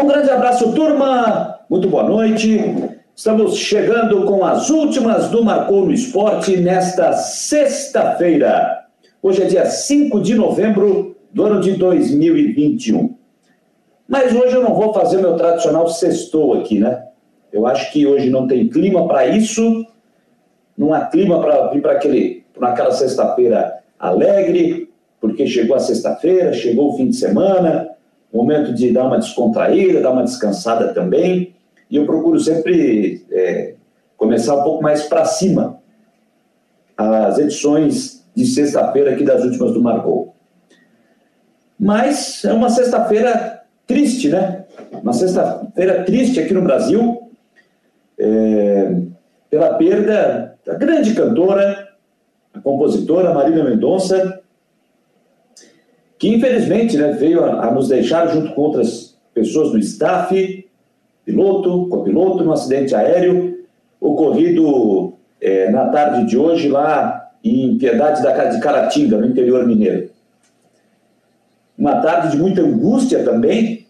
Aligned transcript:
Um 0.00 0.06
grande 0.06 0.30
abraço, 0.30 0.72
turma. 0.74 1.58
Muito 1.68 1.88
boa 1.88 2.04
noite. 2.04 2.56
Estamos 3.16 3.56
chegando 3.56 4.24
com 4.26 4.44
as 4.44 4.70
últimas 4.70 5.28
do 5.28 5.44
Marcou 5.44 5.84
no 5.84 5.92
Esporte 5.92 6.56
nesta 6.56 7.14
sexta-feira. 7.14 8.84
Hoje 9.20 9.42
é 9.42 9.46
dia 9.46 9.66
5 9.66 10.20
de 10.20 10.36
novembro 10.36 11.16
do 11.32 11.42
ano 11.44 11.60
de 11.60 11.72
2021. 11.72 13.12
Mas 14.06 14.32
hoje 14.32 14.54
eu 14.54 14.62
não 14.62 14.72
vou 14.72 14.94
fazer 14.94 15.16
meu 15.16 15.34
tradicional 15.34 15.88
sextou 15.88 16.54
aqui, 16.54 16.78
né? 16.78 17.06
Eu 17.52 17.66
acho 17.66 17.90
que 17.90 18.06
hoje 18.06 18.30
não 18.30 18.46
tem 18.46 18.68
clima 18.68 19.04
para 19.08 19.26
isso. 19.26 19.84
Não 20.76 20.94
há 20.94 21.06
clima 21.06 21.40
para 21.40 21.70
vir 21.70 21.82
para 21.82 21.92
aquele, 21.94 22.44
para 22.54 22.68
aquela 22.68 22.92
sexta-feira 22.92 23.80
alegre, 23.98 24.92
porque 25.20 25.44
chegou 25.44 25.74
a 25.74 25.80
sexta-feira, 25.80 26.52
chegou 26.52 26.90
o 26.90 26.96
fim 26.96 27.08
de 27.08 27.16
semana, 27.16 27.97
momento 28.32 28.74
de 28.74 28.92
dar 28.92 29.06
uma 29.06 29.18
descontraída, 29.18 30.00
dar 30.00 30.10
uma 30.10 30.24
descansada 30.24 30.92
também. 30.92 31.54
E 31.90 31.96
eu 31.96 32.04
procuro 32.04 32.38
sempre 32.38 33.24
é, 33.30 33.74
começar 34.16 34.56
um 34.56 34.62
pouco 34.62 34.82
mais 34.82 35.04
para 35.04 35.24
cima 35.24 35.78
as 36.96 37.38
edições 37.38 38.26
de 38.34 38.44
sexta-feira 38.44 39.12
aqui 39.12 39.24
das 39.24 39.42
últimas 39.44 39.72
do 39.72 39.80
Marcou. 39.80 40.34
Mas 41.78 42.44
é 42.44 42.52
uma 42.52 42.68
sexta-feira 42.68 43.62
triste, 43.86 44.28
né? 44.28 44.64
Uma 44.92 45.12
sexta-feira 45.12 46.04
triste 46.04 46.40
aqui 46.40 46.52
no 46.52 46.62
Brasil, 46.62 47.30
é, 48.18 48.94
pela 49.48 49.74
perda 49.74 50.58
da 50.66 50.74
grande 50.74 51.14
cantora, 51.14 51.88
a 52.52 52.60
compositora 52.60 53.32
Marília 53.32 53.64
Mendonça, 53.64 54.40
que 56.18 56.28
infelizmente 56.28 56.96
né, 56.96 57.12
veio 57.12 57.44
a, 57.44 57.66
a, 57.66 57.70
nos 57.70 57.88
deixar 57.88 58.26
junto 58.28 58.52
com 58.52 58.62
outras 58.62 59.16
pessoas 59.32 59.70
do 59.70 59.78
staff, 59.78 60.66
piloto, 61.24 61.88
copiloto, 61.88 62.42
num 62.42 62.52
acidente 62.52 62.94
aéreo 62.94 63.58
ocorrido 64.00 65.14
é, 65.40 65.70
na 65.70 65.88
tarde 65.88 66.26
de 66.26 66.36
hoje 66.36 66.68
lá 66.68 67.30
em 67.44 67.78
Piedade 67.78 68.22
da 68.22 68.46
de 68.46 68.60
Caratinga, 68.60 69.18
no 69.18 69.26
interior 69.26 69.66
mineiro. 69.66 70.10
Uma 71.76 72.00
tarde 72.00 72.32
de 72.32 72.42
muita 72.42 72.60
angústia 72.62 73.22
também, 73.22 73.86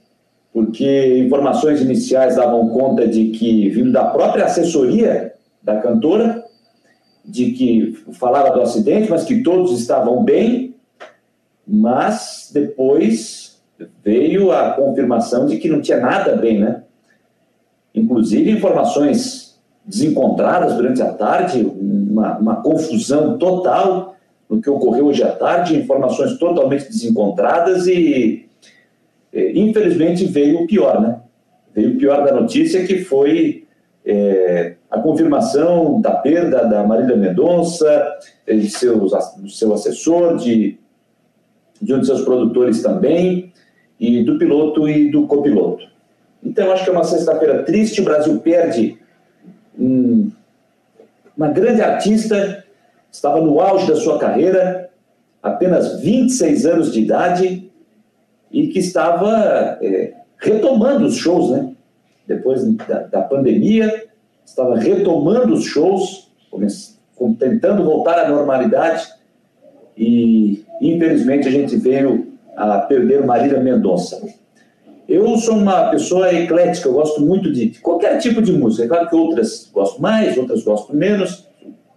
porque 0.52 1.18
informações 1.18 1.80
iniciais 1.80 2.36
davam 2.36 2.68
conta 2.68 3.08
de 3.08 3.30
que, 3.30 3.70
vindo 3.70 3.92
da 3.92 4.04
própria 4.04 4.44
assessoria 4.44 5.32
da 5.62 5.80
cantora, 5.80 6.44
de 7.24 7.52
que 7.52 7.92
falava 8.12 8.50
do 8.50 8.60
acidente, 8.60 9.10
mas 9.10 9.24
que 9.24 9.42
todos 9.42 9.78
estavam 9.78 10.22
bem, 10.22 10.74
mas 11.68 12.50
depois 12.52 13.60
veio 14.02 14.50
a 14.50 14.72
confirmação 14.72 15.46
de 15.46 15.58
que 15.58 15.68
não 15.68 15.80
tinha 15.80 16.00
nada 16.00 16.34
bem, 16.34 16.58
né? 16.58 16.82
Inclusive 17.94 18.50
informações 18.50 19.60
desencontradas 19.84 20.74
durante 20.74 21.02
a 21.02 21.12
tarde, 21.12 21.62
uma, 21.62 22.38
uma 22.38 22.56
confusão 22.56 23.38
total 23.38 24.16
no 24.48 24.60
que 24.60 24.70
ocorreu 24.70 25.06
hoje 25.06 25.22
à 25.22 25.30
tarde, 25.30 25.76
informações 25.76 26.38
totalmente 26.38 26.88
desencontradas 26.88 27.86
e, 27.86 28.48
infelizmente, 29.32 30.24
veio 30.24 30.62
o 30.62 30.66
pior, 30.66 31.00
né? 31.00 31.20
Veio 31.74 31.94
o 31.94 31.98
pior 31.98 32.24
da 32.24 32.32
notícia, 32.32 32.86
que 32.86 33.04
foi 33.04 33.66
é, 34.04 34.74
a 34.90 34.98
confirmação 34.98 36.00
da 36.00 36.12
perda 36.12 36.64
da 36.64 36.82
Marília 36.82 37.16
Mendonça, 37.16 38.18
de 38.46 38.70
seus, 38.70 39.12
do 39.36 39.50
seu 39.50 39.72
assessor, 39.74 40.36
de 40.36 40.78
de 41.80 41.94
um 41.94 42.00
de 42.00 42.06
seus 42.06 42.22
produtores 42.22 42.82
também, 42.82 43.52
e 43.98 44.22
do 44.22 44.38
piloto 44.38 44.88
e 44.88 45.10
do 45.10 45.26
copiloto. 45.26 45.86
Então, 46.42 46.70
acho 46.70 46.84
que 46.84 46.90
é 46.90 46.92
uma 46.92 47.04
sexta-feira 47.04 47.64
triste. 47.64 48.00
O 48.00 48.04
Brasil 48.04 48.38
perde 48.40 48.98
um, 49.78 50.30
uma 51.36 51.48
grande 51.48 51.82
artista, 51.82 52.64
estava 53.10 53.40
no 53.40 53.60
auge 53.60 53.88
da 53.88 53.96
sua 53.96 54.18
carreira, 54.18 54.90
apenas 55.42 56.00
26 56.00 56.66
anos 56.66 56.92
de 56.92 57.00
idade, 57.00 57.70
e 58.50 58.68
que 58.68 58.78
estava 58.78 59.78
é, 59.82 60.14
retomando 60.38 61.06
os 61.06 61.16
shows, 61.16 61.50
né? 61.50 61.72
Depois 62.26 62.62
da, 62.74 63.00
da 63.00 63.22
pandemia, 63.22 64.06
estava 64.44 64.76
retomando 64.76 65.54
os 65.54 65.64
shows, 65.64 66.30
tentando 67.38 67.84
voltar 67.84 68.18
à 68.18 68.28
normalidade, 68.28 69.06
e 69.96 70.64
infelizmente 70.80 71.48
a 71.48 71.50
gente 71.50 71.76
veio 71.76 72.32
a 72.56 72.78
perder 72.78 73.24
Marília 73.24 73.60
Mendonça. 73.60 74.20
Eu 75.08 75.36
sou 75.38 75.56
uma 75.56 75.90
pessoa 75.90 76.32
eclética, 76.34 76.88
eu 76.88 76.92
gosto 76.92 77.22
muito 77.22 77.50
de, 77.50 77.70
qualquer 77.80 78.18
tipo 78.18 78.42
de 78.42 78.52
música. 78.52 78.84
É 78.84 78.88
claro 78.88 79.08
que 79.08 79.16
outras 79.16 79.70
gosto 79.72 80.02
mais, 80.02 80.36
outras 80.36 80.62
gosto 80.62 80.94
menos, 80.94 81.48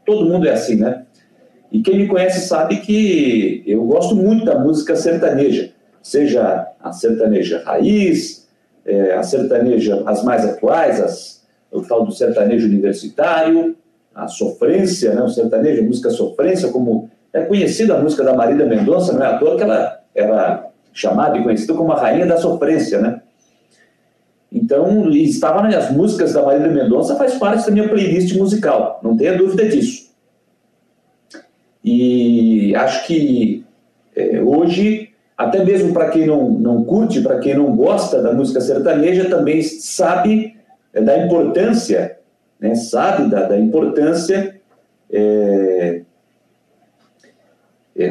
todo 0.06 0.26
mundo 0.26 0.48
é 0.48 0.54
assim, 0.54 0.76
né? 0.76 1.04
E 1.72 1.82
quem 1.82 1.98
me 1.98 2.08
conhece 2.08 2.48
sabe 2.48 2.78
que 2.78 3.64
eu 3.66 3.84
gosto 3.86 4.16
muito 4.16 4.46
da 4.46 4.60
música 4.60 4.96
sertaneja, 4.96 5.72
seja 6.02 6.68
a 6.80 6.92
sertaneja 6.92 7.64
raiz, 7.66 8.48
é, 8.86 9.14
a 9.14 9.24
sertaneja, 9.24 10.04
as 10.06 10.24
mais 10.24 10.46
atuais, 10.46 11.02
as, 11.02 11.44
o 11.72 11.82
tal 11.82 12.06
do 12.06 12.12
sertanejo 12.12 12.68
universitário, 12.68 13.76
a 14.14 14.28
sofrência, 14.28 15.14
né? 15.14 15.22
o 15.22 15.30
sertanejo, 15.30 15.82
a 15.82 15.86
música 15.86 16.10
sofrência, 16.10 16.70
como 16.70 17.10
é 17.34 17.42
conhecida 17.42 17.96
a 17.96 18.02
música 18.02 18.24
da 18.24 18.34
Marília 18.34 18.66
Mendonça, 18.66 19.14
não 19.14 19.24
é 19.24 19.28
à 19.28 19.38
toa 19.38 19.56
que 19.56 19.64
ela 19.64 20.00
era 20.14 20.68
chamada 20.94 21.38
e 21.38 21.44
conhecida 21.44 21.74
como 21.74 21.92
a 21.92 22.00
rainha 22.00 22.26
da 22.26 22.38
sofrência, 22.38 23.00
né? 23.00 23.22
Então, 24.52 25.10
estava 25.12 25.64
nas 25.64 25.92
músicas 25.92 26.34
da 26.34 26.42
Marília 26.42 26.70
Mendonça, 26.70 27.16
faz 27.16 27.36
parte 27.36 27.66
da 27.66 27.72
minha 27.72 27.88
playlist 27.88 28.36
musical, 28.36 29.00
não 29.02 29.16
tenha 29.16 29.38
dúvida 29.38 29.68
disso. 29.70 30.12
E 31.84 32.76
acho 32.76 33.08
que 33.08 33.66
é, 34.16 34.42
hoje, 34.42 35.10
até 35.38 35.64
mesmo 35.64 35.94
para 35.94 36.10
quem 36.10 36.28
não, 36.28 36.50
não 36.50 36.84
curte, 36.84 37.22
para 37.22 37.40
quem 37.40 37.56
não 37.56 37.76
gosta 37.76 38.22
da 38.22 38.34
música 38.34 38.60
sertaneja, 38.60 39.30
também 39.30 39.62
sabe 39.64 40.58
é, 40.94 41.02
da 41.02 41.26
importância, 41.26 42.18
né, 42.60 42.76
sabe 42.76 43.30
da, 43.30 43.48
da 43.48 43.58
importância 43.58 44.60
é, 45.10 46.01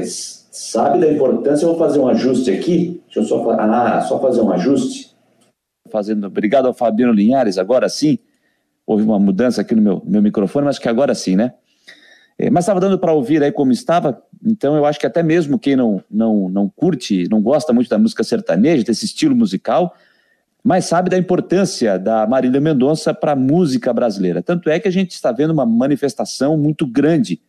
sabe 0.03 1.01
da 1.01 1.11
importância. 1.11 1.65
Eu 1.65 1.71
vou 1.71 1.79
fazer 1.79 1.99
um 1.99 2.09
ajuste 2.09 2.51
aqui. 2.51 3.01
Deixa 3.07 3.21
eu 3.21 3.25
só, 3.25 3.51
ah, 3.51 4.01
só 4.03 4.21
fazer 4.21 4.41
um 4.41 4.53
ajuste. 4.53 5.11
Fazendo, 5.91 6.27
obrigado 6.27 6.67
ao 6.67 6.75
Fabiano 6.75 7.13
Linhares. 7.13 7.59
Agora 7.59 7.89
sim, 7.89 8.19
houve 8.87 9.03
uma 9.03 9.19
mudança 9.19 9.61
aqui 9.61 9.75
no 9.75 9.83
meu, 9.83 10.03
meu 10.05 10.23
microfone, 10.23 10.67
mas 10.67 10.79
que 10.79 10.89
agora 10.89 11.15
sim, 11.15 11.37
né? 11.37 11.55
É, 12.39 12.49
mas 12.49 12.65
estava 12.65 12.81
dando 12.81 12.99
para 12.99 13.13
ouvir 13.13 13.43
aí 13.43 13.53
como 13.53 13.71
estava, 13.71 14.23
então 14.43 14.75
eu 14.75 14.87
acho 14.87 14.99
que 14.99 15.07
até 15.07 15.23
mesmo 15.23 15.59
quem 15.59 15.77
não, 15.77 16.03
não, 16.11 16.49
não 16.49 16.71
curte, 16.71 17.29
não 17.29 17.43
gosta 17.43 17.71
muito 17.71 17.91
da 17.91 17.99
música 17.99 18.25
sertaneja, 18.25 18.83
desse 18.83 19.05
estilo 19.05 19.37
musical, 19.37 19.95
mas 20.65 20.87
sabe 20.87 21.11
da 21.11 21.19
importância 21.19 21.99
da 21.99 22.27
Marília 22.27 22.59
Mendonça 22.59 23.13
para 23.13 23.33
a 23.33 23.37
música 23.37 23.93
brasileira. 23.93 24.43
Tanto 24.43 24.71
é 24.71 24.81
que 24.81 24.89
a 24.89 24.91
gente 24.91 25.11
está 25.11 25.31
vendo 25.33 25.51
uma 25.51 25.67
manifestação 25.67 26.57
muito 26.57 26.87
grande 26.87 27.43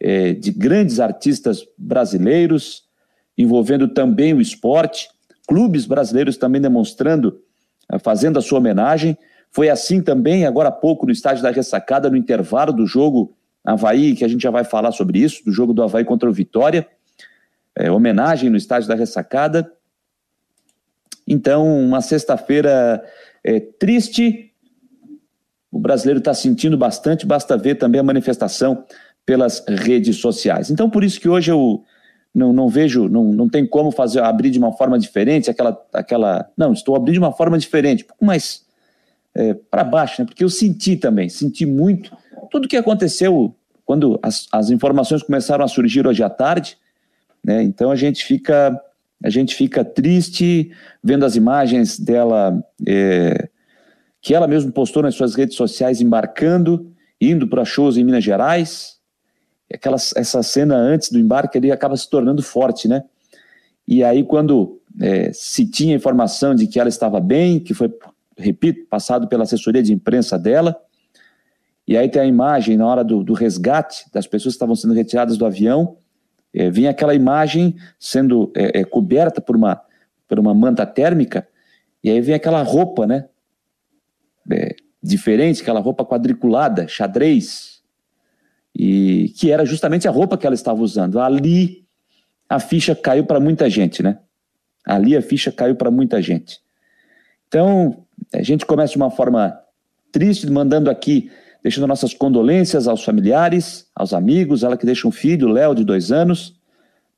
é, 0.00 0.32
de 0.32 0.50
grandes 0.52 1.00
artistas 1.00 1.64
brasileiros, 1.76 2.84
envolvendo 3.36 3.88
também 3.88 4.32
o 4.34 4.40
esporte, 4.40 5.08
clubes 5.46 5.86
brasileiros 5.86 6.36
também 6.36 6.60
demonstrando, 6.60 7.40
é, 7.90 7.98
fazendo 7.98 8.38
a 8.38 8.42
sua 8.42 8.58
homenagem. 8.58 9.16
Foi 9.50 9.68
assim 9.70 10.02
também, 10.02 10.44
agora 10.44 10.68
há 10.68 10.72
pouco, 10.72 11.06
no 11.06 11.12
estádio 11.12 11.42
da 11.42 11.50
ressacada, 11.50 12.10
no 12.10 12.16
intervalo 12.16 12.72
do 12.72 12.86
jogo 12.86 13.34
Havaí, 13.64 14.14
que 14.14 14.24
a 14.24 14.28
gente 14.28 14.42
já 14.42 14.50
vai 14.50 14.64
falar 14.64 14.92
sobre 14.92 15.18
isso, 15.18 15.44
do 15.44 15.52
jogo 15.52 15.72
do 15.72 15.82
Havaí 15.82 16.04
contra 16.04 16.28
o 16.28 16.32
Vitória. 16.32 16.86
É, 17.76 17.90
homenagem 17.90 18.50
no 18.50 18.56
estádio 18.56 18.88
da 18.88 18.94
ressacada. 18.94 19.70
Então, 21.26 21.66
uma 21.78 22.00
sexta-feira 22.00 23.04
é, 23.44 23.60
triste. 23.60 24.52
O 25.70 25.78
brasileiro 25.78 26.18
está 26.18 26.32
sentindo 26.32 26.78
bastante, 26.78 27.26
basta 27.26 27.56
ver 27.56 27.74
também 27.74 28.00
a 28.00 28.04
manifestação 28.04 28.84
pelas 29.28 29.62
redes 29.68 30.16
sociais. 30.16 30.70
Então, 30.70 30.88
por 30.88 31.04
isso 31.04 31.20
que 31.20 31.28
hoje 31.28 31.50
eu 31.50 31.84
não, 32.34 32.50
não 32.50 32.66
vejo, 32.66 33.10
não, 33.10 33.24
não 33.24 33.46
tem 33.46 33.66
como 33.66 33.90
fazer 33.90 34.22
abrir 34.22 34.48
de 34.48 34.58
uma 34.58 34.72
forma 34.72 34.98
diferente, 34.98 35.50
aquela, 35.50 35.78
aquela. 35.92 36.50
Não, 36.56 36.72
estou 36.72 36.96
abrindo 36.96 37.12
de 37.12 37.18
uma 37.18 37.32
forma 37.32 37.58
diferente, 37.58 38.04
um 38.04 38.06
pouco 38.06 38.24
mais 38.24 38.64
é, 39.34 39.52
para 39.52 39.84
baixo, 39.84 40.22
né? 40.22 40.24
Porque 40.24 40.42
eu 40.42 40.48
senti 40.48 40.96
também, 40.96 41.28
senti 41.28 41.66
muito 41.66 42.16
tudo 42.50 42.64
o 42.64 42.68
que 42.68 42.78
aconteceu 42.78 43.54
quando 43.84 44.18
as, 44.22 44.48
as 44.50 44.70
informações 44.70 45.22
começaram 45.22 45.62
a 45.62 45.68
surgir 45.68 46.06
hoje 46.06 46.22
à 46.22 46.30
tarde, 46.30 46.78
né? 47.44 47.62
Então 47.62 47.90
a 47.90 47.96
gente 47.96 48.24
fica 48.24 48.80
a 49.22 49.28
gente 49.28 49.54
fica 49.54 49.84
triste 49.84 50.70
vendo 51.04 51.26
as 51.26 51.36
imagens 51.36 52.00
dela 52.00 52.64
é, 52.86 53.50
que 54.22 54.34
ela 54.34 54.48
mesma 54.48 54.72
postou 54.72 55.02
nas 55.02 55.14
suas 55.14 55.34
redes 55.34 55.54
sociais 55.54 56.00
embarcando, 56.00 56.90
indo 57.20 57.46
para 57.46 57.66
shows 57.66 57.98
em 57.98 58.04
Minas 58.04 58.24
Gerais, 58.24 58.97
aquela, 59.72 59.96
essa 59.96 60.42
cena 60.42 60.76
antes 60.76 61.10
do 61.10 61.18
embarque 61.18 61.58
ali 61.58 61.70
acaba 61.70 61.96
se 61.96 62.08
tornando 62.08 62.42
forte, 62.42 62.88
né? 62.88 63.04
E 63.86 64.04
aí, 64.04 64.22
quando 64.22 64.80
é, 65.00 65.32
se 65.32 65.64
tinha 65.66 65.94
informação 65.94 66.54
de 66.54 66.66
que 66.66 66.78
ela 66.78 66.88
estava 66.88 67.20
bem, 67.20 67.58
que 67.58 67.72
foi, 67.72 67.92
repito, 68.36 68.86
passado 68.86 69.28
pela 69.28 69.44
assessoria 69.44 69.82
de 69.82 69.92
imprensa 69.92 70.38
dela. 70.38 70.76
E 71.86 71.96
aí 71.96 72.08
tem 72.08 72.20
a 72.20 72.26
imagem 72.26 72.76
na 72.76 72.86
hora 72.86 73.02
do, 73.02 73.24
do 73.24 73.32
resgate 73.32 74.04
das 74.12 74.26
pessoas 74.26 74.54
que 74.54 74.56
estavam 74.56 74.76
sendo 74.76 74.92
retiradas 74.92 75.38
do 75.38 75.46
avião. 75.46 75.96
É, 76.52 76.70
vinha 76.70 76.90
aquela 76.90 77.14
imagem 77.14 77.76
sendo 77.98 78.52
é, 78.54 78.80
é, 78.80 78.84
coberta 78.84 79.40
por 79.40 79.56
uma, 79.56 79.80
por 80.26 80.38
uma 80.38 80.52
manta 80.52 80.84
térmica, 80.84 81.46
e 82.02 82.10
aí 82.10 82.20
vem 82.20 82.34
aquela 82.34 82.62
roupa, 82.62 83.06
né? 83.06 83.26
É, 84.50 84.74
diferente, 85.02 85.62
aquela 85.62 85.80
roupa 85.80 86.04
quadriculada, 86.04 86.88
xadrez, 86.88 87.77
e 88.78 89.30
que 89.30 89.50
era 89.50 89.66
justamente 89.66 90.06
a 90.06 90.10
roupa 90.12 90.38
que 90.38 90.46
ela 90.46 90.54
estava 90.54 90.80
usando. 90.80 91.18
Ali 91.18 91.84
a 92.48 92.60
ficha 92.60 92.94
caiu 92.94 93.26
para 93.26 93.40
muita 93.40 93.68
gente, 93.68 94.04
né? 94.04 94.20
Ali 94.86 95.16
a 95.16 95.20
ficha 95.20 95.50
caiu 95.50 95.74
para 95.74 95.90
muita 95.90 96.22
gente. 96.22 96.60
Então, 97.48 98.04
a 98.32 98.42
gente 98.42 98.64
começa 98.64 98.92
de 98.92 98.96
uma 98.96 99.10
forma 99.10 99.58
triste, 100.12 100.48
mandando 100.48 100.88
aqui, 100.88 101.28
deixando 101.60 101.88
nossas 101.88 102.14
condolências 102.14 102.86
aos 102.86 103.04
familiares, 103.04 103.90
aos 103.94 104.14
amigos, 104.14 104.62
ela 104.62 104.76
que 104.76 104.86
deixa 104.86 105.08
um 105.08 105.10
filho, 105.10 105.48
Léo, 105.48 105.74
de 105.74 105.84
dois 105.84 106.12
anos, 106.12 106.54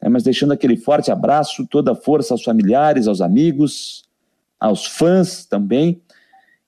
né, 0.01 0.09
mas 0.09 0.23
deixando 0.23 0.53
aquele 0.53 0.79
forte 0.79 1.11
abraço, 1.11 1.67
toda 1.67 1.93
a 1.93 1.95
força 1.95 2.33
aos 2.33 2.43
familiares, 2.43 3.07
aos 3.07 3.21
amigos, 3.21 4.05
aos 4.59 4.87
fãs 4.87 5.45
também. 5.45 6.01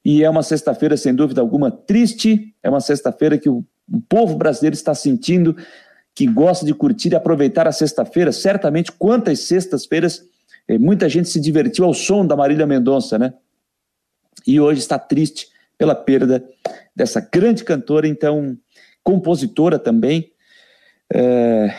E 0.04 0.22
é 0.22 0.28
uma 0.28 0.42
sexta-feira, 0.42 0.96
sem 0.98 1.14
dúvida 1.14 1.40
alguma, 1.40 1.70
triste, 1.70 2.54
é 2.62 2.68
uma 2.68 2.80
sexta-feira 2.80 3.38
que 3.38 3.48
o, 3.48 3.64
o 3.92 4.00
povo 4.00 4.36
brasileiro 4.36 4.74
está 4.74 4.94
sentindo 4.94 5.56
que 6.14 6.26
gosta 6.26 6.64
de 6.64 6.74
curtir 6.74 7.10
e 7.10 7.14
aproveitar 7.14 7.66
a 7.68 7.72
sexta-feira. 7.72 8.32
Certamente, 8.32 8.92
quantas 8.92 9.40
sextas-feiras 9.40 10.24
eh, 10.68 10.78
muita 10.78 11.08
gente 11.08 11.28
se 11.28 11.40
divertiu 11.40 11.84
ao 11.84 11.94
som 11.94 12.26
da 12.26 12.36
Marília 12.36 12.66
Mendonça, 12.66 13.18
né? 13.18 13.34
E 14.46 14.60
hoje 14.60 14.80
está 14.80 14.98
triste 14.98 15.48
pela 15.76 15.94
perda 15.94 16.44
dessa 16.94 17.20
grande 17.20 17.64
cantora, 17.64 18.06
então 18.06 18.56
compositora 19.02 19.78
também. 19.78 20.30
É, 21.12 21.74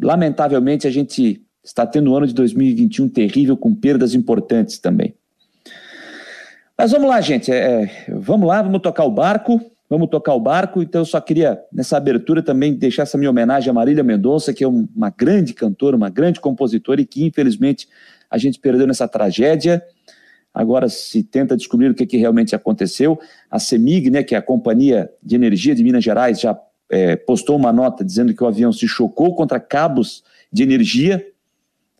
lamentavelmente, 0.00 0.86
a 0.86 0.90
gente 0.90 1.42
está 1.62 1.86
tendo 1.86 2.12
um 2.12 2.16
ano 2.16 2.26
de 2.26 2.34
2021 2.34 3.08
terrível, 3.08 3.56
com 3.56 3.74
perdas 3.74 4.14
importantes 4.14 4.78
também. 4.78 5.14
Mas 6.76 6.90
vamos 6.90 7.08
lá, 7.08 7.20
gente. 7.20 7.52
É, 7.52 8.06
vamos 8.08 8.48
lá, 8.48 8.60
vamos 8.62 8.82
tocar 8.82 9.04
o 9.04 9.10
barco 9.10 9.60
vamos 9.88 10.08
tocar 10.08 10.34
o 10.34 10.40
barco. 10.40 10.82
Então, 10.82 11.02
eu 11.02 11.06
só 11.06 11.20
queria, 11.20 11.60
nessa 11.72 11.96
abertura, 11.96 12.42
também 12.42 12.74
deixar 12.74 13.02
essa 13.02 13.18
minha 13.18 13.30
homenagem 13.30 13.70
a 13.70 13.72
Marília 13.72 14.02
Mendonça, 14.02 14.52
que 14.52 14.64
é 14.64 14.68
uma 14.68 15.10
grande 15.10 15.54
cantora, 15.54 15.96
uma 15.96 16.10
grande 16.10 16.40
compositora 16.40 17.00
e 17.00 17.06
que, 17.06 17.24
infelizmente, 17.24 17.88
a 18.30 18.38
gente 18.38 18.58
perdeu 18.58 18.86
nessa 18.86 19.06
tragédia. 19.06 19.82
Agora 20.52 20.88
se 20.88 21.22
tenta 21.22 21.56
descobrir 21.56 21.90
o 21.90 21.94
que, 21.94 22.06
que 22.06 22.16
realmente 22.16 22.54
aconteceu. 22.54 23.18
A 23.50 23.58
CEMIG, 23.58 24.10
né, 24.10 24.22
que 24.22 24.34
é 24.34 24.38
a 24.38 24.42
Companhia 24.42 25.10
de 25.22 25.34
Energia 25.34 25.74
de 25.74 25.82
Minas 25.82 26.04
Gerais, 26.04 26.40
já 26.40 26.58
é, 26.90 27.16
postou 27.16 27.56
uma 27.56 27.72
nota 27.72 28.04
dizendo 28.04 28.32
que 28.32 28.42
o 28.42 28.46
avião 28.46 28.72
se 28.72 28.86
chocou 28.86 29.34
contra 29.34 29.58
cabos 29.58 30.22
de 30.52 30.62
energia. 30.62 31.26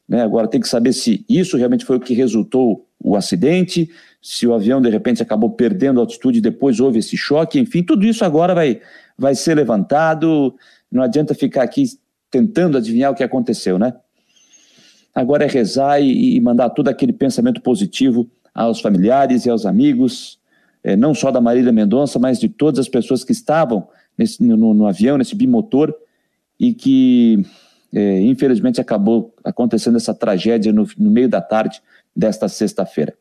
Né? 0.09 0.23
Agora 0.23 0.47
tem 0.47 0.61
que 0.61 0.69
saber 0.69 0.93
se 0.93 1.25
isso 1.29 1.57
realmente 1.57 1.85
foi 1.85 1.97
o 1.97 2.01
que 2.01 2.15
resultou 2.15 2.87
o 3.05 3.17
acidente, 3.17 3.91
se 4.23 4.47
o 4.47 4.55
avião 4.55 4.81
de 4.81 4.89
repente 4.89 5.23
acabou 5.23 5.51
perdendo 5.51 6.01
altitude, 6.01 6.41
depois 6.41 6.81
houve 6.81 7.01
esse 7.01 7.19
choque, 7.19 7.61
enfim, 7.61 7.83
tudo 7.83 8.07
isso 8.07 8.25
agora 8.25 8.55
vai, 8.55 8.81
vai 9.17 9.35
ser 9.35 9.55
levantado. 9.55 10.55
Não 10.91 11.03
adianta 11.03 11.35
ficar 11.35 11.63
aqui 11.63 11.85
tentando 12.31 12.79
adivinhar 12.79 13.13
o 13.13 13.15
que 13.15 13.23
aconteceu, 13.23 13.79
né? 13.79 13.93
Agora 15.15 15.45
é 15.45 15.47
rezar 15.47 16.01
e, 16.01 16.35
e 16.35 16.41
mandar 16.41 16.71
todo 16.71 16.89
aquele 16.89 17.13
pensamento 17.13 17.61
positivo 17.61 18.29
aos 18.55 18.81
familiares 18.81 19.45
e 19.45 19.51
aos 19.51 19.67
amigos, 19.67 20.39
é, 20.83 20.97
não 20.97 21.15
só 21.15 21.31
da 21.31 21.41
Marília 21.41 21.73
Mendonça, 21.73 22.19
mas 22.19 22.41
de 22.41 22.49
todas 22.49 22.81
as 22.81 22.89
pessoas 22.89 23.23
que 23.23 23.33
estavam 23.33 23.87
nesse, 24.17 24.43
no, 24.43 24.73
no 24.73 24.87
avião, 24.87 25.19
nesse 25.19 25.37
bimotor, 25.37 25.95
e 26.59 26.73
que 26.73 27.45
é, 27.93 28.21
infelizmente 28.23 28.81
acabou 28.81 29.35
acontecendo 29.45 29.97
essa 29.97 30.15
tragédia 30.15 30.73
no, 30.73 30.89
no 30.97 31.11
meio 31.11 31.29
da 31.29 31.43
tarde 31.43 31.83
desta 32.15 32.49
sexta-feira. 32.49 33.15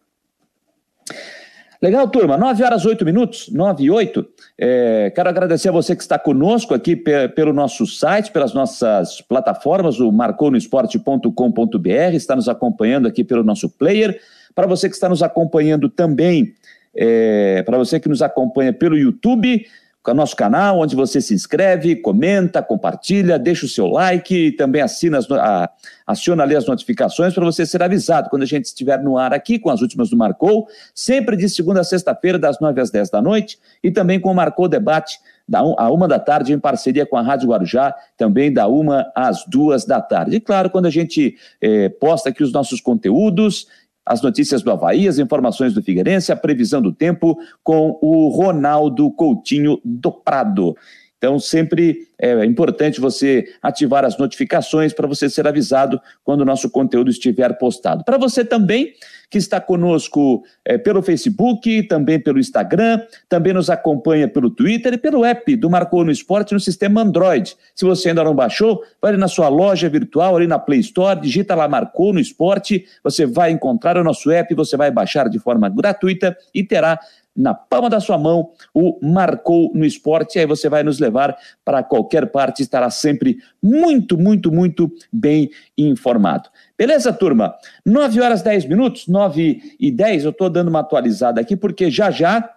Legal, 1.83 2.07
turma. 2.07 2.37
9 2.37 2.63
horas 2.63 2.85
8 2.85 3.03
minutos, 3.03 3.49
9 3.51 3.83
e 3.83 3.91
8. 3.91 4.25
É, 4.57 5.11
quero 5.13 5.27
agradecer 5.27 5.67
a 5.67 5.71
você 5.73 5.93
que 5.93 6.01
está 6.01 6.17
conosco 6.17 6.73
aqui 6.73 6.95
pelo 6.95 7.51
nosso 7.51 7.85
site, 7.85 8.31
pelas 8.31 8.53
nossas 8.53 9.19
plataformas, 9.19 9.99
o 9.99 10.09
marconosport.com.br, 10.09 12.13
está 12.13 12.37
nos 12.37 12.47
acompanhando 12.47 13.05
aqui 13.05 13.21
pelo 13.21 13.43
nosso 13.43 13.69
player. 13.69 14.17
Para 14.55 14.65
você 14.65 14.87
que 14.87 14.95
está 14.95 15.09
nos 15.09 15.21
acompanhando 15.21 15.89
também, 15.89 16.53
é, 16.95 17.61
para 17.63 17.77
você 17.77 17.99
que 17.99 18.07
nos 18.07 18.21
acompanha 18.21 18.71
pelo 18.71 18.97
YouTube, 18.97 19.65
o 20.11 20.15
nosso 20.15 20.35
canal, 20.35 20.79
onde 20.79 20.95
você 20.95 21.21
se 21.21 21.33
inscreve, 21.33 21.95
comenta, 21.95 22.61
compartilha, 22.61 23.39
deixa 23.39 23.65
o 23.65 23.69
seu 23.69 23.87
like 23.87 24.47
e 24.47 24.51
também 24.51 24.81
assina 24.81 25.17
as, 25.17 25.31
a, 25.31 25.69
aciona 26.05 26.43
ali 26.43 26.55
as 26.55 26.67
notificações 26.67 27.33
para 27.33 27.45
você 27.45 27.65
ser 27.65 27.81
avisado 27.81 28.29
quando 28.29 28.43
a 28.43 28.45
gente 28.45 28.65
estiver 28.65 29.01
no 29.01 29.17
ar 29.17 29.33
aqui 29.33 29.57
com 29.57 29.69
as 29.69 29.81
últimas 29.81 30.09
do 30.09 30.17
Marcou, 30.17 30.67
sempre 30.93 31.37
de 31.37 31.47
segunda 31.47 31.79
a 31.79 31.83
sexta-feira, 31.85 32.37
das 32.37 32.59
nove 32.59 32.81
às 32.81 32.91
dez 32.91 33.09
da 33.09 33.21
noite, 33.21 33.57
e 33.81 33.91
também 33.91 34.19
com 34.19 34.29
o 34.29 34.35
Marcou 34.35 34.67
Debate, 34.67 35.19
da 35.47 35.63
um, 35.63 35.75
a 35.77 35.91
uma 35.91 36.07
da 36.07 36.19
tarde, 36.19 36.53
em 36.53 36.59
parceria 36.59 37.05
com 37.05 37.17
a 37.17 37.21
Rádio 37.21 37.49
Guarujá, 37.49 37.93
também 38.17 38.51
da 38.51 38.67
uma 38.67 39.11
às 39.15 39.45
duas 39.45 39.85
da 39.85 40.01
tarde. 40.01 40.37
E 40.37 40.39
claro, 40.39 40.69
quando 40.69 40.85
a 40.85 40.89
gente 40.89 41.35
eh, 41.61 41.89
posta 41.89 42.29
aqui 42.29 42.43
os 42.43 42.51
nossos 42.51 42.79
conteúdos, 42.79 43.67
as 44.05 44.21
notícias 44.21 44.61
do 44.61 44.71
Havaí, 44.71 45.07
as 45.07 45.17
informações 45.17 45.73
do 45.73 45.81
Figueirense, 45.81 46.31
a 46.31 46.35
previsão 46.35 46.81
do 46.81 46.91
tempo 46.91 47.37
com 47.63 47.97
o 48.01 48.29
Ronaldo 48.29 49.09
Coutinho 49.11 49.79
do 49.83 50.11
Prado. 50.11 50.75
Então, 51.23 51.39
sempre 51.39 52.05
é 52.19 52.43
importante 52.43 52.99
você 52.99 53.45
ativar 53.61 54.03
as 54.03 54.17
notificações 54.17 54.91
para 54.91 55.07
você 55.07 55.29
ser 55.29 55.47
avisado 55.47 55.97
quando 56.21 56.41
o 56.41 56.45
nosso 56.45 56.69
conteúdo 56.69 57.09
estiver 57.09 57.57
postado. 57.57 58.03
Para 58.03 58.17
você 58.17 58.43
também 58.43 58.93
que 59.29 59.37
está 59.37 59.59
conosco 59.59 60.43
é, 60.63 60.77
pelo 60.77 61.01
Facebook, 61.01 61.83
também 61.87 62.19
pelo 62.19 62.39
Instagram, 62.39 63.01
também 63.27 63.51
nos 63.51 63.69
acompanha 63.69 64.27
pelo 64.27 64.49
Twitter 64.49 64.93
e 64.93 64.97
pelo 64.97 65.25
app 65.25 65.55
do 65.55 65.69
Marcou 65.69 66.05
no 66.05 66.11
Esporte 66.11 66.53
no 66.53 66.59
sistema 66.59 67.01
Android. 67.01 67.55
Se 67.73 67.83
você 67.83 68.09
ainda 68.09 68.23
não 68.23 68.35
baixou, 68.35 68.83
vai 69.01 69.15
na 69.17 69.27
sua 69.27 69.47
loja 69.47 69.89
virtual, 69.89 70.35
ali 70.35 70.45
na 70.45 70.59
Play 70.59 70.81
Store, 70.81 71.19
digita 71.19 71.55
lá 71.55 71.67
Marcou 71.67 72.13
no 72.13 72.19
Esporte, 72.19 72.85
você 73.03 73.25
vai 73.25 73.49
encontrar 73.49 73.97
o 73.97 74.03
nosso 74.03 74.29
app, 74.29 74.53
você 74.53 74.77
vai 74.77 74.91
baixar 74.91 75.29
de 75.29 75.39
forma 75.39 75.67
gratuita 75.67 76.37
e 76.53 76.63
terá 76.63 76.99
na 77.35 77.53
palma 77.53 77.89
da 77.89 77.99
sua 77.99 78.17
mão 78.17 78.51
o 78.73 78.99
Marcou 79.01 79.71
no 79.73 79.85
Esporte. 79.85 80.39
Aí 80.39 80.45
você 80.45 80.69
vai 80.69 80.83
nos 80.83 80.99
levar 80.99 81.35
para 81.63 81.83
qualquer 81.83 82.27
parte, 82.27 82.61
estará 82.61 82.89
sempre 82.89 83.37
muito, 83.61 84.17
muito, 84.17 84.51
muito 84.51 84.91
bem 85.11 85.49
informado. 85.77 86.49
Beleza, 86.77 87.11
turma? 87.11 87.55
9 87.85 88.21
horas 88.21 88.41
10 88.41 88.65
minutos, 88.65 89.07
9 89.07 89.75
e 89.79 89.91
10, 89.91 90.25
eu 90.25 90.31
estou 90.31 90.49
dando 90.49 90.67
uma 90.67 90.81
atualizada 90.81 91.41
aqui, 91.41 91.55
porque 91.55 91.89
já 91.89 92.11
já 92.11 92.49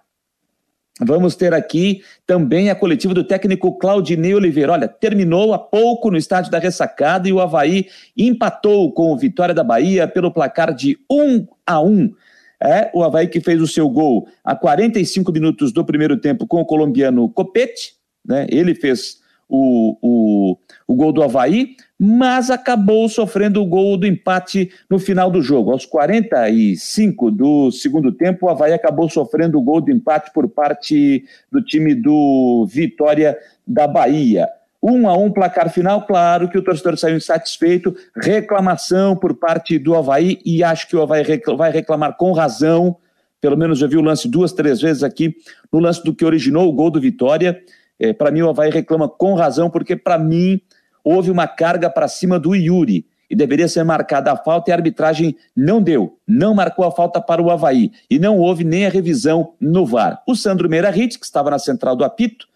Vamos 0.99 1.37
ter 1.37 1.52
aqui 1.52 2.00
também 2.26 2.71
a 2.71 2.75
coletiva 2.75 3.12
do 3.12 3.23
técnico 3.23 3.76
Claudinei 3.76 4.35
Oliveira. 4.35 4.73
Olha, 4.73 4.88
terminou 4.88 5.52
há 5.52 5.59
pouco 5.59 6.11
no 6.11 6.16
estádio 6.16 6.50
da 6.50 6.59
Ressacada 6.59 7.28
e 7.28 7.33
o 7.35 7.40
Havaí 7.40 7.87
empatou 8.16 8.90
com 8.92 9.12
o 9.12 9.16
Vitória 9.16 9.54
da 9.54 9.62
Bahia 9.62 10.09
pelo 10.09 10.33
placar 10.33 10.73
de 10.73 10.99
1 11.11 11.47
a 11.66 11.80
1. 11.83 12.14
É 12.62 12.90
o 12.94 13.02
Havaí 13.02 13.28
que 13.28 13.40
fez 13.40 13.60
o 13.60 13.66
seu 13.66 13.88
gol 13.88 14.28
a 14.42 14.56
45 14.56 15.30
minutos 15.32 15.72
do 15.72 15.84
primeiro 15.84 16.16
tempo 16.16 16.46
com 16.46 16.60
o 16.60 16.64
colombiano 16.64 17.28
Copete, 17.28 17.94
né? 18.25 18.46
Ele 18.50 18.75
fez 18.75 19.20
o, 19.48 19.96
o, 20.02 20.58
o 20.86 20.94
gol 20.94 21.12
do 21.12 21.22
Havaí, 21.22 21.76
mas 21.98 22.50
acabou 22.50 23.08
sofrendo 23.08 23.62
o 23.62 23.66
gol 23.66 23.96
do 23.96 24.06
empate 24.06 24.70
no 24.90 24.98
final 24.98 25.30
do 25.30 25.40
jogo. 25.40 25.70
Aos 25.70 25.86
45 25.86 27.30
do 27.30 27.70
segundo 27.70 28.12
tempo, 28.12 28.46
o 28.46 28.48
Havaí 28.48 28.72
acabou 28.72 29.08
sofrendo 29.08 29.58
o 29.58 29.62
gol 29.62 29.80
do 29.80 29.90
empate 29.90 30.32
por 30.32 30.48
parte 30.48 31.25
do 31.50 31.62
time 31.62 31.94
do 31.94 32.66
Vitória 32.68 33.38
da 33.66 33.86
Bahia. 33.86 34.48
Um 34.88 35.09
a 35.09 35.19
um 35.19 35.33
placar 35.33 35.69
final, 35.69 36.07
claro 36.07 36.49
que 36.49 36.57
o 36.57 36.62
torcedor 36.62 36.97
saiu 36.97 37.16
insatisfeito, 37.16 37.93
reclamação 38.14 39.16
por 39.16 39.35
parte 39.35 39.81
do 39.81 39.97
Havaí, 39.97 40.38
e 40.45 40.62
acho 40.62 40.87
que 40.87 40.95
o 40.95 41.02
Havaí 41.02 41.25
vai 41.57 41.73
reclamar 41.73 42.16
com 42.16 42.31
razão, 42.31 42.97
pelo 43.40 43.57
menos 43.57 43.83
eu 43.83 43.88
vi 43.88 43.97
o 43.97 44.00
lance 44.00 44.28
duas, 44.28 44.52
três 44.52 44.81
vezes 44.81 45.02
aqui, 45.02 45.35
no 45.73 45.81
lance 45.81 46.05
do 46.05 46.14
que 46.14 46.25
originou 46.25 46.69
o 46.69 46.73
gol 46.73 46.88
do 46.88 47.00
Vitória, 47.00 47.61
é, 47.99 48.12
para 48.12 48.31
mim 48.31 48.43
o 48.43 48.49
Havaí 48.49 48.71
reclama 48.71 49.09
com 49.09 49.35
razão, 49.35 49.69
porque 49.69 49.97
para 49.97 50.16
mim 50.19 50.61
houve 51.02 51.33
uma 51.33 51.49
carga 51.49 51.90
para 51.90 52.07
cima 52.07 52.38
do 52.38 52.55
Yuri, 52.55 53.05
e 53.28 53.35
deveria 53.35 53.66
ser 53.66 53.83
marcada 53.83 54.31
a 54.31 54.37
falta 54.37 54.71
e 54.71 54.73
a 54.73 54.76
arbitragem 54.76 55.37
não 55.57 55.83
deu, 55.83 56.16
não 56.25 56.55
marcou 56.55 56.85
a 56.85 56.93
falta 56.93 57.21
para 57.21 57.43
o 57.43 57.50
Havaí, 57.50 57.90
e 58.09 58.21
não 58.21 58.38
houve 58.38 58.62
nem 58.62 58.87
a 58.87 58.88
revisão 58.88 59.55
no 59.61 59.85
VAR. 59.85 60.23
O 60.28 60.37
Sandro 60.37 60.69
Meira 60.69 60.93
que 60.93 61.25
estava 61.25 61.50
na 61.50 61.59
central 61.59 61.97
do 61.97 62.05
apito, 62.05 62.47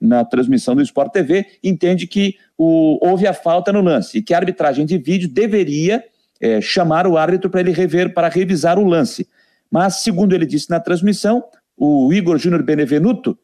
na 0.00 0.24
transmissão 0.24 0.74
do 0.74 0.82
Sport 0.82 1.12
TV, 1.12 1.46
entende 1.62 2.06
que 2.06 2.36
o, 2.56 2.98
houve 3.06 3.26
a 3.26 3.34
falta 3.34 3.72
no 3.72 3.82
lance 3.82 4.18
e 4.18 4.22
que 4.22 4.32
a 4.32 4.38
arbitragem 4.38 4.86
de 4.86 4.96
vídeo 4.96 5.28
deveria 5.28 6.02
é, 6.40 6.60
chamar 6.60 7.06
o 7.06 7.18
árbitro 7.18 7.50
para 7.50 7.60
ele 7.60 7.72
rever, 7.72 8.14
para 8.14 8.28
revisar 8.28 8.78
o 8.78 8.84
lance. 8.84 9.28
Mas, 9.70 9.96
segundo 9.96 10.34
ele 10.34 10.46
disse 10.46 10.70
na 10.70 10.80
transmissão, 10.80 11.44
o 11.76 12.12
Igor 12.12 12.38
Júnior 12.38 12.62
Benevenuto 12.62 13.38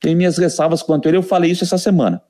tem 0.00 0.14
minhas 0.14 0.38
ressalvas 0.38 0.82
quanto 0.82 1.06
a 1.06 1.08
ele, 1.10 1.18
eu 1.18 1.22
falei 1.22 1.50
isso 1.50 1.64
essa 1.64 1.76
semana. 1.76 2.22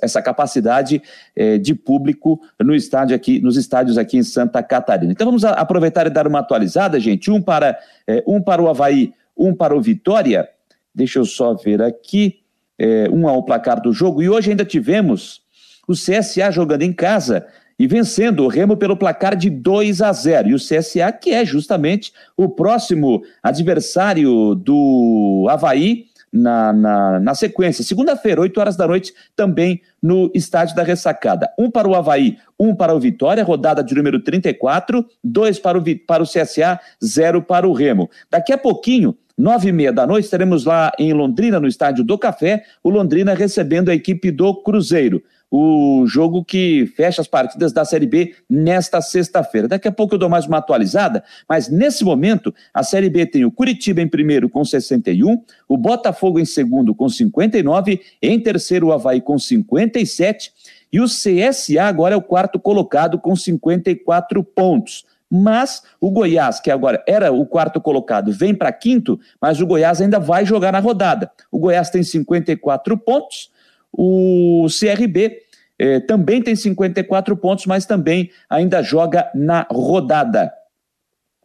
essa 0.00 0.22
capacidade 0.22 1.02
é, 1.34 1.58
de 1.58 1.74
público 1.74 2.40
no 2.60 2.74
estádio 2.74 3.16
aqui, 3.16 3.40
nos 3.40 3.56
estádios 3.56 3.98
aqui 3.98 4.16
em 4.16 4.22
Santa 4.22 4.62
Catarina. 4.62 5.12
Então, 5.12 5.26
vamos 5.26 5.44
aproveitar 5.44 6.06
e 6.06 6.10
dar 6.10 6.26
uma 6.26 6.38
atualizada, 6.38 7.00
gente. 7.00 7.30
Um 7.30 7.42
para, 7.42 7.78
é, 8.06 8.22
um 8.26 8.40
para 8.40 8.62
o 8.62 8.68
Havaí, 8.68 9.12
um 9.36 9.54
para 9.54 9.76
o 9.76 9.80
Vitória. 9.80 10.48
Deixa 10.94 11.18
eu 11.18 11.24
só 11.24 11.54
ver 11.54 11.82
aqui. 11.82 12.40
É, 12.76 13.08
um 13.08 13.28
ao 13.28 13.40
placar 13.44 13.80
do 13.80 13.92
jogo. 13.92 14.20
E 14.20 14.28
hoje 14.28 14.50
ainda 14.50 14.64
tivemos 14.64 15.42
o 15.86 15.92
CSA 15.92 16.50
jogando 16.50 16.82
em 16.82 16.92
casa 16.92 17.46
e 17.78 17.86
vencendo 17.86 18.44
o 18.44 18.48
Remo 18.48 18.76
pelo 18.76 18.96
placar 18.96 19.36
de 19.36 19.50
2 19.50 20.02
a 20.02 20.12
0. 20.12 20.48
E 20.48 20.54
o 20.54 20.58
CSA, 20.58 21.12
que 21.12 21.30
é 21.30 21.44
justamente 21.44 22.12
o 22.36 22.48
próximo 22.48 23.22
adversário 23.42 24.54
do 24.54 25.46
Havaí 25.50 26.06
na, 26.34 26.72
na, 26.72 27.20
na 27.20 27.34
sequência. 27.34 27.84
Segunda-feira, 27.84 28.40
8 28.40 28.58
horas 28.58 28.76
da 28.76 28.88
noite, 28.88 29.14
também 29.36 29.80
no 30.02 30.30
Estádio 30.34 30.74
da 30.74 30.82
Ressacada. 30.82 31.48
Um 31.56 31.70
para 31.70 31.86
o 31.86 31.94
Havaí, 31.94 32.38
um 32.58 32.74
para 32.74 32.94
o 32.94 32.98
Vitória, 32.98 33.44
rodada 33.44 33.84
de 33.84 33.94
número 33.94 34.20
34, 34.20 35.06
dois 35.22 35.60
para 35.60 35.78
o, 35.78 35.82
para 36.06 36.22
o 36.22 36.26
CSA, 36.26 36.80
zero 37.02 37.40
para 37.40 37.68
o 37.68 37.72
Remo. 37.72 38.10
Daqui 38.28 38.52
a 38.52 38.58
pouquinho, 38.58 39.16
Nove 39.36 39.70
e 39.70 39.72
meia 39.72 39.92
da 39.92 40.06
noite, 40.06 40.26
estaremos 40.26 40.64
lá 40.64 40.92
em 40.96 41.12
Londrina, 41.12 41.58
no 41.58 41.66
Estádio 41.66 42.04
do 42.04 42.16
Café, 42.16 42.62
o 42.84 42.88
Londrina 42.88 43.34
recebendo 43.34 43.88
a 43.88 43.94
equipe 43.94 44.30
do 44.30 44.54
Cruzeiro 44.62 45.20
o 45.50 46.04
jogo 46.06 46.44
que 46.44 46.86
fecha 46.96 47.20
as 47.20 47.28
partidas 47.28 47.72
da 47.72 47.84
Série 47.84 48.06
B 48.06 48.34
nesta 48.50 49.00
sexta-feira. 49.00 49.68
Daqui 49.68 49.86
a 49.86 49.92
pouco 49.92 50.14
eu 50.14 50.18
dou 50.18 50.28
mais 50.28 50.46
uma 50.46 50.58
atualizada, 50.58 51.22
mas 51.48 51.68
nesse 51.68 52.04
momento 52.04 52.52
a 52.72 52.82
Série 52.82 53.08
B 53.08 53.24
tem 53.26 53.44
o 53.44 53.52
Curitiba 53.52 54.00
em 54.00 54.08
primeiro 54.08 54.48
com 54.48 54.64
61, 54.64 55.42
o 55.68 55.76
Botafogo 55.76 56.40
em 56.40 56.44
segundo 56.44 56.94
com 56.94 57.08
59, 57.08 58.00
em 58.20 58.40
terceiro 58.40 58.88
o 58.88 58.92
Havaí 58.92 59.20
com 59.20 59.38
57 59.38 60.52
e 60.92 61.00
o 61.00 61.06
CSA 61.06 61.82
agora 61.82 62.14
é 62.14 62.16
o 62.16 62.22
quarto 62.22 62.58
colocado 62.58 63.18
com 63.18 63.34
54 63.34 64.42
pontos. 64.44 65.04
Mas 65.30 65.82
o 66.00 66.10
Goiás, 66.10 66.60
que 66.60 66.70
agora 66.70 67.02
era 67.08 67.32
o 67.32 67.44
quarto 67.44 67.80
colocado, 67.80 68.30
vem 68.30 68.54
para 68.54 68.70
quinto, 68.70 69.18
mas 69.40 69.60
o 69.60 69.66
Goiás 69.66 70.00
ainda 70.00 70.20
vai 70.20 70.46
jogar 70.46 70.72
na 70.72 70.78
rodada. 70.78 71.30
O 71.50 71.58
Goiás 71.58 71.90
tem 71.90 72.04
54 72.04 72.96
pontos, 72.98 73.50
o 73.96 74.66
CRB 74.68 75.42
eh, 75.78 76.00
também 76.00 76.42
tem 76.42 76.54
54 76.54 77.36
pontos, 77.36 77.66
mas 77.66 77.86
também 77.86 78.30
ainda 78.48 78.82
joga 78.82 79.30
na 79.34 79.66
rodada. 79.70 80.52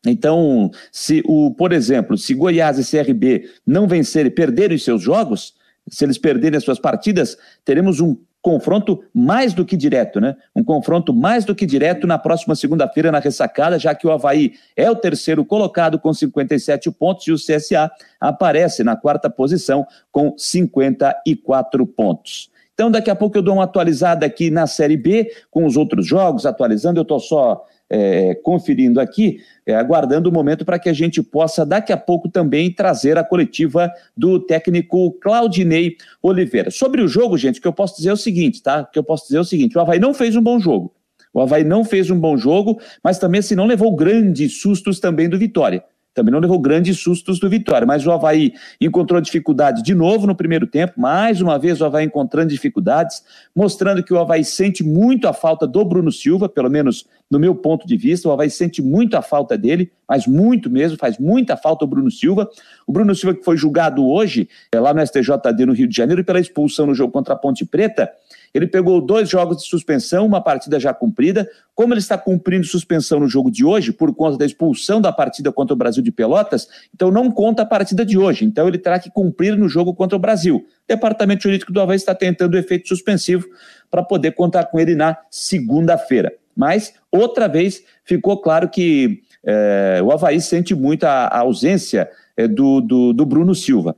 Então, 0.06 0.72
se 0.92 1.22
o, 1.26 1.54
por 1.54 1.74
exemplo, 1.74 2.18
se 2.18 2.34
Goiás 2.34 2.80
e 2.80 2.90
CRB 2.90 3.50
não 3.66 3.88
vencerem, 3.88 4.32
perderem 4.32 4.78
seus 4.78 5.02
jogos, 5.02 5.54
se 5.90 6.06
eles 6.06 6.18
perderem 6.18 6.58
as 6.58 6.64
suas 6.64 6.80
partidas, 6.80 7.38
teremos 7.66 8.00
um 8.00 8.16
confronto 8.42 9.04
mais 9.14 9.54
do 9.54 9.66
que 9.66 9.76
direto, 9.76 10.20
né? 10.20 10.36
Um 10.56 10.64
confronto 10.64 11.14
mais 11.14 11.46
do 11.46 11.54
que 11.54 11.66
direto 11.66 12.08
na 12.08 12.18
próxima 12.18 12.56
segunda-feira 12.56 13.12
na 13.12 13.20
ressacada, 13.20 13.78
já 13.78 13.94
que 13.94 14.08
o 14.08 14.12
Havaí 14.12 14.54
é 14.76 14.90
o 14.90 14.96
terceiro 14.96 15.44
colocado 15.44 16.00
com 16.00 16.14
57 16.14 16.90
pontos 16.92 17.28
e 17.28 17.32
o 17.32 17.36
CSA 17.36 17.92
aparece 18.20 18.84
na 18.84 18.96
quarta 18.96 19.30
posição 19.30 19.86
com 20.12 20.34
54 20.38 21.86
pontos. 21.86 22.50
Então, 22.74 22.90
daqui 22.90 23.10
a 23.10 23.16
pouco 23.16 23.38
eu 23.38 23.42
dou 23.42 23.56
uma 23.56 23.66
atualizada 23.66 24.26
aqui 24.26 24.50
na 24.50 24.66
Série 24.66 24.96
B, 24.96 25.30
com 25.52 25.66
os 25.66 25.76
outros 25.76 26.08
jogos, 26.08 26.46
atualizando. 26.46 26.98
Eu 26.98 27.04
estou 27.04 27.20
só 27.20 27.66
é, 27.90 28.36
conferindo 28.36 29.02
aqui, 29.02 29.42
é, 29.66 29.74
aguardando 29.76 30.30
o 30.30 30.34
momento 30.34 30.64
para 30.64 30.78
que 30.78 30.90
a 30.90 30.94
gente 30.94 31.24
possa, 31.24 31.66
daqui 31.66 31.92
a 31.92 31.98
pouco, 31.98 32.30
também 32.30 32.72
trazer 32.72 33.18
a 33.18 33.24
coletiva 33.24 33.92
do 34.16 34.40
técnico 34.40 35.14
Claudinei 35.14 35.98
Oliveira. 36.22 36.70
Sobre 36.70 37.02
o 37.02 37.08
jogo, 37.08 37.38
gente, 37.38 37.60
o 37.60 37.62
que 37.62 37.68
eu 37.68 37.74
posso 37.74 37.98
dizer 37.98 38.10
é 38.10 38.14
o 38.14 38.18
seguinte, 38.18 38.62
tá? 38.62 38.82
O 38.82 38.92
que 38.92 39.00
eu 39.00 39.04
posso 39.04 39.26
dizer 39.26 39.38
é 39.38 39.42
o 39.42 39.46
seguinte: 39.46 39.78
o 39.78 39.82
Havaí 39.82 40.00
não 40.00 40.14
fez 40.14 40.36
um 40.36 40.42
bom 40.42 40.60
jogo. 40.60 40.94
O 41.34 41.42
Havaí 41.42 41.64
não 41.64 41.84
fez 41.84 42.10
um 42.10 42.20
bom 42.20 42.38
jogo, 42.38 42.80
mas 43.04 43.20
também, 43.20 43.42
se 43.42 43.56
não 43.56 43.66
levou 43.66 43.96
grandes 43.96 44.60
sustos 44.62 45.00
também 45.00 45.30
do 45.30 45.38
Vitória. 45.38 45.84
Também 46.20 46.34
não 46.34 46.42
levou 46.42 46.60
grandes 46.60 47.00
sustos 47.00 47.40
do 47.40 47.50
Vitória, 47.50 47.88
mas 47.88 48.06
o 48.06 48.12
Havaí 48.12 48.52
encontrou 48.82 49.22
dificuldade 49.22 49.82
de 49.82 49.96
novo 49.96 50.28
no 50.28 50.36
primeiro 50.36 50.68
tempo, 50.68 51.00
mais 51.00 51.40
uma 51.40 51.58
vez 51.58 51.80
o 51.80 51.86
Havaí 51.86 52.06
encontrando 52.06 52.50
dificuldades, 52.50 53.24
mostrando 53.56 54.04
que 54.04 54.14
o 54.14 54.20
Havaí 54.20 54.44
sente 54.44 54.84
muito 54.84 55.30
a 55.30 55.34
falta 55.34 55.66
do 55.66 55.86
Bruno 55.86 56.12
Silva, 56.12 56.50
pelo 56.50 56.70
menos 56.70 57.08
no 57.32 57.40
meu 57.40 57.56
ponto 57.56 57.88
de 57.88 57.96
vista, 57.96 58.28
o 58.28 58.34
Havaí 58.34 58.50
sente 58.50 58.82
muito 58.82 59.16
a 59.16 59.22
falta 59.22 59.58
dele, 59.58 59.94
mas 60.10 60.28
muito 60.28 60.70
mesmo, 60.70 60.98
faz 60.98 61.18
muita 61.18 61.56
falta 61.56 61.86
o 61.86 61.88
Bruno 61.88 62.12
Silva. 62.12 62.50
O 62.86 62.92
Bruno 62.92 63.16
Silva 63.16 63.38
que 63.38 63.46
foi 63.46 63.56
julgado 63.56 64.06
hoje, 64.06 64.50
é, 64.74 64.80
lá 64.80 64.94
no 64.94 65.06
STJD 65.06 65.66
no 65.66 65.74
Rio 65.74 65.88
de 65.88 65.96
Janeiro, 65.96 66.26
pela 66.26 66.42
expulsão 66.42 66.88
no 66.88 66.94
jogo 66.94 67.14
contra 67.14 67.34
a 67.34 67.38
Ponte 67.38 67.64
Preta, 67.64 68.12
ele 68.54 68.68
pegou 68.68 69.00
dois 69.02 69.30
jogos 69.30 69.58
de 69.58 69.64
suspensão, 69.64 70.26
uma 70.26 70.42
partida 70.42 70.80
já 70.80 70.94
cumprida. 70.94 71.50
Como 71.76 71.94
ele 71.94 72.00
está 72.00 72.18
cumprindo 72.18 72.66
suspensão 72.66 73.20
no 73.20 73.28
jogo 73.28 73.52
de 73.52 73.64
hoje, 73.64 73.92
por 73.92 74.14
conta 74.14 74.38
da 74.38 74.46
expulsão 74.46 75.00
da 75.00 75.12
partida 75.12 75.52
contra 75.52 75.74
o 75.74 75.78
Brasil 75.78 76.04
de 76.04 76.12
Pelotas, 76.12 76.68
então 76.94 77.12
não 77.12 77.32
conta 77.32 77.64
a 77.64 77.66
partida 77.66 78.06
de 78.06 78.18
hoje. 78.18 78.46
Então 78.46 78.68
ele 78.68 78.78
terá 78.78 79.00
que 79.00 79.10
cumprir 79.10 79.58
no 79.58 79.70
jogo 79.70 79.94
contra 79.94 80.16
o 80.16 80.20
Brasil. 80.20 80.58
O 80.58 80.88
Departamento 80.88 81.44
Jurídico 81.44 81.72
do 81.72 81.80
Havaí 81.80 81.96
está 81.96 82.16
tentando 82.16 82.56
o 82.56 82.58
efeito 82.58 82.88
suspensivo 82.88 83.48
para 83.90 84.04
poder 84.04 84.32
contar 84.32 84.66
com 84.66 84.80
ele 84.80 84.96
na 84.96 85.18
segunda-feira. 85.30 86.34
Mas, 86.56 86.94
outra 87.12 87.48
vez, 87.48 87.84
ficou 88.04 88.42
claro 88.42 88.68
que 88.68 89.22
é, 89.46 90.02
o 90.04 90.12
Havaí 90.12 90.42
sente 90.42 90.76
muito 90.76 91.06
a, 91.06 91.28
a 91.28 91.40
ausência 91.40 92.10
é, 92.36 92.48
do, 92.48 92.82
do, 92.82 93.14
do 93.14 93.26
Bruno 93.26 93.56
Silva. 93.56 93.96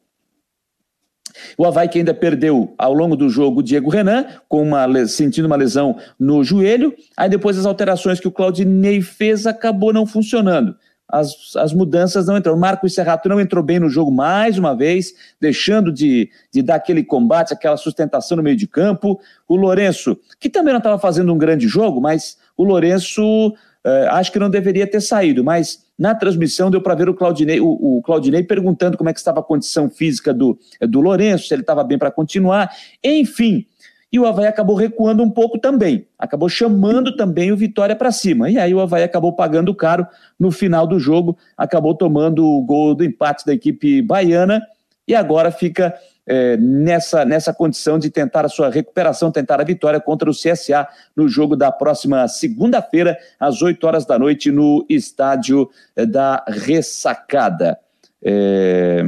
O 1.58 1.66
Havaí 1.66 1.88
que 1.88 2.00
ainda 2.00 2.14
perdeu 2.14 2.74
ao 2.78 2.94
longo 2.94 3.16
do 3.16 3.30
jogo 3.30 3.60
o 3.60 3.64
Diego 3.64 3.90
Renan, 3.90 4.26
com 4.48 4.62
uma, 4.62 5.08
sentindo 5.08 5.46
uma 5.46 5.56
lesão 5.56 5.98
no 6.20 6.44
joelho. 6.44 6.94
Aí 7.16 7.30
depois 7.30 7.58
as 7.58 7.66
alterações 7.66 8.20
que 8.20 8.28
o 8.28 8.32
Claudinei 8.32 9.02
fez 9.02 9.46
acabou 9.46 9.94
não 9.94 10.06
funcionando. 10.06 10.76
As, 11.12 11.56
as 11.58 11.74
mudanças 11.74 12.26
não 12.26 12.38
entraram. 12.38 12.58
Marcos 12.58 12.94
Serrato 12.94 13.28
não 13.28 13.40
entrou 13.40 13.62
bem 13.62 13.80
no 13.80 13.90
jogo 13.90 14.10
mais 14.10 14.58
uma 14.58 14.74
vez, 14.74 15.14
deixando 15.40 15.92
de, 15.92 16.30
de 16.52 16.62
dar 16.62 16.76
aquele 16.76 17.04
combate, 17.04 17.54
aquela 17.54 17.76
sustentação 17.76 18.38
no 18.38 18.44
meio 18.44 18.56
de 18.56 18.66
campo. 18.66 19.20
O 19.48 19.58
Lourenço, 19.58 20.18
que 20.40 20.50
também 20.50 20.72
não 20.72 20.78
estava 20.80 20.98
fazendo 20.98 21.34
um 21.34 21.38
grande 21.38 21.68
jogo, 21.68 22.00
mas 22.00 22.38
o 22.56 22.64
Lourenço 22.64 23.54
Uh, 23.86 24.10
acho 24.12 24.32
que 24.32 24.38
não 24.38 24.50
deveria 24.50 24.86
ter 24.86 25.02
saído, 25.02 25.44
mas 25.44 25.84
na 25.98 26.14
transmissão 26.14 26.70
deu 26.70 26.82
para 26.82 26.94
ver 26.94 27.10
o 27.10 27.16
Claudinei, 27.16 27.60
o, 27.60 27.68
o, 27.68 28.02
Claudinei 28.04 28.44
perguntando 28.44 28.96
como 28.96 29.10
é 29.10 29.14
que 29.14 29.20
estava 29.20 29.40
a 29.40 29.44
condição 29.44 29.90
física 29.90 30.32
do, 30.34 30.60
do 30.82 31.02
Lourenço, 31.02 31.48
se 31.48 31.54
ele 31.54 31.62
estava 31.62 31.84
bem 31.84 31.98
para 31.98 32.12
continuar, 32.12 32.72
enfim. 33.04 33.66
E 34.12 34.20
o 34.20 34.26
Havaí 34.26 34.46
acabou 34.46 34.76
recuando 34.76 35.24
um 35.24 35.30
pouco 35.30 35.58
também, 35.58 36.06
acabou 36.20 36.50
chamando 36.50 37.16
também 37.16 37.52
o 37.52 37.58
Vitória 37.58 37.96
para 37.96 38.12
cima. 38.12 38.50
E 38.50 38.58
aí 38.58 38.74
o 38.74 38.82
Havaí 38.82 39.04
acabou 39.04 39.34
pagando 39.34 39.74
caro 39.74 40.06
no 40.38 40.52
final 40.52 40.86
do 40.86 41.00
jogo, 41.00 41.38
acabou 41.58 41.96
tomando 41.96 42.46
o 42.46 42.62
gol 42.62 42.94
do 42.94 43.06
empate 43.06 43.46
da 43.46 43.54
equipe 43.54 44.02
baiana 44.02 44.62
e 45.08 45.16
agora 45.16 45.50
fica 45.50 45.96
é, 46.28 46.56
nessa, 46.58 47.25
nessa 47.25 47.54
condição 47.54 47.98
de 47.98 48.10
tentar 48.10 48.46
a 48.46 48.50
sua 48.50 48.70
recuperação, 48.70 49.32
tentar 49.32 49.60
a 49.60 49.63
vitória 49.63 50.00
contra 50.00 50.30
o 50.30 50.34
CSA 50.34 50.88
no 51.16 51.28
jogo 51.28 51.56
da 51.56 51.72
próxima 51.72 52.28
segunda-feira, 52.28 53.18
às 53.40 53.62
8 53.62 53.86
horas 53.86 54.06
da 54.06 54.18
noite, 54.18 54.51
no 54.51 54.86
estádio 54.90 55.70
é, 55.96 56.06
da 56.06 56.44
Ressacada. 56.48 57.80
É... 58.24 59.04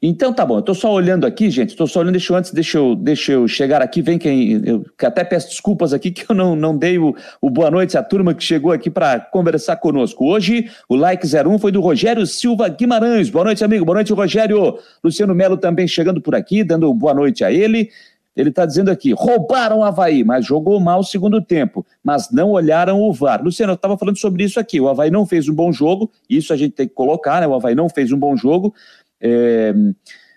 Então 0.00 0.32
tá 0.32 0.46
bom, 0.46 0.58
eu 0.58 0.62
tô 0.62 0.74
só 0.74 0.92
olhando 0.92 1.26
aqui, 1.26 1.50
gente, 1.50 1.74
tô 1.74 1.84
só 1.84 1.98
olhando, 1.98 2.12
deixa 2.12 2.32
eu, 2.32 2.36
antes, 2.36 2.52
deixa 2.52 2.78
eu, 2.78 2.94
deixa 2.94 3.32
eu 3.32 3.48
chegar 3.48 3.82
aqui, 3.82 4.00
vem 4.00 4.16
quem, 4.16 4.62
eu 4.64 4.86
até 5.02 5.24
peço 5.24 5.48
desculpas 5.48 5.92
aqui 5.92 6.10
que 6.12 6.24
eu 6.30 6.36
não, 6.36 6.54
não 6.54 6.76
dei 6.76 6.98
o, 6.98 7.16
o 7.40 7.50
boa 7.50 7.68
noite 7.68 7.98
à 7.98 8.02
turma 8.02 8.32
que 8.32 8.44
chegou 8.44 8.70
aqui 8.70 8.88
para 8.88 9.18
conversar 9.18 9.74
conosco. 9.76 10.24
Hoje, 10.24 10.70
o 10.88 10.94
like 10.94 11.26
01 11.26 11.58
foi 11.58 11.72
do 11.72 11.80
Rogério 11.80 12.24
Silva 12.26 12.68
Guimarães, 12.68 13.28
boa 13.28 13.44
noite 13.44 13.64
amigo, 13.64 13.84
boa 13.84 13.96
noite 13.96 14.12
Rogério, 14.12 14.78
Luciano 15.02 15.34
Melo 15.34 15.56
também 15.56 15.88
chegando 15.88 16.20
por 16.20 16.34
aqui, 16.36 16.62
dando 16.62 16.94
boa 16.94 17.12
noite 17.12 17.42
a 17.42 17.50
ele, 17.50 17.90
ele 18.38 18.50
está 18.50 18.64
dizendo 18.64 18.88
aqui: 18.88 19.12
roubaram 19.12 19.80
o 19.80 19.82
Havaí, 19.82 20.22
mas 20.22 20.46
jogou 20.46 20.78
mal 20.78 21.00
o 21.00 21.04
segundo 21.04 21.42
tempo, 21.42 21.84
mas 22.02 22.30
não 22.30 22.50
olharam 22.52 23.00
o 23.00 23.12
VAR. 23.12 23.42
Luciano, 23.42 23.72
eu 23.72 23.74
estava 23.74 23.98
falando 23.98 24.16
sobre 24.16 24.44
isso 24.44 24.60
aqui. 24.60 24.80
O 24.80 24.88
Havaí 24.88 25.10
não 25.10 25.26
fez 25.26 25.48
um 25.48 25.54
bom 25.54 25.72
jogo, 25.72 26.08
isso 26.30 26.52
a 26.52 26.56
gente 26.56 26.72
tem 26.72 26.86
que 26.86 26.94
colocar, 26.94 27.40
né? 27.40 27.48
O 27.48 27.54
Havaí 27.54 27.74
não 27.74 27.88
fez 27.88 28.12
um 28.12 28.18
bom 28.18 28.36
jogo, 28.36 28.72
é, 29.20 29.74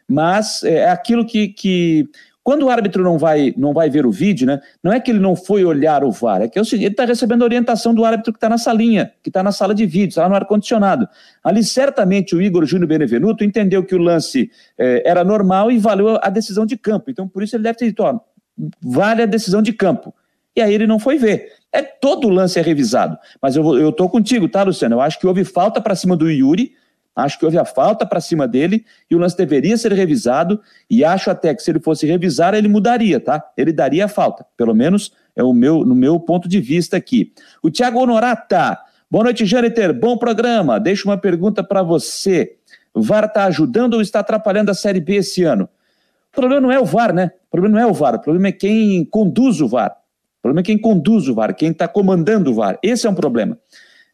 mas 0.08 0.64
é 0.64 0.90
aquilo 0.90 1.26
que, 1.26 1.50
que 1.50 2.10
quando 2.44 2.64
o 2.64 2.70
árbitro 2.70 3.04
não 3.04 3.18
vai, 3.18 3.54
não 3.56 3.72
vai 3.72 3.90
ver 3.90 4.06
o 4.06 4.12
vídeo, 4.12 4.48
né, 4.48 4.60
não 4.84 4.92
é 4.92 5.00
que 5.00 5.12
ele 5.12 5.20
não 5.20 5.36
foi 5.36 5.64
olhar 5.64 6.04
o 6.04 6.12
VAR, 6.12 6.42
é 6.42 6.48
que 6.48 6.58
é 6.58 6.62
ele 6.72 6.88
está 6.88 7.06
recebendo 7.06 7.44
a 7.44 7.46
orientação 7.46 7.94
do 7.94 8.04
árbitro 8.04 8.34
que 8.34 8.38
está 8.38 8.50
na 8.50 8.58
salinha, 8.58 9.12
que 9.22 9.30
está 9.30 9.44
na 9.44 9.52
sala 9.52 9.76
de 9.76 9.86
vídeo, 9.86 10.10
está 10.10 10.24
lá 10.24 10.30
no 10.30 10.36
ar-condicionado. 10.36 11.08
Ali, 11.44 11.64
certamente, 11.64 12.36
o 12.36 12.42
Igor 12.42 12.66
Júnior 12.66 12.88
Benevenuto 12.88 13.44
entendeu 13.44 13.84
que 13.84 13.94
o 13.94 14.00
lance 14.00 14.50
é, 14.78 15.04
era 15.06 15.24
normal 15.24 15.72
e 15.72 15.78
valeu 15.78 16.18
a 16.22 16.30
decisão 16.30 16.66
de 16.66 16.76
campo. 16.78 17.12
Então, 17.12 17.28
por 17.28 17.44
isso, 17.44 17.56
ele 17.56 17.64
deve 17.64 17.78
ter 17.78 17.86
dito: 17.86 18.02
ó, 18.02 18.20
vale 18.82 19.22
a 19.22 19.28
decisão 19.28 19.62
de 19.62 19.72
campo. 19.72 20.14
E 20.56 20.62
aí 20.62 20.74
ele 20.74 20.88
não 20.88 21.00
foi 21.00 21.18
ver. 21.18 21.48
É 21.72 21.82
todo 21.82 22.28
o 22.28 22.30
lance 22.30 22.60
é 22.60 22.62
revisado. 22.62 23.18
Mas 23.42 23.56
eu 23.56 23.90
estou 23.90 24.10
contigo, 24.10 24.50
tá, 24.50 24.64
Luciano? 24.64 24.96
Eu 24.96 25.02
acho 25.02 25.18
que 25.18 25.26
houve 25.26 25.46
falta 25.46 25.80
para 25.80 25.96
cima 25.96 26.18
do 26.18 26.30
Yuri 26.30 26.74
Acho 27.16 27.38
que 27.38 27.46
houve 27.46 27.58
a 27.58 27.66
falta 27.66 28.06
para 28.06 28.22
cima 28.22 28.48
dele 28.48 28.86
e 29.10 29.16
o 29.16 29.20
lance 29.20 29.36
deveria 29.36 29.78
ser 29.78 29.92
revisado. 29.92 30.62
E 30.90 31.04
acho 31.04 31.30
até 31.30 31.54
que 31.54 31.62
se 31.62 31.70
ele 31.70 31.80
fosse 31.80 32.06
revisar, 32.06 32.54
ele 32.54 32.68
mudaria, 32.68 33.20
tá? 33.20 33.44
Ele 33.58 33.74
daria 33.74 34.06
a 34.06 34.08
falta. 34.08 34.46
Pelo 34.56 34.74
menos 34.74 35.12
é 35.36 35.44
o 35.44 35.54
meu, 35.54 35.86
no 35.86 35.94
meu 35.94 36.20
ponto 36.20 36.48
de 36.48 36.62
vista 36.62 36.96
aqui. 36.96 37.34
O 37.62 37.70
Thiago 37.70 38.00
Honorata. 38.00 38.80
Boa 39.10 39.26
noite, 39.26 39.46
Jâniter. 39.46 39.94
Bom 39.94 40.18
programa. 40.18 40.80
Deixa 40.80 41.08
uma 41.08 41.18
pergunta 41.18 41.62
para 41.64 41.84
você. 41.84 42.56
O 42.94 43.02
VAR 43.02 43.26
está 43.26 43.46
ajudando 43.46 43.96
ou 43.96 44.02
está 44.02 44.20
atrapalhando 44.20 44.72
a 44.72 44.74
Série 44.74 45.02
B 45.02 45.16
esse 45.16 45.44
ano? 45.44 45.68
O 46.32 46.36
problema 46.36 46.62
não 46.62 46.72
é 46.72 46.80
o 46.80 46.86
VAR, 46.86 47.14
né? 47.14 47.32
O 47.48 47.52
problema 47.52 47.78
não 47.78 47.88
é 47.88 47.90
o 47.90 47.94
VAR. 47.94 48.16
O 48.16 48.20
problema 48.20 48.48
é 48.48 48.52
quem 48.54 49.04
conduz 49.04 49.60
o 49.60 49.68
VAR. 49.68 49.92
O 49.92 50.42
problema 50.42 50.62
é 50.62 50.64
quem 50.64 50.78
conduz 50.78 51.28
o 51.28 51.36
VAR, 51.36 51.54
quem 51.54 51.72
está 51.72 51.88
comandando 51.88 52.52
o 52.52 52.54
VAR. 52.54 52.80
Esse 52.82 53.06
é 53.06 53.10
um 53.10 53.14
problema. 53.14 53.60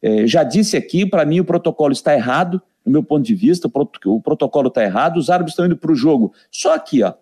É, 0.02 0.26
já 0.26 0.42
disse 0.42 0.76
aqui, 0.76 1.06
para 1.06 1.24
mim 1.24 1.40
o 1.40 1.44
protocolo 1.44 1.92
está 1.92 2.12
errado 2.12 2.60
meu 2.90 3.02
ponto 3.02 3.24
de 3.24 3.34
vista, 3.34 3.70
o 4.06 4.20
protocolo 4.20 4.68
está 4.68 4.82
errado, 4.82 5.16
os 5.16 5.30
árbitros 5.30 5.52
estão 5.52 5.66
indo 5.66 5.76
para 5.76 5.92
o 5.92 5.94
jogo. 5.94 6.32
Só 6.50 6.74
aqui, 6.74 7.02
ó. 7.02 7.14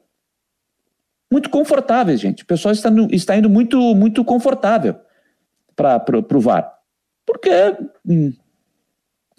Muito 1.30 1.50
confortáveis, 1.50 2.20
gente. 2.20 2.44
O 2.44 2.46
pessoal 2.46 2.72
está, 2.72 2.88
está 3.10 3.36
indo 3.36 3.50
muito, 3.50 3.78
muito 3.94 4.24
confortável 4.24 4.96
para 5.74 6.36
o 6.36 6.40
VAR. 6.40 6.72
Porque 7.26 7.50
hum, 8.08 8.32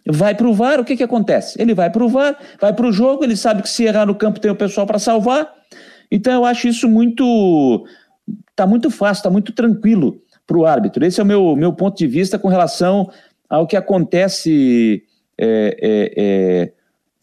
vai 0.05 0.36
para 0.36 0.48
o 0.48 0.53
VAR, 0.53 0.79
o 0.79 0.86
que, 0.86 0.98
que 0.98 1.03
acontece? 1.03 1.60
Ele 1.62 1.74
vai 1.74 1.89
para 1.89 2.03
o 2.03 2.10
VAR, 2.10 2.38
vai 2.60 2.74
para 2.74 2.88
o 2.88 2.91
jogo, 2.91 3.24
ele 3.24 3.38
sabe 3.38 3.62
que 3.62 3.69
se 3.69 3.86
errar 3.86 4.05
no 4.05 4.15
campo 4.15 4.39
tem 4.39 4.51
o 4.51 4.55
pessoal 4.55 4.86
para 4.86 5.00
salvar. 5.00 5.51
Então 6.12 6.34
eu 6.34 6.46
acho 6.46 6.67
isso 6.67 6.88
muito. 6.88 7.86
Está 8.50 8.67
muito 8.67 8.91
fácil, 8.91 9.22
está 9.22 9.29
muito 9.29 9.53
tranquilo 9.53 10.22
para 10.46 10.57
o 10.57 10.65
árbitro. 10.65 11.05
Esse 11.05 11.19
é 11.19 11.24
o 11.24 11.27
meu, 11.27 11.55
meu 11.55 11.74
ponto 11.74 11.98
de 11.98 12.07
vista 12.07 12.38
com 12.38 12.48
relação 12.48 13.10
ao 13.50 13.65
que 13.65 13.77
acontece 13.77 15.03
é, 15.38 15.77
é, 15.82 16.13
é, 16.17 16.74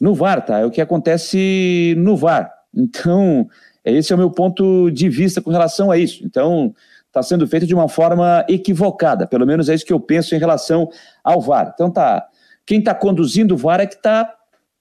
no 0.01 0.15
VAR, 0.15 0.45
tá? 0.45 0.61
É 0.61 0.67
o 0.67 0.71
que 0.71 0.81
acontece 0.81 1.95
no 1.99 2.17
VAR. 2.17 2.53
Então, 2.75 3.49
esse 3.85 4.13
é 4.13 4.17
o 4.17 4.19
meu 4.19 4.31
ponto 4.31 4.91
de 4.91 5.09
vista 5.09 5.41
com 5.41 5.51
relação 5.51 5.91
a 5.91 5.99
isso. 5.99 6.25
Então, 6.25 6.75
está 7.07 7.23
sendo 7.23 7.47
feito 7.47 7.67
de 7.67 7.75
uma 7.75 7.89
forma 7.89 8.45
equivocada, 8.49 9.27
pelo 9.27 9.47
menos 9.47 9.69
é 9.69 9.75
isso 9.75 9.87
que 9.87 9.93
eu 9.93 10.01
penso 10.01 10.35
em 10.35 10.39
relação 10.39 10.89
ao 11.23 11.41
VAR. 11.41 11.71
Então, 11.75 11.91
tá. 11.91 12.27
Quem 12.67 12.79
está 12.79 12.95
conduzindo 12.95 13.55
o 13.55 13.59
VAR 13.59 13.81
é 13.81 13.87
que 13.87 13.95
está 13.95 14.35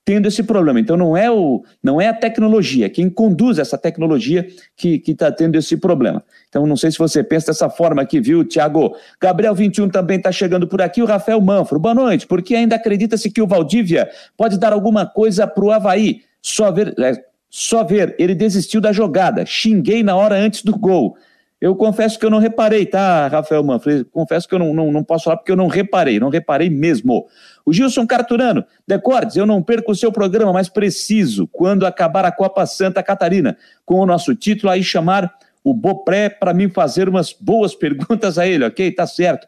tendo 0.04 0.28
esse 0.28 0.42
problema. 0.42 0.78
Então 0.78 0.96
não 0.96 1.16
é 1.16 1.30
o 1.30 1.64
não 1.82 2.00
é 2.00 2.08
a 2.08 2.14
tecnologia, 2.14 2.90
quem 2.90 3.08
conduz 3.08 3.58
essa 3.58 3.78
tecnologia 3.78 4.46
que 4.76 5.02
está 5.06 5.32
tendo 5.32 5.56
esse 5.56 5.76
problema. 5.76 6.22
Então 6.48 6.66
não 6.66 6.76
sei 6.76 6.90
se 6.90 6.98
você 6.98 7.22
pensa 7.22 7.46
dessa 7.46 7.70
forma 7.70 8.02
aqui, 8.02 8.20
viu, 8.20 8.44
Tiago? 8.44 8.94
Gabriel 9.20 9.54
21 9.54 9.88
também 9.88 10.18
está 10.18 10.30
chegando 10.30 10.68
por 10.68 10.82
aqui, 10.82 11.02
o 11.02 11.06
Rafael 11.06 11.40
Manfro. 11.40 11.78
Boa 11.78 11.94
noite, 11.94 12.26
porque 12.26 12.54
ainda 12.54 12.76
acredita-se 12.76 13.30
que 13.30 13.40
o 13.40 13.46
Valdívia 13.46 14.08
pode 14.36 14.58
dar 14.58 14.72
alguma 14.72 15.06
coisa 15.06 15.46
para 15.46 15.64
o 15.64 15.72
Havaí. 15.72 16.22
Só 16.42 16.70
ver, 16.70 16.94
é, 16.98 17.12
só 17.48 17.82
ver, 17.82 18.14
ele 18.18 18.34
desistiu 18.34 18.80
da 18.80 18.92
jogada. 18.92 19.46
Xinguei 19.46 20.02
na 20.02 20.14
hora 20.14 20.34
antes 20.34 20.62
do 20.62 20.76
gol. 20.76 21.16
Eu 21.60 21.74
confesso 21.74 22.18
que 22.18 22.26
eu 22.26 22.30
não 22.30 22.38
reparei, 22.38 22.84
tá, 22.84 23.28
Rafael 23.28 23.62
Manfred? 23.64 24.04
Confesso 24.06 24.48
que 24.48 24.54
eu 24.54 24.58
não, 24.58 24.74
não, 24.74 24.92
não 24.92 25.02
posso 25.02 25.24
falar 25.24 25.36
porque 25.36 25.52
eu 25.52 25.56
não 25.56 25.66
reparei, 25.66 26.20
não 26.20 26.28
reparei 26.28 26.68
mesmo. 26.68 27.26
O 27.64 27.72
Gilson 27.72 28.06
Carturano, 28.06 28.64
Decordes, 28.86 29.36
eu 29.36 29.46
não 29.46 29.62
perco 29.62 29.92
o 29.92 29.94
seu 29.94 30.12
programa, 30.12 30.52
mas 30.52 30.68
preciso, 30.68 31.48
quando 31.48 31.86
acabar 31.86 32.24
a 32.24 32.32
Copa 32.32 32.66
Santa 32.66 33.02
Catarina, 33.02 33.56
com 33.84 34.00
o 34.00 34.06
nosso 34.06 34.34
título, 34.34 34.70
aí 34.70 34.82
chamar 34.82 35.32
o 35.62 35.72
Bopré 35.72 36.28
para 36.28 36.52
mim 36.52 36.68
fazer 36.68 37.08
umas 37.08 37.32
boas 37.32 37.74
perguntas 37.76 38.36
a 38.36 38.46
ele, 38.46 38.64
ok? 38.64 38.92
Tá 38.92 39.06
certo. 39.06 39.46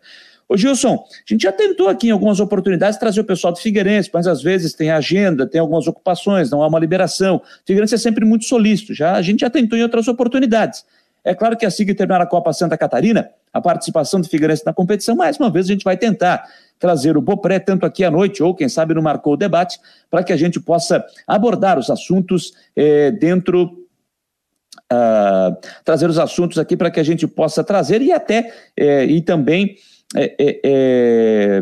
Ô 0.48 0.56
Gilson, 0.56 0.94
a 0.94 1.32
gente 1.32 1.42
já 1.42 1.50
tentou 1.50 1.88
aqui 1.88 2.06
em 2.06 2.12
algumas 2.12 2.38
oportunidades 2.38 2.98
trazer 2.98 3.20
o 3.20 3.24
pessoal 3.24 3.52
do 3.52 3.58
Figueirense, 3.58 4.08
mas 4.14 4.28
às 4.28 4.40
vezes 4.40 4.74
tem 4.74 4.90
agenda, 4.90 5.44
tem 5.44 5.60
algumas 5.60 5.88
ocupações, 5.88 6.50
não 6.50 6.62
há 6.62 6.68
uma 6.68 6.78
liberação. 6.78 7.36
O 7.36 7.42
Figueirense 7.66 7.96
é 7.96 7.98
sempre 7.98 8.24
muito 8.24 8.44
solícito, 8.44 8.94
já, 8.94 9.14
a 9.14 9.22
gente 9.22 9.40
já 9.40 9.50
tentou 9.50 9.76
em 9.76 9.82
outras 9.82 10.06
oportunidades. 10.06 10.84
É 11.26 11.34
claro 11.34 11.56
que 11.56 11.66
assim 11.66 11.84
que 11.84 11.92
terminar 11.92 12.20
a 12.20 12.26
Copa 12.26 12.52
Santa 12.52 12.78
Catarina, 12.78 13.28
a 13.52 13.60
participação 13.60 14.20
do 14.20 14.28
Figueirense 14.28 14.64
na 14.64 14.72
competição, 14.72 15.16
mais 15.16 15.36
uma 15.40 15.50
vez 15.50 15.66
a 15.66 15.72
gente 15.72 15.82
vai 15.82 15.96
tentar 15.96 16.48
trazer 16.78 17.16
o 17.16 17.20
Bopré, 17.20 17.58
tanto 17.58 17.84
aqui 17.84 18.04
à 18.04 18.10
noite, 18.12 18.44
ou 18.44 18.54
quem 18.54 18.68
sabe 18.68 18.94
no 18.94 19.02
Marcou 19.02 19.32
o 19.32 19.36
Debate, 19.36 19.80
para 20.08 20.22
que 20.22 20.32
a 20.32 20.36
gente 20.36 20.60
possa 20.60 21.04
abordar 21.26 21.80
os 21.80 21.90
assuntos 21.90 22.52
eh, 22.76 23.10
dentro 23.10 23.82
Uh, 24.92 25.56
trazer 25.84 26.08
os 26.08 26.16
assuntos 26.16 26.58
aqui 26.58 26.76
para 26.76 26.92
que 26.92 27.00
a 27.00 27.02
gente 27.02 27.26
possa 27.26 27.64
trazer 27.64 28.00
e 28.00 28.12
até 28.12 28.52
eh, 28.76 29.04
e 29.06 29.20
também 29.20 29.74
eh, 30.14 31.60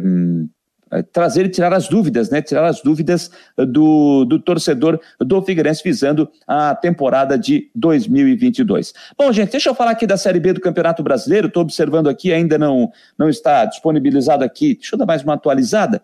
trazer 1.03 1.47
e 1.47 1.49
tirar 1.49 1.73
as 1.73 1.89
dúvidas, 1.89 2.31
né? 2.31 2.43
Tirar 2.43 2.67
as 2.67 2.83
dúvidas 2.83 3.31
do, 3.57 4.25
do 4.25 4.39
torcedor 4.39 5.01
do 5.19 5.43
Figueirense 5.43 5.83
visando 5.83 6.31
a 6.47 6.75
temporada 6.75 7.39
de 7.39 7.71
2022. 7.75 8.93
Bom, 9.19 9.33
gente, 9.33 9.53
deixa 9.53 9.71
eu 9.71 9.75
falar 9.75 9.93
aqui 9.93 10.07
da 10.07 10.17
Série 10.17 10.41
B 10.41 10.53
do 10.53 10.61
Campeonato 10.61 11.03
Brasileiro. 11.03 11.49
Estou 11.49 11.63
observando 11.63 12.09
aqui, 12.09 12.33
ainda 12.33 12.59
não, 12.59 12.91
não 13.19 13.29
está 13.29 13.65
disponibilizado 13.65 14.45
aqui. 14.45 14.75
Deixa 14.75 14.95
eu 14.95 14.99
dar 14.99 15.07
mais 15.07 15.23
uma 15.23 15.35
atualizada. 15.35 16.03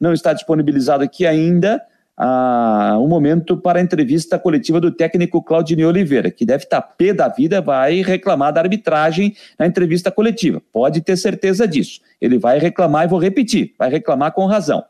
Não 0.00 0.12
está 0.12 0.32
disponibilizado 0.32 1.04
aqui 1.04 1.26
ainda 1.26 1.82
ah, 2.16 2.98
um 3.00 3.08
momento 3.08 3.56
para 3.56 3.78
a 3.78 3.82
entrevista 3.82 4.38
coletiva 4.38 4.80
do 4.80 4.90
técnico 4.90 5.42
Claudinei 5.42 5.84
Oliveira, 5.84 6.30
que 6.30 6.44
deve 6.44 6.64
estar 6.64 6.82
pé 6.82 7.12
da 7.12 7.28
vida, 7.28 7.60
vai 7.60 8.02
reclamar 8.02 8.52
da 8.52 8.60
arbitragem 8.60 9.34
na 9.58 9.66
entrevista 9.66 10.10
coletiva. 10.10 10.62
Pode 10.72 11.00
ter 11.00 11.16
certeza 11.16 11.66
disso. 11.66 12.00
Ele 12.20 12.38
vai 12.38 12.58
reclamar, 12.58 13.04
e 13.04 13.08
vou 13.08 13.18
repetir, 13.18 13.74
vai 13.78 13.90
reclamar 13.90 14.32
com 14.32 14.46
razão. 14.46 14.84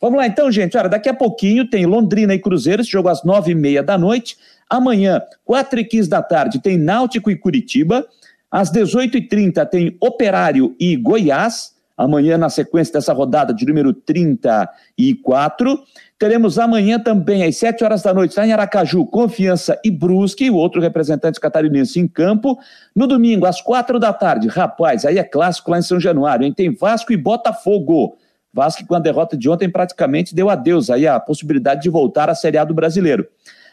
Vamos 0.00 0.18
lá 0.18 0.26
então, 0.26 0.50
gente. 0.50 0.76
Olha, 0.76 0.88
daqui 0.88 1.08
a 1.08 1.14
pouquinho 1.14 1.68
tem 1.68 1.86
Londrina 1.86 2.34
e 2.34 2.38
Cruzeiro, 2.38 2.82
esse 2.82 2.90
jogo 2.90 3.08
às 3.08 3.24
nove 3.24 3.52
e 3.52 3.54
meia 3.54 3.82
da 3.82 3.96
noite. 3.96 4.36
Amanhã, 4.68 5.22
quatro 5.44 5.78
e 5.78 5.84
quinze 5.84 6.08
da 6.08 6.22
tarde, 6.22 6.60
tem 6.60 6.76
Náutico 6.76 7.30
e 7.30 7.36
Curitiba. 7.36 8.06
Às 8.50 8.70
dezoito 8.70 9.16
e 9.16 9.26
trinta 9.26 9.64
tem 9.64 9.96
Operário 10.00 10.76
e 10.78 10.96
Goiás. 10.96 11.72
Amanhã, 11.96 12.36
na 12.36 12.50
sequência 12.50 12.94
dessa 12.94 13.12
rodada 13.12 13.54
de 13.54 13.64
número 13.64 13.92
34. 13.92 15.78
Teremos 16.16 16.58
amanhã 16.60 16.98
também, 16.98 17.42
às 17.42 17.56
7 17.56 17.82
horas 17.82 18.02
da 18.02 18.14
noite, 18.14 18.36
lá 18.36 18.46
em 18.46 18.52
Aracaju, 18.52 19.04
Confiança 19.06 19.78
e 19.84 19.90
Brusque, 19.90 20.48
o 20.48 20.54
outro 20.54 20.80
representante 20.80 21.40
catarinense 21.40 21.98
em 21.98 22.06
campo. 22.06 22.56
No 22.94 23.06
domingo, 23.08 23.46
às 23.46 23.60
4 23.60 23.98
da 23.98 24.12
tarde, 24.12 24.46
rapaz, 24.46 25.04
aí 25.04 25.18
é 25.18 25.24
clássico 25.24 25.72
lá 25.72 25.78
em 25.78 25.82
São 25.82 25.98
Januário, 25.98 26.46
hein? 26.46 26.52
Tem 26.52 26.72
Vasco 26.72 27.12
e 27.12 27.16
Botafogo. 27.16 28.16
Vasco, 28.52 28.86
com 28.86 28.94
a 28.94 29.00
derrota 29.00 29.36
de 29.36 29.50
ontem, 29.50 29.68
praticamente 29.68 30.32
deu 30.32 30.48
adeus 30.48 30.88
aí 30.88 31.08
a 31.08 31.18
possibilidade 31.18 31.82
de 31.82 31.90
voltar 31.90 32.30
à 32.30 32.34
Série 32.36 32.58
A 32.58 32.64
do 32.64 32.72
Brasileiro. 32.72 33.26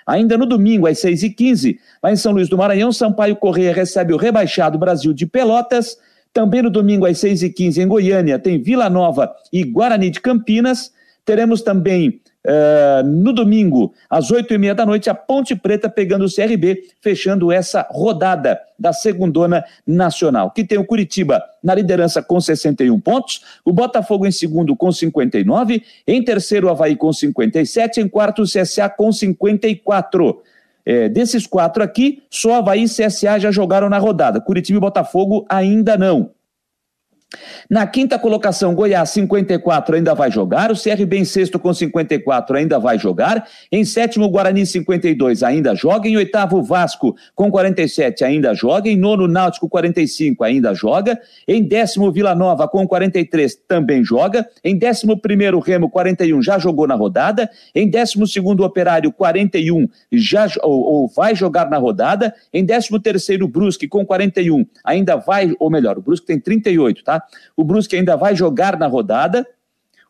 Ainda 0.07 0.35
no 0.35 0.47
domingo, 0.47 0.87
às 0.87 0.97
6h15, 0.97 1.77
lá 2.01 2.11
em 2.11 2.15
São 2.15 2.31
Luís 2.31 2.49
do 2.49 2.57
Maranhão, 2.57 2.91
Sampaio 2.91 3.35
Correia 3.35 3.71
recebe 3.71 4.13
o 4.13 4.17
rebaixado 4.17 4.79
Brasil 4.79 5.13
de 5.13 5.27
Pelotas. 5.27 5.95
Também 6.33 6.63
no 6.63 6.71
domingo, 6.71 7.05
às 7.05 7.19
6h15, 7.19 7.77
em 7.77 7.87
Goiânia, 7.87 8.39
tem 8.39 8.59
Vila 8.59 8.89
Nova 8.89 9.31
e 9.53 9.63
Guarani 9.63 10.09
de 10.09 10.19
Campinas. 10.19 10.91
Teremos 11.23 11.61
também 11.61 12.19
Uh, 12.43 13.05
no 13.05 13.33
domingo, 13.33 13.93
às 14.09 14.31
oito 14.31 14.51
e 14.51 14.57
meia 14.57 14.73
da 14.73 14.83
noite, 14.83 15.11
a 15.11 15.13
Ponte 15.13 15.55
Preta 15.55 15.87
pegando 15.87 16.25
o 16.25 16.33
CRB, 16.33 16.81
fechando 16.99 17.51
essa 17.51 17.85
rodada 17.91 18.59
da 18.79 18.91
segundona 18.91 19.63
nacional, 19.85 20.49
que 20.49 20.63
tem 20.63 20.79
o 20.79 20.85
Curitiba 20.85 21.43
na 21.63 21.75
liderança 21.75 22.19
com 22.23 22.41
61 22.41 22.99
pontos, 22.99 23.43
o 23.63 23.71
Botafogo 23.71 24.25
em 24.25 24.31
segundo 24.31 24.75
com 24.75 24.91
59, 24.91 25.83
em 26.07 26.23
terceiro 26.23 26.65
o 26.65 26.69
Havaí 26.71 26.95
com 26.95 27.13
57, 27.13 28.01
em 28.01 28.07
quarto 28.07 28.41
o 28.41 28.45
CSA 28.45 28.89
com 28.89 29.11
54. 29.11 30.41
É, 30.83 31.07
desses 31.07 31.45
quatro 31.45 31.83
aqui, 31.83 32.23
só 32.27 32.55
Havaí 32.55 32.85
e 32.85 32.89
CSA 32.89 33.39
já 33.39 33.51
jogaram 33.51 33.87
na 33.87 33.99
rodada, 33.99 34.41
Curitiba 34.41 34.77
e 34.77 34.81
Botafogo 34.81 35.45
ainda 35.47 35.95
não. 35.95 36.31
Na 37.69 37.87
quinta 37.87 38.19
colocação, 38.19 38.75
Goiás, 38.75 39.09
54, 39.11 39.95
ainda 39.95 40.13
vai 40.13 40.29
jogar. 40.29 40.71
O 40.71 40.75
CRB 40.75 41.19
em 41.19 41.25
sexto 41.25 41.57
com 41.57 41.73
54 41.73 42.57
ainda 42.57 42.77
vai 42.77 42.99
jogar. 42.99 43.47
Em 43.71 43.85
sétimo, 43.85 44.27
Guarani, 44.29 44.65
52, 44.65 45.41
ainda 45.41 45.73
joga. 45.73 46.09
Em 46.09 46.17
oitavo, 46.17 46.61
Vasco, 46.61 47.15
com 47.33 47.49
47, 47.49 48.25
ainda 48.25 48.53
joga. 48.53 48.89
Em 48.89 48.97
nono, 48.97 49.27
Náutico, 49.27 49.69
45, 49.69 50.43
ainda 50.43 50.73
joga. 50.73 51.19
Em 51.47 51.63
décimo, 51.63 52.11
Vila 52.11 52.35
Nova, 52.35 52.67
com 52.67 52.85
43, 52.85 53.55
também 53.67 54.03
joga. 54.03 54.45
Em 54.63 54.77
décimo 54.77 55.17
primeiro, 55.17 55.59
Remo, 55.59 55.89
41, 55.89 56.41
já 56.41 56.59
jogou 56.59 56.85
na 56.85 56.95
rodada. 56.95 57.49
Em 57.73 57.89
décimo 57.89 58.27
segundo, 58.27 58.63
Operário, 58.63 59.11
41, 59.11 59.87
já 60.11 60.47
ou, 60.61 60.81
ou 60.81 61.07
vai 61.07 61.33
jogar 61.33 61.69
na 61.69 61.77
rodada. 61.77 62.33
Em 62.53 62.65
décimo 62.65 62.99
terceiro, 62.99 63.47
Brusque, 63.47 63.87
com 63.87 64.05
41, 64.05 64.65
ainda 64.83 65.15
vai, 65.15 65.53
ou 65.59 65.69
melhor, 65.69 65.97
o 65.97 66.01
Brusque 66.01 66.27
tem 66.27 66.39
38, 66.39 67.03
tá? 67.03 67.20
O 67.55 67.63
Brusque 67.63 67.95
ainda 67.95 68.15
vai 68.15 68.35
jogar 68.35 68.77
na 68.77 68.87
rodada. 68.87 69.45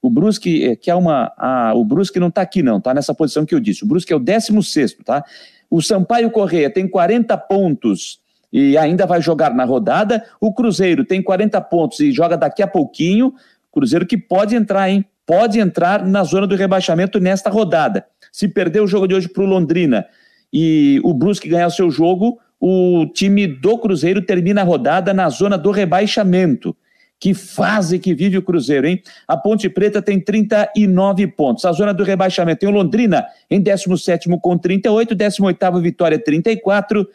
O 0.02 0.10
Brusque, 0.10 0.66
eh, 0.66 0.76
que 0.76 0.90
é 0.90 0.96
uma. 0.96 1.32
A, 1.38 1.74
o 1.76 1.86
Brusque 1.86 2.20
não 2.20 2.30
está 2.30 2.42
aqui, 2.42 2.64
não, 2.64 2.78
está 2.78 2.94
nessa 2.94 3.14
posição 3.14 3.46
que 3.46 3.54
eu 3.54 3.60
disse. 3.60 3.84
O 3.84 3.88
Brusque 3.88 4.12
é 4.12 4.16
o 4.16 4.20
16, 4.20 4.98
tá? 5.06 5.24
O 5.70 5.82
Sampaio 5.82 6.30
Correia 6.32 6.70
tem 6.70 6.88
40 6.88 7.38
pontos 7.38 8.20
e 8.52 8.78
ainda 8.78 9.06
vai 9.06 9.22
jogar 9.22 9.54
na 9.54 9.64
rodada. 9.64 10.26
O 10.40 10.54
Cruzeiro 10.54 11.06
tem 11.06 11.22
40 11.22 11.62
pontos 11.62 12.00
e 12.00 12.12
joga 12.12 12.36
daqui 12.36 12.62
a 12.62 12.68
pouquinho. 12.68 13.34
Cruzeiro 13.72 14.06
que 14.06 14.18
pode 14.18 14.56
entrar, 14.56 14.90
hein? 14.90 15.06
Pode 15.26 15.60
entrar 15.60 16.06
na 16.06 16.24
zona 16.24 16.46
do 16.46 16.56
rebaixamento 16.56 17.20
nesta 17.20 17.50
rodada. 17.50 18.06
Se 18.32 18.48
perder 18.48 18.82
o 18.82 18.88
jogo 18.88 19.08
de 19.08 19.16
hoje 19.16 19.30
para 19.30 19.44
o 19.44 19.46
Londrina 19.46 20.06
e 20.52 21.00
o 21.04 21.14
Brusque 21.14 21.48
ganhar 21.48 21.68
o 21.68 21.72
seu 21.72 21.90
jogo, 21.90 22.38
o 22.60 23.06
time 23.14 23.48
do 23.48 23.78
Cruzeiro 23.78 24.22
termina 24.22 24.62
a 24.62 24.66
rodada 24.66 25.14
na 25.14 25.30
zona 25.30 25.58
do 25.58 25.72
rebaixamento. 25.72 26.76
Que 27.22 27.36
fase 27.36 28.00
que 28.00 28.16
vive 28.16 28.40
o 28.40 28.42
Cruzeiro, 28.42 28.88
hein? 28.88 29.00
A 29.28 29.38
Ponte 29.38 29.70
Preta 29.70 30.02
tem 30.02 30.20
39 30.20 31.28
pontos. 31.28 31.64
A 31.66 31.72
zona 31.72 31.94
do 31.94 32.04
rebaixamento 32.04 32.62
tem 32.62 32.68
o 32.68 32.72
Londrina 32.72 33.24
em 33.48 33.62
17 33.62 34.28
com 34.42 34.58
38, 34.58 35.14
18 35.14 35.82
Vitória 35.82 36.18
34. 36.18 37.08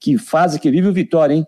Que 0.00 0.16
fase 0.16 0.58
que 0.58 0.70
vive 0.70 0.88
o 0.88 0.92
Vitória, 0.94 1.34
hein? 1.34 1.46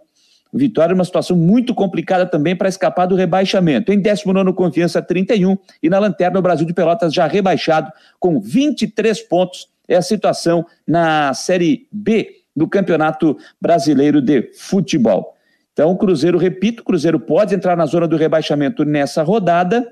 O 0.53 0.59
Vitória 0.59 0.92
é 0.92 0.94
uma 0.94 1.07
situação 1.07 1.35
muito 1.35 1.75
complicada 1.75 2.27
também 2.27 2.55
para 2.55 2.68
escapar 2.68 3.07
do 3.07 3.14
rebaixamento. 3.14 3.90
Em 3.90 3.98
19 3.98 4.53
Confiança 4.53 5.01
31 5.01 5.57
e 5.83 5.88
na 5.88 5.98
lanterna 5.98 6.38
o 6.38 6.42
Brasil 6.42 6.66
de 6.66 6.75
Pelotas 6.75 7.14
já 7.14 7.27
rebaixado 7.27 7.90
com 8.20 8.38
23 8.38 9.22
pontos. 9.22 9.70
É 9.88 9.96
a 9.96 10.03
situação 10.03 10.66
na 10.87 11.33
Série 11.33 11.88
B 11.90 12.42
do 12.55 12.68
Campeonato 12.68 13.38
Brasileiro 13.59 14.20
de 14.20 14.51
Futebol. 14.53 15.35
Então, 15.72 15.90
o 15.90 15.96
Cruzeiro, 15.96 16.38
repito, 16.38 16.82
o 16.82 16.85
Cruzeiro 16.85 17.18
pode 17.18 17.54
entrar 17.54 17.76
na 17.76 17.87
zona 17.87 18.06
do 18.06 18.16
rebaixamento 18.16 18.85
nessa 18.85 19.22
rodada. 19.22 19.87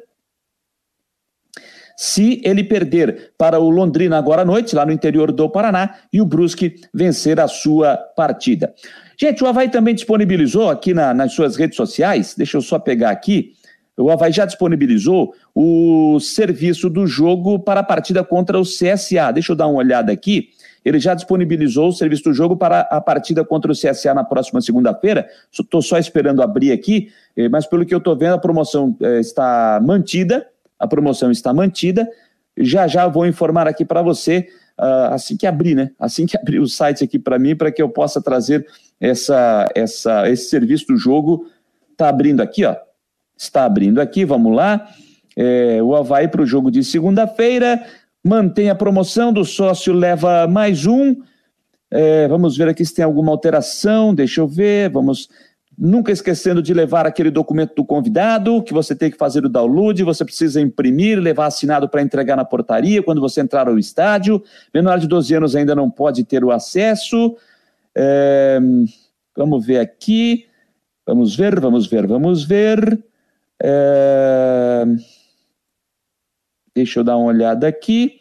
Se 1.97 2.41
ele 2.45 2.65
perder 2.65 3.33
para 3.37 3.59
o 3.59 3.69
Londrina 3.69 4.17
agora 4.17 4.43
à 4.43 4.45
noite, 4.45 4.75
lá 4.75 4.87
no 4.87 4.93
interior 4.93 5.33
do 5.33 5.49
Paraná, 5.49 5.97
e 6.13 6.21
o 6.21 6.25
Brusque 6.25 6.77
vencer 6.93 7.39
a 7.41 7.49
sua 7.49 7.97
partida. 8.17 8.75
Gente, 9.19 9.45
o 9.45 9.47
Havaí 9.47 9.69
também 9.69 9.95
disponibilizou 9.95 10.71
aqui 10.71 10.95
na, 10.95 11.13
nas 11.13 11.35
suas 11.35 11.57
redes 11.57 11.77
sociais, 11.77 12.35
deixa 12.35 12.57
eu 12.57 12.63
só 12.63 12.79
pegar 12.79 13.11
aqui, 13.11 13.53
o 14.01 14.11
Havaí 14.11 14.33
já 14.33 14.47
disponibilizou 14.47 15.35
o 15.55 16.19
serviço 16.21 16.89
do 16.89 17.07
jogo 17.07 17.59
para 17.59 17.81
a 17.81 17.85
partida 17.85 18.25
contra 18.25 18.59
o 18.59 18.63
CSA. 18.63 19.31
Deixa 19.33 19.53
eu 19.53 19.57
dar 19.57 19.67
uma 19.67 19.79
olhada 19.79 20.11
aqui 20.11 20.49
ele 20.85 20.99
já 20.99 21.15
disponibilizou 21.15 21.89
o 21.89 21.93
serviço 21.93 22.25
do 22.25 22.33
jogo 22.33 22.57
para 22.57 22.81
a 22.81 23.01
partida 23.01 23.45
contra 23.45 23.71
o 23.71 23.75
CSA 23.75 24.15
na 24.15 24.25
próxima 24.25 24.61
segunda-feira. 24.61 25.29
Estou 25.53 25.83
só 25.83 25.99
esperando 25.99 26.43
abrir 26.43 26.73
aqui, 26.73 27.11
eh, 27.37 27.49
mas 27.49 27.67
pelo 27.67 27.85
que 27.85 27.95
eu 27.95 27.99
estou 27.99 28.17
vendo, 28.17 28.35
a 28.35 28.39
promoção 28.39 28.97
eh, 29.01 29.21
está 29.21 29.81
mantida. 29.83 30.47
A 30.79 30.87
promoção 30.87 31.31
está 31.31 31.53
mantida. 31.53 32.09
Já 32.57 32.87
já 32.87 33.07
vou 33.07 33.27
informar 33.27 33.69
aqui 33.69 33.85
para 33.85 34.01
você 34.01 34.49
uh, 34.79 35.13
assim 35.13 35.37
que 35.37 35.47
abrir, 35.47 35.75
né? 35.75 35.91
Assim 35.99 36.25
que 36.25 36.37
abrir 36.41 36.59
o 36.59 36.67
site 36.67 37.05
aqui 37.05 37.19
para 37.19 37.39
mim, 37.39 37.55
para 37.55 37.71
que 37.71 37.83
eu 37.83 37.89
possa 37.89 38.21
trazer 38.21 38.67
essa, 38.99 39.67
essa, 39.75 40.29
esse 40.31 40.49
serviço 40.49 40.87
do 40.87 40.97
jogo. 40.97 41.47
Está 41.93 42.09
abrindo 42.09 42.41
aqui, 42.41 42.65
ó. 42.65 42.75
Está 43.37 43.65
abrindo 43.65 44.01
aqui, 44.01 44.25
vamos 44.25 44.57
lá. 44.57 44.89
É, 45.37 45.83
o 45.83 45.95
Havaí 45.95 46.29
para 46.29 46.43
o 46.43 46.47
jogo 46.47 46.71
de 46.71 46.83
segunda-feira 46.83 47.81
mantém 48.25 48.71
a 48.71 48.75
promoção 48.75 49.33
do 49.33 49.45
sócio, 49.45 49.93
leva 49.93 50.47
mais 50.47 50.87
um. 50.87 51.17
É, 51.91 52.29
vamos 52.29 52.57
ver 52.57 52.69
aqui 52.69 52.85
se 52.85 52.95
tem 52.95 53.05
alguma 53.05 53.33
alteração, 53.33 54.15
deixa 54.15 54.41
eu 54.41 54.49
ver, 54.49 54.91
vamos. 54.91 55.29
Nunca 55.77 56.13
esquecendo 56.13 56.61
de 56.63 56.75
levar 56.75 57.07
aquele 57.07 57.31
documento 57.31 57.75
do 57.75 57.85
convidado, 57.85 58.63
que 58.63 58.73
você 58.73 58.95
tem 58.95 59.11
que 59.11 59.17
fazer 59.17 59.47
o 59.47 59.49
download, 59.49 60.05
você 60.05 60.23
precisa 60.25 60.61
imprimir, 60.61 61.19
levar 61.19 61.47
assinado 61.47 61.89
para 61.89 62.03
entregar 62.03 62.37
na 62.37 62.45
portaria 62.45 63.03
quando 63.03 63.19
você 63.19 63.41
entrar 63.41 63.67
ao 63.67 63.79
estádio. 63.79 64.43
Menor 64.75 64.99
de 64.99 65.09
12 65.09 65.35
anos 65.35 65.57
ainda 65.57 65.75
não 65.75 65.91
pode 65.91 66.23
ter 66.25 66.45
o 66.45 66.51
acesso. 66.51 67.35
É, 67.97 68.61
vamos 69.35 69.65
ver 69.65 69.79
aqui. 69.79 70.45
Vamos 71.07 71.35
ver, 71.35 71.59
vamos 71.59 71.87
ver, 71.87 72.07
vamos 72.07 72.45
ver. 72.45 73.03
É, 73.63 74.85
Deixa 76.75 77.01
eu 77.01 77.05
dar 77.05 77.17
uma 77.17 77.27
olhada 77.27 77.67
aqui. 77.67 78.21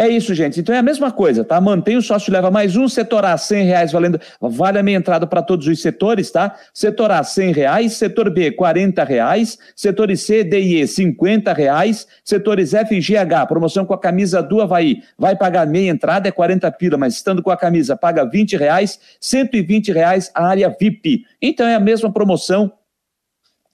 É 0.00 0.06
isso, 0.08 0.32
gente. 0.32 0.60
Então 0.60 0.72
é 0.72 0.78
a 0.78 0.82
mesma 0.82 1.10
coisa, 1.10 1.42
tá? 1.42 1.60
Mantém 1.60 1.96
o 1.96 2.02
sócio 2.02 2.32
leva 2.32 2.52
mais 2.52 2.76
um, 2.76 2.88
setor 2.88 3.24
A, 3.24 3.36
100 3.36 3.64
reais 3.64 3.90
valendo, 3.90 4.20
vale 4.40 4.78
a 4.78 4.82
minha 4.82 4.96
entrada 4.96 5.26
para 5.26 5.42
todos 5.42 5.66
os 5.66 5.82
setores, 5.82 6.30
tá? 6.30 6.54
Setor 6.72 7.10
A, 7.10 7.24
100 7.24 7.50
reais, 7.50 7.94
setor 7.94 8.30
B, 8.30 8.52
40 8.52 9.02
reais, 9.02 9.58
setores 9.74 10.22
C, 10.22 10.44
D 10.44 10.60
e 10.60 10.82
E, 10.82 10.86
50 10.86 11.52
reais, 11.52 12.06
setores 12.22 12.74
F 12.74 12.94
e 12.94 13.00
GH, 13.00 13.48
promoção 13.48 13.84
com 13.84 13.92
a 13.92 13.98
camisa 13.98 14.40
do 14.40 14.60
Havaí, 14.60 15.02
vai 15.18 15.34
pagar 15.34 15.66
meia 15.66 15.90
entrada, 15.90 16.28
é 16.28 16.30
40 16.30 16.70
pila, 16.70 16.96
mas 16.96 17.14
estando 17.14 17.42
com 17.42 17.50
a 17.50 17.56
camisa, 17.56 17.96
paga 17.96 18.24
20 18.24 18.56
reais, 18.56 19.00
120 19.20 19.90
reais 19.90 20.30
a 20.32 20.46
área 20.46 20.72
VIP. 20.80 21.24
Então 21.42 21.66
é 21.66 21.74
a 21.74 21.80
mesma 21.80 22.12
promoção 22.12 22.72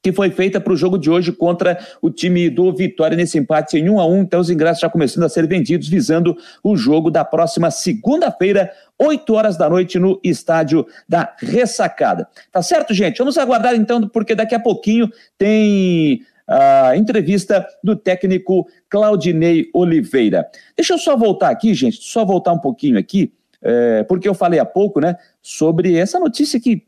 que 0.05 0.13
foi 0.13 0.31
feita 0.31 0.61
para 0.61 0.71
o 0.71 0.77
jogo 0.77 0.99
de 0.99 1.11
hoje 1.11 1.33
contra 1.33 1.79
o 2.03 2.11
time 2.11 2.51
do 2.51 2.71
Vitória 2.71 3.17
nesse 3.17 3.39
empate 3.39 3.79
em 3.79 3.89
1 3.89 3.99
a 3.99 4.07
1 4.07 4.19
Então 4.19 4.39
os 4.39 4.51
ingressos 4.51 4.83
já 4.83 4.91
começando 4.91 5.25
a 5.25 5.31
ser 5.31 5.49
vendidos 5.49 5.89
visando 5.89 6.37
o 6.63 6.77
jogo 6.77 7.11
da 7.11 7.25
próxima 7.25 7.71
segunda-feira, 7.71 8.71
8 8.99 9.33
horas 9.33 9.57
da 9.57 9.67
noite 9.67 9.99
no 9.99 10.21
estádio 10.23 10.87
da 11.09 11.35
Ressacada. 11.39 12.29
Tá 12.53 12.61
certo, 12.61 12.93
gente? 12.93 13.17
Vamos 13.17 13.39
aguardar 13.39 13.75
então, 13.75 14.07
porque 14.07 14.35
daqui 14.35 14.55
a 14.55 14.61
pouquinho 14.61 15.11
tem 15.39 16.21
a 16.47 16.95
entrevista 16.95 17.67
do 17.83 17.97
técnico 17.97 18.69
Claudinei 18.91 19.71
Oliveira. 19.73 20.47
Deixa 20.77 20.93
eu 20.93 20.99
só 20.99 21.17
voltar 21.17 21.49
aqui, 21.49 21.73
gente, 21.73 21.97
só 22.03 22.27
voltar 22.27 22.53
um 22.53 22.59
pouquinho 22.59 22.99
aqui, 22.99 23.33
é, 23.63 24.03
porque 24.03 24.29
eu 24.29 24.35
falei 24.35 24.61
há 24.61 24.67
pouco, 24.67 25.01
né, 25.01 25.17
sobre 25.41 25.97
essa 25.97 26.21
notícia 26.21 26.61
que 26.61 26.85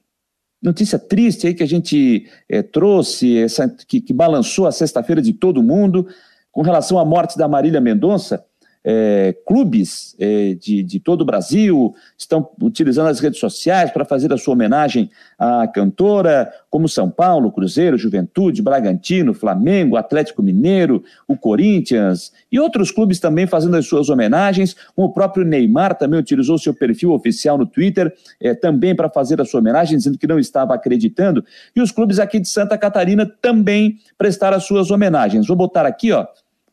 notícia 0.66 0.98
triste 0.98 1.46
aí 1.46 1.54
que 1.54 1.62
a 1.62 1.68
gente 1.68 2.26
é, 2.48 2.62
trouxe, 2.62 3.38
essa, 3.38 3.68
que, 3.68 4.00
que 4.00 4.12
balançou 4.12 4.66
a 4.66 4.72
sexta-feira 4.72 5.22
de 5.22 5.32
todo 5.32 5.62
mundo, 5.62 6.06
com 6.50 6.62
relação 6.62 6.98
à 6.98 7.04
morte 7.04 7.38
da 7.38 7.46
Marília 7.46 7.80
Mendonça 7.80 8.44
é, 8.88 9.34
clubes 9.44 10.14
é, 10.16 10.54
de, 10.54 10.80
de 10.84 11.00
todo 11.00 11.22
o 11.22 11.24
Brasil 11.24 11.92
estão 12.16 12.48
utilizando 12.62 13.08
as 13.08 13.18
redes 13.18 13.40
sociais 13.40 13.90
para 13.90 14.04
fazer 14.04 14.32
a 14.32 14.38
sua 14.38 14.54
homenagem 14.54 15.10
à 15.36 15.66
cantora, 15.66 16.52
como 16.70 16.88
São 16.88 17.10
Paulo, 17.10 17.50
Cruzeiro, 17.50 17.98
Juventude, 17.98 18.62
Bragantino, 18.62 19.34
Flamengo, 19.34 19.96
Atlético 19.96 20.40
Mineiro, 20.40 21.02
o 21.26 21.36
Corinthians 21.36 22.32
e 22.50 22.60
outros 22.60 22.92
clubes 22.92 23.18
também 23.18 23.44
fazendo 23.44 23.76
as 23.76 23.86
suas 23.88 24.08
homenagens. 24.08 24.76
O 24.94 25.08
próprio 25.08 25.44
Neymar 25.44 25.98
também 25.98 26.20
utilizou 26.20 26.56
seu 26.56 26.72
perfil 26.72 27.12
oficial 27.12 27.58
no 27.58 27.66
Twitter 27.66 28.14
é, 28.40 28.54
também 28.54 28.94
para 28.94 29.10
fazer 29.10 29.40
a 29.40 29.44
sua 29.44 29.58
homenagem, 29.58 29.98
dizendo 29.98 30.16
que 30.16 30.28
não 30.28 30.38
estava 30.38 30.74
acreditando. 30.74 31.44
E 31.74 31.80
os 31.80 31.90
clubes 31.90 32.20
aqui 32.20 32.38
de 32.38 32.48
Santa 32.48 32.78
Catarina 32.78 33.26
também 33.42 33.98
prestaram 34.16 34.56
as 34.56 34.64
suas 34.64 34.92
homenagens. 34.92 35.48
Vou 35.48 35.56
botar 35.56 35.84
aqui, 35.86 36.12
ó, 36.12 36.24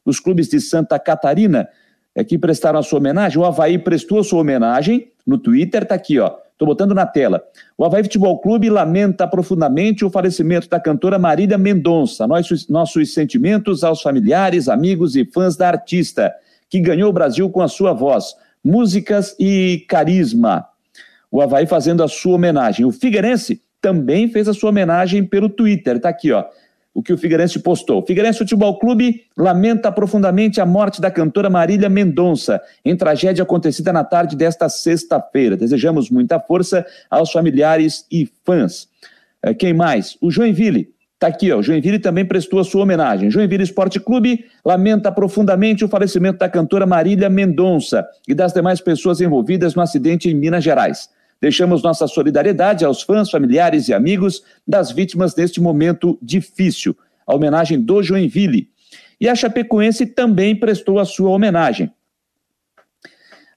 os 0.06 0.19
clubes 0.19 0.47
de 0.47 0.60
Santa 0.62 0.99
Catarina 0.99 1.67
é, 2.15 2.23
que 2.23 2.38
prestaram 2.38 2.80
a 2.80 2.84
sua 2.84 2.99
homenagem. 2.99 3.39
O 3.39 3.45
Havaí 3.45 3.78
prestou 3.78 4.19
a 4.19 4.23
sua 4.23 4.41
homenagem 4.41 5.12
no 5.26 5.38
Twitter, 5.38 5.84
está 5.84 5.95
aqui, 5.95 6.19
ó. 6.19 6.32
Estou 6.52 6.67
botando 6.67 6.93
na 6.93 7.06
tela. 7.06 7.43
O 7.78 7.84
Havaí 7.84 8.04
Futebol 8.04 8.39
Clube 8.39 8.69
lamenta 8.69 9.28
profundamente 9.28 10.06
o 10.06 10.10
falecimento 10.10 10.69
da 10.69 10.80
cantora 10.80 11.17
Marília 11.17 11.58
Mendonça. 11.58 12.28
Nossos, 12.28 12.69
nossos 12.69 13.13
sentimentos 13.13 13.84
aos 13.84 14.02
familiares, 14.02 14.69
amigos 14.69 15.15
e 15.15 15.26
fãs 15.26 15.58
da 15.58 15.67
artista, 15.67 16.34
que 16.69 16.80
ganhou 16.80 17.10
o 17.10 17.13
Brasil 17.13 17.49
com 17.49 17.62
a 17.62 17.67
sua 17.67 17.91
voz, 17.91 18.36
músicas 18.63 19.36
e 19.39 19.84
carisma. 19.89 20.65
O 21.32 21.41
Havaí 21.41 21.65
fazendo 21.65 22.04
a 22.04 22.08
sua 22.08 22.36
homenagem. 22.36 22.86
O 22.86 22.91
Figueirense 22.91 23.62
também 23.82 24.30
fez 24.30 24.47
a 24.47 24.54
sua 24.54 24.69
homenagem 24.69 25.26
pelo 25.26 25.49
Twitter. 25.49 25.97
Está 25.97 26.10
aqui, 26.10 26.32
ó 26.32 26.45
o 26.93 27.01
que 27.01 27.12
o 27.12 27.17
Figueirense 27.17 27.60
postou. 27.60 28.01
O 28.01 28.06
Figueirense 28.06 28.39
Futebol 28.39 28.77
Clube 28.77 29.23
lamenta 29.36 29.91
profundamente 29.91 30.62
a 30.62 30.65
morte 30.65 31.01
da 31.01 31.10
cantora 31.10 31.49
Marília 31.49 31.89
Mendonça, 31.89 32.62
em 32.86 32.95
tragédia 32.95 33.43
acontecida 33.43 33.91
na 33.91 34.03
tarde 34.03 34.36
desta 34.36 34.69
sexta-feira. 34.69 35.58
Desejamos 35.58 36.10
muita 36.10 36.39
força 36.39 36.86
aos 37.10 37.32
familiares 37.32 38.06
e 38.12 38.29
fãs. 38.45 38.88
É, 39.41 39.53
quem 39.53 39.73
mais? 39.73 40.17
O 40.21 40.29
Joinville. 40.29 40.93
Está 41.15 41.27
aqui, 41.27 41.51
ó. 41.51 41.60
O 41.60 41.63
Joinville 41.63 41.99
também 41.99 42.25
prestou 42.25 42.60
a 42.60 42.63
sua 42.63 42.84
homenagem. 42.84 43.32
Joinville 43.32 43.63
Esporte 43.63 43.99
Clube 43.99 44.45
lamenta 44.63 45.12
profundamente 45.12 45.84
o 45.84 45.88
falecimento 45.88 46.39
da 46.39 46.49
cantora 46.49 46.86
Marília 46.86 47.29
Mendonça 47.29 48.06
e 48.27 48.34
das 48.36 48.53
demais 48.53 48.82
pessoas 48.82 49.21
envolvidas 49.21 49.73
no 49.73 49.82
acidente 49.82 50.29
em 50.29 50.34
Minas 50.34 50.63
Gerais. 50.63 51.10
Deixamos 51.43 51.84
nossa 51.84 52.08
solidariedade 52.08 52.86
aos 52.86 53.01
fãs, 53.01 53.29
familiares 53.29 53.89
e 53.89 53.93
amigos 53.93 54.45
das 54.65 54.93
vítimas 54.93 55.36
neste 55.36 55.60
momento 55.60 56.17
difícil. 56.21 56.97
A 57.27 57.36
homenagem 57.36 57.82
do 57.82 58.01
Joinville. 58.01 58.69
E 59.19 59.27
a 59.27 59.36
Chapecoense 59.36 60.06
também 60.06 60.56
prestou 60.56 60.99
a 60.99 61.03
sua 61.03 61.32
homenagem. 61.32 61.91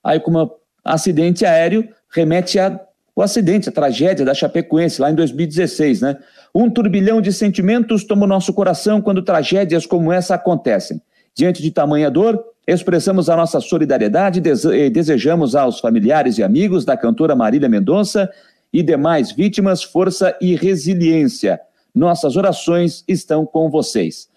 Aí, 0.03 0.18
como 0.18 0.57
acidente 0.85 1.46
aéreo, 1.46 1.88
remete 2.12 2.59
ao 2.59 2.88
acidente, 3.20 3.68
a 3.68 3.72
tragédia 3.72 4.27
da 4.27 4.35
Chapecoense, 4.35 5.01
lá 5.01 5.09
em 5.09 5.14
2016, 5.14 6.01
né? 6.01 6.18
Um 6.53 6.68
turbilhão 6.68 7.20
de 7.20 7.33
sentimentos 7.33 8.03
toma 8.03 8.25
o 8.25 8.29
nosso 8.29 8.53
coração 8.53 9.01
quando 9.01 9.22
tragédias 9.22 9.87
como 9.87 10.12
essa 10.12 10.35
acontecem. 10.35 11.01
Diante 11.37 11.62
de 11.62 11.70
tamanha 11.70 12.11
dor, 12.11 12.42
expressamos 12.66 13.29
a 13.29 13.37
nossa 13.37 13.61
solidariedade 13.61 14.40
e 14.40 14.88
desejamos 14.88 15.55
aos 15.55 15.79
familiares 15.79 16.38
e 16.38 16.42
amigos 16.42 16.83
da 16.83 16.96
cantora 16.96 17.37
Marília 17.37 17.68
Mendonça 17.68 18.31
e 18.72 18.83
demais 18.83 19.33
vítimas 19.33 19.83
força 19.83 20.35
e 20.40 20.57
resiliência. 20.57 21.61
Nossas 21.94 22.37
orações 22.37 23.05
estão 23.07 23.44
com 23.44 23.68
vocês. 23.68 24.31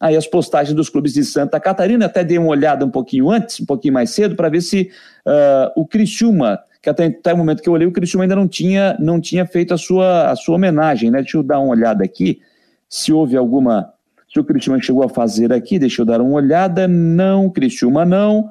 Aí 0.00 0.16
as 0.16 0.26
postagens 0.26 0.74
dos 0.74 0.88
clubes 0.88 1.12
de 1.12 1.24
Santa 1.24 1.60
Catarina, 1.60 2.06
até 2.06 2.24
dei 2.24 2.36
uma 2.36 2.48
olhada 2.48 2.84
um 2.84 2.90
pouquinho 2.90 3.30
antes, 3.30 3.60
um 3.60 3.66
pouquinho 3.66 3.94
mais 3.94 4.10
cedo, 4.10 4.34
para 4.34 4.48
ver 4.48 4.60
se 4.60 4.90
uh, 5.26 5.70
o 5.80 5.86
Criciúma, 5.86 6.58
que 6.82 6.90
até, 6.90 7.06
até 7.06 7.32
o 7.32 7.36
momento 7.36 7.62
que 7.62 7.68
eu 7.68 7.74
olhei, 7.74 7.86
o 7.86 7.92
Criciúma 7.92 8.24
ainda 8.24 8.34
não 8.34 8.48
tinha, 8.48 8.96
não 8.98 9.20
tinha 9.20 9.46
feito 9.46 9.72
a 9.72 9.78
sua, 9.78 10.30
a 10.30 10.34
sua 10.34 10.56
homenagem, 10.56 11.12
né? 11.12 11.20
Deixa 11.20 11.36
eu 11.36 11.44
dar 11.44 11.60
uma 11.60 11.70
olhada 11.70 12.02
aqui, 12.02 12.40
se 12.88 13.12
houve 13.12 13.36
alguma 13.36 13.92
se 14.32 14.38
o 14.38 14.44
Criciúma 14.44 14.80
chegou 14.80 15.02
a 15.02 15.08
fazer 15.08 15.52
aqui, 15.52 15.76
deixa 15.78 16.02
eu 16.02 16.06
dar 16.06 16.20
uma 16.20 16.34
olhada. 16.34 16.86
Não, 16.86 17.50
Criciúma 17.50 18.04
não. 18.04 18.50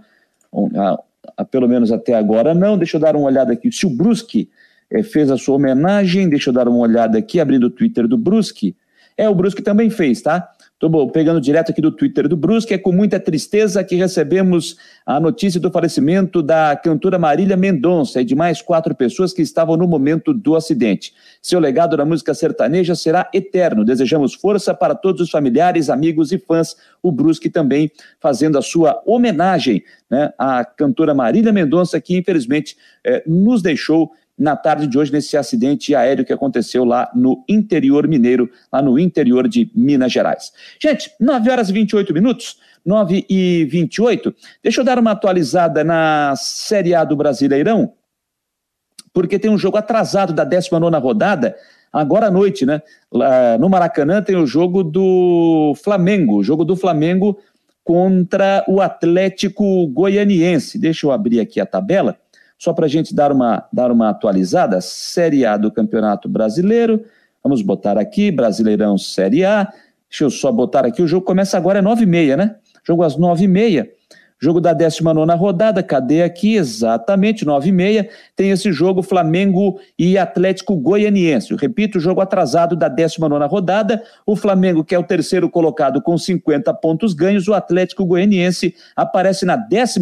pelo 1.50 1.70
menos 1.70 1.89
até 1.92 2.15
agora 2.15 2.54
não. 2.54 2.78
Deixa 2.78 2.98
eu 2.98 3.02
dar 3.02 3.15
uma 3.15 3.26
olhada 3.26 3.54
aqui. 3.54 3.72
Se 3.72 3.86
o 3.86 3.89
Brusque 3.89 4.50
eh, 4.92 5.04
fez 5.04 5.32
a 5.32 5.38
sua 5.38 5.56
homenagem, 5.56 6.30
deixa 6.30 6.50
eu 6.50 6.54
dar 6.54 6.68
uma 6.68 6.80
olhada 6.80 7.18
aqui, 7.18 7.39
abrindo 7.39 7.68
o 7.68 7.70
Twitter 7.70 8.08
do 8.10 8.18
Brusque. 8.18 8.76
É, 9.15 9.30
o 9.30 9.36
Brusque 9.36 9.62
também 9.62 9.89
fez, 9.89 10.22
tá? 10.22 10.50
Estou 10.82 11.12
pegando 11.12 11.42
direto 11.42 11.72
aqui 11.72 11.82
do 11.82 11.92
Twitter 11.92 12.26
do 12.26 12.38
Brusque, 12.38 12.74
é 12.74 12.78
com 12.78 12.94
muita 12.94 13.20
tristeza 13.20 13.84
que 13.84 13.98
recebemos 13.98 14.78
a 15.06 15.20
notícia 15.20 15.60
do 15.60 15.70
falecimento 15.70 16.42
da 16.42 16.74
cantora 16.74 17.20
Marília 17.20 17.58
Mendonça 17.58 18.22
e 18.22 18.24
de 18.24 18.34
mais 18.34 18.62
quatro 18.62 18.96
pessoas 18.96 19.34
que 19.34 19.42
estavam 19.42 19.76
no 19.76 19.86
momento 19.86 20.34
do 20.34 20.56
acidente. 20.56 21.13
Seu 21.42 21.60
legado 21.60 21.98
na 21.98 22.06
música 22.06 22.34
sertaneja 22.34 22.96
será 22.96 23.30
eterno. 23.34 23.84
Desejamos 23.84 24.34
força 24.34 24.74
para 24.74 24.96
todos 24.96 25.20
os 25.20 25.30
familiares, 25.30 25.89
amigos 25.89 26.32
e 26.32 26.38
fãs. 26.38 26.78
O 27.04 27.12
Brusque 27.12 27.50
também 27.50 27.92
fazendo 28.18 28.58
a 28.58 28.62
sua 28.62 29.02
homenagem 29.06 29.84
né, 30.10 30.32
à 30.38 30.63
cantora 30.63 31.13
Marília 31.13 31.52
Mendonça, 31.52 32.00
que 32.00 32.18
infelizmente 32.18 32.78
eh, 33.04 33.22
nos 33.28 33.62
deixou 33.62 34.13
na 34.39 34.56
tarde 34.56 34.88
de 34.88 34.97
hoje 34.97 35.12
nesse 35.12 35.36
acidente 35.36 35.93
aéreo 35.93 36.23
que 36.23 36.32
aconteceu 36.32 36.86
lá 36.86 37.12
no 37.13 37.43
interior 37.47 38.08
mineiro, 38.08 38.49
lá 38.71 38.82
no 38.82 38.97
interior 38.97 39.47
de 39.47 39.69
Minas 39.75 40.12
Gerais. 40.12 40.54
Gente, 40.82 41.12
9 41.19 41.52
horas 41.52 41.69
e 41.69 41.73
28 41.73 42.13
minutos, 42.13 42.58
9 42.86 43.25
e 43.30 43.65
28. 43.65 44.34
Deixa 44.63 44.80
eu 44.80 44.86
dar 44.86 44.97
uma 44.97 45.12
atualizada 45.12 45.84
na 45.84 46.34
Série 46.38 46.95
A 46.95 47.04
do 47.04 47.17
Brasileirão, 47.17 47.93
porque 49.13 49.38
tem 49.38 49.52
um 49.52 49.58
jogo 49.58 49.78
atrasado 49.78 50.32
da 50.32 50.45
19 50.45 50.95
rodada, 50.97 51.56
agora 51.91 52.28
à 52.28 52.32
noite, 52.32 52.65
né? 52.65 52.82
Lá 53.12 53.58
no 53.58 53.67
Maracanã 53.67 54.21
tem 54.21 54.38
o 54.38 54.47
jogo 54.47 54.84
do 54.84 55.73
Flamengo, 55.84 56.38
o 56.38 56.43
jogo 56.43 56.63
do 56.63 56.78
Flamengo 56.78 57.38
contra 57.84 58.63
o 58.67 58.80
Atlético 58.80 59.88
Goianiense. 59.88 60.78
Deixa 60.78 61.08
eu 61.08 61.12
abrir 61.12 61.39
aqui 61.39 61.60
a 61.60 61.65
tabela. 61.65 62.17
Só 62.60 62.74
para 62.74 62.86
a 62.86 62.89
gente 62.89 63.15
dar 63.15 63.32
uma, 63.32 63.65
dar 63.72 63.89
uma 63.89 64.10
atualizada, 64.10 64.82
Série 64.82 65.45
A 65.45 65.56
do 65.56 65.72
Campeonato 65.72 66.28
Brasileiro. 66.28 67.06
Vamos 67.41 67.62
botar 67.62 67.98
aqui, 67.98 68.30
Brasileirão 68.30 68.98
Série 68.98 69.45
A. 69.45 69.72
Deixa 70.10 70.26
eu 70.26 70.30
só 70.30 70.52
botar 70.52 70.86
aqui, 70.86 71.02
o 71.02 71.08
jogo 71.08 71.26
começa 71.26 71.56
agora, 71.56 71.80
é 71.80 71.82
9h30, 71.82 72.36
né? 72.36 72.56
Jogo 72.86 73.04
às 73.04 73.17
9h30. 73.17 73.88
Jogo 74.41 74.62
da 74.62 74.71
19 74.71 75.34
rodada, 75.36 75.84
cadê 75.84 76.23
aqui? 76.23 76.56
Exatamente, 76.56 77.43
9 77.45 77.67
e 77.67 77.71
meia. 77.73 78.10
Tem 78.38 78.52
esse 78.52 78.71
jogo 78.71 79.04
Flamengo 79.04 79.82
e 79.97 80.17
Atlético 80.17 80.78
Goianiense. 80.78 81.52
Eu 81.52 81.58
repito, 81.58 81.99
jogo 81.99 82.21
atrasado 82.21 82.73
da 82.73 82.88
19 82.88 83.45
rodada. 83.47 84.02
O 84.25 84.38
Flamengo, 84.38 84.84
que 84.84 84.95
é 84.95 84.99
o 84.99 85.04
terceiro 85.04 85.49
colocado 85.49 86.02
com 86.02 86.17
50 86.17 86.73
pontos 86.75 87.13
ganhos, 87.13 87.49
o 87.49 87.54
Atlético 87.54 88.06
Goianiense 88.06 88.73
aparece 88.95 89.45
na 89.45 89.58
11 89.58 89.99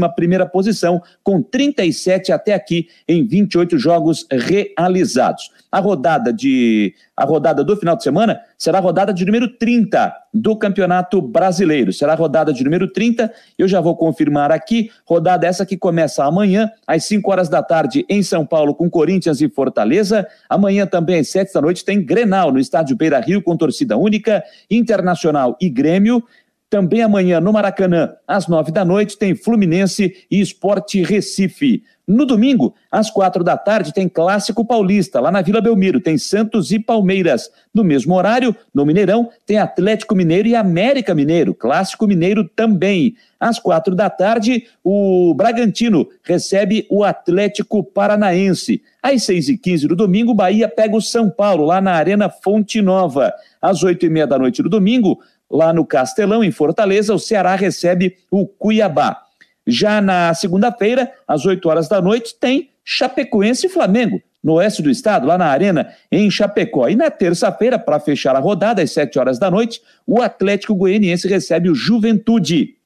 posição 0.52 1.02
com 1.24 1.42
37 1.42 2.32
até 2.32 2.54
aqui 2.54 2.90
em 3.08 3.26
28 3.26 3.78
jogos 3.80 4.28
realizados. 4.32 5.50
A 5.72 5.80
rodada 5.80 6.32
de 6.32 6.94
a 7.18 7.26
rodada 7.26 7.64
do 7.64 7.76
final 7.76 7.98
de 7.98 8.04
semana 8.04 8.40
será 8.56 8.78
a 8.78 8.82
rodada 8.82 9.12
de 9.12 9.26
número 9.26 9.48
30 9.58 10.14
do 10.32 10.56
Campeonato 10.56 11.20
Brasileiro. 11.20 11.92
Será 11.92 12.14
a 12.14 12.16
rodada 12.16 12.54
de 12.54 12.64
número 12.64 12.88
30. 12.88 13.34
Eu 13.58 13.68
já 13.68 13.82
vou 13.82 13.98
confirmar 13.98 14.52
aqui. 14.52 14.92
Rodada 15.04 15.48
essa 15.48 15.66
que 15.66 15.76
começa 15.76 16.24
amanhã, 16.24 16.70
às 16.86 17.06
5 17.06 17.32
horas 17.32 17.50
da 17.50 17.64
tarde, 17.64 18.06
em 18.08 18.22
São 18.22 18.46
Paulo, 18.46 18.76
com 18.76 18.88
Corinthians 18.88 19.42
e 19.42 19.50
Fortaleza. 19.50 20.28
Amanhã 20.48 20.86
também, 20.86 21.20
às 21.20 21.30
7 21.30 21.52
da 21.52 21.62
noite, 21.62 21.84
tem 21.84 22.06
Grenal 22.06 22.52
no 22.52 22.60
estádio 22.60 22.96
Beira 22.96 23.20
Rio, 23.20 23.42
com 23.42 23.58
torcida 23.58 23.98
única, 23.98 24.44
Internacional 24.70 25.58
e 25.60 25.70
Grêmio. 25.70 26.24
Também 26.70 27.02
amanhã, 27.02 27.40
no 27.40 27.52
Maracanã, 27.52 28.14
às 28.28 28.48
nove 28.48 28.72
da 28.72 28.86
noite, 28.86 29.18
tem 29.18 29.34
Fluminense 29.34 30.28
e 30.30 30.40
Esporte 30.40 31.02
Recife. 31.02 31.82
No 32.08 32.26
domingo, 32.26 32.74
às 32.90 33.12
quatro 33.12 33.44
da 33.44 33.58
tarde, 33.58 33.94
tem 33.94 34.08
Clássico 34.08 34.64
Paulista, 34.64 35.20
lá 35.20 35.30
na 35.30 35.42
Vila 35.42 35.60
Belmiro, 35.60 36.00
tem 36.00 36.18
Santos 36.18 36.72
e 36.72 36.80
Palmeiras. 36.80 37.52
No 37.74 37.84
mesmo 37.84 38.16
horário, 38.16 38.56
no 38.74 38.86
Mineirão, 38.86 39.30
tem 39.46 39.58
Atlético 39.58 40.16
Mineiro 40.16 40.48
e 40.48 40.56
América 40.56 41.14
Mineiro, 41.14 41.54
Clássico 41.54 42.08
Mineiro 42.08 42.48
também. 42.48 43.18
Às 43.38 43.60
quatro 43.60 43.94
da 43.94 44.10
tarde, 44.10 44.68
o 44.82 45.34
Bragantino 45.36 46.08
recebe 46.24 46.88
o 46.90 47.04
Atlético 47.04 47.84
Paranaense. 47.84 48.82
Às 49.04 49.24
seis 49.24 49.50
e 49.50 49.58
quinze 49.58 49.86
do 49.86 49.96
domingo, 49.96 50.34
Bahia 50.34 50.70
pega 50.70 50.96
o 50.96 51.02
São 51.02 51.30
Paulo, 51.30 51.66
lá 51.66 51.82
na 51.82 51.92
Arena 51.92 52.30
Fonte 52.30 52.82
Nova. 52.82 53.34
Às 53.62 53.84
oito 53.84 54.06
e 54.06 54.10
meia 54.10 54.26
da 54.26 54.40
noite 54.40 54.64
do 54.64 54.70
domingo, 54.70 55.20
lá 55.52 55.74
no 55.74 55.86
Castelão, 55.86 56.42
em 56.42 56.52
Fortaleza, 56.52 57.14
o 57.14 57.20
Ceará 57.20 57.54
recebe 57.56 58.16
o 58.32 58.48
Cuiabá. 58.48 59.27
Já 59.68 60.00
na 60.00 60.34
segunda-feira, 60.34 61.12
às 61.28 61.46
8 61.46 61.68
horas 61.68 61.90
da 61.90 62.02
noite, 62.02 62.36
tem 62.40 62.70
Chapecoense 62.86 63.68
e 63.68 63.70
Flamengo, 63.70 64.22
no 64.42 64.54
oeste 64.54 64.82
do 64.82 64.90
estado, 64.90 65.28
lá 65.28 65.38
na 65.38 65.48
Arena, 65.48 65.94
em 66.10 66.32
Chapecó. 66.32 66.88
E 66.88 66.96
na 66.96 67.12
terça-feira, 67.12 67.78
para 67.78 68.00
fechar 68.00 68.34
a 68.34 68.40
rodada, 68.40 68.82
às 68.82 68.92
7 68.92 69.20
horas 69.20 69.38
da 69.38 69.52
noite, 69.52 69.82
o 70.06 70.22
Atlético 70.22 70.74
Goianiense 70.74 71.28
recebe 71.28 71.70
o 71.70 71.76
Juventude. 71.76 72.77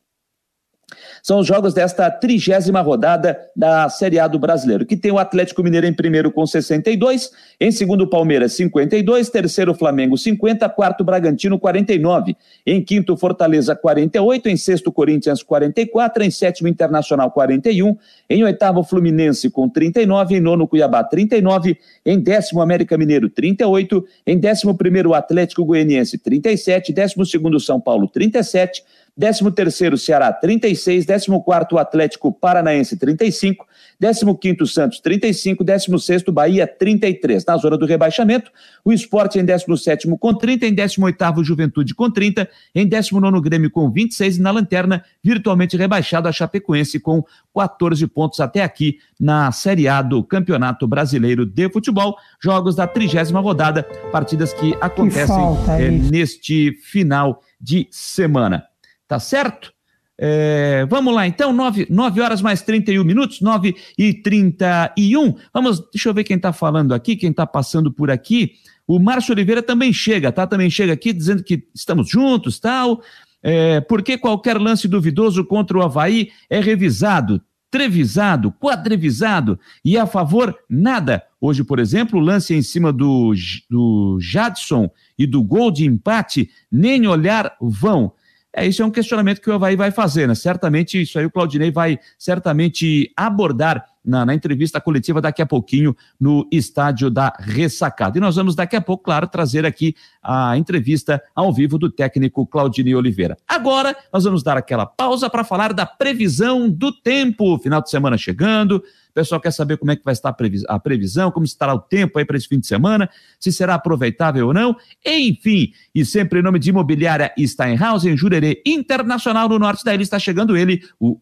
São 1.22 1.40
os 1.40 1.48
jogos 1.48 1.74
desta 1.74 2.10
trigésima 2.10 2.82
rodada 2.82 3.40
da 3.56 3.88
Série 3.90 4.20
A 4.20 4.28
do 4.28 4.40
Brasileiro, 4.40 4.86
que 4.86 4.98
tem 4.98 5.12
o 5.12 5.20
Atlético 5.20 5.64
Mineiro 5.64 5.86
em 5.86 5.94
primeiro 5.94 6.32
com 6.32 6.46
62, 6.46 7.32
em 7.60 7.72
segundo 7.72 8.08
Palmeiras 8.08 8.54
52, 8.54 9.30
terceiro 9.30 9.74
Flamengo 9.74 10.18
50, 10.18 10.68
quarto 10.70 11.04
Bragantino 11.04 11.60
49, 11.60 12.36
em 12.66 12.82
quinto 12.84 13.16
Fortaleza 13.16 13.76
48, 13.76 14.50
em 14.50 14.58
sexto 14.58 14.92
Corinthians 14.92 15.44
44, 15.44 16.24
em 16.24 16.32
sétimo 16.32 16.68
Internacional 16.68 17.32
41, 17.32 17.96
em 18.30 18.44
oitavo 18.44 18.84
Fluminense 18.84 19.50
com 19.50 19.70
39, 19.70 20.36
em 20.36 20.40
nono 20.40 20.68
Cuiabá 20.68 21.04
39, 21.04 21.78
em 22.06 22.20
décimo 22.20 22.62
América 22.62 22.98
Mineiro 22.98 23.30
38, 23.30 24.06
em 24.26 24.38
décimo 24.38 24.76
primeiro 24.76 25.14
Atlético 25.14 25.66
Goianiense 25.66 26.18
37, 26.18 26.94
décimo 26.94 27.26
segundo 27.26 27.60
São 27.60 27.80
Paulo 27.80 28.08
37, 28.08 28.84
13º 29.22 29.98
Ceará 29.98 30.34
36, 30.34 31.06
14º 31.06 31.78
Atlético 31.78 32.34
Paranaense 32.34 32.98
35, 32.98 33.68
15º 34.02 34.66
Santos 34.66 35.00
35, 35.00 35.64
16º 35.64 36.32
Bahia 36.32 36.66
33. 36.66 37.46
Na 37.46 37.58
zona 37.58 37.78
do 37.78 37.86
rebaixamento, 37.86 38.52
o 38.84 38.92
Esporte 38.92 39.38
em 39.38 39.46
17º 39.46 40.18
com 40.18 40.34
30, 40.34 40.66
em 40.66 40.76
18º 40.76 41.44
Juventude 41.44 41.94
com 41.94 42.10
30, 42.10 42.50
em 42.74 42.90
19º 42.90 43.42
Grêmio 43.42 43.70
com 43.70 43.92
26 43.92 44.38
e 44.38 44.42
na 44.42 44.50
lanterna 44.50 45.04
virtualmente 45.24 45.78
rebaixado 45.78 46.28
a 46.28 46.32
Chapecoense 46.32 47.00
com 47.00 47.24
14 47.56 48.08
pontos 48.08 48.40
até 48.40 48.64
aqui 48.64 48.98
na 49.20 49.52
Série 49.52 49.88
A 49.88 50.02
do 50.02 50.24
Campeonato 50.24 50.88
Brasileiro 50.88 51.46
de 51.46 51.70
Futebol, 51.70 52.18
jogos 52.42 52.76
da 52.76 52.88
trigésima 52.88 53.40
rodada, 53.40 53.84
partidas 54.12 54.52
que 54.52 54.76
acontecem 54.82 55.36
que 55.66 55.72
é, 55.72 55.92
neste 55.92 56.72
final 56.82 57.44
de 57.60 57.88
semana. 57.92 58.71
Tá 59.12 59.20
certo? 59.20 59.74
É, 60.18 60.86
vamos 60.90 61.14
lá, 61.14 61.28
então, 61.28 61.52
9, 61.52 61.86
9 61.90 62.22
horas 62.22 62.42
mais 62.42 62.62
31 62.62 63.04
minutos, 63.04 63.42
9 63.42 63.76
e 63.98 64.14
31. 64.14 65.36
Vamos, 65.54 65.82
deixa 65.92 66.08
eu 66.08 66.14
ver 66.14 66.24
quem 66.24 66.38
está 66.38 66.54
falando 66.54 66.94
aqui, 66.94 67.18
quem 67.18 67.32
está 67.32 67.46
passando 67.46 67.92
por 67.92 68.10
aqui. 68.10 68.54
O 68.88 69.00
Márcio 69.00 69.34
Oliveira 69.34 69.62
também 69.62 69.92
chega, 69.92 70.32
tá? 70.32 70.48
Também 70.48 70.70
chega 70.70 70.94
aqui 70.94 71.12
dizendo 71.12 71.44
que 71.44 71.68
estamos 71.76 72.08
juntos, 72.08 72.58
tal. 72.58 73.02
É, 73.44 73.82
porque 73.82 74.18
qualquer 74.18 74.58
lance 74.58 74.88
duvidoso 74.88 75.44
contra 75.44 75.78
o 75.78 75.82
Havaí 75.82 76.30
é 76.50 76.62
revisado, 76.62 77.42
trevisado, 77.70 78.50
quadrevisado 78.50 79.60
e 79.84 79.98
a 79.98 80.06
favor 80.06 80.58
nada. 80.70 81.22
Hoje, 81.42 81.66
por 81.66 81.80
exemplo, 81.80 82.18
o 82.18 82.24
lance 82.24 82.54
em 82.54 82.62
cima 82.62 82.94
do, 82.94 83.34
do 83.70 84.18
Jadson 84.22 84.90
e 85.20 85.28
do 85.28 85.44
gol 85.44 85.70
de 85.70 85.86
empate, 85.86 86.50
nem 86.72 87.06
olhar 87.08 87.58
vão. 87.60 88.14
É, 88.54 88.66
isso 88.66 88.82
é 88.82 88.86
um 88.86 88.92
questionamento 88.92 89.40
que 89.40 89.50
o 89.50 89.54
Havaí 89.54 89.76
vai 89.76 89.92
fazer, 89.92 90.28
né? 90.28 90.36
Certamente, 90.36 91.02
isso 91.02 91.18
aí 91.18 91.26
o 91.26 91.32
Claudinei 91.32 91.72
vai 91.72 92.00
certamente 92.18 93.12
abordar 93.16 93.86
na, 94.04 94.26
na, 94.26 94.34
entrevista 94.34 94.82
coletiva 94.82 95.22
daqui 95.22 95.42
a 95.42 95.46
pouquinho 95.46 95.96
no 96.20 96.48
estádio 96.52 97.10
da 97.10 97.34
Ressacada. 97.40 98.18
E 98.18 98.22
nós 98.22 98.36
vamos 98.36 98.56
daqui 98.56 98.76
a 98.76 98.82
pouco, 98.82 99.04
claro, 99.04 99.28
trazer 99.28 99.66
aqui 99.66 99.96
a 100.22 100.58
entrevista 100.58 101.22
ao 101.36 101.54
vivo 101.54 101.78
do 101.78 101.90
técnico 101.90 102.46
Claudinei 102.46 102.96
Oliveira. 102.96 103.38
Agora, 103.48 103.96
nós 104.12 104.24
vamos 104.24 104.44
dar 104.44 104.58
aquela 104.58 104.86
pausa 104.86 105.30
para 105.30 105.44
falar 105.44 105.74
da 105.74 105.86
previsão 105.86 106.70
do 106.70 106.92
tempo. 106.92 107.58
Final 107.60 107.82
de 107.82 107.90
semana 107.90 108.18
chegando, 108.18 108.78
o 109.12 109.14
pessoal 109.14 109.42
quer 109.42 109.52
saber 109.52 109.78
como 109.78 109.92
é 109.92 109.96
que 109.96 110.06
vai 110.06 110.14
estar 110.14 110.34
a 110.70 110.80
previsão, 110.80 111.32
como 111.32 111.46
estará 111.46 111.74
o 111.74 111.80
tempo 111.80 112.18
aí 112.18 112.26
para 112.26 112.38
esse 112.38 112.48
fim 112.48 112.60
de 112.60 112.68
semana, 112.68 113.10
se 113.40 113.52
será 113.52 113.76
aproveitável 113.76 114.48
ou 114.48 114.54
não. 114.54 114.76
Enfim, 115.06 115.74
e 115.94 116.06
sempre 116.06 116.40
em 116.40 116.44
nome 116.44 116.60
de 116.60 116.70
Imobiliária 116.70 117.34
Steinhaus, 117.38 118.06
em 118.06 118.16
Jurerê 118.16 118.62
Internacional, 118.66 119.50
no 119.50 119.60
norte 119.60 119.84
da 119.84 119.94
ilha, 119.94 120.04
está 120.04 120.18
chegando 120.18 120.56
ele, 120.56 120.82
o 121.00 121.18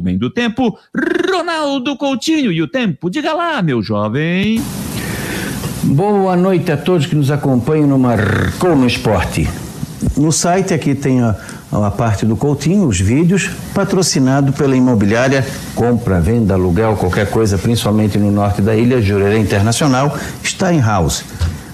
homem 0.00 0.18
do 0.18 0.30
tempo, 0.30 0.76
Ronaldo 1.30 1.96
Coutinho. 1.96 2.50
E 2.50 2.60
o 2.60 2.68
tempo, 2.68 3.08
diga 3.08 3.32
lá, 3.32 3.62
meu 3.62 3.82
jovem. 3.82 4.60
Boa 5.82 6.36
noite 6.36 6.72
a 6.72 6.76
todos 6.76 7.06
que 7.06 7.14
nos 7.14 7.30
acompanham 7.30 7.86
no 7.86 7.98
Marcou 7.98 8.76
no 8.76 8.86
Esporte. 8.86 9.48
No 10.16 10.32
site 10.32 10.74
aqui 10.74 10.94
tem 10.94 11.20
a 11.20 11.36
a 11.72 11.90
parte 11.90 12.26
do 12.26 12.36
Coutinho, 12.36 12.88
os 12.88 12.98
vídeos, 12.98 13.48
patrocinado 13.72 14.52
pela 14.52 14.76
imobiliária, 14.76 15.46
compra, 15.74 16.20
venda, 16.20 16.54
aluguel, 16.54 16.96
qualquer 16.96 17.30
coisa, 17.30 17.56
principalmente 17.56 18.18
no 18.18 18.30
norte 18.30 18.60
da 18.60 18.74
ilha, 18.74 19.00
Jurerê 19.00 19.38
Internacional, 19.38 20.16
está 20.42 20.74
em 20.74 20.80
house. 20.80 21.24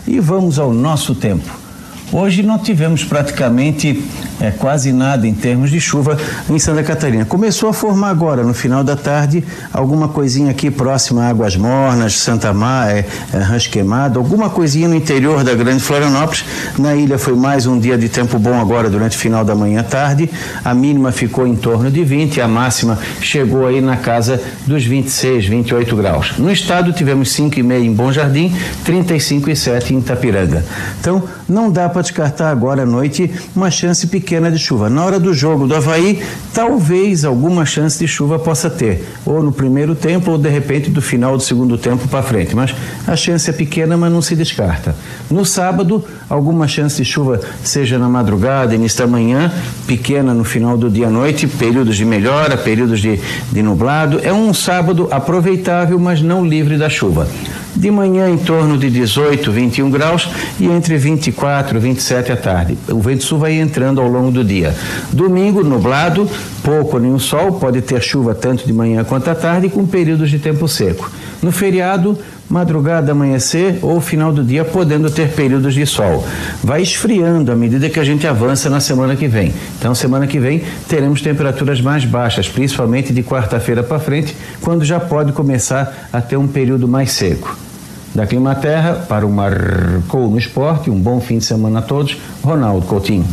E 0.06 0.20
vamos 0.20 0.58
ao 0.58 0.72
nosso 0.72 1.14
tempo. 1.14 1.65
Hoje 2.12 2.42
não 2.42 2.56
tivemos 2.56 3.02
praticamente 3.02 4.02
é, 4.40 4.52
quase 4.52 4.92
nada 4.92 5.26
em 5.26 5.34
termos 5.34 5.70
de 5.70 5.80
chuva 5.80 6.16
em 6.48 6.58
Santa 6.58 6.82
Catarina. 6.84 7.24
Começou 7.24 7.68
a 7.68 7.72
formar 7.72 8.10
agora, 8.10 8.44
no 8.44 8.54
final 8.54 8.84
da 8.84 8.94
tarde, 8.94 9.42
alguma 9.72 10.08
coisinha 10.08 10.52
aqui 10.52 10.70
próxima 10.70 11.24
a 11.24 11.28
Águas 11.28 11.56
Mornas, 11.56 12.14
Santa 12.14 12.52
Mar, 12.52 12.90
é, 12.90 13.04
é, 13.32 13.38
Rancho 13.38 13.70
Queimado, 13.70 14.20
alguma 14.20 14.48
coisinha 14.48 14.88
no 14.88 14.94
interior 14.94 15.42
da 15.42 15.52
Grande 15.54 15.82
Florianópolis. 15.82 16.44
Na 16.78 16.94
ilha 16.94 17.18
foi 17.18 17.34
mais 17.34 17.66
um 17.66 17.78
dia 17.78 17.98
de 17.98 18.08
tempo 18.08 18.38
bom 18.38 18.54
agora 18.60 18.88
durante 18.88 19.16
o 19.16 19.20
final 19.20 19.44
da 19.44 19.54
manhã 19.54 19.82
tarde. 19.82 20.30
A 20.64 20.72
mínima 20.72 21.10
ficou 21.10 21.46
em 21.46 21.56
torno 21.56 21.90
de 21.90 22.04
20, 22.04 22.40
a 22.40 22.46
máxima 22.46 22.98
chegou 23.20 23.66
aí 23.66 23.80
na 23.80 23.96
casa 23.96 24.40
dos 24.64 24.84
26, 24.84 25.46
28 25.46 25.96
graus. 25.96 26.34
No 26.38 26.52
estado 26.52 26.92
tivemos 26.92 27.30
5,5 27.30 27.82
em 27.82 27.92
Bom 27.92 28.12
Jardim, 28.12 28.54
35,7 28.84 29.90
em 29.90 29.98
Itapiranga. 29.98 30.64
Então, 31.00 31.24
não 31.48 31.70
dá 31.70 31.88
para 31.88 32.02
descartar 32.02 32.50
agora 32.50 32.82
à 32.82 32.86
noite 32.86 33.30
uma 33.54 33.70
chance 33.70 34.06
pequena 34.06 34.50
de 34.50 34.58
chuva. 34.58 34.90
Na 34.90 35.04
hora 35.04 35.20
do 35.20 35.32
jogo 35.32 35.66
do 35.66 35.74
Havaí, 35.74 36.22
talvez 36.52 37.24
alguma 37.24 37.64
chance 37.64 37.98
de 37.98 38.08
chuva 38.08 38.38
possa 38.38 38.68
ter, 38.68 39.06
ou 39.24 39.42
no 39.42 39.52
primeiro 39.52 39.94
tempo, 39.94 40.32
ou 40.32 40.38
de 40.38 40.48
repente 40.48 40.90
do 40.90 41.00
final 41.00 41.36
do 41.36 41.42
segundo 41.42 41.78
tempo 41.78 42.08
para 42.08 42.22
frente. 42.22 42.54
Mas 42.54 42.74
a 43.06 43.14
chance 43.16 43.48
é 43.48 43.52
pequena, 43.52 43.96
mas 43.96 44.12
não 44.12 44.20
se 44.20 44.34
descarta. 44.34 44.94
No 45.30 45.44
sábado, 45.44 46.04
alguma 46.28 46.66
chance 46.66 46.96
de 46.96 47.04
chuva, 47.04 47.40
seja 47.62 47.98
na 47.98 48.08
madrugada, 48.08 48.74
início 48.74 48.98
da 48.98 49.06
manhã, 49.06 49.52
pequena 49.86 50.34
no 50.34 50.44
final 50.44 50.76
do 50.76 50.90
dia 50.90 51.06
à 51.06 51.10
noite, 51.10 51.46
períodos 51.46 51.96
de 51.96 52.04
melhora, 52.04 52.56
períodos 52.56 53.00
de, 53.00 53.20
de 53.52 53.62
nublado. 53.62 54.20
É 54.22 54.32
um 54.32 54.52
sábado 54.52 55.08
aproveitável, 55.10 55.98
mas 55.98 56.20
não 56.20 56.44
livre 56.44 56.76
da 56.76 56.88
chuva. 56.88 57.28
De 57.76 57.90
manhã 57.90 58.30
em 58.30 58.38
torno 58.38 58.78
de 58.78 58.88
18, 58.88 59.52
21 59.52 59.90
graus 59.90 60.28
e 60.58 60.66
entre 60.66 60.96
24 60.96 61.76
e 61.76 61.80
27 61.80 62.32
à 62.32 62.36
tarde. 62.36 62.78
O 62.88 63.00
vento 63.00 63.22
sul 63.22 63.38
vai 63.38 63.52
entrando 63.52 64.00
ao 64.00 64.08
longo 64.08 64.30
do 64.30 64.42
dia. 64.42 64.74
Domingo, 65.12 65.62
nublado, 65.62 66.28
pouco 66.62 66.96
ou 66.96 67.02
nenhum 67.02 67.18
sol, 67.18 67.52
pode 67.52 67.82
ter 67.82 68.02
chuva 68.02 68.34
tanto 68.34 68.66
de 68.66 68.72
manhã 68.72 69.04
quanto 69.04 69.28
à 69.28 69.34
tarde, 69.34 69.68
com 69.68 69.86
períodos 69.86 70.30
de 70.30 70.38
tempo 70.38 70.66
seco. 70.66 71.10
No 71.42 71.52
feriado, 71.52 72.18
madrugada, 72.48 73.12
amanhecer 73.12 73.78
ou 73.82 74.00
final 74.00 74.32
do 74.32 74.42
dia, 74.42 74.64
podendo 74.64 75.10
ter 75.10 75.28
períodos 75.32 75.74
de 75.74 75.84
sol. 75.84 76.26
Vai 76.64 76.80
esfriando 76.80 77.52
à 77.52 77.54
medida 77.54 77.90
que 77.90 78.00
a 78.00 78.04
gente 78.04 78.26
avança 78.26 78.70
na 78.70 78.80
semana 78.80 79.14
que 79.14 79.28
vem. 79.28 79.52
Então, 79.78 79.94
semana 79.94 80.26
que 80.26 80.38
vem 80.38 80.62
teremos 80.88 81.20
temperaturas 81.20 81.80
mais 81.80 82.06
baixas, 82.06 82.48
principalmente 82.48 83.12
de 83.12 83.22
quarta-feira 83.22 83.82
para 83.82 83.98
frente, 83.98 84.34
quando 84.62 84.82
já 84.82 84.98
pode 84.98 85.32
começar 85.32 86.08
a 86.10 86.22
ter 86.22 86.38
um 86.38 86.48
período 86.48 86.88
mais 86.88 87.12
seco. 87.12 87.65
Da 88.14 88.26
Climaterra 88.26 89.06
para 89.06 89.26
o 89.26 89.30
Marcou 89.30 90.30
no 90.30 90.38
Esporte, 90.38 90.90
um 90.90 91.00
bom 91.00 91.20
fim 91.20 91.38
de 91.38 91.44
semana 91.44 91.80
a 91.80 91.82
todos, 91.82 92.16
Ronaldo 92.42 92.86
Coutinho. 92.86 93.26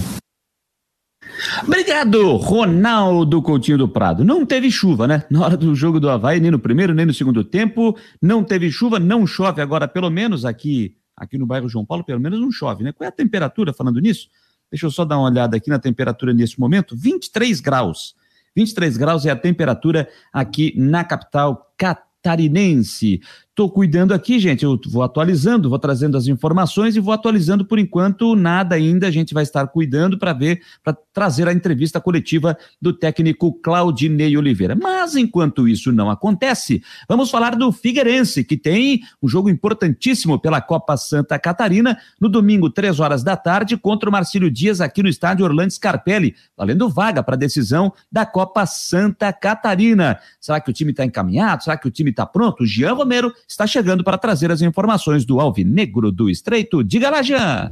Obrigado, 1.66 2.36
Ronaldo 2.38 3.42
Coutinho 3.42 3.78
do 3.78 3.88
Prado. 3.88 4.24
Não 4.24 4.46
teve 4.46 4.70
chuva, 4.72 5.08
né? 5.08 5.24
Na 5.30 5.42
hora 5.42 5.58
do 5.58 5.74
jogo 5.76 6.00
do 6.00 6.10
Havaí, 6.10 6.40
nem 6.40 6.52
no 6.52 6.60
primeiro, 6.60 6.94
nem 6.94 7.06
no 7.06 7.14
segundo 7.14 7.44
tempo. 7.44 7.98
Não 8.22 8.44
teve 8.44 8.72
chuva, 8.72 9.00
não 9.00 9.26
chove 9.26 9.62
agora, 9.62 9.88
pelo 9.88 10.10
menos 10.10 10.46
aqui, 10.46 10.96
aqui 11.16 11.38
no 11.38 11.46
bairro 11.46 11.70
João 11.70 11.86
Paulo, 11.86 12.04
pelo 12.04 12.20
menos 12.20 12.40
não 12.40 12.52
chove, 12.52 12.84
né? 12.84 12.92
Qual 12.92 13.06
é 13.06 13.10
a 13.10 13.12
temperatura 13.12 13.74
falando 13.74 14.00
nisso? 14.00 14.30
Deixa 14.70 14.86
eu 14.86 14.92
só 14.92 15.06
dar 15.06 15.18
uma 15.18 15.30
olhada 15.30 15.56
aqui 15.56 15.70
na 15.70 15.80
temperatura 15.80 16.34
nesse 16.34 16.60
momento: 16.60 16.96
23 16.96 17.62
graus. 17.62 18.16
23 18.56 18.98
graus 18.98 19.26
é 19.26 19.30
a 19.30 19.36
temperatura 19.36 20.08
aqui 20.32 20.74
na 20.78 21.04
capital 21.04 21.74
catarinense. 21.78 23.22
Estou 23.54 23.70
cuidando 23.70 24.16
aqui, 24.16 24.40
gente. 24.40 24.66
Eu 24.66 24.80
vou 24.88 25.04
atualizando, 25.04 25.70
vou 25.70 25.78
trazendo 25.78 26.18
as 26.18 26.26
informações 26.26 26.96
e 26.96 27.00
vou 27.00 27.14
atualizando 27.14 27.64
por 27.64 27.78
enquanto 27.78 28.36
nada 28.36 28.74
ainda. 28.74 29.06
A 29.06 29.12
gente 29.12 29.32
vai 29.32 29.44
estar 29.44 29.68
cuidando 29.68 30.18
para 30.18 30.34
ver, 30.34 30.64
para 30.84 30.98
trazer 31.14 31.48
a 31.48 31.54
entrevista 31.54 32.02
coletiva 32.02 32.58
do 32.82 32.92
técnico 32.92 33.54
Claudinei 33.62 34.36
Oliveira. 34.36 34.76
Mas 34.76 35.16
enquanto 35.16 35.68
isso 35.68 35.92
não 35.92 36.10
acontece, 36.10 36.82
vamos 37.08 37.30
falar 37.30 37.56
do 37.56 37.72
Figueirense, 37.72 38.44
que 38.44 38.58
tem 38.58 39.02
um 39.22 39.30
jogo 39.30 39.52
importantíssimo 39.52 40.40
pela 40.40 40.60
Copa 40.60 40.98
Santa 40.98 41.38
Catarina 41.38 41.96
no 42.20 42.30
domingo, 42.30 42.72
três 42.72 43.00
horas 43.00 43.24
da 43.24 43.38
tarde, 43.38 43.78
contra 43.78 44.10
o 44.10 44.12
Marcílio 44.12 44.50
Dias 44.50 44.82
aqui 44.82 45.04
no 45.04 45.10
estádio 45.10 45.46
Orlando 45.46 45.72
Scarpelli, 45.72 46.36
valendo 46.58 46.90
vaga 46.90 47.22
para 47.22 47.36
a 47.36 47.38
decisão 47.38 47.94
da 48.12 48.26
Copa 48.26 48.66
Santa 48.66 49.32
Catarina. 49.32 50.18
Será 50.42 50.60
que 50.60 50.72
o 50.72 50.74
time 50.74 50.90
está 50.90 51.06
encaminhado? 51.06 51.64
Será 51.64 51.78
que 51.78 51.88
o 51.88 51.92
time 51.92 52.10
está 52.10 52.26
pronto? 52.26 52.64
O 52.64 52.66
Jean 52.66 52.94
Romero 52.94 53.32
está 53.48 53.68
chegando 53.68 54.04
para 54.04 54.18
trazer 54.18 54.52
as 54.52 54.62
informações 54.62 55.26
do 55.26 55.40
Alvinegro 55.40 56.12
do 56.12 56.30
Estreito. 56.30 56.84
Diga 56.84 57.10
lá, 57.10 57.22
Jean! 57.22 57.72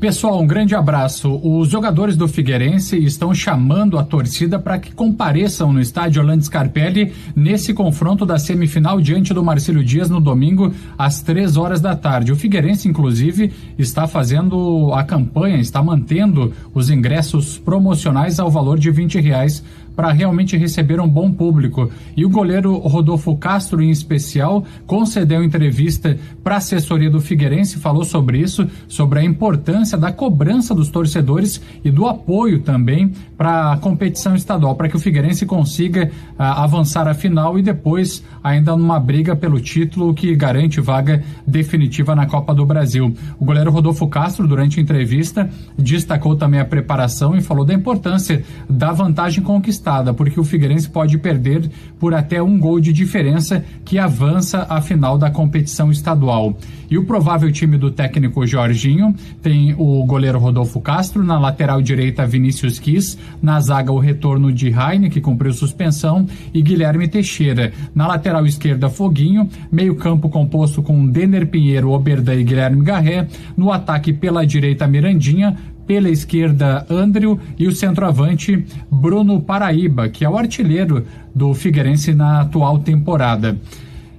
Pessoal, 0.00 0.40
um 0.40 0.46
grande 0.46 0.74
abraço. 0.74 1.38
Os 1.44 1.68
jogadores 1.68 2.16
do 2.16 2.26
Figueirense 2.26 2.96
estão 2.96 3.34
chamando 3.34 3.98
a 3.98 4.02
torcida 4.02 4.58
para 4.58 4.78
que 4.78 4.94
compareçam 4.94 5.74
no 5.74 5.78
estádio 5.78 6.22
Orlando 6.22 6.42
Scarpelli 6.42 7.12
nesse 7.36 7.74
confronto 7.74 8.24
da 8.24 8.38
semifinal 8.38 8.98
diante 8.98 9.34
do 9.34 9.44
Marcílio 9.44 9.84
Dias 9.84 10.08
no 10.08 10.18
domingo 10.18 10.72
às 10.96 11.20
três 11.20 11.58
horas 11.58 11.82
da 11.82 11.94
tarde. 11.94 12.32
O 12.32 12.36
Figueirense, 12.36 12.88
inclusive, 12.88 13.52
está 13.78 14.06
fazendo 14.06 14.90
a 14.94 15.04
campanha, 15.04 15.58
está 15.58 15.82
mantendo 15.82 16.50
os 16.72 16.88
ingressos 16.88 17.58
promocionais 17.58 18.40
ao 18.40 18.50
valor 18.50 18.78
de 18.78 18.90
vinte 18.90 19.20
reais 19.20 19.62
para 19.94 20.12
realmente 20.12 20.56
receber 20.56 21.00
um 21.00 21.08
bom 21.08 21.32
público. 21.32 21.90
E 22.16 22.24
o 22.24 22.30
goleiro 22.30 22.76
Rodolfo 22.78 23.36
Castro, 23.36 23.82
em 23.82 23.90
especial, 23.90 24.64
concedeu 24.86 25.42
entrevista 25.42 26.16
para 26.42 26.54
a 26.54 26.58
assessoria 26.58 27.10
do 27.10 27.20
Figueirense, 27.20 27.78
falou 27.78 28.04
sobre 28.04 28.38
isso, 28.38 28.66
sobre 28.88 29.20
a 29.20 29.24
importância 29.24 29.98
da 29.98 30.12
cobrança 30.12 30.74
dos 30.74 30.88
torcedores 30.88 31.60
e 31.84 31.90
do 31.90 32.06
apoio 32.06 32.60
também 32.60 33.12
para 33.36 33.72
a 33.72 33.76
competição 33.76 34.34
estadual, 34.34 34.74
para 34.74 34.88
que 34.88 34.96
o 34.96 35.00
Figueirense 35.00 35.46
consiga 35.46 36.10
uh, 36.38 36.42
avançar 36.42 37.08
a 37.08 37.14
final 37.14 37.58
e 37.58 37.62
depois 37.62 38.24
ainda 38.42 38.76
numa 38.76 38.98
briga 38.98 39.34
pelo 39.34 39.60
título 39.60 40.14
que 40.14 40.34
garante 40.34 40.80
vaga 40.80 41.22
definitiva 41.46 42.14
na 42.14 42.26
Copa 42.26 42.54
do 42.54 42.64
Brasil. 42.64 43.14
O 43.38 43.44
goleiro 43.44 43.70
Rodolfo 43.70 44.06
Castro, 44.08 44.46
durante 44.46 44.78
a 44.78 44.82
entrevista, 44.82 45.48
destacou 45.78 46.36
também 46.36 46.60
a 46.60 46.64
preparação 46.64 47.36
e 47.36 47.42
falou 47.42 47.64
da 47.64 47.74
importância 47.74 48.44
da 48.68 48.92
vantagem 48.92 49.42
conquistada, 49.42 49.79
porque 50.14 50.38
o 50.38 50.44
Figueirense 50.44 50.88
pode 50.88 51.18
perder 51.18 51.70
por 51.98 52.14
até 52.14 52.42
um 52.42 52.58
gol 52.58 52.80
de 52.80 52.92
diferença 52.92 53.64
que 53.84 53.98
avança 53.98 54.66
a 54.68 54.80
final 54.80 55.18
da 55.18 55.30
competição 55.30 55.90
estadual. 55.90 56.56
E 56.90 56.98
o 56.98 57.04
provável 57.04 57.50
time 57.52 57.78
do 57.78 57.90
técnico 57.90 58.46
Jorginho 58.46 59.14
tem 59.40 59.74
o 59.78 60.04
goleiro 60.04 60.38
Rodolfo 60.38 60.80
Castro, 60.80 61.22
na 61.22 61.38
lateral 61.38 61.80
direita 61.80 62.26
Vinícius 62.26 62.78
Kiss, 62.78 63.16
na 63.40 63.60
zaga 63.60 63.92
o 63.92 63.98
retorno 63.98 64.52
de 64.52 64.68
Heine, 64.68 65.08
que 65.08 65.20
cumpriu 65.20 65.52
suspensão, 65.52 66.26
e 66.52 66.60
Guilherme 66.60 67.06
Teixeira. 67.06 67.72
Na 67.94 68.06
lateral 68.06 68.44
esquerda 68.44 68.90
Foguinho, 68.90 69.48
meio 69.70 69.94
campo 69.94 70.28
composto 70.28 70.82
com 70.82 71.06
Denner 71.06 71.46
Pinheiro, 71.46 71.92
Oberdan 71.92 72.34
e 72.34 72.44
Guilherme 72.44 72.82
Garré. 72.82 73.28
No 73.56 73.70
ataque 73.70 74.12
pela 74.12 74.44
direita 74.44 74.86
Mirandinha, 74.86 75.56
pela 75.90 76.08
esquerda, 76.08 76.86
Andrew 76.88 77.36
e 77.58 77.66
o 77.66 77.72
centroavante 77.72 78.64
Bruno 78.88 79.40
Paraíba, 79.40 80.08
que 80.08 80.24
é 80.24 80.30
o 80.30 80.38
artilheiro 80.38 81.04
do 81.34 81.52
Figueirense 81.52 82.14
na 82.14 82.42
atual 82.42 82.78
temporada. 82.78 83.58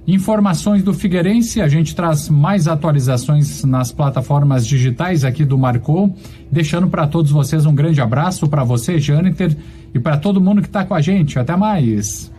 Informações 0.06 0.82
do 0.82 0.92
Figueirense, 0.92 1.62
a 1.62 1.68
gente 1.68 1.96
traz 1.96 2.28
mais 2.28 2.68
atualizações 2.68 3.64
nas 3.64 3.90
plataformas 3.90 4.66
digitais 4.66 5.24
aqui 5.24 5.46
do 5.46 5.56
Marcou, 5.56 6.14
deixando 6.50 6.88
para 6.88 7.06
todos 7.06 7.30
vocês 7.30 7.64
um 7.64 7.74
grande 7.74 8.02
abraço 8.02 8.46
para 8.46 8.64
você, 8.64 8.98
Jâniter, 8.98 9.56
e 9.94 9.98
para 9.98 10.18
todo 10.18 10.42
mundo 10.42 10.60
que 10.60 10.68
está 10.68 10.84
com 10.84 10.92
a 10.92 11.00
gente. 11.00 11.38
Até 11.38 11.56
mais. 11.56 12.31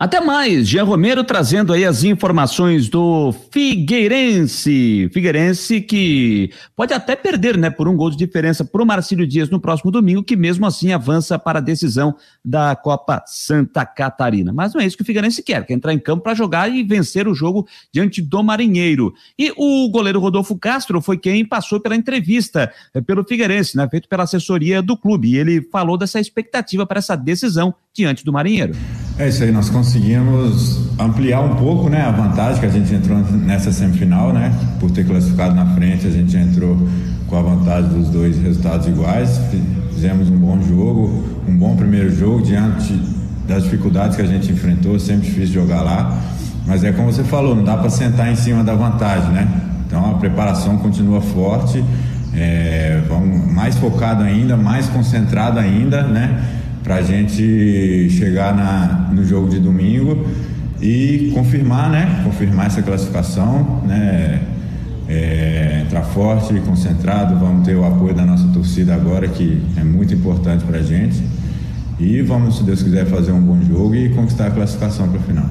Até 0.00 0.20
mais, 0.20 0.68
Jean 0.68 0.84
Romero 0.84 1.24
trazendo 1.24 1.72
aí 1.72 1.84
as 1.84 2.04
informações 2.04 2.88
do 2.88 3.34
Figueirense. 3.50 5.10
Figueirense 5.12 5.80
que 5.80 6.52
pode 6.76 6.94
até 6.94 7.16
perder, 7.16 7.58
né, 7.58 7.68
por 7.68 7.88
um 7.88 7.96
gol 7.96 8.08
de 8.08 8.16
diferença 8.16 8.64
para 8.64 8.80
o 8.80 8.86
Marcílio 8.86 9.26
Dias 9.26 9.50
no 9.50 9.58
próximo 9.58 9.90
domingo, 9.90 10.22
que 10.22 10.36
mesmo 10.36 10.64
assim 10.66 10.92
avança 10.92 11.36
para 11.36 11.58
a 11.58 11.60
decisão 11.60 12.14
da 12.44 12.76
Copa 12.76 13.24
Santa 13.26 13.84
Catarina. 13.84 14.52
Mas 14.52 14.72
não 14.72 14.80
é 14.80 14.86
isso 14.86 14.96
que 14.96 15.02
o 15.02 15.06
Figueirense 15.06 15.42
quer, 15.42 15.66
quer 15.66 15.74
entrar 15.74 15.92
em 15.92 15.98
campo 15.98 16.22
para 16.22 16.32
jogar 16.32 16.70
e 16.70 16.84
vencer 16.84 17.26
o 17.26 17.34
jogo 17.34 17.66
diante 17.92 18.22
do 18.22 18.40
Marinheiro. 18.40 19.12
E 19.36 19.52
o 19.56 19.90
goleiro 19.90 20.20
Rodolfo 20.20 20.56
Castro 20.56 21.02
foi 21.02 21.18
quem 21.18 21.44
passou 21.44 21.80
pela 21.80 21.96
entrevista 21.96 22.72
eh, 22.94 23.00
pelo 23.00 23.24
Figueirense, 23.24 23.76
né, 23.76 23.88
feito 23.90 24.08
pela 24.08 24.22
assessoria 24.22 24.80
do 24.80 24.96
clube. 24.96 25.32
E 25.32 25.38
ele 25.38 25.60
falou 25.60 25.98
dessa 25.98 26.20
expectativa 26.20 26.86
para 26.86 26.98
essa 26.98 27.16
decisão 27.16 27.74
diante 27.92 28.24
do 28.24 28.32
Marinheiro. 28.32 28.74
É 29.18 29.26
isso 29.26 29.42
aí, 29.42 29.50
nós 29.50 29.68
conseguimos 29.68 30.78
ampliar 30.96 31.40
um 31.40 31.56
pouco 31.56 31.90
né, 31.90 32.02
a 32.02 32.10
vantagem 32.12 32.60
que 32.60 32.66
a 32.66 32.68
gente 32.68 32.94
entrou 32.94 33.18
nessa 33.18 33.72
semifinal, 33.72 34.32
né? 34.32 34.54
Por 34.78 34.92
ter 34.92 35.04
classificado 35.04 35.56
na 35.56 35.66
frente, 35.74 36.06
a 36.06 36.10
gente 36.10 36.36
entrou 36.36 36.78
com 37.26 37.36
a 37.36 37.42
vantagem 37.42 37.90
dos 37.90 38.10
dois 38.10 38.40
resultados 38.40 38.86
iguais. 38.86 39.40
Fizemos 39.92 40.30
um 40.30 40.36
bom 40.36 40.62
jogo, 40.62 41.24
um 41.48 41.56
bom 41.56 41.74
primeiro 41.74 42.14
jogo 42.14 42.42
diante 42.42 42.92
das 43.48 43.64
dificuldades 43.64 44.14
que 44.14 44.22
a 44.22 44.26
gente 44.26 44.52
enfrentou, 44.52 44.96
sempre 45.00 45.26
difícil 45.26 45.54
jogar 45.62 45.82
lá. 45.82 46.16
Mas 46.64 46.84
é 46.84 46.92
como 46.92 47.12
você 47.12 47.24
falou, 47.24 47.56
não 47.56 47.64
dá 47.64 47.76
para 47.76 47.90
sentar 47.90 48.30
em 48.30 48.36
cima 48.36 48.62
da 48.62 48.74
vantagem, 48.74 49.32
né? 49.32 49.48
Então 49.84 50.12
a 50.12 50.14
preparação 50.14 50.78
continua 50.78 51.20
forte, 51.20 51.82
é, 52.32 53.02
vamos 53.08 53.52
mais 53.52 53.76
focado 53.78 54.22
ainda, 54.22 54.56
mais 54.56 54.86
concentrado 54.88 55.58
ainda, 55.58 56.04
né? 56.04 56.57
Para 56.88 56.96
a 56.96 57.02
gente 57.02 58.08
chegar 58.08 58.56
na, 58.56 59.10
no 59.12 59.22
jogo 59.22 59.50
de 59.50 59.58
domingo 59.58 60.26
e 60.80 61.30
confirmar, 61.34 61.90
né? 61.90 62.22
Confirmar 62.24 62.68
essa 62.68 62.80
classificação, 62.80 63.82
né? 63.86 64.40
É, 65.06 65.82
entrar 65.84 66.02
forte, 66.02 66.54
concentrado, 66.60 67.38
vamos 67.38 67.66
ter 67.66 67.74
o 67.74 67.84
apoio 67.84 68.14
da 68.14 68.24
nossa 68.24 68.48
torcida 68.48 68.94
agora, 68.94 69.28
que 69.28 69.62
é 69.76 69.84
muito 69.84 70.14
importante 70.14 70.64
para 70.64 70.78
a 70.78 70.82
gente. 70.82 71.22
E 72.00 72.22
vamos, 72.22 72.56
se 72.56 72.62
Deus 72.62 72.82
quiser, 72.82 73.04
fazer 73.04 73.32
um 73.32 73.40
bom 73.40 73.60
jogo 73.60 73.94
e 73.94 74.08
conquistar 74.08 74.46
a 74.46 74.50
classificação 74.50 75.10
para 75.10 75.18
o 75.18 75.22
final. 75.22 75.46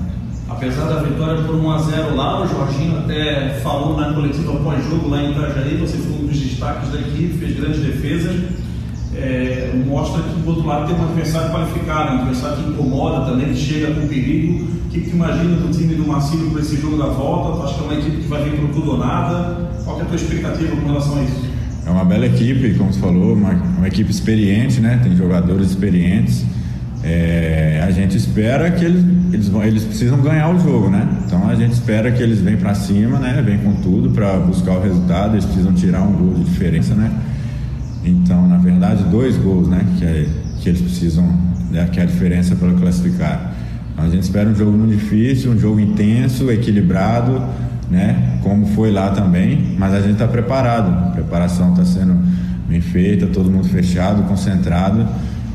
Apesar 0.50 0.86
da 0.86 1.04
vitória 1.04 1.44
por 1.44 1.56
1 1.56 1.70
a 1.70 1.78
0 1.78 2.16
lá, 2.16 2.42
o 2.44 2.48
Jorginho 2.48 2.98
até 2.98 3.60
falou 3.62 3.96
na 3.96 4.12
coletiva 4.12 4.54
pós-jogo 4.56 5.08
lá 5.08 5.22
em 5.22 5.34
Itajaí, 5.34 5.78
você 5.78 5.98
foi 5.98 6.14
um 6.14 6.26
dos 6.26 6.40
destaques 6.40 6.92
da 6.92 7.00
equipe, 7.00 7.38
fez 7.38 7.60
grandes 7.60 7.80
defesas 7.80 8.58
é, 9.20 9.72
mostra 9.86 10.22
que 10.22 10.42
do 10.42 10.50
outro 10.50 10.66
lado 10.66 10.88
tem 10.88 10.96
um 10.96 11.04
adversário 11.06 11.52
qualificado, 11.52 12.16
um 12.16 12.20
adversário 12.20 12.64
que 12.64 12.70
incomoda 12.70 13.26
também, 13.26 13.48
que 13.48 13.56
chega 13.56 13.94
com 13.94 14.08
perigo. 14.08 14.66
O 14.86 14.90
que, 14.90 15.02
que 15.02 15.10
imagina 15.10 15.56
do 15.58 15.72
time 15.72 15.96
do 15.96 16.08
Marcílio 16.08 16.50
para 16.52 16.62
esse 16.62 16.78
jogo 16.78 16.98
da 16.98 17.08
volta? 17.08 17.64
Acho 17.64 17.76
que 17.76 17.82
é 17.82 17.84
uma 17.84 17.94
equipe 17.96 18.18
que 18.18 18.28
vai 18.28 18.44
vir 18.44 18.60
para 18.60 18.68
tudo 18.70 18.92
ou 18.92 18.98
nada. 18.98 19.70
Qual 19.84 20.00
é 20.00 20.02
a 20.02 20.06
tua 20.06 20.16
expectativa 20.16 20.76
com 20.76 20.88
relação 20.88 21.18
a 21.18 21.24
isso? 21.24 21.48
É 21.86 21.90
uma 21.90 22.04
bela 22.04 22.26
equipe, 22.26 22.74
como 22.76 22.94
você 22.94 23.00
falou, 23.00 23.34
uma, 23.34 23.52
uma 23.52 23.88
equipe 23.88 24.12
experiente, 24.12 24.80
né? 24.82 25.00
Tem 25.02 25.16
jogadores 25.16 25.70
experientes. 25.70 26.46
É, 27.04 27.82
a 27.88 27.92
gente 27.92 28.18
espera 28.18 28.70
que 28.72 28.84
eles, 28.84 29.04
eles, 29.32 29.52
eles 29.64 29.84
precisam 29.86 30.20
ganhar 30.20 30.54
o 30.54 30.60
jogo, 30.60 30.90
né? 30.90 31.08
Então 31.26 31.48
a 31.50 31.56
gente 31.56 31.72
espera 31.72 32.12
que 32.12 32.22
eles 32.22 32.40
venham 32.40 32.60
para 32.60 32.76
cima, 32.76 33.20
né? 33.20 33.42
Vem 33.46 33.60
com 33.60 33.76
tudo 33.76 34.10
para 34.10 34.38
buscar 34.38 34.74
o 34.74 34.82
resultado. 34.82 35.36
Eles 35.36 35.46
precisam 35.46 35.74
tirar 35.74 36.02
um 36.02 36.12
gol 36.12 36.34
de 36.34 36.44
diferença, 36.44 36.94
né? 36.94 37.12
Então, 38.08 38.48
na 38.48 38.58
verdade, 38.58 39.04
dois 39.04 39.36
gols, 39.38 39.68
né? 39.68 39.86
Que, 39.98 40.06
é, 40.06 40.30
que 40.60 40.70
eles 40.70 40.82
precisam, 40.82 41.26
né, 41.70 41.88
que 41.92 42.00
é 42.00 42.04
a 42.04 42.06
diferença 42.06 42.56
para 42.56 42.72
classificar. 42.74 43.54
Então, 43.94 44.06
a 44.06 44.10
gente 44.10 44.24
espera 44.24 44.50
um 44.50 44.56
jogo 44.56 44.72
muito 44.72 44.98
difícil, 44.98 45.52
um 45.52 45.60
jogo 45.60 45.80
intenso, 45.80 46.50
equilibrado, 46.52 47.42
né? 47.90 48.40
Como 48.44 48.66
foi 48.68 48.92
lá 48.92 49.10
também, 49.10 49.76
mas 49.78 49.94
a 49.94 50.00
gente 50.00 50.14
está 50.14 50.28
preparado. 50.28 51.10
A 51.10 51.12
preparação 51.12 51.72
está 51.72 51.86
sendo 51.86 52.18
bem 52.68 52.82
feita, 52.82 53.28
todo 53.28 53.50
mundo 53.50 53.68
fechado, 53.68 54.24
concentrado 54.24 55.08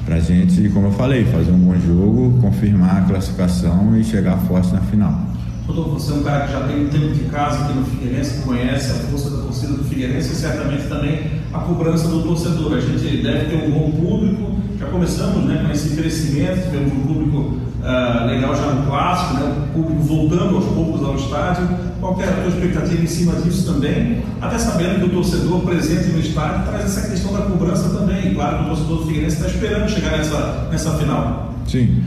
para 0.05 0.17
a 0.17 0.21
gente, 0.21 0.69
como 0.71 0.89
eu 0.89 0.93
falei, 0.93 1.25
fazer 1.27 1.53
um 1.53 1.59
bom 1.59 1.79
jogo, 1.79 2.39
confirmar 2.41 2.99
a 2.99 3.01
classificação 3.03 3.97
e 3.97 4.03
chegar 4.03 4.37
forte 4.39 4.73
na 4.73 4.81
final. 4.81 5.27
Rodolfo, 5.67 5.93
você 5.93 6.13
é 6.13 6.15
um 6.17 6.23
cara 6.23 6.47
que 6.47 6.53
já 6.53 6.61
tem 6.67 6.85
um 6.85 6.89
tempo 6.89 7.15
de 7.15 7.25
casa 7.25 7.65
aqui 7.65 7.75
no 7.75 7.85
Figueirense, 7.85 8.43
conhece 8.43 8.91
a 8.91 8.95
força 8.95 9.31
da 9.31 9.43
torcida 9.43 9.75
do 9.75 9.85
Figueirense 9.85 10.33
e 10.33 10.35
certamente 10.35 10.89
também 10.89 11.42
a 11.53 11.59
cobrança 11.59 12.09
do 12.09 12.23
torcedor. 12.23 12.75
A 12.75 12.81
gente 12.81 13.23
deve 13.23 13.45
ter 13.47 13.67
um 13.67 13.71
bom 13.71 13.91
público, 13.91 14.53
já 14.79 14.87
começamos 14.87 15.45
né, 15.45 15.63
com 15.65 15.73
esse 15.73 15.97
crescimento, 15.97 16.65
tivemos 16.65 16.93
um 16.93 17.01
público 17.01 17.39
uh, 17.39 18.27
legal 18.27 18.55
já 18.55 18.73
no 18.73 18.87
clássico, 18.87 19.35
né, 19.35 19.67
o 19.67 19.73
público 19.73 20.03
voltando 20.03 20.57
aos 20.57 20.65
poucos 20.67 21.05
ao 21.05 21.17
estádio. 21.17 21.69
Qual 22.01 22.21
é 22.21 22.25
a 22.25 22.33
tua 22.33 22.49
expectativa 22.49 23.01
em 23.01 23.07
cima 23.07 23.35
disso 23.37 23.73
também? 23.73 24.23
Até 24.41 24.59
sabendo 24.59 25.01
que 25.01 25.07
o 25.07 25.11
torcedor 25.11 25.61
presente 25.61 26.09
no 26.11 26.19
estádio 26.19 26.67
traz 26.67 26.85
essa 26.85 27.09
questão 27.09 27.33
da 27.33 27.43
cobrança 27.43 27.91
também. 27.91 28.35
Claro 28.35 28.59
que 28.59 28.65
o 28.65 28.67
torcedor 28.69 28.99
do 28.99 29.07
Figueirense 29.07 29.37
está 29.37 29.49
esperando 29.49 29.89
chegar 29.89 30.17
nessa, 30.17 30.69
nessa 30.71 30.91
final. 30.99 31.55
Sim. 31.67 32.03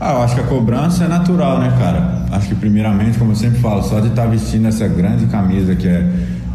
Ah, 0.00 0.12
eu 0.12 0.22
acho 0.22 0.34
que 0.34 0.40
a 0.40 0.46
cobrança 0.46 1.04
é 1.04 1.08
natural, 1.08 1.58
né, 1.58 1.72
cara? 1.78 2.24
Acho 2.32 2.48
que 2.48 2.54
primeiramente, 2.54 3.18
como 3.18 3.32
eu 3.32 3.36
sempre 3.36 3.60
falo, 3.60 3.82
só 3.82 4.00
de 4.00 4.08
estar 4.08 4.22
tá 4.22 4.28
vestindo 4.28 4.66
essa 4.66 4.88
grande 4.88 5.26
camisa 5.26 5.74
que 5.76 5.86
é, 5.86 6.10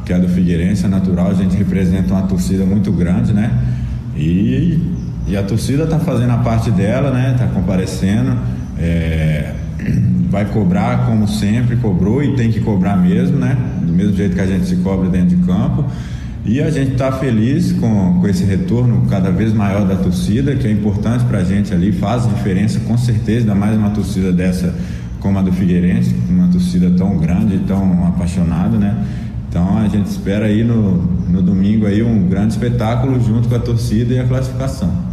que 0.10 0.14
é 0.14 0.18
do 0.18 0.28
Figueirense, 0.28 0.86
é 0.86 0.88
natural, 0.88 1.30
a 1.30 1.36
gente 1.36 1.56
representa 1.56 2.16
uma 2.16 2.24
torcida 2.24 2.66
muito 2.66 2.92
grande, 2.92 3.32
né? 3.32 3.52
E, 4.18 4.82
e 5.28 5.38
a 5.38 5.44
torcida 5.44 5.84
está 5.84 6.00
fazendo 6.00 6.32
a 6.32 6.38
parte 6.38 6.72
dela, 6.72 7.12
né? 7.12 7.34
Está 7.34 7.46
comparecendo, 7.46 8.36
é, 8.80 9.54
vai 10.32 10.46
cobrar 10.46 11.06
como 11.06 11.28
sempre 11.28 11.76
cobrou 11.76 12.24
e 12.24 12.36
tem 12.36 12.52
que 12.52 12.60
cobrar 12.60 12.98
mesmo, 12.98 13.38
né? 13.38 13.56
Do 13.84 13.94
mesmo 13.94 14.16
jeito 14.16 14.34
que 14.34 14.42
a 14.42 14.48
gente 14.48 14.66
se 14.66 14.78
cobra 14.78 15.08
dentro 15.10 15.38
de 15.38 15.46
campo. 15.46 15.86
E 16.44 16.60
a 16.60 16.72
gente 16.72 16.94
está 16.94 17.12
feliz 17.12 17.72
com, 17.74 18.20
com 18.20 18.28
esse 18.28 18.44
retorno 18.44 19.06
cada 19.12 19.30
vez 19.30 19.54
maior 19.54 19.86
da 19.86 19.96
torcida, 19.96 20.56
que 20.56 20.66
é 20.66 20.72
importante 20.72 21.24
para 21.26 21.38
a 21.38 21.44
gente 21.44 21.72
ali, 21.72 21.92
faz 21.92 22.28
diferença 22.28 22.80
com 22.80 22.98
certeza, 22.98 23.42
ainda 23.42 23.54
mais 23.54 23.78
uma 23.78 23.92
torcida 23.92 24.32
dessa 24.32 24.74
como 25.20 25.38
a 25.38 25.42
do 25.44 25.52
Figueirense, 25.52 26.16
uma 26.30 26.48
torcida 26.48 26.90
tão 26.92 27.18
grande 27.18 27.60
tão 27.68 28.08
apaixonada, 28.08 28.76
né? 28.78 28.98
Então 29.50 29.80
a 29.80 29.88
gente 29.88 30.06
espera 30.06 30.46
aí 30.46 30.64
no, 30.64 30.98
no 31.28 31.42
domingo 31.42 31.88
aí 31.88 32.04
um 32.04 32.30
grande 32.30 32.54
espetáculo 32.54 33.20
junto 33.20 33.50
com 33.50 33.56
a 33.56 33.60
torcida 33.60 34.14
e 34.14 34.20
a 34.20 34.28
classificação. 34.28 35.10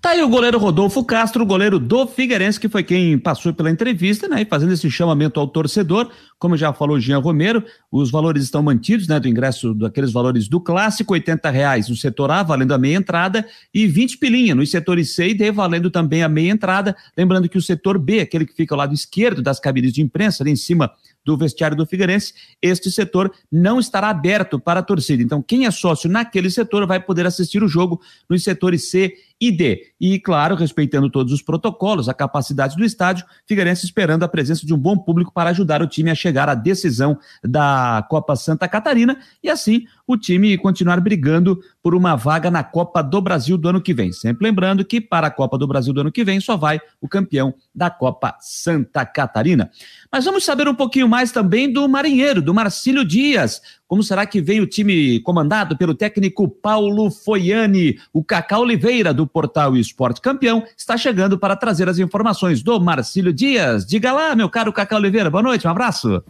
Tá 0.00 0.10
aí 0.10 0.22
o 0.22 0.28
goleiro 0.28 0.58
Rodolfo 0.58 1.04
Castro, 1.04 1.44
goleiro 1.44 1.76
do 1.76 2.06
Figueirense, 2.06 2.58
que 2.58 2.68
foi 2.68 2.84
quem 2.84 3.18
passou 3.18 3.52
pela 3.52 3.68
entrevista, 3.68 4.28
né? 4.28 4.42
E 4.42 4.44
fazendo 4.44 4.72
esse 4.72 4.88
chamamento 4.88 5.40
ao 5.40 5.48
torcedor. 5.48 6.10
Como 6.38 6.56
já 6.56 6.72
falou 6.72 7.00
Jean 7.00 7.18
Romero, 7.18 7.64
os 7.90 8.08
valores 8.08 8.44
estão 8.44 8.62
mantidos, 8.62 9.08
né? 9.08 9.18
Do 9.18 9.28
ingresso, 9.28 9.74
daqueles 9.74 10.12
valores 10.12 10.48
do 10.48 10.60
clássico, 10.60 11.14
80 11.14 11.50
reais 11.50 11.88
no 11.88 11.96
setor 11.96 12.30
A, 12.30 12.44
valendo 12.44 12.72
a 12.72 12.78
meia 12.78 12.96
entrada, 12.96 13.44
e 13.74 13.88
20 13.88 14.18
pilinha 14.18 14.54
nos 14.54 14.70
setores 14.70 15.16
C 15.16 15.30
e 15.30 15.34
D, 15.34 15.50
valendo 15.50 15.90
também 15.90 16.22
a 16.22 16.28
meia 16.28 16.52
entrada. 16.52 16.96
Lembrando 17.16 17.48
que 17.48 17.58
o 17.58 17.62
setor 17.62 17.98
B, 17.98 18.20
aquele 18.20 18.46
que 18.46 18.54
fica 18.54 18.74
ao 18.74 18.78
lado 18.78 18.94
esquerdo 18.94 19.42
das 19.42 19.58
cabines 19.58 19.92
de 19.92 20.00
imprensa, 20.00 20.44
ali 20.44 20.52
em 20.52 20.56
cima 20.56 20.92
do 21.28 21.36
vestiário 21.36 21.76
do 21.76 21.84
Figueirense, 21.84 22.32
este 22.62 22.90
setor 22.90 23.30
não 23.52 23.78
estará 23.78 24.08
aberto 24.08 24.58
para 24.58 24.80
a 24.80 24.82
torcida. 24.82 25.22
Então, 25.22 25.42
quem 25.42 25.66
é 25.66 25.70
sócio 25.70 26.08
naquele 26.08 26.50
setor 26.50 26.86
vai 26.86 26.98
poder 26.98 27.26
assistir 27.26 27.62
o 27.62 27.68
jogo 27.68 28.00
nos 28.30 28.42
setores 28.42 28.90
C 28.90 29.14
e 29.40 29.50
D. 29.52 29.92
E, 30.00 30.18
claro, 30.18 30.54
respeitando 30.54 31.08
todos 31.10 31.32
os 31.32 31.42
protocolos, 31.42 32.08
a 32.08 32.14
capacidade 32.14 32.76
do 32.76 32.84
estádio, 32.84 33.24
Figueirense 33.46 33.84
esperando 33.84 34.24
a 34.24 34.28
presença 34.28 34.66
de 34.66 34.74
um 34.74 34.78
bom 34.78 34.96
público 34.96 35.32
para 35.32 35.50
ajudar 35.50 35.82
o 35.82 35.86
time 35.86 36.10
a 36.10 36.14
chegar 36.14 36.48
à 36.48 36.54
decisão 36.54 37.18
da 37.42 38.04
Copa 38.08 38.34
Santa 38.36 38.68
Catarina 38.68 39.18
e 39.42 39.48
assim 39.48 39.86
o 40.06 40.16
time 40.16 40.56
continuar 40.56 41.00
brigando 41.00 41.60
por 41.82 41.94
uma 41.94 42.16
vaga 42.16 42.50
na 42.50 42.64
Copa 42.64 43.02
do 43.02 43.20
Brasil 43.20 43.58
do 43.58 43.68
ano 43.68 43.80
que 43.80 43.94
vem. 43.94 44.10
Sempre 44.12 44.44
lembrando 44.46 44.84
que 44.84 45.00
para 45.00 45.26
a 45.26 45.30
Copa 45.30 45.58
do 45.58 45.66
Brasil 45.66 45.92
do 45.92 46.00
ano 46.00 46.12
que 46.12 46.24
vem 46.24 46.40
só 46.40 46.56
vai 46.56 46.80
o 47.00 47.08
campeão 47.08 47.54
da 47.74 47.90
Copa 47.90 48.36
Santa 48.40 49.04
Catarina. 49.04 49.70
Mas 50.10 50.24
vamos 50.24 50.44
saber 50.44 50.66
um 50.66 50.74
pouquinho 50.74 51.08
mais 51.08 51.30
também 51.30 51.72
do 51.72 51.86
marinheiro, 51.88 52.40
do 52.40 52.54
Marcílio 52.54 53.04
Dias. 53.04 53.60
Como 53.88 54.02
será 54.02 54.26
que 54.26 54.42
vem 54.42 54.60
o 54.60 54.66
time 54.66 55.18
comandado 55.20 55.74
pelo 55.74 55.94
técnico 55.94 56.46
Paulo 56.46 57.10
Foiani? 57.10 57.98
O 58.12 58.22
Cacá 58.22 58.58
Oliveira, 58.58 59.14
do 59.14 59.26
Portal 59.26 59.74
Esporte 59.78 60.20
Campeão, 60.20 60.62
está 60.76 60.94
chegando 60.98 61.38
para 61.38 61.56
trazer 61.56 61.88
as 61.88 61.98
informações 61.98 62.62
do 62.62 62.78
Marcílio 62.78 63.32
Dias. 63.32 63.86
Diga 63.86 64.12
lá, 64.12 64.36
meu 64.36 64.50
caro 64.50 64.74
Cacá 64.74 64.94
Oliveira. 64.94 65.30
Boa 65.30 65.42
noite, 65.42 65.66
um 65.66 65.70
abraço. 65.70 66.22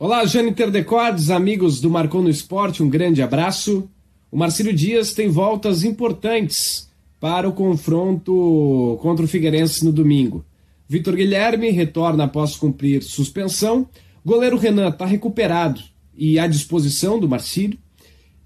Olá, 0.00 0.24
Jâniter 0.26 0.68
Decordes, 0.68 1.30
amigos 1.30 1.80
do 1.80 1.88
Marcou 1.88 2.24
no 2.24 2.28
Esporte, 2.28 2.82
um 2.82 2.90
grande 2.90 3.22
abraço. 3.22 3.88
O 4.32 4.36
Marcílio 4.36 4.72
Dias 4.72 5.12
tem 5.12 5.28
voltas 5.28 5.84
importantes 5.84 6.90
para 7.20 7.48
o 7.48 7.52
confronto 7.52 8.98
contra 9.00 9.24
o 9.24 9.28
Figueirense 9.28 9.84
no 9.84 9.92
domingo. 9.92 10.44
Vitor 10.88 11.14
Guilherme 11.14 11.70
retorna 11.70 12.24
após 12.24 12.56
cumprir 12.56 13.00
suspensão. 13.04 13.88
Goleiro 14.24 14.56
Renan 14.56 14.88
está 14.88 15.06
recuperado 15.06 15.80
e 16.16 16.38
à 16.38 16.46
disposição 16.46 17.18
do 17.18 17.28
Marcílio. 17.28 17.78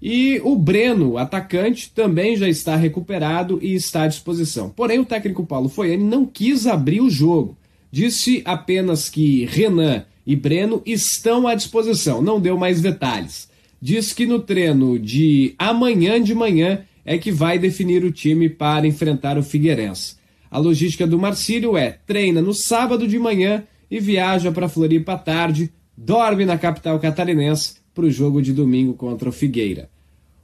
E 0.01 0.41
o 0.43 0.55
Breno, 0.57 1.17
atacante, 1.17 1.89
também 1.89 2.35
já 2.35 2.47
está 2.49 2.75
recuperado 2.75 3.57
e 3.61 3.73
está 3.73 4.03
à 4.03 4.07
disposição. 4.07 4.69
Porém, 4.69 4.99
o 4.99 5.05
técnico 5.05 5.45
Paulo 5.45 5.69
Foiane 5.69 6.03
não 6.03 6.25
quis 6.25 6.67
abrir 6.67 7.01
o 7.01 7.09
jogo. 7.09 7.57
Disse 7.89 8.41
apenas 8.43 9.07
que 9.07 9.45
Renan 9.45 10.03
e 10.25 10.35
Breno 10.35 10.81
estão 10.85 11.47
à 11.47 11.55
disposição, 11.55 12.21
não 12.21 12.39
deu 12.39 12.57
mais 12.57 12.81
detalhes. 12.81 13.49
Diz 13.81 14.13
que 14.13 14.25
no 14.25 14.39
treino 14.39 14.97
de 14.97 15.55
amanhã 15.57 16.21
de 16.21 16.33
manhã 16.33 16.83
é 17.05 17.17
que 17.17 17.31
vai 17.31 17.59
definir 17.59 18.03
o 18.03 18.11
time 18.11 18.49
para 18.49 18.87
enfrentar 18.87 19.37
o 19.37 19.43
Figueirense. 19.43 20.15
A 20.49 20.57
logística 20.57 21.05
do 21.05 21.19
Marcílio 21.19 21.75
é: 21.75 21.97
treina 22.05 22.41
no 22.41 22.53
sábado 22.53 23.07
de 23.07 23.19
manhã 23.19 23.63
e 23.93 23.99
viaja 23.99 24.51
para 24.51 24.67
Floripa 24.67 25.13
à 25.13 25.17
tarde, 25.19 25.71
dorme 25.95 26.45
na 26.45 26.57
capital 26.57 26.99
catarinense 26.99 27.75
para 27.93 28.05
o 28.05 28.09
jogo 28.09 28.41
de 28.41 28.51
domingo 28.51 28.95
contra 28.95 29.29
o 29.29 29.31
Figueira. 29.31 29.87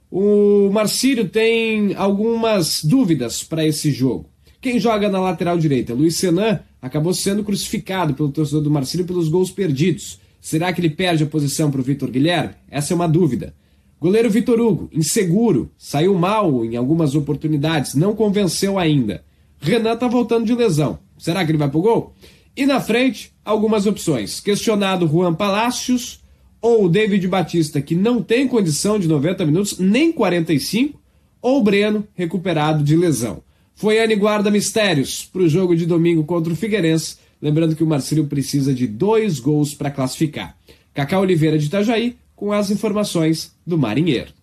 O 0.08 0.70
Marcílio 0.70 1.28
tem 1.28 1.96
algumas 1.96 2.84
dúvidas 2.84 3.42
para 3.42 3.66
esse 3.66 3.90
jogo. 3.90 4.26
Quem 4.60 4.78
joga 4.78 5.08
na 5.08 5.18
lateral 5.18 5.58
direita? 5.58 5.92
Luiz 5.92 6.14
Senan 6.14 6.60
acabou 6.80 7.12
sendo 7.12 7.42
crucificado 7.42 8.14
pelo 8.14 8.30
torcedor 8.30 8.62
do 8.62 8.70
Marcílio 8.70 9.04
pelos 9.04 9.28
gols 9.28 9.50
perdidos. 9.50 10.20
Será 10.40 10.72
que 10.72 10.80
ele 10.80 10.90
perde 10.90 11.24
a 11.24 11.26
posição 11.26 11.72
para 11.72 11.80
o 11.80 11.84
Vitor 11.84 12.08
Guilherme? 12.08 12.54
Essa 12.70 12.92
é 12.92 12.94
uma 12.94 13.08
dúvida. 13.08 13.52
Goleiro 14.00 14.30
Vitor 14.30 14.60
Hugo, 14.60 14.88
inseguro, 14.92 15.72
saiu 15.76 16.14
mal 16.14 16.64
em 16.64 16.76
algumas 16.76 17.16
oportunidades, 17.16 17.96
não 17.96 18.14
convenceu 18.14 18.78
ainda. 18.78 19.24
Renan 19.60 19.94
está 19.94 20.06
voltando 20.06 20.46
de 20.46 20.54
lesão. 20.54 21.00
Será 21.18 21.44
que 21.44 21.50
ele 21.50 21.58
vai 21.58 21.68
pro 21.68 21.82
gol? 21.82 22.14
E 22.56 22.66
na 22.66 22.80
frente, 22.80 23.32
algumas 23.50 23.86
opções. 23.86 24.40
Questionado 24.40 25.06
Juan 25.06 25.34
Palacios 25.34 26.20
ou 26.60 26.88
David 26.88 27.26
Batista, 27.28 27.80
que 27.80 27.94
não 27.94 28.22
tem 28.22 28.46
condição 28.46 28.98
de 28.98 29.08
90 29.08 29.46
minutos, 29.46 29.78
nem 29.78 30.12
45, 30.12 31.00
ou 31.40 31.62
Breno, 31.62 32.06
recuperado 32.14 32.84
de 32.84 32.96
lesão. 32.96 33.42
Foiane 33.74 34.14
guarda 34.14 34.50
mistérios 34.50 35.24
para 35.24 35.42
o 35.42 35.48
jogo 35.48 35.74
de 35.74 35.86
domingo 35.86 36.24
contra 36.24 36.52
o 36.52 36.56
Figueirense. 36.56 37.16
Lembrando 37.40 37.74
que 37.74 37.82
o 37.82 37.86
Marcílio 37.86 38.26
precisa 38.26 38.74
de 38.74 38.86
dois 38.86 39.40
gols 39.40 39.74
para 39.74 39.90
classificar. 39.90 40.54
Cacá 40.92 41.18
Oliveira 41.18 41.58
de 41.58 41.66
Itajaí 41.66 42.16
com 42.36 42.52
as 42.52 42.70
informações 42.70 43.52
do 43.66 43.78
Marinheiro. 43.78 44.39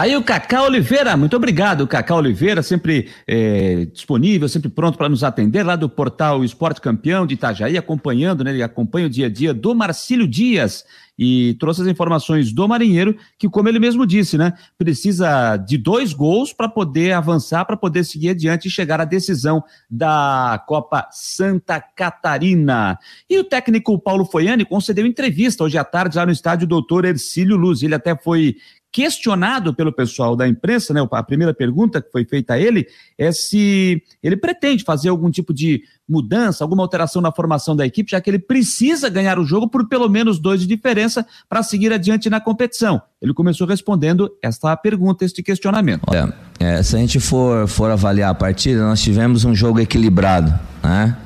Tá 0.00 0.04
aí 0.04 0.16
o 0.16 0.24
Cacá 0.24 0.62
Oliveira, 0.62 1.14
muito 1.14 1.36
obrigado, 1.36 1.86
Cacá 1.86 2.14
Oliveira, 2.14 2.62
sempre 2.62 3.10
é, 3.28 3.84
disponível, 3.84 4.48
sempre 4.48 4.70
pronto 4.70 4.96
para 4.96 5.10
nos 5.10 5.22
atender 5.22 5.62
lá 5.62 5.76
do 5.76 5.90
portal 5.90 6.42
Esporte 6.42 6.80
Campeão 6.80 7.26
de 7.26 7.34
Itajaí, 7.34 7.76
acompanhando, 7.76 8.42
né? 8.42 8.50
Ele 8.50 8.62
acompanha 8.62 9.08
o 9.08 9.10
dia 9.10 9.26
a 9.26 9.28
dia 9.28 9.52
do 9.52 9.74
Marcílio 9.74 10.26
Dias 10.26 10.86
e 11.18 11.54
trouxe 11.60 11.82
as 11.82 11.86
informações 11.86 12.50
do 12.50 12.66
Marinheiro, 12.66 13.14
que, 13.38 13.46
como 13.46 13.68
ele 13.68 13.78
mesmo 13.78 14.06
disse, 14.06 14.38
né, 14.38 14.54
precisa 14.78 15.58
de 15.58 15.76
dois 15.76 16.14
gols 16.14 16.50
para 16.50 16.66
poder 16.66 17.12
avançar, 17.12 17.66
para 17.66 17.76
poder 17.76 18.04
seguir 18.04 18.30
adiante 18.30 18.68
e 18.68 18.70
chegar 18.70 19.02
à 19.02 19.04
decisão 19.04 19.62
da 19.90 20.64
Copa 20.66 21.06
Santa 21.10 21.78
Catarina. 21.78 22.98
E 23.28 23.38
o 23.38 23.44
técnico 23.44 23.98
Paulo 23.98 24.24
Foiani 24.24 24.64
concedeu 24.64 25.04
entrevista 25.04 25.62
hoje 25.62 25.76
à 25.76 25.84
tarde 25.84 26.16
lá 26.16 26.24
no 26.24 26.32
estádio 26.32 26.66
Doutor 26.66 27.04
Ercílio 27.04 27.54
Luz. 27.54 27.82
Ele 27.82 27.94
até 27.94 28.16
foi 28.16 28.56
questionado 28.92 29.72
pelo 29.72 29.92
pessoal 29.92 30.34
da 30.34 30.48
imprensa, 30.48 30.92
né? 30.92 31.00
A 31.10 31.22
primeira 31.22 31.54
pergunta 31.54 32.02
que 32.02 32.10
foi 32.10 32.24
feita 32.24 32.54
a 32.54 32.58
ele 32.58 32.86
é 33.16 33.30
se 33.30 34.02
ele 34.22 34.36
pretende 34.36 34.82
fazer 34.82 35.08
algum 35.08 35.30
tipo 35.30 35.54
de 35.54 35.82
mudança, 36.08 36.64
alguma 36.64 36.82
alteração 36.82 37.22
na 37.22 37.30
formação 37.30 37.76
da 37.76 37.86
equipe, 37.86 38.10
já 38.10 38.20
que 38.20 38.28
ele 38.28 38.38
precisa 38.38 39.08
ganhar 39.08 39.38
o 39.38 39.44
jogo 39.44 39.68
por 39.68 39.88
pelo 39.88 40.08
menos 40.08 40.40
dois 40.40 40.60
de 40.60 40.66
diferença 40.66 41.24
para 41.48 41.62
seguir 41.62 41.92
adiante 41.92 42.28
na 42.28 42.40
competição. 42.40 43.00
Ele 43.22 43.32
começou 43.32 43.66
respondendo 43.66 44.30
esta 44.42 44.76
pergunta, 44.76 45.24
este 45.24 45.42
questionamento. 45.42 46.02
Olha, 46.08 46.34
é, 46.58 46.82
se 46.82 46.96
a 46.96 46.98
gente 46.98 47.20
for, 47.20 47.68
for 47.68 47.90
avaliar 47.90 48.30
a 48.30 48.34
partida, 48.34 48.82
nós 48.82 49.00
tivemos 49.00 49.44
um 49.44 49.54
jogo 49.54 49.78
equilibrado, 49.78 50.52
né? 50.82 51.16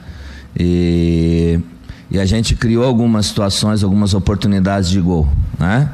E, 0.59 1.59
e 2.11 2.21
a 2.21 2.27
gente 2.27 2.55
criou 2.55 2.85
algumas 2.85 3.27
situações, 3.27 3.83
algumas 3.83 4.13
oportunidades 4.13 4.91
de 4.91 5.01
gol, 5.01 5.27
né? 5.59 5.91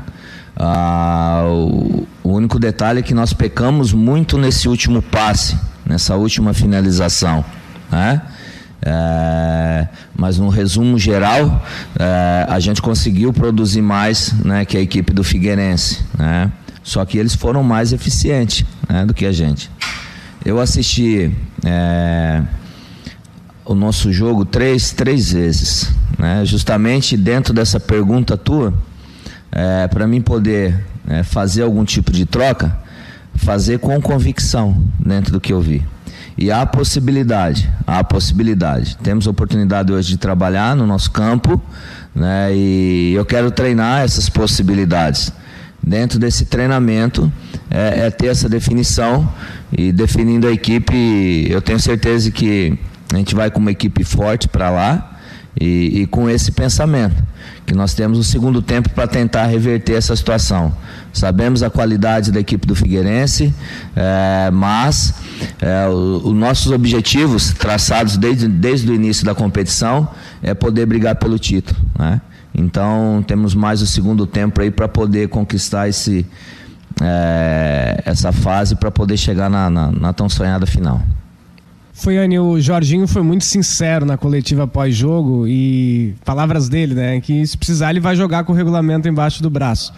Ah, 0.63 1.43
o, 1.47 2.07
único 2.23 2.59
detalhe 2.59 2.99
é 2.99 3.03
que 3.03 3.15
nós 3.15 3.33
pecamos 3.33 3.95
muito 3.95 4.37
nesse 4.37 4.69
último 4.69 5.01
passe, 5.01 5.59
nessa 5.87 6.17
última 6.17 6.53
finalização. 6.53 7.43
Né? 7.91 8.21
É, 8.83 9.89
mas 10.15 10.39
no 10.39 10.51
resumo 10.51 10.99
geral, 10.99 11.65
é, 11.99 12.47
a 12.47 12.61
gente 12.61 12.83
conseguiu 12.83 13.33
produzir 13.33 13.81
mais 13.81 14.35
né, 14.45 14.67
que 14.67 14.77
a 14.77 14.81
equipe 14.81 15.15
do 15.15 15.25
Figueirense. 15.25 16.01
Né? 16.19 16.53
Só 16.83 17.07
que 17.07 17.17
eles 17.17 17.35
foram 17.35 17.63
mais 17.63 17.95
eficientes 17.95 18.67
né, 18.87 19.07
do 19.07 19.15
que 19.15 19.25
a 19.25 19.33
gente. 19.33 19.71
Eu 20.45 20.61
assisti 20.61 21.35
é, 21.65 22.43
o 23.65 23.75
nosso 23.75 24.13
jogo 24.13 24.45
três, 24.45 24.93
três 24.93 25.33
vezes. 25.33 25.91
Né? 26.19 26.45
Justamente 26.45 27.17
dentro 27.17 27.55
dessa 27.55 27.81
pergunta 27.81 28.37
tua 28.37 28.75
é, 29.53 29.89
para 29.89 30.07
mim 30.07 30.21
poder 30.21 30.79
é, 31.09 31.23
fazer 31.23 31.63
algum 31.63 31.85
tipo 31.85 32.13
de 32.13 32.25
troca, 32.25 32.77
fazer 33.35 33.79
com 33.79 34.01
convicção 34.01 34.83
dentro 34.99 35.33
do 35.33 35.41
que 35.41 35.53
eu 35.53 35.61
vi. 35.61 35.85
E 36.39 36.51
há 36.51 36.65
possibilidade, 36.65 37.71
há 37.87 38.03
possibilidade. 38.03 38.97
Temos 39.03 39.27
oportunidade 39.27 39.93
hoje 39.93 40.09
de 40.09 40.17
trabalhar 40.17 40.75
no 40.75 40.87
nosso 40.87 41.11
campo, 41.11 41.61
né? 42.15 42.55
E 42.55 43.13
eu 43.15 43.25
quero 43.27 43.51
treinar 43.51 44.03
essas 44.03 44.29
possibilidades. 44.29 45.33
Dentro 45.83 46.19
desse 46.19 46.45
treinamento 46.45 47.31
é, 47.71 48.07
é 48.07 48.11
ter 48.11 48.29
essa 48.29 48.49
definição 48.49 49.31
e 49.73 49.93
definindo 49.93 50.47
a 50.47 50.53
equipe, 50.53 51.47
eu 51.51 51.61
tenho 51.61 51.81
certeza 51.81 52.31
que 52.31 52.79
a 53.13 53.17
gente 53.17 53.35
vai 53.35 53.51
com 53.51 53.59
uma 53.59 53.71
equipe 53.71 54.05
forte 54.05 54.47
para 54.47 54.71
lá 54.71 55.10
e, 55.59 56.03
e 56.03 56.07
com 56.07 56.29
esse 56.29 56.53
pensamento 56.53 57.23
que 57.67 57.75
nós 57.75 57.95
temos 57.95 58.19
um 58.19 58.23
segundo 58.23 58.61
tempo 58.61 58.91
para 58.91 59.07
tentar 59.07 59.47
reverter 59.47 59.95
essa 59.95 60.15
situação. 60.15 60.75
Sabemos 61.13 61.63
a 61.63 61.71
qualidade 61.71 62.31
da 62.31 62.41
equipe 62.41 62.67
do 62.67 62.75
Figueirense, 62.75 63.55
é, 63.97 64.51
mas 64.53 65.15
é, 65.61 65.89
os 65.89 66.35
nossos 66.35 66.73
objetivos 66.73 67.53
traçados 67.53 68.17
desde, 68.17 68.49
desde 68.49 68.91
o 68.91 68.95
início 68.95 69.25
da 69.25 69.35
competição 69.35 70.09
é 70.43 70.55
poder 70.55 70.87
brigar 70.87 71.17
pelo 71.17 71.39
título. 71.39 71.79
Né? 71.99 72.21
Então 72.55 73.25
temos 73.27 73.55
mais 73.55 73.83
o 73.83 73.87
segundo 73.87 74.27
tempo 74.27 74.61
aí 74.61 74.71
para 74.71 74.89
poder 74.89 75.29
conquistar 75.29 75.89
esse, 75.89 76.27
é, 77.01 78.03
essa 78.05 78.33
fase 78.33 78.77
para 78.77 78.91
poder 78.91 79.17
chegar 79.17 79.49
na, 79.49 79.71
na, 79.71 79.91
na 79.93 80.13
tão 80.13 80.29
sonhada 80.29 80.67
final. 80.67 81.03
Foi, 82.01 82.17
Anny, 82.17 82.39
o 82.39 82.59
Jorginho 82.59 83.07
foi 83.07 83.23
muito 83.23 83.45
sincero 83.45 84.07
na 84.07 84.17
coletiva 84.17 84.67
pós-jogo 84.67 85.47
e 85.47 86.15
palavras 86.25 86.67
dele, 86.67 86.95
né? 86.95 87.21
Que 87.21 87.47
se 87.47 87.59
precisar 87.59 87.91
ele 87.91 88.01
vai 88.01 88.17
jogar 88.17 88.43
com 88.45 88.55
o 88.55 88.57
regulamento 88.57 89.07
embaixo 89.07 89.43
do 89.43 89.51
braço. 89.51 89.93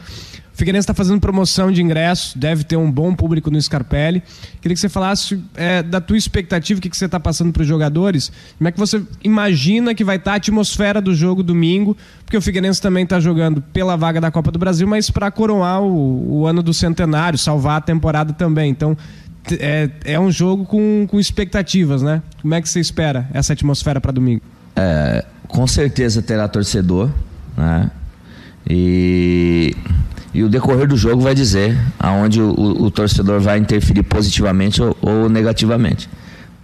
O 0.53 0.57
Figueirense 0.57 0.82
está 0.82 0.92
fazendo 0.92 1.18
promoção 1.18 1.72
de 1.72 1.80
ingressos, 1.80 2.34
deve 2.34 2.62
ter 2.62 2.76
um 2.76 2.90
bom 2.90 3.14
público 3.14 3.50
no 3.50 3.61
Scarpelli. 3.61 4.22
Queria 4.61 4.74
que 4.74 4.80
você 4.80 4.88
falasse 4.88 5.42
é, 5.55 5.82
da 5.82 5.98
tua 6.00 6.18
expectativa, 6.18 6.78
o 6.78 6.82
que, 6.82 6.90
que 6.90 6.96
você 6.96 7.07
está 7.07 7.18
passando 7.18 7.53
para 7.53 7.62
os 7.62 7.68
jogadores. 7.68 8.30
Como 8.59 8.68
é 8.68 8.72
que 8.72 8.78
você 8.78 9.00
imagina 9.24 9.94
que 9.94 10.05
vai 10.05 10.16
estar 10.16 10.32
tá 10.32 10.34
a 10.34 10.36
atmosfera 10.36 11.00
do 11.00 11.14
jogo 11.14 11.42
domingo? 11.42 11.96
Porque 12.24 12.36
o 12.36 12.42
Figueirense 12.42 12.82
também 12.82 13.05
está 13.05 13.18
jogando 13.18 13.62
pela 13.62 13.96
vaga 13.96 14.20
da 14.20 14.30
Copa 14.30 14.50
do 14.50 14.59
Brasil, 14.59 14.86
mas 14.86 15.09
para 15.09 15.30
coroar 15.30 15.80
o, 15.82 16.40
o, 16.40 16.46
ano 16.46 16.62
do 16.62 16.74
centenário, 16.74 17.38
salvar 17.38 17.78
a 17.78 17.80
temporada 17.80 18.32
também. 18.32 18.70
Então, 18.70 18.96
é, 19.59 19.90
é 20.05 20.20
um 20.20 20.30
jogo 20.30 20.64
com, 20.64 21.07
com 21.09 21.18
expectativas, 21.18 22.03
né? 22.03 22.22
Como 22.40 22.55
é 22.55 22.61
que 22.62 22.68
você 22.68 22.80
espera 22.80 23.28
essa 23.32 23.53
atmosfera 23.53 24.01
para 24.01 24.12
domingo? 24.12 24.43
É, 24.76 25.24
com 25.49 25.66
certeza 25.66 26.22
terá 26.22 26.49
torcedor, 26.49 27.11
né? 27.57 27.90
E 28.68 29.76
e 30.34 30.43
o 30.43 30.49
decorrer 30.49 30.86
do 30.86 30.97
jogo 30.97 31.20
vai 31.20 31.34
dizer 31.34 31.78
aonde 31.99 32.40
o, 32.40 32.51
o, 32.84 32.90
torcedor 32.90 33.38
vai 33.38 33.59
interferir 33.59 34.03
positivamente 34.03 34.80
ou, 34.80 34.97
ou 35.03 35.28
negativamente. 35.28 36.09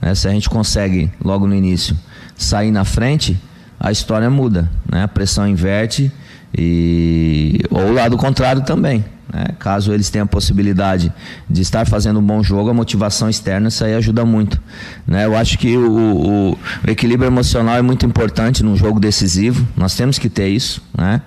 Né? 0.01 0.15
Se 0.15 0.27
a 0.27 0.31
gente 0.31 0.49
consegue, 0.49 1.11
logo 1.23 1.47
no 1.47 1.55
início, 1.55 1.97
sair 2.35 2.71
na 2.71 2.85
frente, 2.85 3.39
a 3.79 3.93
história 3.93 4.31
muda. 4.31 4.71
Né? 4.91 5.03
A 5.03 5.09
pressão 5.09 5.47
inverte 5.47 6.11
e 6.57 7.61
ou 7.71 7.89
o 7.89 7.93
lado 7.93 8.17
contrário 8.17 8.63
também. 8.65 9.05
Né? 9.33 9.47
Caso 9.59 9.93
eles 9.93 10.11
tenham 10.11 10.25
a 10.25 10.29
possibilidade 10.29 11.13
de 11.49 11.63
estar 11.63 11.87
fazendo 11.87 12.21
um 12.21 12.23
bom 12.23 12.43
jogo, 12.43 12.71
a 12.71 12.75
motivação 12.75 13.29
externa 13.29 13.69
isso 13.69 13.85
aí 13.85 13.95
ajuda 13.95 14.25
muito. 14.25 14.61
Né? 15.07 15.27
Eu 15.27 15.37
acho 15.37 15.59
que 15.59 15.77
o, 15.77 15.91
o, 15.91 16.53
o 16.53 16.59
equilíbrio 16.91 17.29
emocional 17.29 17.77
é 17.77 17.83
muito 17.83 18.07
importante 18.07 18.63
num 18.63 18.77
jogo 18.77 18.99
decisivo. 18.99 19.67
Nós 19.77 19.95
temos 19.95 20.19
que 20.19 20.29
ter 20.29 20.49
isso. 20.49 20.83
Né? 20.97 21.21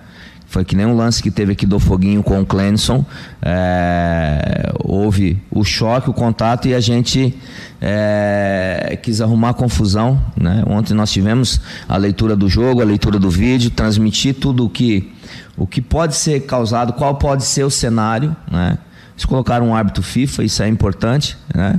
Foi 0.52 0.66
que 0.66 0.76
nem 0.76 0.84
um 0.84 0.94
lance 0.94 1.22
que 1.22 1.30
teve 1.30 1.52
aqui 1.52 1.64
do 1.64 1.80
Foguinho 1.80 2.22
com 2.22 2.38
o 2.38 2.44
Clenson. 2.44 3.06
É, 3.40 4.70
houve 4.84 5.40
o 5.50 5.64
choque, 5.64 6.10
o 6.10 6.12
contato 6.12 6.68
e 6.68 6.74
a 6.74 6.80
gente 6.80 7.34
é, 7.80 8.98
quis 9.02 9.22
arrumar 9.22 9.54
confusão. 9.54 10.22
Né? 10.38 10.62
Ontem 10.66 10.92
nós 10.92 11.10
tivemos 11.10 11.58
a 11.88 11.96
leitura 11.96 12.36
do 12.36 12.50
jogo, 12.50 12.82
a 12.82 12.84
leitura 12.84 13.18
do 13.18 13.30
vídeo, 13.30 13.70
transmitir 13.70 14.34
tudo 14.34 14.66
o 14.66 14.68
que, 14.68 15.10
o 15.56 15.66
que 15.66 15.80
pode 15.80 16.16
ser 16.16 16.40
causado, 16.40 16.92
qual 16.92 17.16
pode 17.16 17.44
ser 17.44 17.64
o 17.64 17.70
cenário. 17.70 18.34
Né? 18.50 18.78
Eles 19.14 19.24
colocaram 19.24 19.68
um 19.68 19.74
árbitro 19.74 20.02
FIFA, 20.02 20.44
isso 20.44 20.62
é 20.62 20.68
importante. 20.68 21.36
Né? 21.54 21.78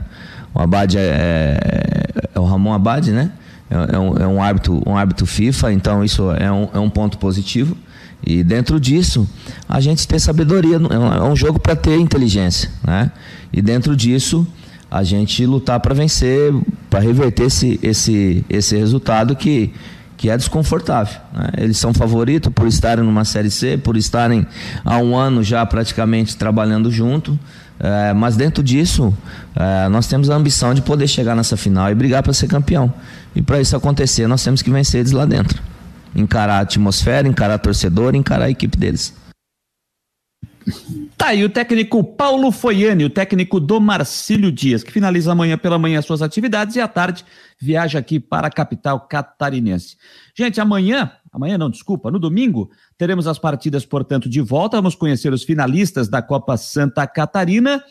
O 0.53 0.59
Abad 0.61 0.95
é, 0.95 1.01
é, 1.01 2.29
é 2.35 2.39
o 2.39 2.45
Ramon 2.45 2.73
Abad, 2.73 3.11
né? 3.11 3.31
É, 3.69 3.95
é, 3.95 3.99
um, 3.99 4.17
é 4.17 4.27
um, 4.27 4.41
árbitro, 4.41 4.83
um 4.85 4.95
árbitro 4.95 5.25
FIFA, 5.25 5.73
então 5.73 6.03
isso 6.03 6.31
é 6.31 6.51
um, 6.51 6.69
é 6.73 6.79
um 6.79 6.89
ponto 6.89 7.17
positivo. 7.17 7.75
E 8.25 8.43
dentro 8.43 8.79
disso, 8.79 9.27
a 9.67 9.81
gente 9.81 10.07
ter 10.07 10.19
sabedoria. 10.19 10.77
É 10.77 11.23
um 11.23 11.35
jogo 11.35 11.59
para 11.59 11.75
ter 11.75 11.97
inteligência. 11.97 12.69
Né? 12.85 13.11
E 13.51 13.61
dentro 13.61 13.95
disso, 13.95 14.47
a 14.89 15.03
gente 15.03 15.45
lutar 15.45 15.79
para 15.79 15.93
vencer, 15.93 16.53
para 16.89 16.99
reverter 16.99 17.47
esse, 17.47 17.79
esse, 17.81 18.45
esse 18.49 18.77
resultado 18.77 19.35
que, 19.35 19.73
que 20.23 20.29
é 20.29 20.37
desconfortável. 20.37 21.19
Né? 21.33 21.49
Eles 21.57 21.77
são 21.77 21.93
favoritos 21.93 22.49
por 22.53 22.65
estarem 22.65 23.03
numa 23.03 23.25
Série 23.25 23.51
C, 23.51 23.77
por 23.77 23.97
estarem 23.97 24.47
há 24.85 24.97
um 24.97 25.17
ano 25.17 25.43
já 25.43 25.65
praticamente 25.65 26.37
trabalhando 26.37 26.89
junto. 26.89 27.37
É, 27.77 28.13
mas 28.13 28.37
dentro 28.37 28.63
disso, 28.63 29.13
é, 29.53 29.89
nós 29.89 30.07
temos 30.07 30.29
a 30.29 30.35
ambição 30.35 30.73
de 30.73 30.81
poder 30.81 31.09
chegar 31.09 31.35
nessa 31.35 31.57
final 31.57 31.91
e 31.91 31.93
brigar 31.93 32.23
para 32.23 32.31
ser 32.31 32.47
campeão. 32.47 32.93
E 33.35 33.41
para 33.41 33.59
isso 33.59 33.75
acontecer, 33.75 34.25
nós 34.25 34.41
temos 34.41 34.61
que 34.61 34.71
vencer 34.71 35.01
eles 35.01 35.11
lá 35.11 35.25
dentro 35.25 35.61
encarar 36.15 36.57
a 36.57 36.59
atmosfera, 36.59 37.27
encarar 37.27 37.55
a 37.55 37.57
torcedor, 37.57 38.15
encarar 38.15 38.45
a 38.45 38.49
equipe 38.49 38.77
deles. 38.77 39.13
Tá 41.17 41.27
aí 41.27 41.43
o 41.43 41.49
técnico 41.49 42.03
Paulo 42.03 42.51
Foiani, 42.51 43.05
o 43.05 43.09
técnico 43.09 43.59
do 43.59 43.79
Marcílio 43.79 44.51
Dias, 44.51 44.83
que 44.83 44.91
finaliza 44.91 45.31
amanhã 45.31 45.57
pela 45.57 45.79
manhã 45.79 46.01
suas 46.01 46.21
atividades 46.21 46.75
e 46.75 46.81
à 46.81 46.87
tarde 46.87 47.25
viaja 47.59 47.99
aqui 47.99 48.19
para 48.19 48.47
a 48.47 48.51
capital 48.51 48.99
catarinense. 49.01 49.97
Gente, 50.35 50.59
amanhã, 50.59 51.11
amanhã 51.31 51.57
não, 51.57 51.69
desculpa, 51.69 52.11
no 52.11 52.19
domingo, 52.19 52.69
teremos 52.97 53.27
as 53.27 53.39
partidas, 53.39 53.85
portanto, 53.85 54.29
de 54.29 54.41
volta. 54.41 54.77
Vamos 54.77 54.95
conhecer 54.95 55.31
os 55.31 55.43
finalistas 55.43 56.07
da 56.07 56.21
Copa 56.21 56.57
Santa 56.57 57.05
Catarina. 57.07 57.83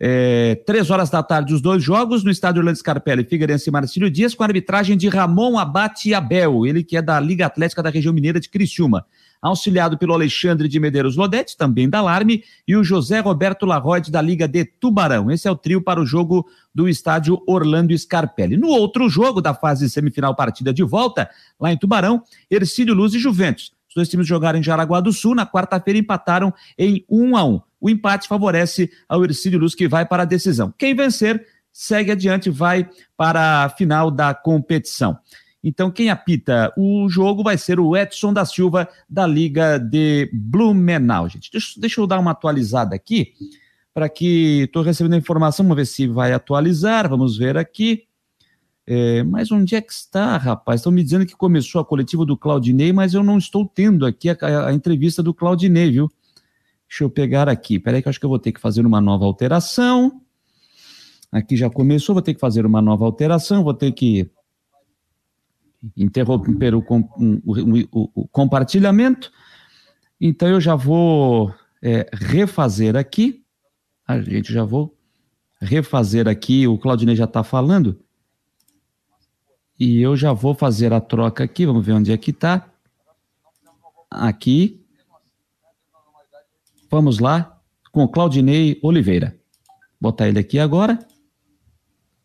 É, 0.00 0.54
três 0.64 0.90
horas 0.90 1.10
da 1.10 1.22
tarde, 1.22 1.52
os 1.52 1.60
dois 1.60 1.82
jogos 1.82 2.22
no 2.22 2.30
estádio 2.30 2.60
Orlando 2.60 2.78
Scarpelli, 2.78 3.24
Figueirense 3.24 3.68
e 3.68 3.72
Marcílio 3.72 4.08
Dias, 4.08 4.32
com 4.32 4.44
a 4.44 4.46
arbitragem 4.46 4.96
de 4.96 5.08
Ramon 5.08 5.58
Abate 5.58 6.14
Abel, 6.14 6.64
ele 6.64 6.84
que 6.84 6.96
é 6.96 7.02
da 7.02 7.18
Liga 7.18 7.46
Atlética 7.46 7.82
da 7.82 7.90
região 7.90 8.14
mineira 8.14 8.38
de 8.38 8.48
Criciúma. 8.48 9.04
Auxiliado 9.40 9.96
pelo 9.96 10.12
Alexandre 10.12 10.68
de 10.68 10.80
Medeiros 10.80 11.16
Lodete, 11.16 11.56
também 11.56 11.88
da 11.88 11.98
Alarme, 11.98 12.42
e 12.66 12.76
o 12.76 12.82
José 12.82 13.20
Roberto 13.20 13.64
Larroide, 13.64 14.10
da 14.10 14.20
Liga 14.20 14.48
de 14.48 14.64
Tubarão. 14.64 15.30
Esse 15.30 15.46
é 15.46 15.50
o 15.50 15.56
trio 15.56 15.82
para 15.82 16.00
o 16.00 16.06
jogo 16.06 16.46
do 16.74 16.88
estádio 16.88 17.42
Orlando 17.46 17.96
Scarpelli. 17.96 18.56
No 18.56 18.68
outro 18.68 19.08
jogo 19.08 19.40
da 19.40 19.54
fase 19.54 19.88
semifinal 19.88 20.34
partida 20.34 20.72
de 20.72 20.82
volta, 20.82 21.30
lá 21.58 21.72
em 21.72 21.76
Tubarão, 21.76 22.22
Ercílio 22.50 22.94
Luz 22.94 23.14
e 23.14 23.18
Juventus. 23.18 23.72
Os 23.88 23.94
dois 23.94 24.08
times 24.08 24.26
jogaram 24.26 24.58
em 24.58 24.62
Jaraguá 24.62 25.00
do 25.00 25.12
Sul, 25.12 25.34
na 25.34 25.46
quarta-feira 25.46 25.98
empataram 25.98 26.52
em 26.78 27.04
1 27.08 27.36
a 27.36 27.44
1 27.44 27.60
o 27.80 27.88
empate 27.88 28.28
favorece 28.28 28.90
ao 29.08 29.24
Ercílio 29.24 29.58
Luz, 29.58 29.74
que 29.74 29.88
vai 29.88 30.04
para 30.04 30.22
a 30.24 30.26
decisão. 30.26 30.72
Quem 30.76 30.94
vencer, 30.94 31.44
segue 31.72 32.10
adiante, 32.10 32.50
vai 32.50 32.88
para 33.16 33.64
a 33.64 33.68
final 33.68 34.10
da 34.10 34.34
competição. 34.34 35.18
Então, 35.62 35.90
quem 35.90 36.08
apita 36.08 36.72
o 36.76 37.08
jogo 37.08 37.42
vai 37.42 37.58
ser 37.58 37.80
o 37.80 37.96
Edson 37.96 38.32
da 38.32 38.44
Silva, 38.44 38.88
da 39.08 39.26
Liga 39.26 39.78
de 39.78 40.30
Blumenau. 40.32 41.28
Gente, 41.28 41.50
deixa, 41.50 41.80
deixa 41.80 42.00
eu 42.00 42.06
dar 42.06 42.20
uma 42.20 42.30
atualizada 42.30 42.94
aqui, 42.94 43.32
para 43.92 44.08
que 44.08 44.62
estou 44.62 44.82
recebendo 44.82 45.14
a 45.14 45.18
informação, 45.18 45.64
vamos 45.64 45.76
ver 45.76 45.86
se 45.86 46.06
vai 46.06 46.32
atualizar, 46.32 47.08
vamos 47.08 47.36
ver 47.36 47.56
aqui. 47.56 48.04
É, 48.86 49.22
mas 49.24 49.52
onde 49.52 49.74
é 49.74 49.82
que 49.82 49.92
está, 49.92 50.38
rapaz? 50.38 50.80
Estão 50.80 50.92
me 50.92 51.02
dizendo 51.02 51.26
que 51.26 51.36
começou 51.36 51.80
a 51.80 51.84
coletiva 51.84 52.24
do 52.24 52.38
Claudinei, 52.38 52.92
mas 52.92 53.12
eu 53.12 53.22
não 53.22 53.36
estou 53.36 53.66
tendo 53.66 54.06
aqui 54.06 54.30
a, 54.30 54.36
a, 54.40 54.68
a 54.68 54.72
entrevista 54.72 55.22
do 55.22 55.34
Claudinei, 55.34 55.90
viu? 55.90 56.08
Deixa 56.88 57.04
eu 57.04 57.10
pegar 57.10 57.50
aqui. 57.50 57.78
Peraí 57.78 58.00
que 58.00 58.08
eu 58.08 58.10
acho 58.10 58.18
que 58.18 58.24
eu 58.24 58.30
vou 58.30 58.38
ter 58.38 58.52
que 58.52 58.60
fazer 58.60 58.86
uma 58.86 59.00
nova 59.00 59.26
alteração. 59.26 60.22
Aqui 61.30 61.54
já 61.54 61.68
começou, 61.68 62.14
vou 62.14 62.22
ter 62.22 62.32
que 62.32 62.40
fazer 62.40 62.64
uma 62.64 62.80
nova 62.80 63.04
alteração, 63.04 63.62
vou 63.62 63.74
ter 63.74 63.92
que 63.92 64.30
interromper 65.96 66.74
o, 66.74 66.80
o, 66.80 67.88
o, 67.92 68.10
o 68.14 68.28
compartilhamento. 68.28 69.30
Então 70.20 70.48
eu 70.48 70.60
já 70.60 70.74
vou 70.74 71.54
é, 71.82 72.08
refazer 72.12 72.96
aqui. 72.96 73.44
A 74.06 74.20
gente 74.20 74.52
já 74.52 74.64
vou 74.64 74.96
refazer 75.60 76.26
aqui. 76.28 76.66
O 76.66 76.78
Claudinei 76.78 77.14
já 77.14 77.24
está 77.24 77.44
falando. 77.44 78.00
E 79.78 80.00
eu 80.00 80.16
já 80.16 80.32
vou 80.32 80.54
fazer 80.54 80.92
a 80.92 81.00
troca 81.00 81.44
aqui. 81.44 81.64
Vamos 81.64 81.86
ver 81.86 81.92
onde 81.92 82.12
é 82.12 82.16
que 82.16 82.30
está. 82.30 82.68
Aqui. 84.10 84.84
Vamos 86.90 87.18
lá 87.18 87.60
com 87.92 88.02
o 88.02 88.08
Claudinei 88.08 88.78
Oliveira. 88.82 89.38
Botar 90.00 90.28
ele 90.28 90.38
aqui 90.38 90.58
agora. 90.58 90.98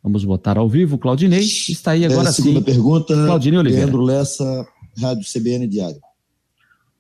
Vamos 0.04 0.26
botar 0.26 0.58
ao 0.58 0.68
vivo. 0.68 0.98
Claudinei 0.98 1.40
está 1.40 1.92
aí 1.92 2.06
agora 2.06 2.28
é, 2.28 2.32
segunda 2.34 2.60
sim. 2.60 2.66
pergunta. 2.66 3.14
Claudinei 3.14 3.58
Oliveira. 3.58 3.86
Leandro 3.86 4.04
Lessa, 4.04 4.68
Rádio 5.00 5.24
CBN 5.24 5.66
Diário. 5.66 6.02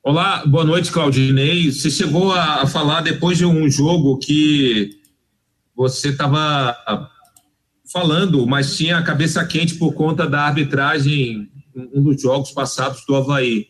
Olá, 0.01 0.45
boa 0.45 0.64
noite, 0.64 0.89
Claudinei. 0.89 1.70
Você 1.70 1.91
chegou 1.91 2.32
a 2.32 2.66
falar 2.66 3.01
depois 3.01 3.38
de 3.38 3.45
um 3.45 3.70
jogo 3.70 4.18
que 4.20 4.91
você 5.76 6.10
estava 6.10 6.78
falando, 7.91 8.47
mas 8.47 8.78
tinha 8.78 8.97
a 8.97 9.04
cabeça 9.04 9.43
quente 9.45 9.76
por 9.76 9.93
conta 9.93 10.26
da 10.26 10.43
arbitragem 10.43 11.49
um 11.76 12.04
dos 12.04 12.22
jogos 12.22 12.51
passados 12.51 13.04
do 13.06 13.16
Havaí. 13.16 13.68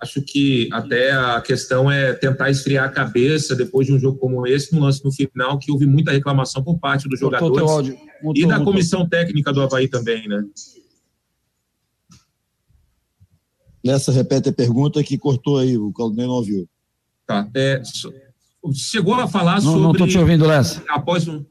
Acho 0.00 0.22
que 0.22 0.68
até 0.72 1.12
a 1.12 1.40
questão 1.40 1.90
é 1.90 2.12
tentar 2.12 2.50
esfriar 2.50 2.84
a 2.84 2.92
cabeça 2.92 3.56
depois 3.56 3.86
de 3.86 3.92
um 3.92 3.98
jogo 3.98 4.18
como 4.18 4.46
esse, 4.46 4.72
no 4.74 4.80
lance 4.80 5.04
no 5.04 5.12
final, 5.12 5.58
que 5.58 5.70
houve 5.70 5.86
muita 5.86 6.12
reclamação 6.12 6.62
por 6.62 6.78
parte 6.78 7.08
dos 7.08 7.18
jogadores 7.18 7.96
e 8.34 8.46
da 8.46 8.62
comissão 8.62 9.08
técnica 9.08 9.52
do 9.52 9.60
Havaí 9.60 9.88
também, 9.88 10.28
né? 10.28 10.44
Nessa, 13.84 14.12
repete 14.12 14.48
a 14.48 14.52
pergunta 14.52 15.02
que 15.02 15.18
cortou 15.18 15.58
aí, 15.58 15.76
o 15.76 15.92
Claudinei 15.92 16.26
não 16.26 16.34
ouviu. 16.34 16.68
Tá. 17.26 17.48
É, 17.54 17.82
chegou 18.74 19.14
a 19.14 19.26
falar 19.26 19.56
não, 19.56 19.62
sobre. 19.62 19.80
Não 19.82 19.92
estou 19.92 20.06
te 20.06 20.18
ouvindo, 20.18 20.46
Lessa. 20.46 20.84
Após 20.88 21.26
um. 21.26 21.44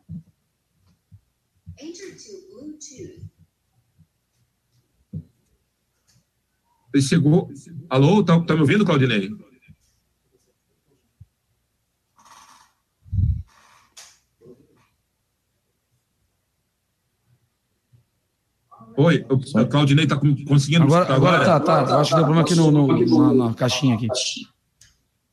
Ele 6.93 7.03
chegou. 7.03 7.49
Alô, 7.89 8.23
tá, 8.23 8.39
tá 8.41 8.53
me 8.53 8.61
ouvindo, 8.61 8.85
Claudinei? 8.85 9.29
Oi, 19.01 19.25
o 19.29 19.65
Claudinei 19.65 20.03
está 20.03 20.15
conseguindo 20.15 20.83
agora, 20.83 21.11
agora? 21.11 21.37
Agora 21.37 21.59
tá, 21.59 21.85
tá. 21.85 21.99
Acho 21.99 22.11
que 22.11 22.15
deu 22.17 22.25
problema 22.25 22.41
aqui 22.45 22.55
no, 22.55 22.71
no, 22.71 23.33
na, 23.33 23.47
na 23.47 23.53
caixinha 23.55 23.95
aqui. 23.95 24.07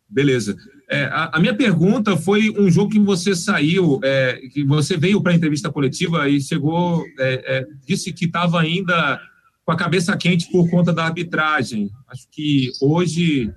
Beleza. 0.09 0.57
É, 0.91 1.05
a, 1.05 1.33
a, 1.35 1.39
minha 1.39 1.55
pergunta 1.55 2.17
foi 2.17 2.51
um 2.59 2.71
jogo 2.71 2.91
que 2.91 2.99
você 2.99 3.37
saiu, 3.37 4.01
é, 4.03 4.41
que 4.55 4.65
você 4.65 4.97
veio 4.97 5.21
para 5.21 5.33
a 5.33 5.35
entrevista 5.35 5.71
coletiva 5.71 6.27
e 6.31 6.41
chegou, 6.41 7.05
é, 7.19 7.59
é 7.59 7.67
disse 7.87 8.11
que 8.11 8.25
estava 8.25 8.59
ainda 8.59 9.21
com 9.67 9.73
a 9.73 9.77
cabeça 9.77 10.17
quente 10.17 10.51
por 10.51 10.71
conta 10.71 10.91
da 10.91 11.05
arbitragem. 11.05 11.91
Acho 12.09 12.27
que 12.33 12.71
hoje, 12.81 13.53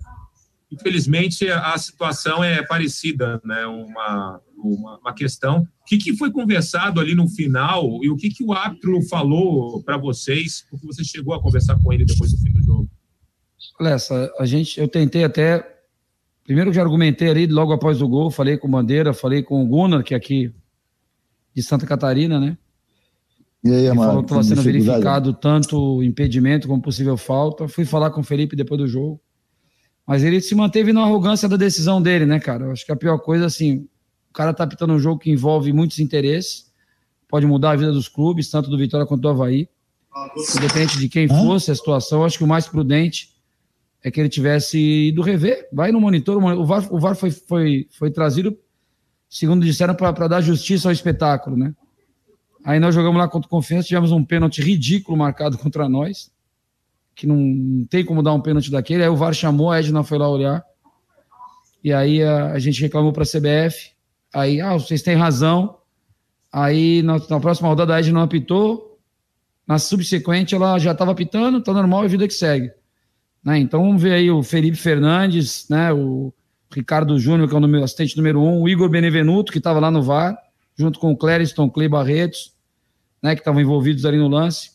infelizmente, 0.71 1.47
a 1.49 1.77
situação 1.77 2.43
é 2.43 2.63
parecida, 2.63 3.41
né? 3.43 3.65
Uma, 3.65 4.41
uma, 4.57 4.97
uma 4.99 5.13
questão. 5.13 5.67
O 5.81 5.85
que, 5.85 5.97
que, 5.97 6.15
foi 6.15 6.31
conversado 6.31 6.99
ali 6.99 7.13
no 7.13 7.27
final 7.27 7.99
e 8.03 8.09
o 8.09 8.15
que, 8.15 8.29
que 8.29 8.43
o 8.43 8.53
árbitro 8.53 9.01
falou 9.09 9.83
para 9.83 9.97
vocês? 9.97 10.65
Porque 10.69 10.85
você 10.85 11.03
chegou 11.03 11.33
a 11.33 11.41
conversar 11.41 11.77
com 11.81 11.91
ele 11.91 12.05
depois 12.05 12.31
do 12.31 12.37
fim 12.37 12.53
do 12.53 12.63
jogo. 12.63 12.89
Lessa, 13.79 14.31
a 14.39 14.45
gente, 14.45 14.79
eu 14.79 14.87
tentei 14.87 15.23
até 15.23 15.71
Primeiro 16.43 16.71
que 16.71 16.75
já 16.75 16.81
argumentei 16.81 17.29
ali 17.29 17.47
logo 17.47 17.71
após 17.71 18.01
o 18.01 18.07
gol, 18.07 18.31
falei 18.31 18.57
com 18.57 18.67
o 18.67 18.71
Bandeira, 18.71 19.13
falei 19.13 19.43
com 19.43 19.63
o 19.63 19.67
Gunnar, 19.67 20.03
que 20.03 20.13
é 20.13 20.17
aqui 20.17 20.53
de 21.55 21.61
Santa 21.61 21.85
Catarina, 21.85 22.39
né? 22.39 22.57
E 23.63 23.71
aí, 23.71 23.87
Amaro, 23.87 24.09
falou 24.09 24.23
que 24.23 24.31
estava 24.31 24.43
sendo 24.43 24.61
verificado 24.61 25.33
tanto 25.33 26.01
impedimento 26.03 26.67
como 26.67 26.81
possível 26.81 27.15
falta. 27.15 27.67
Fui 27.67 27.85
falar 27.85 28.09
com 28.09 28.21
o 28.21 28.23
Felipe 28.23 28.55
depois 28.55 28.79
do 28.81 28.87
jogo. 28.87 29.21
Mas 30.05 30.23
ele 30.23 30.41
se 30.41 30.55
manteve 30.55 30.91
na 30.91 31.01
arrogância 31.01 31.47
da 31.47 31.55
decisão 31.55 32.01
dele, 32.01 32.25
né, 32.25 32.39
cara? 32.39 32.65
Eu 32.65 32.71
acho 32.71 32.85
que 32.85 32.91
a 32.91 32.95
pior 32.95 33.17
coisa, 33.19 33.45
assim, 33.45 33.87
o 34.29 34.33
cara 34.33 34.53
tá 34.53 34.65
pitando 34.65 34.93
um 34.93 34.99
jogo 34.99 35.19
que 35.19 35.31
envolve 35.31 35.71
muitos 35.71 35.99
interesses, 35.99 36.71
pode 37.27 37.45
mudar 37.45 37.71
a 37.71 37.75
vida 37.75 37.91
dos 37.91 38.07
clubes, 38.07 38.49
tanto 38.49 38.69
do 38.69 38.77
Vitória 38.77 39.05
quanto 39.05 39.21
do 39.21 39.29
Havaí. 39.29 39.69
Independente 40.57 40.97
de 40.97 41.07
quem 41.07 41.27
fosse 41.27 41.71
a 41.71 41.75
situação, 41.75 42.25
acho 42.25 42.37
que 42.37 42.43
o 42.43 42.47
mais 42.47 42.67
prudente 42.67 43.31
é 44.03 44.11
que 44.11 44.19
ele 44.19 44.27
tivesse 44.27 44.77
ido 45.07 45.21
rever. 45.21 45.69
Vai 45.71 45.91
no 45.91 46.01
monitor, 46.01 46.37
o 46.37 46.65
VAR, 46.65 46.93
o 46.93 46.99
VAR 46.99 47.15
foi, 47.15 47.31
foi, 47.31 47.87
foi 47.91 48.11
trazido, 48.11 48.57
segundo 49.29 49.63
disseram, 49.63 49.95
para 49.95 50.27
dar 50.27 50.41
justiça 50.41 50.89
ao 50.89 50.91
espetáculo, 50.91 51.55
né? 51.55 51.73
Aí 52.63 52.79
nós 52.79 52.93
jogamos 52.93 53.17
lá 53.17 53.27
contra 53.27 53.47
o 53.47 53.49
Confiança, 53.49 53.87
tivemos 53.87 54.11
um 54.11 54.23
pênalti 54.23 54.61
ridículo 54.61 55.17
marcado 55.17 55.57
contra 55.57 55.87
nós, 55.87 56.31
que 57.15 57.27
não, 57.27 57.85
tem 57.89 58.03
como 58.03 58.23
dar 58.23 58.33
um 58.33 58.41
pênalti 58.41 58.71
daquele. 58.71 59.03
Aí 59.03 59.09
o 59.09 59.15
VAR 59.15 59.33
chamou, 59.33 59.71
a 59.71 59.79
Edna 59.79 60.03
foi 60.03 60.17
lá 60.17 60.29
olhar. 60.29 60.63
E 61.83 61.91
aí 61.91 62.23
a, 62.23 62.51
a 62.51 62.59
gente 62.59 62.81
reclamou 62.81 63.11
para 63.11 63.23
a 63.23 63.25
CBF. 63.25 63.91
Aí, 64.33 64.61
ah, 64.61 64.73
vocês 64.73 65.01
têm 65.01 65.15
razão. 65.15 65.77
Aí 66.51 67.01
na, 67.01 67.19
na 67.29 67.39
próxima 67.39 67.69
rodada 67.69 67.95
a 67.95 67.99
Edna 67.99 68.13
não 68.13 68.21
apitou. 68.21 68.99
Na 69.67 69.79
subsequente 69.79 70.53
ela 70.53 70.77
já 70.79 70.91
estava 70.91 71.11
apitando, 71.11 71.61
tá 71.61 71.71
normal, 71.71 72.03
é 72.03 72.07
vida 72.07 72.27
que 72.27 72.33
segue. 72.33 72.71
Né? 73.43 73.59
Então 73.59 73.81
vamos 73.83 74.01
ver 74.01 74.13
aí 74.13 74.29
o 74.29 74.43
Felipe 74.43 74.77
Fernandes, 74.77 75.67
né? 75.69 75.93
o 75.93 76.33
Ricardo 76.73 77.17
Júnior, 77.19 77.47
que 77.49 77.55
é 77.55 77.57
o 77.57 77.83
assistente 77.83 78.17
número 78.17 78.41
um, 78.41 78.61
o 78.61 78.69
Igor 78.69 78.89
Benevenuto, 78.89 79.51
que 79.51 79.57
estava 79.57 79.79
lá 79.79 79.89
no 79.89 80.01
VAR, 80.01 80.37
junto 80.75 80.99
com 80.99 81.11
o 81.11 81.17
Clériston, 81.17 81.69
Clay 81.69 81.87
Barretos, 81.87 82.53
né? 83.21 83.35
que 83.35 83.41
estavam 83.41 83.61
envolvidos 83.61 84.05
ali 84.05 84.17
no 84.17 84.27
lance. 84.27 84.71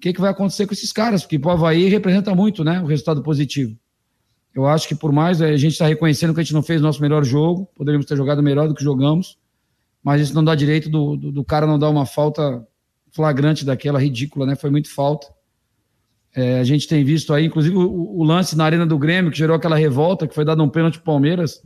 O 0.00 0.02
que, 0.02 0.14
que 0.14 0.20
vai 0.20 0.30
acontecer 0.30 0.66
com 0.66 0.72
esses 0.72 0.90
caras? 0.92 1.20
Porque 1.20 1.36
o 1.36 1.50
Havaí 1.50 1.86
representa 1.90 2.34
muito 2.34 2.64
né? 2.64 2.80
o 2.80 2.86
resultado 2.86 3.22
positivo. 3.22 3.76
Eu 4.54 4.66
acho 4.66 4.88
que 4.88 4.94
por 4.94 5.12
mais 5.12 5.42
a 5.42 5.54
gente 5.58 5.72
está 5.72 5.86
reconhecendo 5.86 6.32
que 6.32 6.40
a 6.40 6.42
gente 6.42 6.54
não 6.54 6.62
fez 6.62 6.80
o 6.80 6.82
nosso 6.82 7.02
melhor 7.02 7.22
jogo, 7.22 7.68
poderíamos 7.76 8.06
ter 8.06 8.16
jogado 8.16 8.42
melhor 8.42 8.66
do 8.66 8.74
que 8.74 8.82
jogamos, 8.82 9.36
mas 10.02 10.22
isso 10.22 10.34
não 10.34 10.42
dá 10.42 10.54
direito 10.54 10.88
do, 10.88 11.18
do, 11.18 11.30
do 11.30 11.44
cara 11.44 11.66
não 11.66 11.78
dar 11.78 11.90
uma 11.90 12.06
falta 12.06 12.66
flagrante 13.12 13.62
daquela, 13.62 14.00
ridícula, 14.00 14.46
né? 14.46 14.56
Foi 14.56 14.70
muito 14.70 14.88
falta. 14.88 15.26
É, 16.34 16.60
a 16.60 16.64
gente 16.64 16.88
tem 16.88 17.04
visto 17.04 17.34
aí, 17.34 17.44
inclusive, 17.44 17.76
o, 17.76 18.18
o, 18.20 18.24
lance 18.24 18.56
na 18.56 18.64
Arena 18.64 18.86
do 18.86 18.98
Grêmio, 18.98 19.30
que 19.30 19.36
gerou 19.36 19.54
aquela 19.54 19.76
revolta, 19.76 20.26
que 20.26 20.34
foi 20.34 20.46
dado 20.46 20.62
um 20.62 20.68
pênalti 20.70 20.94
para 20.94 21.12
Palmeiras. 21.12 21.60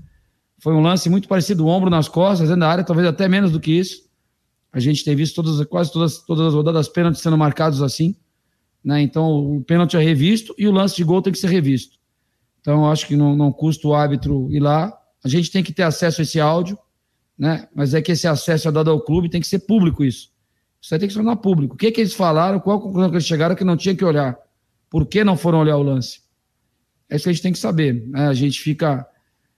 Foi 0.59 0.75
um 0.75 0.81
lance 0.81 1.09
muito 1.09 1.29
parecido, 1.29 1.69
ombro 1.69 1.89
nas 1.89 2.09
costas, 2.09 2.49
dentro 2.49 2.63
da 2.63 2.69
área, 2.69 2.83
talvez 2.83 3.07
até 3.07 3.29
menos 3.29 3.53
do 3.53 3.61
que 3.61 3.71
isso. 3.71 4.03
A 4.73 4.81
gente 4.81 5.05
tem 5.05 5.15
visto 5.15 5.37
todas, 5.37 5.65
quase 5.67 5.93
todas, 5.93 6.19
todas 6.19 6.49
as 6.49 6.55
rodadas 6.55 6.89
pênaltis 6.89 7.23
sendo 7.23 7.39
marcados 7.39 7.81
assim. 7.81 8.17
Né? 8.85 9.01
Então, 9.01 9.57
o 9.57 9.65
pênalti 9.65 9.97
é 9.97 10.01
revisto 10.01 10.55
e 10.59 10.69
o 10.69 10.73
lance 10.73 10.95
de 10.97 11.05
gol 11.05 11.23
tem 11.23 11.33
que 11.33 11.39
ser 11.39 11.49
revisto. 11.49 11.99
Então, 12.61 12.91
acho 12.91 13.07
que 13.07 13.17
não, 13.17 13.35
não 13.35 13.51
custa 13.51 13.89
o 13.89 13.95
árbitro 13.95 14.49
ir 14.51 14.61
lá. 14.61 14.93
A 15.25 15.29
gente 15.29 15.51
tem 15.51 15.63
que 15.63 15.73
ter 15.73 15.83
acesso 15.85 16.21
a 16.21 16.23
esse 16.23 16.39
áudio, 16.39 16.79
né? 17.39 17.69
mas 17.75 17.95
é 17.95 18.03
que 18.03 18.13
esse 18.13 18.29
acesso 18.29 18.69
é 18.69 18.73
dado 18.73 18.91
ao 18.91 19.01
clube, 19.01 19.31
tem 19.31 19.41
que 19.41 19.47
ser 19.47 19.61
público 19.61 20.05
isso. 20.05 20.31
Isso 20.81 20.95
aí 20.95 21.01
tem 21.01 21.09
que 21.09 21.15
se 21.15 21.19
tornar 21.19 21.37
público. 21.37 21.75
O 21.75 21.79
que, 21.79 21.91
que 21.91 22.03
eles 22.03 22.13
falaram, 22.13 22.61
qual 22.61 22.77
a 22.77 22.81
conclusão 22.81 23.09
que 23.09 23.17
eles 23.17 23.27
chegaram 23.27 23.57
que 23.57 23.65
não 23.65 23.77
tinha 23.77 23.97
que 23.97 24.05
olhar. 24.05 24.37
Por 24.91 25.07
que 25.07 25.25
não 25.25 25.37
foram 25.37 25.61
olhar 25.61 25.79
o 25.79 25.83
lance? 25.83 26.21
É 27.09 27.17
isso 27.17 27.25
que 27.25 27.31
a 27.31 27.33
gente 27.33 27.43
tem 27.43 27.53
que 27.53 27.59
saber. 27.59 28.07
Né? 28.07 28.29
A 28.29 28.35
gente 28.35 28.61
fica, 28.61 29.07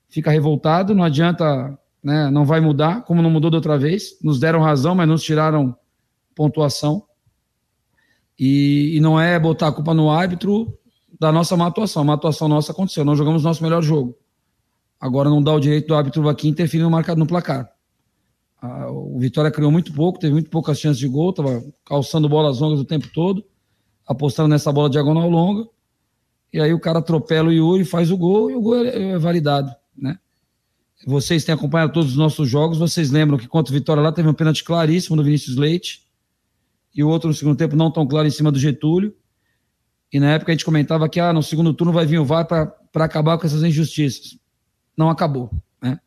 fica 0.08 0.30
revoltado, 0.30 0.94
não 0.94 1.02
adianta, 1.02 1.76
né? 2.02 2.30
não 2.30 2.44
vai 2.44 2.60
mudar, 2.60 3.02
como 3.02 3.22
não 3.22 3.30
mudou 3.30 3.50
da 3.50 3.56
outra 3.56 3.76
vez. 3.76 4.16
Nos 4.22 4.38
deram 4.38 4.60
razão, 4.60 4.94
mas 4.94 5.08
nos 5.08 5.22
tiraram 5.22 5.76
pontuação. 6.34 7.04
E, 8.38 8.96
e 8.96 9.00
não 9.00 9.20
é 9.20 9.38
botar 9.38 9.68
a 9.68 9.72
culpa 9.72 9.94
no 9.94 10.10
árbitro 10.10 10.78
da 11.18 11.32
nossa 11.32 11.56
má 11.56 11.66
atuação. 11.66 12.02
A 12.02 12.04
má 12.04 12.14
atuação 12.14 12.48
nossa 12.48 12.72
aconteceu, 12.72 13.04
nós 13.04 13.18
jogamos 13.18 13.42
nosso 13.42 13.62
melhor 13.62 13.82
jogo. 13.82 14.16
Agora 15.00 15.28
não 15.28 15.42
dá 15.42 15.52
o 15.52 15.60
direito 15.60 15.88
do 15.88 15.94
árbitro 15.94 16.28
aqui 16.28 16.48
interferir 16.48 16.82
no, 16.82 16.90
marcado, 16.90 17.18
no 17.18 17.26
placar. 17.26 17.70
o 18.90 19.18
Vitória 19.18 19.50
criou 19.50 19.70
muito 19.70 19.92
pouco, 19.92 20.18
teve 20.18 20.32
muito 20.32 20.50
poucas 20.50 20.78
chances 20.78 20.98
de 20.98 21.08
gol, 21.08 21.30
estava 21.30 21.62
calçando 21.84 22.28
bolas 22.28 22.60
longas 22.60 22.80
o 22.80 22.84
tempo 22.84 23.08
todo 23.12 23.44
apostando 24.06 24.48
nessa 24.48 24.72
bola 24.72 24.88
diagonal 24.88 25.28
longa. 25.28 25.68
E 26.52 26.60
aí 26.60 26.72
o 26.72 26.80
cara 26.80 27.00
atropela 27.00 27.48
o 27.48 27.52
Yuri, 27.52 27.84
faz 27.84 28.10
o 28.10 28.16
gol 28.16 28.50
e 28.50 28.54
o 28.54 28.60
gol 28.60 28.76
é, 28.76 29.10
é 29.10 29.18
validado, 29.18 29.74
né? 29.96 30.18
Vocês 31.06 31.44
têm 31.44 31.54
acompanhado 31.54 31.92
todos 31.92 32.12
os 32.12 32.16
nossos 32.16 32.48
jogos, 32.48 32.78
vocês 32.78 33.10
lembram 33.10 33.36
que 33.36 33.46
contra 33.46 33.70
o 33.70 33.74
Vitória 33.74 34.02
lá 34.02 34.12
teve 34.12 34.28
um 34.28 34.34
pênalti 34.34 34.64
claríssimo 34.64 35.16
do 35.16 35.24
Vinícius 35.24 35.56
Leite 35.56 36.05
e 36.96 37.04
o 37.04 37.08
outro 37.08 37.28
no 37.28 37.34
segundo 37.34 37.56
tempo 37.56 37.76
não 37.76 37.90
tão 37.90 38.06
claro 38.06 38.26
em 38.26 38.30
cima 38.30 38.50
do 38.50 38.58
Getúlio. 38.58 39.14
E 40.10 40.18
na 40.18 40.32
época 40.32 40.50
a 40.50 40.54
gente 40.54 40.64
comentava 40.64 41.08
que 41.08 41.20
ah, 41.20 41.32
no 41.32 41.42
segundo 41.42 41.74
turno 41.74 41.92
vai 41.92 42.06
vir 42.06 42.18
o 42.18 42.24
VAR 42.24 42.46
para 42.46 43.04
acabar 43.04 43.36
com 43.36 43.46
essas 43.46 43.62
injustiças. 43.62 44.38
Não 44.96 45.10
acabou, 45.10 45.50
né? 45.82 46.00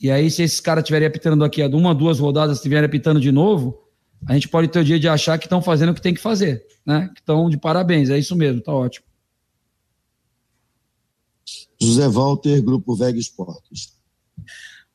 E 0.00 0.10
aí, 0.10 0.28
se 0.30 0.42
esses 0.42 0.60
caras 0.60 0.82
estiverem 0.82 1.06
apitando 1.06 1.44
aqui 1.44 1.62
uma, 1.62 1.94
duas 1.94 2.18
rodadas, 2.18 2.56
estiverem 2.56 2.84
apitando 2.84 3.20
de 3.20 3.30
novo, 3.30 3.80
a 4.26 4.34
gente 4.34 4.48
pode 4.48 4.68
ter 4.68 4.80
o 4.80 4.84
dia 4.84 4.98
de 4.98 5.08
achar 5.08 5.38
que 5.38 5.46
estão 5.46 5.62
fazendo 5.62 5.90
o 5.90 5.94
que 5.94 6.02
tem 6.02 6.14
que 6.14 6.20
fazer, 6.20 6.66
né? 6.84 7.10
Que 7.14 7.20
estão 7.20 7.48
de 7.48 7.56
parabéns, 7.56 8.10
é 8.10 8.18
isso 8.18 8.34
mesmo, 8.34 8.60
tá 8.60 8.72
ótimo. 8.72 9.06
José 11.80 12.08
Walter, 12.08 12.60
Grupo 12.62 12.96
Veg 12.96 13.18
Esportes. 13.18 13.94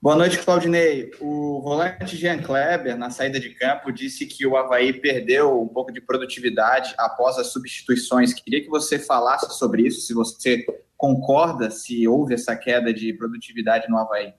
Boa 0.02 0.16
noite, 0.16 0.40
Claudinei. 0.40 1.12
O 1.20 1.62
volante 1.62 2.16
Jean 2.16 2.42
Kleber, 2.42 2.98
na 2.98 3.10
saída 3.10 3.38
de 3.38 3.50
campo, 3.50 3.92
disse 3.92 4.26
que 4.26 4.48
o 4.48 4.56
Havaí 4.56 4.94
perdeu 4.94 5.62
um 5.62 5.68
pouco 5.68 5.92
de 5.92 6.00
produtividade 6.00 6.96
após 6.98 7.38
as 7.38 7.48
substituições. 7.48 8.34
Queria 8.34 8.62
que 8.62 8.70
você 8.70 8.98
falasse 8.98 9.54
sobre 9.58 9.86
isso, 9.86 10.00
se 10.00 10.14
você 10.14 10.66
concorda, 10.96 11.70
se 11.70 12.08
houve 12.08 12.34
essa 12.34 12.56
queda 12.56 12.94
de 12.94 13.12
produtividade 13.12 13.90
no 13.90 13.98
Havaí. 13.98 14.34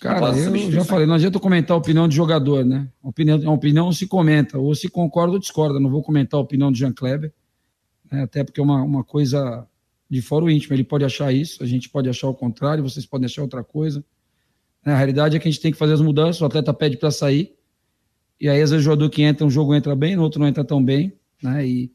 Cara, 0.00 0.28
eu 0.38 0.70
já 0.70 0.84
falei, 0.84 1.04
não 1.04 1.14
adianta 1.14 1.40
comentar 1.40 1.74
a 1.74 1.78
opinião 1.78 2.06
de 2.06 2.14
jogador, 2.14 2.64
né? 2.64 2.88
A 3.02 3.08
opinião, 3.08 3.40
a 3.44 3.52
opinião 3.52 3.90
se 3.92 4.06
comenta, 4.06 4.56
ou 4.56 4.72
se 4.72 4.88
concorda 4.88 5.32
ou 5.32 5.38
discorda. 5.40 5.80
Não 5.80 5.90
vou 5.90 6.02
comentar 6.02 6.38
a 6.38 6.42
opinião 6.42 6.70
de 6.70 6.78
Jean 6.78 6.92
Kleber, 6.92 7.32
né? 8.08 8.22
até 8.22 8.44
porque 8.44 8.60
é 8.60 8.62
uma, 8.62 8.82
uma 8.84 9.02
coisa 9.02 9.66
de 10.08 10.22
fora 10.22 10.44
o 10.44 10.50
íntimo. 10.50 10.76
Ele 10.76 10.84
pode 10.84 11.04
achar 11.04 11.32
isso, 11.32 11.60
a 11.60 11.66
gente 11.66 11.88
pode 11.88 12.08
achar 12.08 12.28
o 12.28 12.34
contrário, 12.34 12.84
vocês 12.84 13.04
podem 13.04 13.24
achar 13.24 13.42
outra 13.42 13.64
coisa. 13.64 14.04
Né? 14.86 14.92
A 14.92 14.96
realidade 14.96 15.36
é 15.36 15.40
que 15.40 15.48
a 15.48 15.50
gente 15.50 15.60
tem 15.60 15.72
que 15.72 15.76
fazer 15.76 15.94
as 15.94 16.00
mudanças, 16.00 16.40
o 16.40 16.46
atleta 16.46 16.72
pede 16.72 16.96
para 16.96 17.10
sair, 17.10 17.52
e 18.40 18.48
aí 18.48 18.62
às 18.62 18.70
vezes 18.70 18.84
o 18.84 18.90
jogador 18.90 19.10
que 19.10 19.22
entra, 19.22 19.44
um 19.44 19.50
jogo 19.50 19.74
entra 19.74 19.96
bem, 19.96 20.14
no 20.14 20.22
outro 20.22 20.38
não 20.38 20.46
entra 20.46 20.64
tão 20.64 20.82
bem, 20.82 21.12
né? 21.42 21.66
E, 21.66 21.90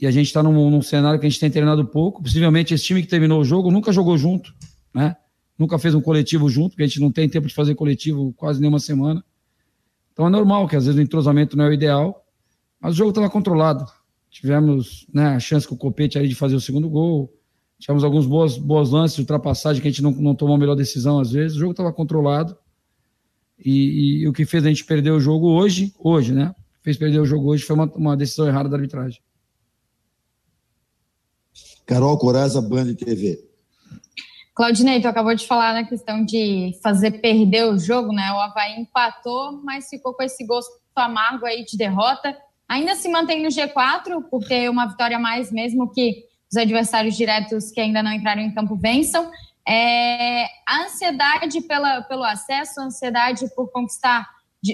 e 0.00 0.06
a 0.06 0.10
gente 0.10 0.26
está 0.26 0.42
num, 0.42 0.70
num 0.70 0.82
cenário 0.82 1.20
que 1.20 1.26
a 1.26 1.28
gente 1.28 1.38
tem 1.38 1.50
treinado 1.50 1.86
pouco. 1.86 2.22
Possivelmente 2.22 2.74
esse 2.74 2.84
time 2.84 3.02
que 3.02 3.08
terminou 3.08 3.40
o 3.40 3.44
jogo 3.44 3.70
nunca 3.70 3.92
jogou 3.92 4.18
junto, 4.18 4.52
né? 4.92 5.16
nunca 5.58 5.78
fez 5.78 5.94
um 5.94 6.00
coletivo 6.00 6.48
junto, 6.48 6.70
porque 6.70 6.82
a 6.82 6.86
gente 6.86 7.00
não 7.00 7.12
tem 7.12 7.28
tempo 7.28 7.46
de 7.46 7.54
fazer 7.54 7.74
coletivo 7.74 8.32
quase 8.32 8.60
nenhuma 8.60 8.80
semana. 8.80 9.24
Então 10.12 10.26
é 10.26 10.30
normal 10.30 10.66
que 10.66 10.74
às 10.74 10.86
vezes 10.86 10.98
o 10.98 11.02
entrosamento 11.02 11.56
não 11.56 11.66
é 11.66 11.68
o 11.68 11.72
ideal, 11.72 12.26
mas 12.80 12.94
o 12.94 12.96
jogo 12.96 13.10
estava 13.10 13.30
controlado. 13.30 13.86
Tivemos 14.28 15.06
né, 15.12 15.28
a 15.28 15.38
chance 15.40 15.68
com 15.68 15.74
o 15.74 15.78
Copete 15.78 16.18
aí 16.18 16.26
de 16.26 16.34
fazer 16.34 16.56
o 16.56 16.60
segundo 16.60 16.88
gol, 16.88 17.32
tivemos 17.82 18.04
alguns 18.04 18.26
boas, 18.26 18.56
boas 18.56 18.90
lances 18.90 19.16
de 19.16 19.22
ultrapassagem 19.22 19.82
que 19.82 19.88
a 19.88 19.90
gente 19.90 20.02
não, 20.02 20.12
não 20.12 20.36
tomou 20.36 20.54
a 20.54 20.58
melhor 20.58 20.76
decisão 20.76 21.18
às 21.18 21.32
vezes. 21.32 21.56
O 21.56 21.60
jogo 21.60 21.72
estava 21.72 21.92
controlado 21.92 22.56
e, 23.58 24.20
e, 24.22 24.28
o 24.28 24.32
que 24.32 24.46
fez 24.46 24.64
a 24.64 24.68
gente 24.68 24.84
perder 24.84 25.10
o 25.10 25.18
jogo 25.18 25.48
hoje, 25.48 25.92
hoje, 25.98 26.32
né? 26.32 26.54
Fez 26.80 26.96
perder 26.96 27.18
o 27.18 27.26
jogo 27.26 27.50
hoje 27.50 27.64
foi 27.64 27.74
uma, 27.74 27.86
uma 27.96 28.16
decisão 28.16 28.46
errada 28.46 28.68
da 28.68 28.76
arbitragem. 28.76 29.20
Carol 31.84 32.16
Coraza, 32.18 32.62
Band 32.62 32.94
TV. 32.94 33.50
Claudinei, 34.54 35.00
tu 35.00 35.08
acabou 35.08 35.34
de 35.34 35.44
falar 35.44 35.74
na 35.74 35.84
questão 35.84 36.24
de 36.24 36.78
fazer 36.84 37.10
perder 37.20 37.64
o 37.64 37.78
jogo, 37.78 38.12
né? 38.12 38.30
O 38.30 38.38
Havaí 38.38 38.80
empatou, 38.80 39.60
mas 39.64 39.88
ficou 39.88 40.14
com 40.14 40.22
esse 40.22 40.46
gosto 40.46 40.70
amargo 40.94 41.46
aí 41.46 41.64
de 41.64 41.76
derrota. 41.76 42.36
ainda 42.68 42.94
se 42.94 43.08
mantém 43.08 43.42
no 43.42 43.48
G4 43.48 44.22
por 44.30 44.44
ter 44.46 44.70
uma 44.70 44.86
vitória 44.86 45.16
a 45.16 45.20
mais, 45.20 45.50
mesmo 45.50 45.90
que 45.90 46.30
os 46.52 46.56
adversários 46.58 47.16
diretos 47.16 47.70
que 47.70 47.80
ainda 47.80 48.02
não 48.02 48.12
entraram 48.12 48.42
em 48.42 48.52
campo 48.52 48.76
vençam. 48.76 49.30
É, 49.66 50.44
a 50.68 50.84
ansiedade 50.84 51.62
pela, 51.62 52.02
pelo 52.02 52.24
acesso, 52.24 52.80
a 52.80 52.84
ansiedade 52.84 53.46
por 53.56 53.72
conquistar 53.72 54.28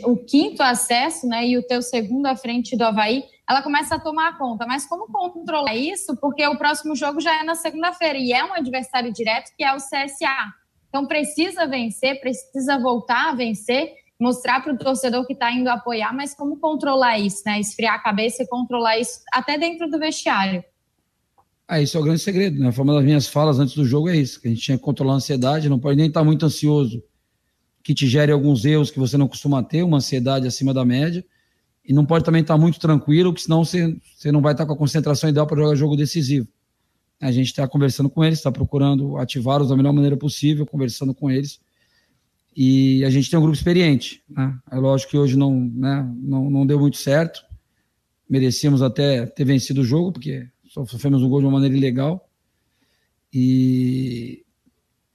o 0.04 0.16
quinto 0.16 0.62
acesso, 0.62 1.26
né, 1.26 1.46
e 1.46 1.56
o 1.56 1.62
teu 1.62 1.80
segundo 1.80 2.26
à 2.26 2.36
frente 2.36 2.76
do 2.76 2.84
Havaí, 2.84 3.24
ela 3.48 3.62
começa 3.62 3.94
a 3.94 4.00
tomar 4.00 4.36
conta. 4.36 4.66
Mas 4.66 4.86
como 4.86 5.06
controlar 5.06 5.74
isso? 5.74 6.16
Porque 6.16 6.46
o 6.46 6.58
próximo 6.58 6.94
jogo 6.94 7.20
já 7.20 7.40
é 7.40 7.42
na 7.42 7.54
segunda-feira 7.54 8.18
e 8.18 8.32
é 8.32 8.44
um 8.44 8.52
adversário 8.52 9.12
direto 9.12 9.50
que 9.56 9.64
é 9.64 9.72
o 9.72 9.76
CSA. 9.76 10.52
Então 10.88 11.06
precisa 11.06 11.66
vencer, 11.66 12.20
precisa 12.20 12.78
voltar 12.78 13.30
a 13.30 13.34
vencer, 13.34 13.94
mostrar 14.20 14.62
para 14.62 14.72
o 14.72 14.78
torcedor 14.78 15.26
que 15.26 15.32
está 15.32 15.50
indo 15.50 15.68
apoiar, 15.68 16.12
mas 16.14 16.34
como 16.34 16.58
controlar 16.58 17.18
isso, 17.18 17.42
né? 17.46 17.58
Esfriar 17.60 17.94
a 17.94 18.02
cabeça 18.02 18.42
e 18.42 18.48
controlar 18.48 18.98
isso 18.98 19.20
até 19.32 19.56
dentro 19.56 19.88
do 19.88 19.98
vestiário. 19.98 20.62
Ah, 21.70 21.82
isso 21.82 21.98
é 21.98 22.00
o 22.00 22.02
grande 22.02 22.22
segredo, 22.22 22.58
né? 22.58 22.72
Uma 22.78 22.94
das 22.94 23.04
minhas 23.04 23.28
falas 23.28 23.58
antes 23.58 23.74
do 23.74 23.84
jogo 23.84 24.08
é 24.08 24.16
isso, 24.16 24.40
que 24.40 24.48
a 24.48 24.50
gente 24.50 24.62
tinha 24.62 24.78
que 24.78 24.82
controlar 24.82 25.12
a 25.12 25.16
ansiedade, 25.16 25.68
não 25.68 25.78
pode 25.78 25.98
nem 25.98 26.06
estar 26.06 26.20
tá 26.20 26.24
muito 26.24 26.46
ansioso, 26.46 27.02
que 27.82 27.92
te 27.92 28.06
gere 28.06 28.32
alguns 28.32 28.64
erros 28.64 28.90
que 28.90 28.98
você 28.98 29.18
não 29.18 29.28
costuma 29.28 29.62
ter, 29.62 29.82
uma 29.82 29.98
ansiedade 29.98 30.46
acima 30.46 30.72
da 30.72 30.82
média, 30.82 31.22
e 31.84 31.92
não 31.92 32.06
pode 32.06 32.24
também 32.24 32.40
estar 32.40 32.56
muito 32.56 32.80
tranquilo, 32.80 33.34
que 33.34 33.42
senão 33.42 33.66
você, 33.66 33.94
você 34.16 34.32
não 34.32 34.40
vai 34.40 34.52
estar 34.52 34.64
com 34.64 34.72
a 34.72 34.76
concentração 34.76 35.28
ideal 35.28 35.46
para 35.46 35.60
jogar 35.60 35.74
jogo 35.74 35.94
decisivo. 35.94 36.48
A 37.20 37.30
gente 37.30 37.48
está 37.48 37.68
conversando 37.68 38.08
com 38.08 38.24
eles, 38.24 38.38
está 38.38 38.50
procurando 38.50 39.18
ativá-los 39.18 39.68
da 39.68 39.76
melhor 39.76 39.92
maneira 39.92 40.16
possível, 40.16 40.64
conversando 40.64 41.14
com 41.14 41.30
eles. 41.30 41.60
E 42.56 43.04
a 43.04 43.10
gente 43.10 43.28
tem 43.28 43.38
um 43.38 43.42
grupo 43.42 43.56
experiente. 43.56 44.22
Né? 44.28 44.56
É 44.70 44.76
lógico 44.76 45.10
que 45.10 45.18
hoje 45.18 45.36
não, 45.36 45.54
né, 45.54 46.10
não, 46.16 46.48
não 46.48 46.66
deu 46.66 46.78
muito 46.78 46.96
certo. 46.96 47.42
Merecíamos 48.28 48.82
até 48.82 49.26
ter 49.26 49.44
vencido 49.44 49.80
o 49.80 49.84
jogo, 49.84 50.12
porque 50.12 50.46
sofremos 50.68 51.22
um 51.22 51.28
gol 51.28 51.40
de 51.40 51.46
uma 51.46 51.52
maneira 51.52 51.76
ilegal. 51.76 52.28
E 53.32 54.44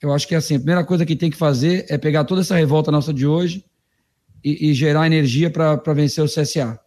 eu 0.02 0.12
acho 0.14 0.28
que 0.28 0.36
assim, 0.36 0.56
a 0.56 0.60
primeira 0.60 0.84
coisa 0.84 1.06
que 1.06 1.16
tem 1.16 1.30
que 1.30 1.38
fazer 1.38 1.86
é 1.90 1.98
pegar 1.98 2.26
toda 2.26 2.42
essa 2.42 2.56
revolta 2.56 2.92
nossa 2.92 3.14
de 3.14 3.26
hoje 3.26 3.66
e, 4.44 4.70
e 4.70 4.74
gerar 4.74 5.08
energia 5.08 5.50
para 5.50 5.94
vencer 5.94 6.24
o 6.24 6.28
CSA, 6.28 6.80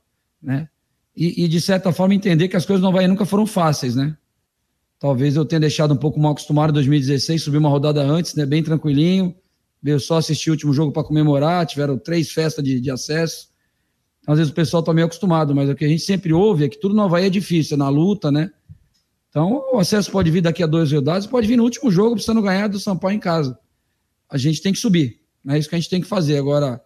né? 0.43 0.69
E, 1.17 1.45
e, 1.45 1.49
de 1.49 1.63
certa 1.63 1.93
forma 1.93 2.15
entender 2.15 2.47
que 2.47 2.57
as 2.57 2.67
coisas 2.67 2.83
não 2.83 2.93
vai, 2.93 3.07
nunca 3.07 3.25
foram 3.25 3.47
fáceis, 3.47 3.97
né? 3.97 4.15
Talvez 4.99 5.35
eu 5.35 5.47
tenha 5.47 5.61
deixado 5.61 5.95
um 5.95 5.97
pouco 5.97 6.21
mal 6.21 6.33
acostumado 6.33 6.71
em 6.71 6.75
2016, 6.75 7.43
subi 7.43 7.57
uma 7.57 7.71
rodada 7.71 8.03
antes, 8.03 8.35
né? 8.35 8.45
Bem 8.45 8.63
tranquilinho, 8.63 9.35
veio 9.83 9.99
só 9.99 10.19
assistir 10.19 10.51
o 10.51 10.53
último 10.53 10.75
jogo 10.75 10.93
para 10.93 11.03
comemorar, 11.03 11.65
tiveram 11.65 11.97
três 11.97 12.31
festas 12.31 12.63
de, 12.63 12.79
de 12.79 12.91
acesso. 12.91 13.49
Às 14.27 14.39
vezes 14.39 14.53
o 14.53 14.55
pessoal 14.55 14.81
está 14.81 14.93
meio 14.93 15.07
acostumado, 15.07 15.55
mas 15.55 15.71
o 15.71 15.75
que 15.75 15.85
a 15.85 15.89
gente 15.89 16.03
sempre 16.03 16.33
ouve 16.33 16.65
é 16.65 16.69
que 16.69 16.79
tudo 16.79 16.95
no 16.95 17.03
Havaí 17.03 17.27
é 17.27 17.31
difícil, 17.31 17.77
é 17.77 17.79
na 17.79 17.89
luta, 17.89 18.33
né? 18.33 18.51
Então, 19.31 19.63
o 19.73 19.79
acesso 19.79 20.11
pode 20.11 20.31
vir 20.31 20.41
daqui 20.41 20.63
a 20.63 20.67
dois 20.67 20.91
rodadas, 20.91 21.27
pode 21.27 21.47
vir 21.47 21.57
no 21.57 21.63
último 21.63 21.91
jogo, 21.91 22.15
precisando 22.15 22.43
ganhar 22.43 22.69
do 22.69 22.81
São 22.81 22.97
Paulo 22.97 23.15
em 23.15 23.21
casa. 23.21 23.57
A 24.29 24.37
gente 24.37 24.61
tem 24.61 24.73
que 24.73 24.79
subir, 24.79 25.21
é 25.47 25.59
isso 25.59 25.69
que 25.69 25.75
a 25.75 25.79
gente 25.79 25.91
tem 25.91 26.01
que 26.01 26.07
fazer. 26.07 26.39
Agora, 26.39 26.81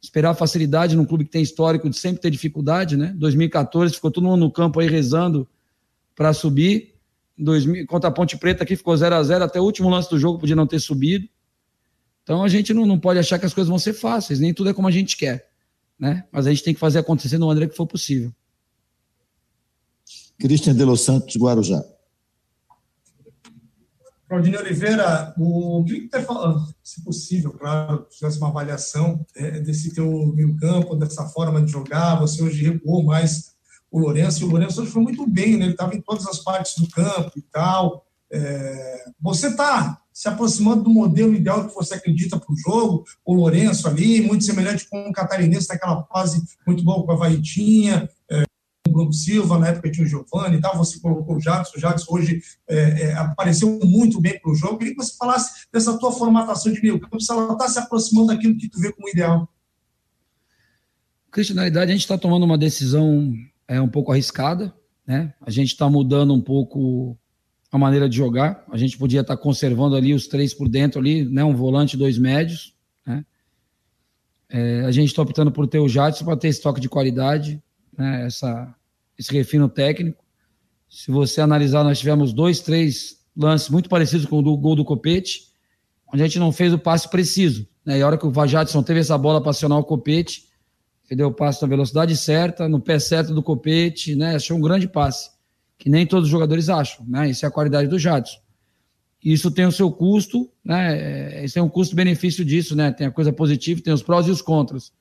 esperar 0.00 0.34
facilidade 0.34 0.96
num 0.96 1.04
clube 1.04 1.24
que 1.24 1.30
tem 1.30 1.42
histórico 1.42 1.90
de 1.90 1.96
sempre 1.96 2.22
ter 2.22 2.30
dificuldade, 2.30 2.96
né? 2.96 3.12
2014 3.16 3.94
ficou 3.94 4.10
todo 4.10 4.24
mundo 4.24 4.40
no 4.40 4.50
campo 4.50 4.80
aí 4.80 4.88
rezando 4.88 5.46
para 6.14 6.32
subir. 6.32 6.94
2000, 7.36 7.86
contra 7.86 8.08
a 8.08 8.12
Ponte 8.12 8.36
Preta 8.36 8.64
aqui 8.64 8.74
ficou 8.74 8.96
0 8.96 9.14
a 9.14 9.22
0 9.22 9.44
até 9.44 9.60
o 9.60 9.64
último 9.64 9.88
lance 9.88 10.10
do 10.10 10.18
jogo 10.18 10.38
podia 10.38 10.56
não 10.56 10.66
ter 10.66 10.80
subido. 10.80 11.28
Então 12.22 12.42
a 12.42 12.48
gente 12.48 12.74
não, 12.74 12.84
não 12.84 12.98
pode 12.98 13.18
achar 13.18 13.38
que 13.38 13.46
as 13.46 13.54
coisas 13.54 13.68
vão 13.68 13.78
ser 13.78 13.92
fáceis, 13.92 14.40
nem 14.40 14.52
tudo 14.52 14.70
é 14.70 14.74
como 14.74 14.88
a 14.88 14.90
gente 14.90 15.16
quer, 15.16 15.47
né? 15.98 16.24
Mas 16.30 16.46
a 16.46 16.50
gente 16.50 16.62
tem 16.62 16.74
que 16.74 16.80
fazer 16.80 16.98
acontecer 16.98 17.38
no 17.38 17.46
maneira 17.46 17.68
que 17.68 17.76
for 17.76 17.86
possível. 17.86 18.32
Christian 20.38 20.74
de 20.74 20.84
Los 20.84 21.04
Santos, 21.04 21.36
Guarujá. 21.36 21.82
Claudinei 24.28 24.60
Oliveira, 24.60 25.34
o 25.38 25.82
que 25.84 26.06
você 26.12 26.22
falando, 26.22 26.74
se 26.84 27.02
possível, 27.02 27.50
claro, 27.52 28.06
fizesse 28.10 28.36
uma 28.36 28.48
avaliação 28.48 29.24
é, 29.34 29.58
desse 29.60 29.94
teu 29.94 30.26
meio 30.34 30.54
campo, 30.58 30.94
dessa 30.96 31.26
forma 31.28 31.62
de 31.62 31.72
jogar, 31.72 32.20
você 32.20 32.42
hoje 32.42 32.62
recuou 32.62 33.04
mais 33.04 33.56
o 33.90 33.98
Lourenço, 33.98 34.42
e 34.42 34.44
o 34.44 34.50
Lourenço 34.50 34.82
hoje 34.82 34.90
foi 34.90 35.02
muito 35.02 35.26
bem, 35.26 35.56
né? 35.56 35.64
ele 35.64 35.72
estava 35.72 35.94
em 35.96 36.02
todas 36.02 36.26
as 36.26 36.40
partes 36.40 36.76
do 36.76 36.86
campo 36.90 37.32
e 37.36 37.42
tal. 37.42 38.04
É, 38.30 39.04
você 39.18 39.48
está 39.48 39.98
se 40.18 40.26
aproximando 40.26 40.82
do 40.82 40.90
modelo 40.90 41.32
ideal 41.32 41.68
que 41.68 41.74
você 41.76 41.94
acredita 41.94 42.36
para 42.40 42.52
o 42.52 42.56
jogo, 42.56 43.04
o 43.24 43.34
Lourenço 43.34 43.86
ali, 43.86 44.20
muito 44.20 44.44
semelhante 44.44 44.84
com 44.88 45.08
o 45.08 45.12
Catarinense, 45.12 45.68
naquela 45.68 46.02
fase 46.06 46.42
muito 46.66 46.82
boa 46.82 47.06
com 47.06 47.12
a 47.12 47.14
Vaitinha, 47.14 48.10
é, 48.28 48.42
o 48.88 48.90
Bruno 48.90 49.12
Silva, 49.12 49.60
na 49.60 49.68
época 49.68 49.92
tinha 49.92 50.04
o 50.04 50.08
Giovanni 50.08 50.56
e 50.56 50.60
tal, 50.60 50.76
você 50.76 50.98
colocou 50.98 51.36
o 51.36 51.40
Jadson, 51.40 51.76
o 51.76 51.80
Jadson 51.80 52.12
hoje 52.12 52.42
é, 52.68 53.02
é, 53.02 53.12
apareceu 53.14 53.78
muito 53.84 54.20
bem 54.20 54.40
para 54.40 54.50
o 54.50 54.56
jogo. 54.56 54.78
Queria 54.78 54.96
que 54.96 55.00
você 55.00 55.16
falasse 55.16 55.68
dessa 55.72 55.96
tua 55.96 56.10
formatação 56.10 56.72
de 56.72 56.82
meio 56.82 56.98
campo, 56.98 57.20
se 57.20 57.30
ela 57.30 57.52
está 57.52 57.68
se 57.68 57.78
aproximando 57.78 58.26
daquilo 58.26 58.56
que 58.56 58.68
tu 58.68 58.80
vê 58.80 58.92
como 58.92 59.08
ideal. 59.08 59.48
Cristian, 61.30 61.54
na 61.54 61.62
realidade, 61.62 61.92
a 61.92 61.94
gente 61.94 62.02
está 62.02 62.18
tomando 62.18 62.42
uma 62.42 62.58
decisão 62.58 63.32
é, 63.68 63.80
um 63.80 63.88
pouco 63.88 64.10
arriscada, 64.10 64.74
né? 65.06 65.32
A 65.40 65.50
gente 65.52 65.68
está 65.68 65.88
mudando 65.88 66.34
um 66.34 66.40
pouco 66.40 67.16
a 67.70 67.78
maneira 67.78 68.08
de 68.08 68.16
jogar. 68.16 68.64
A 68.70 68.76
gente 68.76 68.96
podia 68.96 69.20
estar 69.20 69.36
conservando 69.36 69.94
ali 69.96 70.14
os 70.14 70.26
três 70.26 70.54
por 70.54 70.68
dentro 70.68 71.00
ali, 71.00 71.24
né? 71.24 71.44
Um 71.44 71.54
volante, 71.54 71.96
dois 71.96 72.18
médios, 72.18 72.74
né? 73.06 73.24
É, 74.48 74.80
a 74.86 74.90
gente 74.90 75.08
está 75.08 75.22
optando 75.22 75.52
por 75.52 75.66
ter 75.66 75.78
o 75.78 75.88
Jadson 75.88 76.24
para 76.24 76.36
ter 76.36 76.48
estoque 76.48 76.80
de 76.80 76.88
qualidade, 76.88 77.62
né? 77.96 78.26
Essa 78.26 78.74
esse 79.18 79.32
refino 79.32 79.68
técnico. 79.68 80.24
Se 80.88 81.10
você 81.10 81.40
analisar, 81.40 81.82
nós 81.82 81.98
tivemos 81.98 82.32
dois, 82.32 82.60
três 82.60 83.18
lances 83.36 83.68
muito 83.68 83.88
parecidos 83.88 84.24
com 84.26 84.38
o 84.38 84.42
do 84.42 84.56
gol 84.56 84.76
do 84.76 84.84
Copete, 84.84 85.48
onde 86.12 86.22
a 86.22 86.26
gente 86.26 86.38
não 86.38 86.52
fez 86.52 86.72
o 86.72 86.78
passe 86.78 87.10
preciso. 87.10 87.66
Né? 87.84 87.98
E 87.98 88.02
a 88.02 88.06
hora 88.06 88.16
que 88.16 88.26
o 88.26 88.30
Vajadson 88.30 88.82
teve 88.82 89.00
essa 89.00 89.18
bola 89.18 89.40
para 89.40 89.50
acionar 89.50 89.78
o 89.78 89.84
Copete, 89.84 90.46
ele 91.10 91.18
deu 91.18 91.28
o 91.28 91.34
passe 91.34 91.60
na 91.60 91.68
velocidade 91.68 92.16
certa, 92.16 92.68
no 92.68 92.80
pé 92.80 92.98
certo 92.98 93.34
do 93.34 93.42
Copete, 93.42 94.14
né? 94.14 94.36
achou 94.36 94.56
um 94.56 94.60
grande 94.60 94.88
passe, 94.88 95.30
que 95.78 95.88
nem 95.88 96.06
todos 96.06 96.24
os 96.24 96.30
jogadores 96.30 96.68
acham. 96.68 97.06
Né? 97.06 97.30
Isso 97.30 97.44
é 97.44 97.48
a 97.48 97.52
qualidade 97.52 97.88
do 97.88 97.98
Jadson. 97.98 98.38
Isso 99.24 99.50
tem 99.50 99.66
o 99.66 99.72
seu 99.72 99.90
custo, 99.90 100.48
né? 100.64 101.44
É 101.44 101.62
um 101.62 101.68
custo-benefício 101.68 102.44
disso, 102.44 102.76
né? 102.76 102.92
Tem 102.92 103.08
a 103.08 103.10
coisa 103.10 103.32
positiva, 103.32 103.80
tem 103.82 103.92
os 103.92 104.02
prós 104.02 104.26
e 104.28 104.30
os 104.30 104.40
contras. 104.40 104.92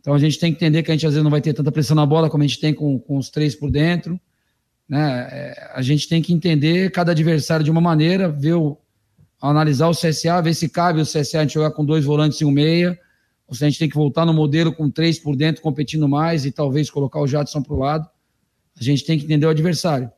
Então 0.00 0.14
a 0.14 0.18
gente 0.18 0.38
tem 0.38 0.52
que 0.52 0.56
entender 0.56 0.82
que 0.82 0.90
a 0.90 0.94
gente 0.94 1.06
às 1.06 1.12
vezes 1.12 1.22
não 1.22 1.30
vai 1.30 1.42
ter 1.42 1.52
tanta 1.52 1.70
pressão 1.70 1.94
na 1.94 2.06
bola 2.06 2.30
como 2.30 2.42
a 2.42 2.46
gente 2.46 2.60
tem 2.60 2.72
com, 2.72 2.98
com 2.98 3.18
os 3.18 3.28
três 3.28 3.54
por 3.54 3.70
dentro. 3.70 4.18
Né? 4.88 5.28
É, 5.30 5.70
a 5.74 5.82
gente 5.82 6.08
tem 6.08 6.22
que 6.22 6.32
entender 6.32 6.90
cada 6.90 7.12
adversário 7.12 7.64
de 7.64 7.70
uma 7.70 7.80
maneira, 7.80 8.28
ver 8.28 8.54
o, 8.54 8.78
analisar 9.40 9.88
o 9.88 9.92
CSA, 9.92 10.40
ver 10.42 10.54
se 10.54 10.68
cabe 10.68 11.00
o 11.00 11.04
CSA 11.04 11.38
a 11.38 11.42
gente 11.42 11.54
jogar 11.54 11.70
com 11.72 11.84
dois 11.84 12.04
volantes 12.04 12.40
e 12.40 12.44
um 12.44 12.50
meia, 12.50 12.98
ou 13.46 13.54
se 13.54 13.64
a 13.64 13.68
gente 13.68 13.78
tem 13.78 13.88
que 13.88 13.94
voltar 13.94 14.24
no 14.24 14.32
modelo 14.32 14.72
com 14.72 14.90
três 14.90 15.18
por 15.18 15.36
dentro, 15.36 15.62
competindo 15.62 16.08
mais 16.08 16.46
e 16.46 16.50
talvez 16.50 16.90
colocar 16.90 17.20
o 17.20 17.26
Jadson 17.26 17.62
para 17.62 17.74
o 17.74 17.78
lado. 17.78 18.08
A 18.78 18.82
gente 18.82 19.04
tem 19.04 19.18
que 19.18 19.24
entender 19.24 19.46
o 19.46 19.50
adversário. 19.50 20.10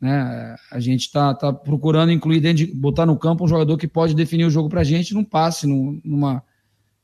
Né? 0.00 0.56
A 0.70 0.80
gente 0.80 1.02
está 1.02 1.32
tá 1.32 1.52
procurando 1.52 2.10
incluir 2.10 2.40
dentro 2.40 2.66
de, 2.66 2.74
botar 2.74 3.06
no 3.06 3.16
campo 3.16 3.44
um 3.44 3.48
jogador 3.48 3.78
que 3.78 3.86
pode 3.86 4.14
definir 4.14 4.44
o 4.44 4.50
jogo 4.50 4.68
para 4.68 4.80
a 4.80 4.84
gente 4.84 5.14
num 5.14 5.24
passe, 5.24 5.66
num, 5.66 6.00
numa 6.04 6.42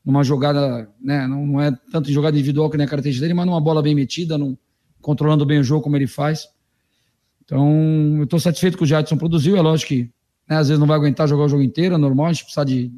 numa 0.03 0.23
jogada, 0.23 0.89
né, 0.99 1.27
não, 1.27 1.45
não 1.45 1.61
é 1.61 1.71
tanto 1.91 2.09
em 2.09 2.13
jogada 2.13 2.35
individual 2.35 2.69
que 2.69 2.77
nem 2.77 2.85
a 2.85 2.89
característica 2.89 3.23
dele, 3.23 3.33
mas 3.33 3.45
numa 3.45 3.61
bola 3.61 3.81
bem 3.81 3.93
metida, 3.93 4.37
num, 4.37 4.57
controlando 5.01 5.45
bem 5.45 5.59
o 5.59 5.63
jogo 5.63 5.83
como 5.83 5.95
ele 5.95 6.07
faz. 6.07 6.47
Então, 7.43 8.15
eu 8.17 8.23
estou 8.23 8.39
satisfeito 8.39 8.77
com 8.77 8.85
o 8.85 8.87
Jadson 8.87 9.17
produziu, 9.17 9.55
é 9.55 9.61
lógico 9.61 9.89
que 9.89 10.09
né, 10.47 10.57
às 10.57 10.67
vezes 10.67 10.79
não 10.79 10.87
vai 10.87 10.97
aguentar 10.97 11.27
jogar 11.27 11.43
o 11.43 11.49
jogo 11.49 11.61
inteiro, 11.61 11.95
é 11.95 11.97
normal, 11.97 12.27
a 12.27 12.33
gente 12.33 12.43
precisa 12.43 12.65
de 12.65 12.91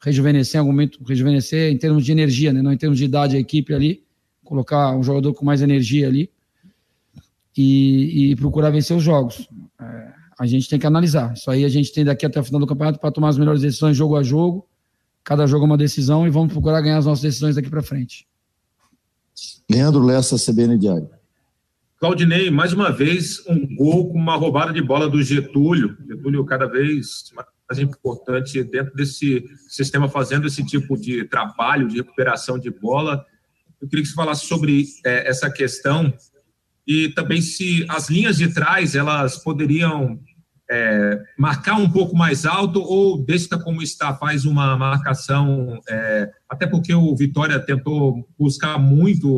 rejuvenescer 0.00 0.58
em 0.58 0.60
algum 0.60 0.72
momento, 0.72 0.98
rejuvenescer 1.04 1.72
em 1.72 1.78
termos 1.78 2.04
de 2.04 2.10
energia, 2.10 2.52
né, 2.52 2.60
não 2.60 2.72
em 2.72 2.76
termos 2.76 2.98
de 2.98 3.04
idade 3.04 3.36
a 3.36 3.38
equipe 3.38 3.72
ali, 3.72 4.02
colocar 4.42 4.96
um 4.96 5.02
jogador 5.02 5.32
com 5.34 5.44
mais 5.44 5.62
energia 5.62 6.08
ali 6.08 6.30
e, 7.56 8.32
e 8.32 8.36
procurar 8.36 8.70
vencer 8.70 8.96
os 8.96 9.02
jogos. 9.02 9.48
É, 9.80 10.12
a 10.38 10.46
gente 10.46 10.68
tem 10.68 10.78
que 10.78 10.86
analisar. 10.86 11.32
Isso 11.34 11.50
aí 11.50 11.64
a 11.64 11.68
gente 11.68 11.92
tem 11.92 12.04
daqui 12.04 12.26
até 12.26 12.40
o 12.40 12.44
final 12.44 12.60
do 12.60 12.66
campeonato 12.66 12.98
para 12.98 13.10
tomar 13.10 13.28
as 13.28 13.38
melhores 13.38 13.60
decisões 13.62 13.96
jogo 13.96 14.16
a 14.16 14.22
jogo 14.22 14.66
Cada 15.24 15.46
jogo 15.46 15.64
é 15.64 15.66
uma 15.66 15.76
decisão 15.76 16.26
e 16.26 16.30
vamos 16.30 16.52
procurar 16.52 16.80
ganhar 16.80 16.98
as 16.98 17.06
nossas 17.06 17.22
decisões 17.22 17.54
daqui 17.54 17.70
para 17.70 17.82
frente. 17.82 18.26
Leandro 19.70 20.04
Lessa, 20.04 20.36
CBN 20.36 20.76
Diário. 20.76 21.08
Claudinei, 21.98 22.50
mais 22.50 22.72
uma 22.72 22.90
vez, 22.90 23.46
um 23.46 23.76
gol 23.76 24.10
com 24.10 24.18
uma 24.18 24.34
roubada 24.34 24.72
de 24.72 24.82
bola 24.82 25.08
do 25.08 25.22
Getúlio. 25.22 25.96
Getúlio 26.08 26.44
cada 26.44 26.66
vez 26.66 27.32
mais 27.68 27.78
importante 27.78 28.62
dentro 28.64 28.92
desse 28.94 29.44
sistema, 29.68 30.08
fazendo 30.08 30.48
esse 30.48 30.64
tipo 30.64 30.96
de 30.96 31.24
trabalho 31.24 31.86
de 31.86 31.98
recuperação 31.98 32.58
de 32.58 32.70
bola. 32.70 33.24
Eu 33.80 33.88
queria 33.88 34.02
que 34.02 34.08
você 34.08 34.14
falasse 34.14 34.46
sobre 34.46 34.84
é, 35.04 35.28
essa 35.28 35.48
questão 35.48 36.12
e 36.86 37.08
também 37.10 37.40
se 37.40 37.84
as 37.88 38.08
linhas 38.08 38.36
de 38.36 38.52
trás 38.52 38.94
elas 38.94 39.36
poderiam 39.36 40.20
é, 40.70 41.22
marcar 41.38 41.76
um 41.76 41.90
pouco 41.90 42.16
mais 42.16 42.46
alto 42.46 42.80
ou 42.80 43.22
deixa 43.22 43.58
como 43.58 43.82
está, 43.82 44.14
faz 44.14 44.46
uma 44.46 44.76
marcação, 44.76 45.78
é, 45.88 46.30
até 46.48 46.66
porque 46.66 46.94
o 46.94 47.14
Vitória 47.14 47.60
tentou 47.60 48.26
buscar 48.38 48.78
muito 48.78 49.28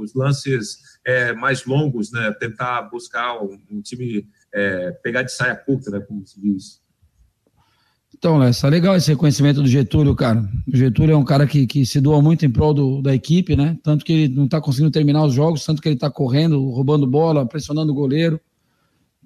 os 0.00 0.14
lances 0.14 0.78
é, 1.04 1.32
mais 1.32 1.64
longos, 1.64 2.12
né? 2.12 2.32
Tentar 2.38 2.82
buscar 2.82 3.42
um, 3.42 3.60
um 3.70 3.82
time 3.82 4.28
é, 4.54 4.92
pegar 5.02 5.22
de 5.22 5.32
saia 5.32 5.56
curta, 5.56 5.90
né? 5.90 6.00
Como 6.00 6.24
se 6.24 6.40
diz. 6.40 6.80
Então, 8.18 8.38
Lessa, 8.38 8.66
legal 8.68 8.96
esse 8.96 9.10
reconhecimento 9.10 9.60
do 9.60 9.68
Getúlio, 9.68 10.14
cara. 10.14 10.42
O 10.66 10.74
Getúlio 10.74 11.12
é 11.12 11.16
um 11.16 11.24
cara 11.24 11.46
que, 11.46 11.66
que 11.66 11.84
se 11.84 12.00
doa 12.00 12.22
muito 12.22 12.46
em 12.46 12.50
prol 12.50 12.72
do, 12.72 13.02
da 13.02 13.14
equipe, 13.14 13.54
né? 13.54 13.76
Tanto 13.82 14.06
que 14.06 14.12
ele 14.12 14.34
não 14.34 14.46
está 14.46 14.58
conseguindo 14.58 14.90
terminar 14.90 15.22
os 15.24 15.34
jogos, 15.34 15.64
tanto 15.66 15.82
que 15.82 15.88
ele 15.88 15.96
está 15.96 16.10
correndo, 16.10 16.70
roubando 16.70 17.06
bola, 17.06 17.44
pressionando 17.44 17.92
o 17.92 17.94
goleiro. 17.94 18.40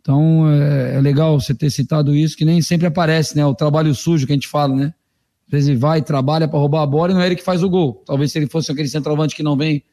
Então, 0.00 0.50
é, 0.50 0.96
é, 0.96 1.00
legal 1.00 1.38
você 1.38 1.54
ter 1.54 1.70
citado 1.70 2.16
isso, 2.16 2.36
que 2.36 2.44
nem 2.44 2.60
sempre 2.60 2.88
aparece, 2.88 3.36
né? 3.36 3.46
O 3.46 3.54
trabalho 3.54 3.94
sujo 3.94 4.26
que 4.26 4.32
a 4.32 4.36
gente 4.36 4.48
fala, 4.48 4.74
né? 4.74 4.92
Às 5.46 5.52
vezes 5.52 5.68
ele 5.68 5.78
vai, 5.78 6.02
trabalha 6.02 6.48
para 6.48 6.58
roubar 6.58 6.82
a 6.82 6.86
bola 6.86 7.12
e 7.12 7.14
não 7.14 7.20
é 7.20 7.26
ele 7.26 7.36
que 7.36 7.44
faz 7.44 7.62
o 7.62 7.70
gol. 7.70 8.02
Talvez 8.04 8.32
se 8.32 8.38
ele 8.38 8.48
fosse 8.48 8.72
aquele 8.72 8.88
centroavante 8.88 9.36
que 9.36 9.42
não 9.42 9.56
vem 9.56 9.84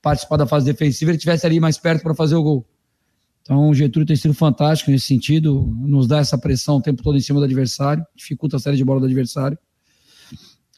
participar 0.00 0.38
da 0.38 0.46
fase 0.46 0.64
defensiva, 0.64 1.10
ele 1.10 1.18
estivesse 1.18 1.44
ali 1.44 1.60
mais 1.60 1.76
perto 1.76 2.02
para 2.02 2.14
fazer 2.14 2.36
o 2.36 2.42
gol. 2.42 2.66
Então, 3.46 3.68
o 3.68 3.74
Getúlio 3.74 4.04
tem 4.04 4.16
sido 4.16 4.34
fantástico 4.34 4.90
nesse 4.90 5.06
sentido, 5.06 5.72
nos 5.78 6.08
dá 6.08 6.18
essa 6.18 6.36
pressão 6.36 6.78
o 6.78 6.82
tempo 6.82 7.00
todo 7.00 7.16
em 7.16 7.20
cima 7.20 7.38
do 7.38 7.44
adversário, 7.44 8.04
dificulta 8.16 8.56
a 8.56 8.58
série 8.58 8.76
de 8.76 8.84
bola 8.84 8.98
do 8.98 9.06
adversário. 9.06 9.56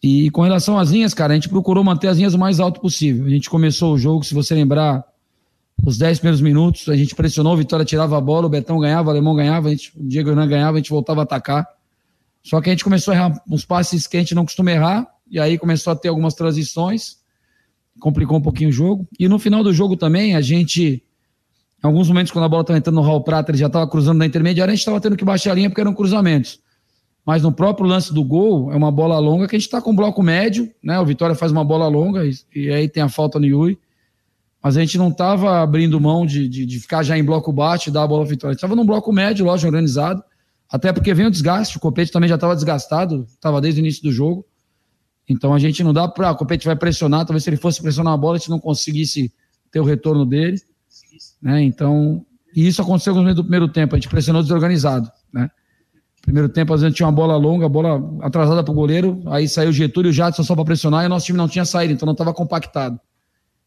E 0.02 0.28
com 0.30 0.42
relação 0.42 0.78
às 0.78 0.90
linhas, 0.90 1.14
cara, 1.14 1.32
a 1.32 1.34
gente 1.34 1.48
procurou 1.48 1.82
manter 1.82 2.08
as 2.08 2.18
linhas 2.18 2.34
o 2.34 2.38
mais 2.38 2.60
alto 2.60 2.78
possível. 2.78 3.24
A 3.24 3.30
gente 3.30 3.48
começou 3.48 3.94
o 3.94 3.98
jogo, 3.98 4.22
se 4.22 4.34
você 4.34 4.54
lembrar, 4.54 5.02
os 5.82 5.96
10 5.96 6.18
primeiros 6.18 6.42
minutos, 6.42 6.90
a 6.90 6.94
gente 6.94 7.14
pressionou, 7.14 7.54
o 7.54 7.56
Vitória 7.56 7.86
tirava 7.86 8.18
a 8.18 8.20
bola, 8.20 8.46
o 8.46 8.50
Betão 8.50 8.78
ganhava, 8.78 9.08
o 9.08 9.10
Alemão 9.12 9.34
ganhava, 9.34 9.68
a 9.68 9.70
gente, 9.70 9.98
o 9.98 10.06
Diego 10.06 10.28
Hernan 10.28 10.46
ganhava, 10.46 10.76
a 10.76 10.80
gente 10.80 10.90
voltava 10.90 11.20
a 11.20 11.24
atacar. 11.24 11.66
Só 12.42 12.60
que 12.60 12.68
a 12.68 12.72
gente 12.72 12.84
começou 12.84 13.12
a 13.12 13.16
errar 13.16 13.42
uns 13.50 13.64
passes 13.64 14.06
que 14.06 14.18
a 14.18 14.20
gente 14.20 14.34
não 14.34 14.44
costuma 14.44 14.70
errar, 14.70 15.08
e 15.30 15.40
aí 15.40 15.56
começou 15.56 15.90
a 15.90 15.96
ter 15.96 16.08
algumas 16.08 16.34
transições, 16.34 17.16
complicou 17.98 18.36
um 18.36 18.42
pouquinho 18.42 18.68
o 18.68 18.72
jogo. 18.72 19.08
E 19.18 19.26
no 19.26 19.38
final 19.38 19.64
do 19.64 19.72
jogo 19.72 19.96
também, 19.96 20.36
a 20.36 20.42
gente, 20.42 21.02
em 21.83 21.87
alguns 21.87 22.09
momentos, 22.09 22.33
quando 22.33 22.45
a 22.45 22.49
bola 22.49 22.62
estava 22.62 22.79
entrando 22.79 22.97
no 22.97 23.03
Raul 23.03 23.22
Prata, 23.22 23.51
ele 23.53 23.59
já 23.59 23.68
estava 23.68 23.89
cruzando 23.89 24.18
na 24.18 24.26
intermediária, 24.26 24.72
a 24.72 24.74
gente 24.74 24.81
estava 24.81 25.01
tendo 25.01 25.16
que 25.16 25.24
baixar 25.24 25.53
a 25.53 25.55
linha 25.55 25.70
porque 25.70 25.81
eram 25.81 25.95
cruzamentos. 25.95 26.61
Mas 27.24 27.43
no 27.43 27.53
próprio 27.53 27.87
lance 27.87 28.12
do 28.12 28.24
gol, 28.24 28.72
é 28.72 28.76
uma 28.76 28.91
bola 28.91 29.18
longa 29.18 29.47
que 29.47 29.55
a 29.55 29.59
gente 29.59 29.66
está 29.66 29.81
com 29.81 29.95
bloco 29.95 30.22
médio, 30.22 30.72
né? 30.83 30.99
O 30.99 31.05
Vitória 31.05 31.35
faz 31.37 31.53
uma 31.53 31.62
bola 31.62 31.87
longa 31.87 32.24
e, 32.24 32.33
e 32.55 32.72
aí 32.72 32.89
tem 32.89 33.03
a 33.03 33.09
falta 33.09 33.39
no 33.39 33.47
Yuri. 33.47 33.79
Mas 34.62 34.76
a 34.76 34.81
gente 34.81 34.99
não 34.99 35.09
estava 35.09 35.61
abrindo 35.61 36.01
mão 36.01 36.26
de, 36.26 36.49
de, 36.49 36.66
de, 36.66 36.81
ficar 36.81 37.03
já 37.03 37.16
em 37.16 37.22
bloco 37.22 37.53
baixo 37.53 37.91
e 37.91 37.93
dar 37.93 38.03
a 38.03 38.07
bola 38.07 38.24
à 38.24 38.26
Vitória. 38.26 38.55
Estava 38.55 38.74
num 38.74 38.85
bloco 38.85 39.12
médio, 39.12 39.45
lógico, 39.45 39.68
organizado. 39.68 40.22
Até 40.68 40.93
porque 40.93 41.14
vem 41.14 41.26
o 41.26 41.31
desgaste, 41.31 41.76
o 41.76 41.81
Copete 41.81 42.11
também 42.11 42.29
já 42.29 42.35
estava 42.35 42.55
desgastado, 42.55 43.24
estava 43.29 43.61
desde 43.61 43.81
o 43.81 43.83
início 43.83 44.03
do 44.03 44.11
jogo. 44.11 44.45
Então 45.29 45.55
a 45.55 45.59
gente 45.59 45.85
não 45.85 45.93
dá 45.93 46.09
para. 46.09 46.33
O 46.33 46.37
Copete 46.37 46.66
vai 46.66 46.76
pressionar, 46.76 47.24
talvez 47.24 47.45
se 47.45 47.51
ele 47.51 47.57
fosse 47.57 47.81
pressionar 47.81 48.14
a 48.14 48.16
bola, 48.16 48.37
a 48.37 48.39
gente 48.39 48.51
não 48.51 48.59
conseguisse 48.59 49.33
ter 49.70 49.81
o 49.81 49.85
retorno 49.85 50.26
dele. 50.26 50.59
Né? 51.41 51.62
Então, 51.62 52.24
e 52.55 52.66
isso 52.66 52.82
aconteceu 52.82 53.14
no 53.14 53.22
meio 53.22 53.34
do 53.34 53.43
primeiro 53.43 53.68
tempo, 53.68 53.95
a 53.95 53.99
gente 53.99 54.09
pressionou 54.09 54.43
desorganizado. 54.43 55.11
Né? 55.32 55.51
Primeiro 56.22 56.49
tempo, 56.49 56.74
às 56.74 56.82
vezes 56.82 56.97
tinha 56.97 57.07
uma 57.07 57.12
bola 57.12 57.36
longa, 57.36 57.68
bola 57.68 58.01
atrasada 58.20 58.62
para 58.62 58.72
o 58.72 58.74
goleiro, 58.74 59.22
aí 59.26 59.49
saiu 59.49 59.70
o 59.70 59.72
Getúlio 59.72 60.09
e 60.09 60.11
o 60.11 60.12
Jadson 60.12 60.43
só 60.43 60.55
para 60.55 60.64
pressionar 60.64 61.05
e 61.05 61.07
o 61.07 61.09
nosso 61.09 61.26
time 61.26 61.39
não 61.39 61.49
tinha 61.49 61.64
saído, 61.64 61.93
então 61.93 62.07
não 62.07 62.12
estava 62.12 62.34
compactado. 62.34 63.01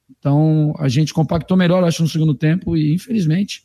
Então 0.10 0.74
a 0.78 0.90
gente 0.90 1.14
compactou 1.14 1.56
melhor, 1.56 1.84
acho, 1.84 2.04
no 2.04 2.10
segundo 2.10 2.34
tempo 2.34 2.76
e 2.76 2.94
infelizmente 2.94 3.64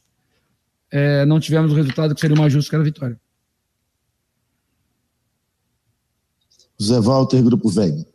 é, 0.91 1.27
não 1.27 1.41
tivemos 1.41 1.73
o 1.73 1.75
resultado 1.75 2.15
que 2.15 2.21
seria 2.21 2.37
mais 2.37 2.53
justo, 2.53 2.69
que 2.69 2.75
era 2.77 2.83
a 2.83 2.85
vitória. 2.85 3.21
Zé 6.81 7.01
Walter, 7.01 7.43
Grupo 7.43 7.69
Vega. 7.69 8.07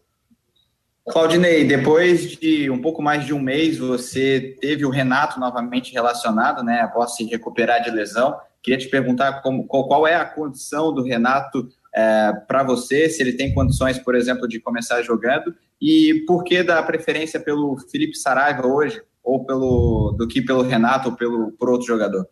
Claudinei, 1.10 1.66
depois 1.66 2.38
de 2.38 2.70
um 2.70 2.80
pouco 2.80 3.02
mais 3.02 3.26
de 3.26 3.34
um 3.34 3.40
mês, 3.40 3.78
você 3.78 4.56
teve 4.62 4.86
o 4.86 4.90
Renato 4.90 5.40
novamente 5.40 5.92
relacionado, 5.92 6.64
né, 6.64 6.82
após 6.82 7.16
se 7.16 7.24
recuperar 7.26 7.84
de 7.84 7.90
lesão. 7.90 8.36
Queria 8.62 8.78
te 8.78 8.88
perguntar 8.88 9.42
como, 9.42 9.66
qual 9.66 10.06
é 10.06 10.16
a 10.16 10.26
condição 10.26 10.94
do 10.94 11.04
Renato 11.04 11.68
é, 11.94 12.34
para 12.48 12.64
você, 12.64 13.10
se 13.10 13.22
ele 13.22 13.34
tem 13.34 13.54
condições, 13.54 13.98
por 13.98 14.16
exemplo, 14.16 14.48
de 14.48 14.60
começar 14.60 15.02
jogando, 15.02 15.54
e 15.82 16.24
por 16.28 16.44
que 16.44 16.62
da 16.62 16.82
preferência 16.84 17.40
pelo 17.40 17.78
Felipe 17.92 18.16
Saraiva 18.16 18.68
hoje, 18.68 19.02
ou 19.24 19.44
pelo 19.44 20.16
do 20.18 20.28
que 20.28 20.42
pelo 20.42 20.62
Renato 20.62 21.10
ou 21.10 21.16
pelo, 21.16 21.52
por 21.54 21.70
outro 21.70 21.88
jogador? 21.88 22.28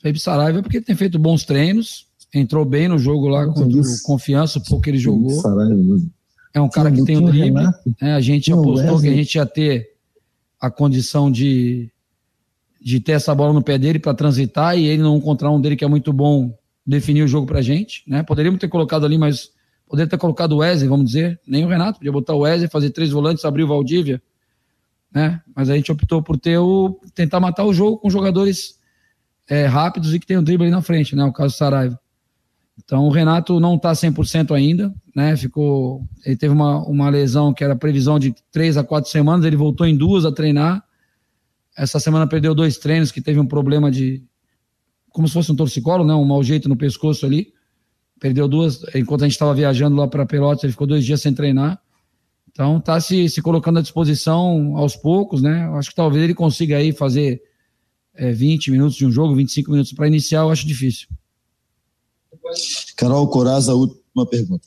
Felipe 0.00 0.18
Saraiva 0.18 0.62
porque 0.62 0.80
tem 0.80 0.96
feito 0.96 1.18
bons 1.18 1.44
treinos, 1.44 2.08
entrou 2.34 2.64
bem 2.64 2.88
no 2.88 2.98
jogo 2.98 3.28
lá 3.28 3.46
com 3.46 3.70
confiança, 4.04 4.58
o 4.58 4.64
pouco 4.64 4.82
que 4.82 4.90
ele 4.90 4.98
jogou. 4.98 5.30
É 6.54 6.60
um 6.60 6.68
cara 6.68 6.90
que 6.90 7.04
tem 7.04 7.16
o 7.16 7.26
drible. 7.26 7.64
Né? 8.00 8.14
A 8.14 8.20
gente 8.20 8.52
apostou 8.52 9.00
que 9.00 9.08
a 9.08 9.12
gente 9.12 9.34
ia 9.34 9.44
ter 9.44 9.90
a 10.60 10.70
condição 10.70 11.30
de, 11.30 11.90
de 12.80 13.00
ter 13.00 13.12
essa 13.12 13.34
bola 13.34 13.52
no 13.52 13.60
pé 13.60 13.76
dele 13.76 13.98
para 13.98 14.14
transitar 14.14 14.78
e 14.78 14.86
ele 14.86 15.02
não 15.02 15.16
encontrar 15.16 15.50
um 15.50 15.60
dele 15.60 15.74
que 15.74 15.84
é 15.84 15.88
muito 15.88 16.12
bom 16.12 16.56
definir 16.86 17.24
o 17.24 17.28
jogo 17.28 17.44
pra 17.44 17.60
gente. 17.60 18.04
Né? 18.06 18.22
Poderíamos 18.22 18.60
ter 18.60 18.68
colocado 18.68 19.04
ali, 19.04 19.18
mas 19.18 19.50
poderia 19.88 20.08
ter 20.08 20.16
colocado 20.16 20.52
o 20.52 20.58
Wesley, 20.58 20.88
vamos 20.88 21.06
dizer. 21.06 21.40
Nem 21.44 21.64
o 21.64 21.68
Renato, 21.68 21.98
podia 21.98 22.12
botar 22.12 22.34
o 22.34 22.40
Wesley, 22.40 22.70
fazer 22.70 22.90
três 22.90 23.10
volantes, 23.10 23.44
abrir 23.44 23.64
o 23.64 23.68
Valdívia. 23.68 24.22
Né? 25.12 25.40
Mas 25.54 25.68
a 25.68 25.74
gente 25.74 25.90
optou 25.90 26.22
por 26.22 26.38
ter 26.38 26.58
o, 26.58 27.00
tentar 27.14 27.40
matar 27.40 27.64
o 27.64 27.74
jogo 27.74 27.98
com 27.98 28.08
jogadores 28.08 28.78
é, 29.48 29.66
rápidos 29.66 30.14
e 30.14 30.20
que 30.20 30.26
tem 30.26 30.36
o 30.36 30.42
drible 30.42 30.66
ali 30.66 30.70
na 30.70 30.82
frente, 30.82 31.14
né? 31.16 31.24
O 31.24 31.32
caso 31.32 31.54
do 31.54 31.58
Saraiva. 31.58 31.98
Então 32.82 33.04
o 33.04 33.10
Renato 33.10 33.60
não 33.60 33.76
está 33.76 33.92
100% 33.92 34.54
ainda, 34.54 34.92
né? 35.14 35.36
Ficou, 35.36 36.02
ele 36.24 36.36
teve 36.36 36.52
uma, 36.52 36.84
uma 36.86 37.08
lesão 37.08 37.54
que 37.54 37.62
era 37.62 37.76
previsão 37.76 38.18
de 38.18 38.34
três 38.50 38.76
a 38.76 38.82
quatro 38.82 39.10
semanas, 39.10 39.44
ele 39.44 39.56
voltou 39.56 39.86
em 39.86 39.96
duas 39.96 40.24
a 40.24 40.32
treinar. 40.32 40.82
Essa 41.76 42.00
semana 42.00 42.26
perdeu 42.26 42.54
dois 42.54 42.76
treinos 42.78 43.12
que 43.12 43.20
teve 43.20 43.38
um 43.38 43.46
problema 43.46 43.90
de, 43.90 44.22
como 45.10 45.28
se 45.28 45.34
fosse 45.34 45.52
um 45.52 45.56
torcicolo, 45.56 46.04
né? 46.04 46.14
Um 46.14 46.24
mau 46.24 46.42
jeito 46.42 46.68
no 46.68 46.76
pescoço 46.76 47.24
ali. 47.24 47.52
Perdeu 48.20 48.48
duas, 48.48 48.82
enquanto 48.94 49.22
a 49.22 49.24
gente 49.24 49.32
estava 49.32 49.54
viajando 49.54 49.96
lá 49.96 50.08
para 50.08 50.26
Pelotas, 50.26 50.64
ele 50.64 50.72
ficou 50.72 50.86
dois 50.86 51.04
dias 51.04 51.20
sem 51.20 51.32
treinar. 51.32 51.80
Então 52.50 52.78
está 52.78 53.00
se, 53.00 53.28
se 53.28 53.42
colocando 53.42 53.78
à 53.78 53.82
disposição 53.82 54.76
aos 54.76 54.94
poucos, 54.94 55.42
né? 55.42 55.68
Acho 55.76 55.90
que 55.90 55.96
talvez 55.96 56.22
ele 56.22 56.34
consiga 56.34 56.76
aí 56.76 56.92
fazer 56.92 57.42
é, 58.14 58.32
20 58.32 58.70
minutos 58.70 58.96
de 58.96 59.04
um 59.04 59.10
jogo, 59.10 59.34
25 59.34 59.70
minutos 59.70 59.92
para 59.92 60.06
iniciar, 60.06 60.40
eu 60.40 60.50
acho 60.50 60.66
difícil. 60.66 61.08
Carol 62.96 63.28
Coraza, 63.28 63.74
última 63.74 64.26
pergunta. 64.28 64.66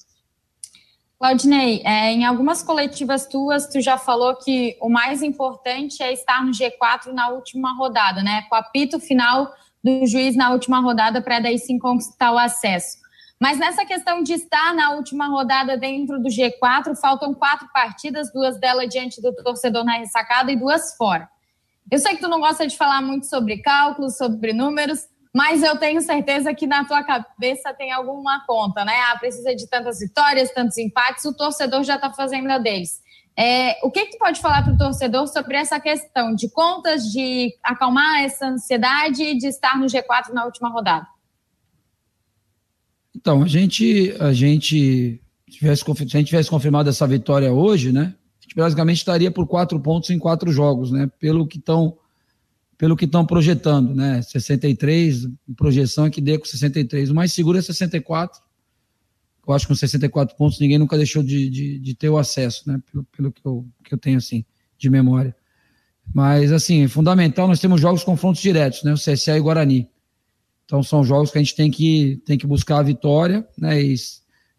Claudinei, 1.20 1.82
é, 1.84 2.12
em 2.12 2.26
algumas 2.26 2.62
coletivas 2.62 3.26
tuas, 3.26 3.68
tu 3.68 3.82
já 3.82 3.98
falou 3.98 4.36
que 4.36 4.78
o 4.80 4.88
mais 4.88 5.24
importante 5.24 6.04
é 6.04 6.14
estar 6.14 6.46
no 6.46 6.52
G4 6.52 7.12
na 7.12 7.30
última 7.30 7.76
rodada, 7.76 8.22
né? 8.22 8.44
Com 8.44 8.56
o 8.56 8.60
apito 8.60 9.00
final 9.00 9.52
do 9.84 10.06
juiz 10.06 10.36
na 10.36 10.52
última 10.52 10.80
rodada 10.80 11.22
para 11.22 11.40
daí 11.40 11.58
sim 11.58 11.80
conquistar 11.80 12.32
o 12.32 12.38
acesso. 12.38 12.98
Mas 13.40 13.58
nessa 13.58 13.86
questão 13.86 14.22
de 14.22 14.34
estar 14.34 14.76
na 14.76 14.92
última 14.92 15.28
rodada 15.28 15.78
dentro 15.78 16.20
do 16.20 16.30
G4, 16.30 16.96
faltam 17.00 17.34
quatro 17.34 17.68
partidas, 17.72 18.32
duas 18.32 18.60
delas 18.60 18.90
diante 18.90 19.22
do 19.22 19.34
torcedor 19.34 19.84
na 19.84 19.98
ressacada 19.98 20.52
e 20.52 20.56
duas 20.56 20.96
fora. 20.96 21.30
Eu 21.90 22.00
sei 22.00 22.16
que 22.16 22.22
tu 22.22 22.28
não 22.28 22.40
gosta 22.40 22.68
de 22.68 22.76
falar 22.76 23.02
muito 23.02 23.28
sobre 23.28 23.58
cálculos, 23.58 24.18
sobre 24.18 24.54
números, 24.54 25.08
mas 25.38 25.62
eu 25.62 25.78
tenho 25.78 26.02
certeza 26.02 26.52
que 26.52 26.66
na 26.66 26.84
tua 26.84 27.04
cabeça 27.04 27.72
tem 27.72 27.92
alguma 27.92 28.44
conta, 28.48 28.84
né? 28.84 28.94
Ah, 29.12 29.20
precisa 29.20 29.56
de 29.56 29.68
tantas 29.68 30.00
vitórias, 30.00 30.50
tantos 30.50 30.80
empates, 30.80 31.24
o 31.26 31.34
torcedor 31.38 31.84
já 31.84 31.94
está 31.94 32.12
fazendo 32.12 32.50
a 32.50 32.58
deles. 32.58 33.04
É, 33.38 33.78
o 33.86 33.92
que, 33.92 34.06
que 34.06 34.14
tu 34.14 34.18
pode 34.18 34.42
falar 34.42 34.64
para 34.64 34.74
o 34.74 34.78
torcedor 34.80 35.28
sobre 35.28 35.56
essa 35.56 35.80
questão 35.80 36.34
de 36.34 36.50
contas, 36.50 37.04
de 37.04 37.54
acalmar 37.64 38.24
essa 38.24 38.48
ansiedade 38.48 39.38
de 39.38 39.46
estar 39.46 39.78
no 39.78 39.86
G4 39.86 40.34
na 40.34 40.44
última 40.44 40.70
rodada? 40.70 41.06
Então, 43.16 43.44
a 43.44 43.48
gente, 43.48 44.18
a 44.20 44.34
gente 44.34 45.22
tivesse, 45.48 45.84
se 45.84 45.92
a 45.92 46.18
gente 46.18 46.26
tivesse 46.26 46.50
confirmado 46.50 46.90
essa 46.90 47.06
vitória 47.06 47.54
hoje, 47.54 47.92
né? 47.92 48.16
A 48.40 48.44
gente 48.44 48.56
basicamente 48.56 48.98
estaria 48.98 49.30
por 49.30 49.46
quatro 49.46 49.80
pontos 49.80 50.10
em 50.10 50.18
quatro 50.18 50.52
jogos, 50.52 50.90
né? 50.92 51.08
Pelo 51.20 51.46
que 51.46 51.60
estão 51.60 51.96
pelo 52.78 52.96
que 52.96 53.06
estão 53.06 53.26
projetando, 53.26 53.96
né? 53.96 54.22
63, 54.22 55.28
projeção 55.56 56.06
é 56.06 56.10
que 56.10 56.22
dê 56.22 56.38
com 56.38 56.46
63. 56.46 57.10
O 57.10 57.16
mais 57.16 57.34
seguro 57.34 57.58
é 57.58 57.62
64 57.62 58.40
eu 59.48 59.54
acho 59.54 59.66
que 59.66 59.74
com 59.74 59.76
64 59.76 60.36
pontos 60.36 60.60
ninguém 60.60 60.78
nunca 60.78 60.98
deixou 60.98 61.24
de, 61.24 61.50
de, 61.50 61.80
de 61.80 61.96
ter 61.96 62.10
o 62.10 62.18
acesso, 62.18 62.68
né? 62.68 62.82
Pelo, 62.92 63.04
pelo 63.06 63.32
que, 63.32 63.46
eu, 63.46 63.66
que 63.84 63.94
eu 63.94 63.98
tenho, 63.98 64.18
assim, 64.18 64.44
de 64.78 64.90
memória. 64.90 65.34
Mas, 66.14 66.52
assim, 66.52 66.84
é 66.84 66.88
fundamental, 66.88 67.48
nós 67.48 67.60
temos 67.60 67.80
jogos 67.80 68.04
confrontos 68.04 68.42
diretos, 68.42 68.84
né? 68.84 68.94
O 68.94 68.98
CSA 68.98 69.38
e 69.38 69.40
o 69.40 69.44
Guarani. 69.44 69.90
Então, 70.66 70.84
são 70.84 71.02
jogos 71.02 71.32
que 71.32 71.38
a 71.38 71.42
gente 71.42 71.56
tem 71.56 71.72
que, 71.72 72.22
tem 72.26 72.38
que 72.38 72.46
buscar 72.46 72.80
a 72.80 72.84
vitória, 72.84 73.48
né? 73.58 73.82
E, 73.82 73.96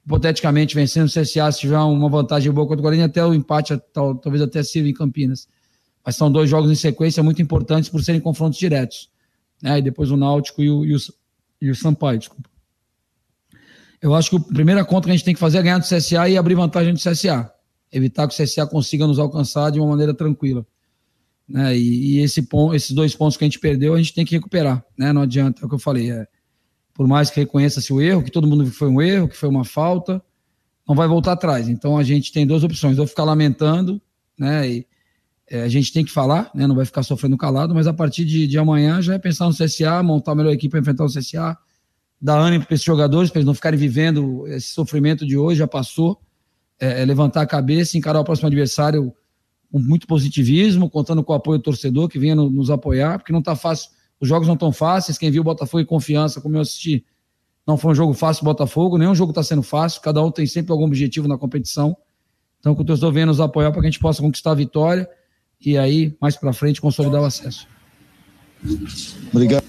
hipoteticamente, 0.07 0.75
vencendo 0.75 1.07
o 1.07 1.11
CSA, 1.11 1.53
se 1.53 1.61
tiver 1.61 1.79
uma 1.79 2.09
vantagem 2.09 2.51
boa 2.51 2.67
contra 2.67 2.81
o 2.81 2.83
Guarani, 2.83 3.03
até 3.03 3.23
o 3.23 3.35
empate, 3.35 3.79
tal, 3.93 4.15
talvez 4.15 4.43
até 4.43 4.63
sirva 4.63 4.89
em 4.89 4.95
Campinas. 4.95 5.47
Mas 6.09 6.17
são 6.17 6.33
dois 6.33 6.49
jogos 6.49 6.71
em 6.71 6.75
sequência 6.75 7.23
muito 7.23 7.43
importantes 7.43 7.91
por 7.91 8.03
serem 8.03 8.19
confrontos 8.19 8.59
diretos. 8.59 9.11
Né? 9.63 9.79
E 9.79 9.83
depois 9.83 10.11
o 10.11 10.17
Náutico 10.17 10.63
e 10.63 10.71
o, 10.71 10.83
e 10.83 10.95
o, 10.95 10.99
e 11.61 11.71
o 11.71 11.75
Sampaio, 11.75 12.19
desculpa. 12.19 12.49
Eu 14.01 14.15
acho 14.15 14.31
que 14.31 14.37
a 14.37 14.41
primeira 14.41 14.83
conta 14.87 15.05
que 15.05 15.11
a 15.11 15.15
gente 15.15 15.25
tem 15.27 15.35
que 15.35 15.41
fazer 15.41 15.59
é 15.59 15.63
ganhar 15.63 15.77
do 15.77 15.85
CSA 15.85 16.27
e 16.31 16.39
abrir 16.39 16.55
vantagem 16.55 16.95
do 16.95 16.99
CSA. 16.99 17.53
Evitar 17.93 18.27
que 18.27 18.33
o 18.33 18.43
CSA 18.43 18.67
consiga 18.67 19.07
nos 19.07 19.19
alcançar 19.19 19.71
de 19.71 19.79
uma 19.79 19.87
maneira 19.87 20.15
tranquila. 20.15 20.67
Né? 21.47 21.77
E, 21.77 22.15
e 22.15 22.21
esse 22.21 22.41
ponto, 22.41 22.75
esses 22.75 22.93
dois 22.93 23.15
pontos 23.15 23.37
que 23.37 23.45
a 23.45 23.47
gente 23.47 23.59
perdeu, 23.59 23.93
a 23.93 23.99
gente 23.99 24.15
tem 24.15 24.25
que 24.25 24.35
recuperar. 24.35 24.83
Né? 24.97 25.13
Não 25.13 25.21
adianta, 25.21 25.61
é 25.61 25.67
o 25.67 25.69
que 25.69 25.75
eu 25.75 25.79
falei. 25.79 26.11
É, 26.11 26.27
por 26.95 27.07
mais 27.07 27.29
que 27.29 27.39
reconheça-se 27.39 27.93
o 27.93 28.01
erro, 28.01 28.23
que 28.23 28.33
todo 28.33 28.47
mundo 28.47 28.65
viu 28.65 28.73
que 28.73 28.79
foi 28.79 28.89
um 28.89 29.03
erro, 29.03 29.29
que 29.29 29.37
foi 29.37 29.51
uma 29.51 29.63
falta, 29.63 30.23
não 30.89 30.95
vai 30.97 31.07
voltar 31.07 31.33
atrás. 31.33 31.69
Então 31.69 31.99
a 31.99 32.03
gente 32.03 32.33
tem 32.33 32.47
duas 32.47 32.65
opções: 32.65 32.99
ou 32.99 33.07
ficar 33.07 33.25
lamentando, 33.25 34.01
né? 34.39 34.67
E, 34.71 34.87
é, 35.51 35.63
a 35.63 35.69
gente 35.69 35.93
tem 35.93 36.05
que 36.05 36.11
falar, 36.11 36.51
né? 36.55 36.67
Não 36.67 36.75
vai 36.75 36.85
ficar 36.85 37.03
sofrendo 37.03 37.37
calado, 37.37 37.75
mas 37.75 37.87
a 37.87 37.93
partir 37.93 38.25
de, 38.25 38.47
de 38.47 38.59
amanhã 38.59 39.01
já 39.01 39.15
é 39.15 39.19
pensar 39.19 39.47
no 39.47 39.55
CSA, 39.55 40.03
montar 40.03 40.33
a 40.33 40.35
melhor 40.35 40.53
equipe 40.53 40.71
para 40.71 40.81
enfrentar 40.81 41.05
o 41.05 41.09
CSA, 41.09 41.57
dar 42.21 42.39
ânimo 42.39 42.67
para 42.67 42.75
esses 42.75 42.85
jogadores, 42.85 43.31
para 43.31 43.39
eles 43.39 43.47
não 43.47 43.55
ficarem 43.55 43.79
vivendo 43.79 44.47
esse 44.49 44.69
sofrimento 44.69 45.27
de 45.27 45.37
hoje, 45.37 45.59
já 45.59 45.67
passou. 45.67 46.21
É, 46.79 47.03
é 47.03 47.05
levantar 47.05 47.43
a 47.43 47.47
cabeça, 47.47 47.97
encarar 47.97 48.21
o 48.21 48.25
próximo 48.25 48.47
adversário 48.47 49.13
com 49.73 49.79
muito 49.79 50.07
positivismo, 50.07 50.89
contando 50.89 51.25
com 51.25 51.33
o 51.33 51.37
apoio 51.37 51.59
do 51.59 51.63
torcedor 51.63 52.09
que 52.09 52.19
venha 52.19 52.35
no, 52.35 52.51
nos 52.51 52.71
apoiar, 52.71 53.19
porque 53.19 53.33
não 53.33 53.41
está 53.41 53.57
fácil. 53.57 53.91
Os 54.21 54.29
jogos 54.29 54.47
não 54.47 54.55
estão 54.55 54.71
fáceis. 54.71 55.17
Quem 55.17 55.31
viu 55.31 55.41
o 55.41 55.45
Botafogo 55.45 55.81
e 55.81 55.87
confiança, 55.87 56.41
como 56.41 56.57
eu 56.57 56.61
assisti, 56.61 57.05
não 57.67 57.77
foi 57.77 57.93
um 57.93 57.95
jogo 57.95 58.13
fácil 58.13 58.45
Botafogo, 58.45 58.99
nenhum 58.99 59.15
jogo 59.15 59.31
está 59.31 59.43
sendo 59.43 59.63
fácil, 59.63 60.01
cada 60.01 60.23
um 60.23 60.31
tem 60.31 60.47
sempre 60.47 60.73
algum 60.73 60.85
objetivo 60.85 61.27
na 61.27 61.37
competição. 61.39 61.97
Então, 62.61 62.75
que 62.75 62.83
o 62.83 62.85
torcedor 62.85 63.13
venha 63.13 63.27
nos 63.27 63.41
apoiar 63.41 63.71
para 63.71 63.81
que 63.81 63.87
a 63.87 63.91
gente 63.91 64.01
possa 64.01 64.21
conquistar 64.21 64.53
a 64.53 64.55
vitória 64.55 65.09
e 65.65 65.77
aí, 65.77 66.17
mais 66.21 66.37
para 66.37 66.53
frente, 66.53 66.81
consolidar 66.81 67.23
o 67.23 67.25
acesso. 67.25 67.67
Obrigado. 69.33 69.65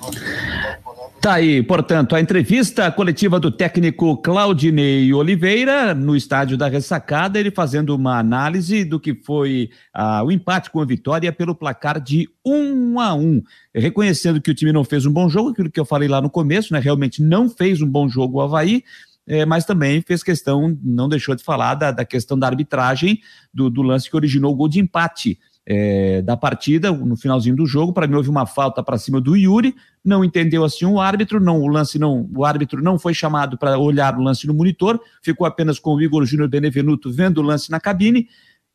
Tá 1.21 1.33
aí, 1.33 1.61
portanto, 1.61 2.15
a 2.15 2.21
entrevista 2.21 2.89
coletiva 2.89 3.41
do 3.41 3.51
técnico 3.51 4.15
Claudinei 4.21 5.13
Oliveira 5.13 5.93
no 5.93 6.15
estádio 6.15 6.57
da 6.57 6.69
Ressacada, 6.69 7.37
ele 7.37 7.51
fazendo 7.51 7.93
uma 7.93 8.17
análise 8.17 8.85
do 8.85 8.97
que 8.97 9.13
foi 9.13 9.69
ah, 9.93 10.23
o 10.23 10.31
empate 10.31 10.69
com 10.71 10.79
a 10.79 10.85
vitória 10.85 11.29
pelo 11.33 11.53
placar 11.53 11.99
de 11.99 12.29
um 12.45 13.01
a 13.01 13.13
um, 13.13 13.43
reconhecendo 13.75 14.39
que 14.39 14.49
o 14.49 14.55
time 14.55 14.71
não 14.71 14.85
fez 14.85 15.05
um 15.05 15.11
bom 15.11 15.27
jogo, 15.27 15.49
aquilo 15.49 15.69
que 15.69 15.79
eu 15.79 15.85
falei 15.85 16.07
lá 16.07 16.21
no 16.21 16.29
começo, 16.29 16.71
né? 16.71 16.79
Realmente 16.79 17.21
não 17.21 17.49
fez 17.49 17.81
um 17.81 17.87
bom 17.87 18.07
jogo 18.07 18.37
o 18.37 18.41
Havaí, 18.41 18.81
é, 19.27 19.45
mas 19.45 19.65
também 19.65 20.01
fez 20.01 20.23
questão, 20.23 20.77
não 20.81 21.09
deixou 21.09 21.35
de 21.35 21.43
falar 21.43 21.75
da, 21.75 21.91
da 21.91 22.05
questão 22.05 22.39
da 22.39 22.47
arbitragem 22.47 23.19
do, 23.53 23.69
do 23.69 23.81
lance 23.81 24.09
que 24.09 24.15
originou 24.15 24.53
o 24.53 24.55
gol 24.55 24.69
de 24.69 24.79
empate 24.79 25.37
é, 25.65 26.21
da 26.21 26.35
partida, 26.35 26.91
no 26.91 27.15
finalzinho 27.15 27.55
do 27.55 27.65
jogo. 27.65 27.93
Para 27.93 28.07
mim, 28.07 28.15
houve 28.15 28.29
uma 28.29 28.45
falta 28.45 28.81
para 28.81 28.97
cima 28.97 29.21
do 29.21 29.35
Yuri, 29.35 29.75
não 30.03 30.23
entendeu 30.23 30.63
assim 30.63 30.85
o 30.85 30.99
árbitro, 30.99 31.39
não, 31.39 31.61
o 31.61 31.67
lance 31.67 31.99
não, 31.99 32.29
o 32.35 32.43
árbitro 32.43 32.81
não 32.81 32.97
foi 32.97 33.13
chamado 33.13 33.57
para 33.57 33.77
olhar 33.77 34.17
o 34.17 34.21
lance 34.21 34.47
no 34.47 34.53
monitor, 34.53 34.99
ficou 35.21 35.45
apenas 35.45 35.79
com 35.79 35.93
o 35.93 36.01
Igor 36.01 36.25
Júnior 36.25 36.49
Benevenuto 36.49 37.11
vendo 37.11 37.39
o 37.39 37.43
lance 37.43 37.69
na 37.69 37.79
cabine 37.79 38.27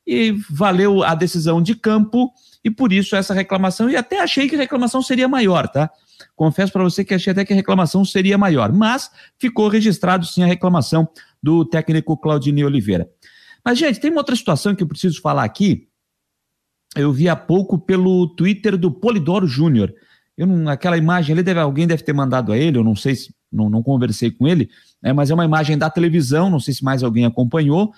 e 0.07 0.33
valeu 0.51 1.03
a 1.03 1.15
decisão 1.15 1.63
de 1.63 1.75
campo 1.75 2.31
e 2.63 2.71
por 2.71 2.93
isso 2.93 3.17
essa 3.17 3.35
reclamação. 3.35 3.89
E 3.91 3.97
até 3.97 4.21
achei 4.21 4.49
que 4.49 4.55
a 4.55 4.59
reclamação 4.59 5.03
seria 5.03 5.27
maior, 5.27 5.69
tá? 5.69 5.91
Confesso 6.37 6.73
para 6.73 6.83
você 6.83 7.05
que 7.05 7.15
achei 7.15 7.33
até 7.33 7.45
que 7.45 7.53
a 7.53 7.57
reclamação 7.57 8.05
seria 8.05 8.39
maior, 8.39 8.73
mas 8.73 9.11
ficou 9.39 9.69
registrado 9.69 10.27
sim 10.27 10.43
a 10.43 10.47
reclamação 10.47 11.09
do 11.43 11.65
técnico 11.65 12.17
Claudinei 12.17 12.65
Oliveira. 12.65 13.09
Mas, 13.65 13.79
gente, 13.79 13.99
tem 13.99 14.11
uma 14.11 14.21
outra 14.21 14.37
situação 14.37 14.75
que 14.75 14.83
eu 14.83 14.87
preciso 14.87 15.21
falar 15.21 15.45
aqui, 15.45 15.89
eu 16.95 17.13
vi 17.13 17.29
há 17.29 17.37
pouco 17.37 17.79
pelo 17.79 18.29
Twitter 18.29 18.77
do 18.77 18.91
Polidoro 18.91 19.47
Júnior. 19.47 19.93
Aquela 20.69 20.97
imagem 20.97 21.35
ali 21.35 21.43
deve, 21.43 21.61
alguém 21.61 21.87
deve 21.87 22.03
ter 22.03 22.13
mandado 22.13 22.53
a 22.53 22.59
ele, 22.59 22.79
eu 22.79 22.85
não 22.85 22.97
sei 22.97 23.15
se 23.15 23.35
não, 23.53 23.71
não 23.71 23.83
conversei 23.83 24.31
com 24.31 24.49
ele, 24.49 24.69
né, 25.01 25.13
mas 25.13 25.31
é 25.31 25.35
uma 25.35 25.45
imagem 25.45 25.79
da 25.79 25.89
televisão, 25.89 26.51
não 26.51 26.59
sei 26.59 26.75
se 26.75 26.83
mais 26.83 27.05
alguém 27.05 27.25
acompanhou, 27.25 27.93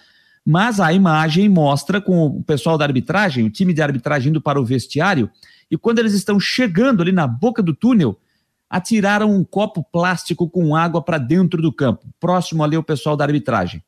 mas 0.45 0.79
a 0.79 0.93
imagem 0.93 1.49
mostra 1.49 2.01
com 2.01 2.27
o 2.27 2.43
pessoal 2.43 2.77
da 2.77 2.85
arbitragem, 2.85 3.45
o 3.45 3.51
time 3.51 3.73
de 3.73 3.81
arbitragem 3.81 4.31
indo 4.31 4.41
para 4.41 4.61
o 4.61 4.65
vestiário, 4.65 5.31
e 5.71 5.79
quando 5.79 5.99
eles 5.99 6.13
estão 6.13 6.39
chegando 6.39 7.03
ali 7.03 7.11
na 7.11 7.27
boca 7.27 7.63
do 7.63 7.75
túnel, 7.75 8.21
atiraram 8.69 9.35
um 9.35 9.43
copo 9.43 9.83
plástico 9.83 10.49
com 10.49 10.77
água 10.77 11.01
para 11.03 11.19
dentro 11.19 11.63
do 11.63 11.73
campo, 11.73 12.07
próximo 12.21 12.63
ali 12.63 12.77
ao 12.77 12.83
pessoal 12.83 13.17
da 13.17 13.25
arbitragem. 13.25 13.83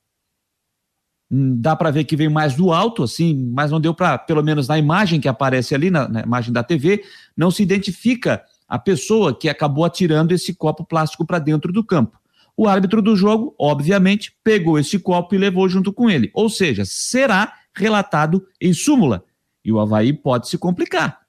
Hum, 1.31 1.61
dá 1.61 1.77
para 1.77 1.91
ver 1.91 2.05
que 2.05 2.17
vem 2.17 2.29
mais 2.29 2.55
do 2.55 2.73
alto, 2.73 3.03
assim, 3.03 3.51
mas 3.53 3.71
não 3.71 3.81
deu 3.81 3.93
para, 3.93 4.17
pelo 4.17 4.43
menos 4.43 4.67
na 4.67 4.79
imagem 4.79 5.21
que 5.21 5.29
aparece 5.29 5.75
ali, 5.75 5.91
na, 5.91 6.09
na, 6.09 6.21
imagem 6.23 6.53
da 6.53 6.63
TV, 6.63 7.03
não 7.37 7.51
se 7.51 7.63
identifica 7.63 8.43
a 8.67 8.79
pessoa 8.79 9.37
que 9.37 9.49
acabou 9.49 9.85
atirando 9.85 10.33
esse 10.33 10.55
copo 10.55 10.85
plástico 10.85 11.27
para 11.27 11.39
dentro 11.39 11.73
do 11.73 11.85
campo. 11.85 12.19
O 12.57 12.67
árbitro 12.67 13.01
do 13.01 13.15
jogo, 13.15 13.55
obviamente, 13.59 14.35
pegou 14.43 14.79
esse 14.79 14.99
copo 14.99 15.35
e 15.35 15.39
levou 15.39 15.69
junto 15.69 15.93
com 15.93 16.11
ele. 16.11 16.31
Ou 16.35 16.49
seja, 16.49 16.85
será 16.85 17.53
relatado 17.73 18.45
em 18.61 18.73
súmula. 18.73 19.23
E 19.65 19.73
o 19.73 19.79
Havaí 19.79 20.13
pode 20.13 20.49
se 20.49 20.59
complicar. 20.59 21.21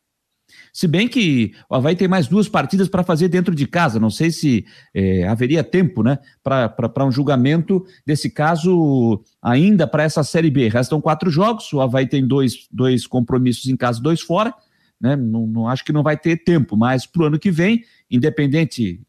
Se 0.74 0.88
bem 0.88 1.07
que 1.07 1.53
o 1.70 1.76
Havaí 1.76 1.95
tem 1.95 2.07
mais 2.07 2.28
duas 2.28 2.47
partidas 2.47 2.88
para 2.88 3.03
fazer 3.03 3.28
dentro 3.28 3.53
de 3.53 3.65
casa. 3.67 3.99
Não 3.99 4.09
sei 4.09 4.32
se 4.32 4.65
é, 4.93 5.28
haveria 5.28 5.63
tempo 5.63 6.03
né, 6.03 6.20
para 6.43 7.05
um 7.05 7.11
julgamento 7.11 7.86
desse 8.05 8.30
caso 8.30 9.24
ainda 9.41 9.88
para 9.88 10.03
essa 10.03 10.24
Série 10.24 10.51
B. 10.51 10.70
Restam 10.70 11.01
quatro 11.01 11.30
jogos, 11.30 11.72
o 11.74 11.82
Havaí 11.82 12.07
tem 12.07 12.26
dois, 12.26 12.67
dois 12.72 13.07
compromissos 13.07 13.67
em 13.67 13.76
casa, 13.76 14.01
dois 14.01 14.22
fora. 14.22 14.53
Né? 14.99 15.15
Não, 15.15 15.47
não 15.47 15.67
acho 15.67 15.84
que 15.84 15.93
não 15.93 16.03
vai 16.03 16.17
ter 16.17 16.38
tempo, 16.43 16.76
mas 16.76 17.05
para 17.05 17.24
o 17.24 17.26
ano 17.26 17.39
que 17.39 17.51
vem, 17.51 17.84
independente 18.09 19.01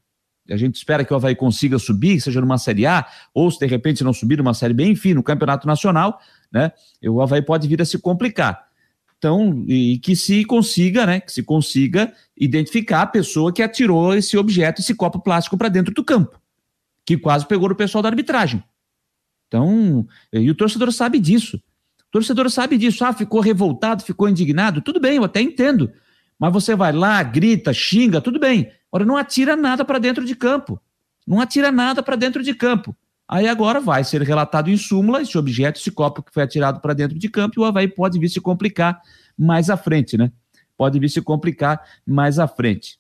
a 0.49 0.57
gente 0.57 0.75
espera 0.75 1.05
que 1.05 1.13
o 1.13 1.17
Havaí 1.17 1.37
consiga 1.37 1.79
subir, 1.79 2.21
seja 2.21 2.41
numa 2.41 2.59
Série 2.59 2.87
A, 2.87 3.07
ou 3.33 3.51
se 3.51 3.61
de 3.61 3.67
repente 3.67 4.03
não 4.03 4.13
subir 4.13 4.39
numa 4.39 4.55
Série 4.55 4.75
B, 4.75 4.85
enfim, 4.85 5.15
no 5.15 5.23
Campeonato 5.23 5.67
Nacional, 5.67 6.21
né? 6.53 6.73
O 7.05 7.21
Havaí 7.21 7.41
pode 7.41 7.69
vir 7.69 7.81
a 7.81 7.85
se 7.85 7.99
complicar. 7.99 8.70
Então, 9.21 9.67
e 9.69 9.99
que 9.99 10.17
se 10.17 10.47
consiga, 10.47 11.05
né, 11.05 11.21
que 11.21 11.31
se 11.31 11.43
consiga 11.43 12.11
identificar 12.35 13.03
a 13.03 13.07
pessoa 13.07 13.53
que 13.53 13.63
atirou 13.63 14.15
esse 14.15 14.35
objeto, 14.39 14.81
esse 14.81 14.95
copo 14.95 15.21
plástico 15.21 15.59
para 15.59 15.69
dentro 15.69 15.93
do 15.93 16.03
campo, 16.03 16.41
que 17.05 17.19
quase 17.19 17.47
pegou 17.47 17.71
o 17.71 17.75
pessoal 17.75 18.01
da 18.01 18.09
arbitragem. 18.09 18.65
Então, 19.47 20.09
e 20.33 20.51
o 20.51 20.55
torcedor 20.55 20.91
sabe 20.91 21.19
disso. 21.19 21.59
O 21.59 22.11
torcedor 22.11 22.49
sabe 22.49 22.79
disso. 22.79 23.05
Ah, 23.05 23.13
ficou 23.13 23.43
revoltado, 23.43 24.03
ficou 24.03 24.27
indignado. 24.27 24.81
Tudo 24.81 24.99
bem, 24.99 25.17
eu 25.17 25.25
até 25.25 25.43
entendo. 25.43 25.93
Mas 26.39 26.51
você 26.51 26.75
vai 26.75 26.91
lá, 26.91 27.23
grita, 27.23 27.75
xinga, 27.75 28.23
tudo 28.23 28.41
bem. 28.41 28.73
Agora, 28.91 29.05
não 29.05 29.19
atira 29.19 29.55
nada 29.55 29.85
para 29.85 29.99
dentro 29.99 30.25
de 30.25 30.35
campo. 30.35 30.81
Não 31.27 31.43
atira 31.43 31.71
nada 31.71 32.03
para 32.03 32.17
dentro 32.17 32.43
de 32.43 32.55
campo. 32.55 32.97
Aí 33.33 33.47
agora 33.47 33.81
vai 33.81 34.03
ser 34.03 34.23
relatado 34.23 34.69
em 34.71 34.77
súmula 34.77 35.23
esse 35.23 35.39
objeto, 35.39 35.79
esse 35.79 35.93
copo 35.93 36.21
que 36.21 36.35
foi 36.35 36.43
atirado 36.43 36.81
para 36.81 36.93
dentro 36.93 37.17
de 37.17 37.29
campo, 37.29 37.55
e 37.57 37.61
o 37.61 37.65
Havaí 37.65 37.87
pode 37.87 38.19
vir 38.19 38.29
se 38.29 38.41
complicar 38.41 39.01
mais 39.39 39.71
à 39.71 39.77
frente, 39.77 40.19
né? 40.19 40.33
Pode 40.77 40.99
vir 40.99 41.09
se 41.09 41.23
complicar 41.23 41.81
mais 42.05 42.41
à 42.41 42.49
frente. 42.49 42.99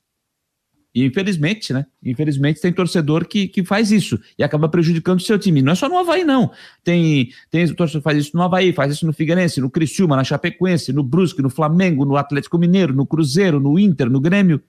E 0.94 1.04
infelizmente, 1.04 1.72
né? 1.72 1.84
Infelizmente 2.04 2.60
tem 2.60 2.72
torcedor 2.72 3.26
que, 3.26 3.48
que 3.48 3.64
faz 3.64 3.90
isso 3.90 4.20
e 4.38 4.44
acaba 4.44 4.68
prejudicando 4.68 5.18
o 5.18 5.22
seu 5.22 5.36
time. 5.36 5.62
Não 5.62 5.72
é 5.72 5.74
só 5.74 5.88
no 5.88 5.98
Havaí, 5.98 6.22
não. 6.22 6.52
Tem, 6.84 7.32
tem 7.50 7.66
torcedor 7.74 8.00
que 8.00 8.04
faz 8.04 8.18
isso 8.18 8.36
no 8.36 8.42
Havaí, 8.44 8.72
faz 8.72 8.92
isso 8.92 9.04
no 9.04 9.12
Figueirense, 9.12 9.60
no 9.60 9.68
Criciúma, 9.68 10.14
na 10.14 10.22
Chapecoense, 10.22 10.92
no 10.92 11.02
Brusque, 11.02 11.42
no 11.42 11.50
Flamengo, 11.50 12.04
no 12.04 12.16
Atlético 12.16 12.56
Mineiro, 12.56 12.94
no 12.94 13.04
Cruzeiro, 13.04 13.58
no 13.58 13.76
Inter, 13.80 14.08
no 14.08 14.20
Grêmio, 14.20 14.62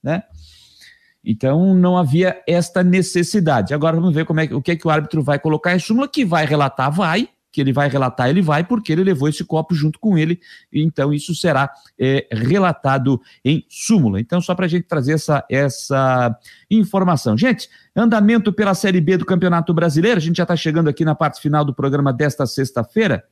né? 0.00 0.22
Então 1.24 1.74
não 1.74 1.96
havia 1.96 2.40
esta 2.46 2.82
necessidade. 2.82 3.74
Agora 3.74 3.96
vamos 3.96 4.14
ver 4.14 4.24
como 4.24 4.40
é, 4.40 4.44
o 4.44 4.62
que 4.62 4.72
é 4.72 4.76
que 4.76 4.86
o 4.86 4.90
árbitro 4.90 5.22
vai 5.22 5.38
colocar 5.38 5.74
em 5.74 5.78
súmula, 5.78 6.08
que 6.08 6.24
vai 6.24 6.46
relatar, 6.46 6.90
vai, 6.90 7.28
que 7.50 7.60
ele 7.60 7.72
vai 7.72 7.88
relatar, 7.88 8.28
ele 8.28 8.42
vai, 8.42 8.62
porque 8.62 8.92
ele 8.92 9.02
levou 9.02 9.28
esse 9.28 9.44
copo 9.44 9.74
junto 9.74 9.98
com 9.98 10.16
ele, 10.16 10.40
então 10.72 11.12
isso 11.12 11.34
será 11.34 11.70
é, 11.98 12.26
relatado 12.30 13.20
em 13.44 13.64
súmula. 13.68 14.20
Então, 14.20 14.40
só 14.40 14.54
para 14.54 14.66
a 14.66 14.68
gente 14.68 14.86
trazer 14.86 15.14
essa, 15.14 15.44
essa 15.50 16.38
informação. 16.70 17.36
Gente, 17.36 17.68
andamento 17.96 18.52
pela 18.52 18.74
Série 18.74 19.00
B 19.00 19.16
do 19.16 19.24
Campeonato 19.24 19.72
Brasileiro, 19.72 20.18
a 20.18 20.20
gente 20.20 20.36
já 20.36 20.44
está 20.44 20.56
chegando 20.56 20.88
aqui 20.88 21.04
na 21.04 21.14
parte 21.14 21.40
final 21.40 21.64
do 21.64 21.74
programa 21.74 22.12
desta 22.12 22.46
sexta-feira. 22.46 23.24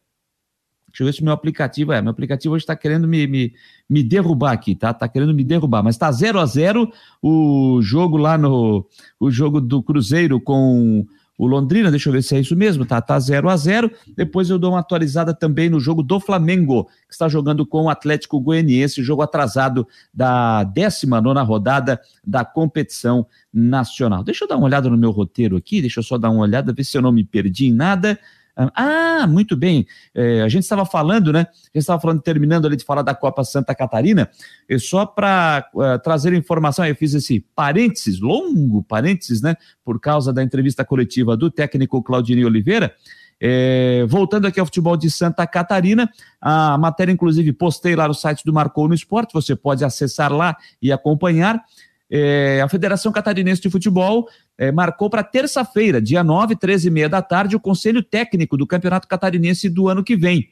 Deixa 0.96 1.02
eu 1.02 1.06
ver 1.06 1.12
se 1.12 1.22
meu 1.22 1.34
aplicativo 1.34 1.92
é. 1.92 2.00
Meu 2.00 2.10
aplicativo 2.10 2.54
hoje 2.54 2.62
está 2.62 2.74
querendo 2.74 3.06
me, 3.06 3.26
me, 3.26 3.52
me 3.86 4.02
derrubar 4.02 4.52
aqui, 4.52 4.74
tá? 4.74 4.92
Está 4.92 5.06
querendo 5.06 5.34
me 5.34 5.44
derrubar. 5.44 5.82
Mas 5.82 5.96
está 5.96 6.10
0 6.10 6.40
a 6.40 6.46
0 6.46 6.90
o 7.22 7.80
jogo 7.82 8.16
lá 8.16 8.38
no. 8.38 8.86
O 9.20 9.30
jogo 9.30 9.60
do 9.60 9.82
Cruzeiro 9.82 10.40
com 10.40 11.06
o 11.36 11.46
Londrina, 11.46 11.90
deixa 11.90 12.08
eu 12.08 12.14
ver 12.14 12.22
se 12.22 12.34
é 12.34 12.40
isso 12.40 12.56
mesmo, 12.56 12.86
tá? 12.86 12.98
Tá 13.02 13.18
0 13.18 13.50
a 13.50 13.56
0 13.58 13.90
Depois 14.16 14.48
eu 14.48 14.58
dou 14.58 14.72
uma 14.72 14.80
atualizada 14.80 15.34
também 15.34 15.68
no 15.68 15.78
jogo 15.78 16.02
do 16.02 16.18
Flamengo, 16.18 16.84
que 17.06 17.12
está 17.12 17.28
jogando 17.28 17.66
com 17.66 17.84
o 17.84 17.90
Atlético 17.90 18.40
Goianiense, 18.40 19.02
jogo 19.02 19.20
atrasado 19.20 19.86
da 20.14 20.64
19 20.64 21.40
rodada 21.40 22.00
da 22.26 22.42
competição 22.42 23.26
nacional. 23.52 24.24
Deixa 24.24 24.44
eu 24.44 24.48
dar 24.48 24.56
uma 24.56 24.64
olhada 24.64 24.88
no 24.88 24.96
meu 24.96 25.10
roteiro 25.10 25.58
aqui, 25.58 25.82
deixa 25.82 26.00
eu 26.00 26.04
só 26.04 26.16
dar 26.16 26.30
uma 26.30 26.40
olhada, 26.40 26.72
ver 26.72 26.84
se 26.84 26.96
eu 26.96 27.02
não 27.02 27.12
me 27.12 27.22
perdi 27.22 27.66
em 27.66 27.72
nada. 27.74 28.18
Ah, 28.56 29.26
muito 29.28 29.54
bem. 29.54 29.86
É, 30.14 30.40
a 30.40 30.48
gente 30.48 30.62
estava 30.62 30.86
falando, 30.86 31.30
né? 31.30 31.40
A 31.40 31.42
gente 31.42 31.76
estava 31.76 32.00
falando, 32.00 32.22
terminando 32.22 32.66
ali 32.66 32.76
de 32.76 32.84
falar 32.84 33.02
da 33.02 33.14
Copa 33.14 33.44
Santa 33.44 33.74
Catarina, 33.74 34.30
e 34.66 34.78
só 34.78 35.04
para 35.04 35.68
uh, 35.74 35.82
é, 35.82 35.98
trazer 35.98 36.32
informação, 36.32 36.86
eu 36.86 36.96
fiz 36.96 37.12
esse 37.12 37.40
parênteses, 37.54 38.18
longo 38.18 38.82
parênteses, 38.82 39.42
né? 39.42 39.56
Por 39.84 40.00
causa 40.00 40.32
da 40.32 40.42
entrevista 40.42 40.84
coletiva 40.86 41.36
do 41.36 41.50
técnico 41.50 42.02
Claudinei 42.02 42.46
Oliveira. 42.46 42.94
É, 43.38 44.06
voltando 44.08 44.46
aqui 44.46 44.58
ao 44.58 44.64
futebol 44.64 44.96
de 44.96 45.10
Santa 45.10 45.46
Catarina, 45.46 46.10
a 46.40 46.78
matéria, 46.78 47.12
inclusive, 47.12 47.52
postei 47.52 47.94
lá 47.94 48.08
no 48.08 48.14
site 48.14 48.42
do 48.42 48.54
Marcou 48.54 48.88
no 48.88 48.94
Esporte, 48.94 49.34
você 49.34 49.54
pode 49.54 49.84
acessar 49.84 50.32
lá 50.32 50.56
e 50.80 50.90
acompanhar. 50.90 51.62
É, 52.08 52.60
a 52.62 52.68
Federação 52.68 53.10
Catarinense 53.10 53.60
de 53.60 53.68
Futebol 53.68 54.28
é, 54.58 54.72
marcou 54.72 55.10
para 55.10 55.22
terça-feira, 55.22 56.00
dia 56.00 56.22
9, 56.22 56.56
13 56.56 56.88
e 56.88 56.90
meia 56.90 57.08
da 57.08 57.22
tarde, 57.22 57.56
o 57.56 57.60
Conselho 57.60 58.02
Técnico 58.02 58.56
do 58.56 58.66
Campeonato 58.66 59.08
Catarinense 59.08 59.68
do 59.68 59.88
ano 59.88 60.02
que 60.02 60.16
vem 60.16 60.48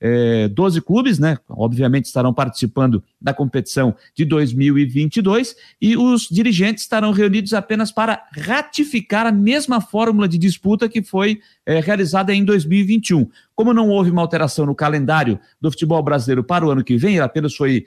é, 0.00 0.48
12 0.48 0.80
clubes, 0.80 1.18
né? 1.18 1.38
Obviamente 1.48 2.06
estarão 2.06 2.32
participando 2.32 3.02
da 3.20 3.34
competição 3.34 3.94
de 4.14 4.24
2022 4.24 5.56
e 5.80 5.96
os 5.96 6.28
dirigentes 6.28 6.84
estarão 6.84 7.10
reunidos 7.10 7.52
apenas 7.52 7.90
para 7.90 8.24
ratificar 8.32 9.26
a 9.26 9.32
mesma 9.32 9.80
fórmula 9.80 10.28
de 10.28 10.38
disputa 10.38 10.88
que 10.88 11.02
foi 11.02 11.40
é, 11.66 11.80
realizada 11.80 12.32
em 12.32 12.44
2021. 12.44 13.28
Como 13.54 13.74
não 13.74 13.88
houve 13.88 14.10
uma 14.10 14.22
alteração 14.22 14.66
no 14.66 14.74
calendário 14.74 15.38
do 15.60 15.70
futebol 15.70 16.02
brasileiro 16.02 16.44
para 16.44 16.64
o 16.64 16.70
ano 16.70 16.84
que 16.84 16.96
vem, 16.96 17.18
apenas 17.18 17.54
foi 17.54 17.84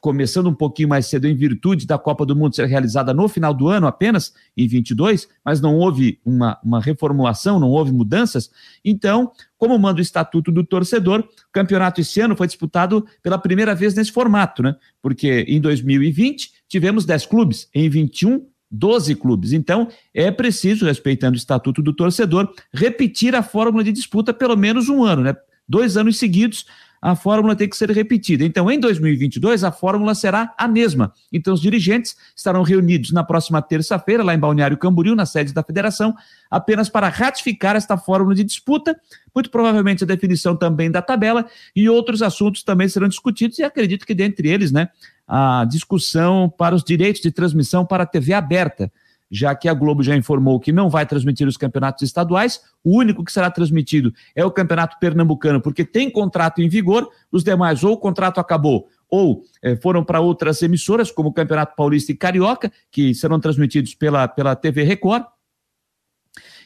começando 0.00 0.48
um 0.48 0.54
pouquinho 0.54 0.88
mais 0.88 1.06
cedo 1.06 1.26
em 1.26 1.34
virtude 1.34 1.86
da 1.86 1.98
Copa 1.98 2.24
do 2.24 2.34
Mundo 2.34 2.56
ser 2.56 2.66
realizada 2.66 3.12
no 3.12 3.28
final 3.28 3.52
do 3.52 3.68
ano 3.68 3.86
apenas, 3.86 4.32
em 4.56 4.66
22, 4.66 5.28
mas 5.44 5.60
não 5.60 5.76
houve 5.76 6.18
uma, 6.24 6.58
uma 6.64 6.80
reformulação, 6.80 7.60
não 7.60 7.68
houve 7.68 7.92
mudanças. 7.92 8.50
Então, 8.84 9.30
como 9.58 9.78
manda 9.78 9.98
o 9.98 10.02
Estatuto 10.02 10.50
do 10.50 10.64
Torcedor, 10.64 11.20
o 11.20 11.52
campeonato 11.52 12.00
esse 12.00 12.20
ano 12.20 12.34
foi 12.34 12.46
disputado 12.46 13.06
pela 13.22 13.38
primeira 13.38 13.74
vez 13.74 13.94
nesse 13.94 14.10
formato, 14.10 14.62
né? 14.62 14.74
Porque 15.02 15.44
em 15.46 15.60
2020 15.60 16.52
tivemos 16.68 17.04
10 17.04 17.26
clubes, 17.26 17.68
em 17.74 17.88
21 17.88 18.46
12 18.70 19.16
clubes. 19.16 19.52
Então, 19.52 19.88
é 20.14 20.30
preciso, 20.30 20.84
respeitando 20.86 21.34
o 21.34 21.36
Estatuto 21.36 21.82
do 21.82 21.92
Torcedor, 21.92 22.54
repetir 22.72 23.34
a 23.34 23.42
fórmula 23.42 23.82
de 23.82 23.90
disputa 23.90 24.32
pelo 24.32 24.56
menos 24.56 24.88
um 24.88 25.02
ano, 25.02 25.22
né? 25.22 25.34
Dois 25.68 25.96
anos 25.96 26.18
seguidos, 26.18 26.66
a 27.00 27.16
fórmula 27.16 27.56
tem 27.56 27.68
que 27.68 27.76
ser 27.76 27.90
repetida. 27.90 28.44
Então, 28.44 28.70
em 28.70 28.78
2022, 28.78 29.64
a 29.64 29.72
fórmula 29.72 30.14
será 30.14 30.52
a 30.58 30.68
mesma. 30.68 31.12
Então, 31.32 31.54
os 31.54 31.60
dirigentes 31.60 32.16
estarão 32.36 32.62
reunidos 32.62 33.10
na 33.12 33.24
próxima 33.24 33.62
terça-feira, 33.62 34.22
lá 34.22 34.34
em 34.34 34.38
Balneário 34.38 34.76
Camboriú, 34.76 35.14
na 35.14 35.24
sede 35.24 35.54
da 35.54 35.62
federação, 35.62 36.14
apenas 36.50 36.88
para 36.88 37.08
ratificar 37.08 37.76
esta 37.76 37.96
fórmula 37.96 38.34
de 38.34 38.44
disputa, 38.44 38.98
muito 39.34 39.50
provavelmente 39.50 40.04
a 40.04 40.06
definição 40.06 40.54
também 40.56 40.90
da 40.90 41.00
tabela 41.00 41.46
e 41.74 41.88
outros 41.88 42.20
assuntos 42.22 42.62
também 42.62 42.88
serão 42.88 43.08
discutidos, 43.08 43.58
e 43.58 43.62
acredito 43.62 44.04
que 44.04 44.14
dentre 44.14 44.48
eles, 44.48 44.70
né, 44.70 44.88
a 45.26 45.64
discussão 45.64 46.48
para 46.50 46.74
os 46.74 46.84
direitos 46.84 47.22
de 47.22 47.30
transmissão 47.30 47.86
para 47.86 48.02
a 48.02 48.06
TV 48.06 48.32
aberta 48.34 48.92
já 49.30 49.54
que 49.54 49.68
a 49.68 49.74
Globo 49.74 50.02
já 50.02 50.16
informou 50.16 50.58
que 50.58 50.72
não 50.72 50.88
vai 50.88 51.06
transmitir 51.06 51.46
os 51.46 51.56
campeonatos 51.56 52.02
estaduais, 52.02 52.60
o 52.82 52.98
único 52.98 53.24
que 53.24 53.32
será 53.32 53.50
transmitido 53.50 54.12
é 54.34 54.44
o 54.44 54.50
campeonato 54.50 54.98
pernambucano, 54.98 55.60
porque 55.60 55.84
tem 55.84 56.10
contrato 56.10 56.60
em 56.60 56.68
vigor, 56.68 57.08
os 57.30 57.44
demais 57.44 57.84
ou 57.84 57.92
o 57.92 57.98
contrato 57.98 58.40
acabou 58.40 58.88
ou 59.10 59.42
eh, 59.62 59.76
foram 59.76 60.04
para 60.04 60.20
outras 60.20 60.62
emissoras, 60.62 61.10
como 61.10 61.30
o 61.30 61.32
Campeonato 61.32 61.74
Paulista 61.74 62.12
e 62.12 62.16
Carioca, 62.16 62.72
que 62.90 63.14
serão 63.14 63.40
transmitidos 63.40 63.94
pela, 63.94 64.28
pela 64.28 64.54
TV 64.54 64.84
Record. 64.84 65.24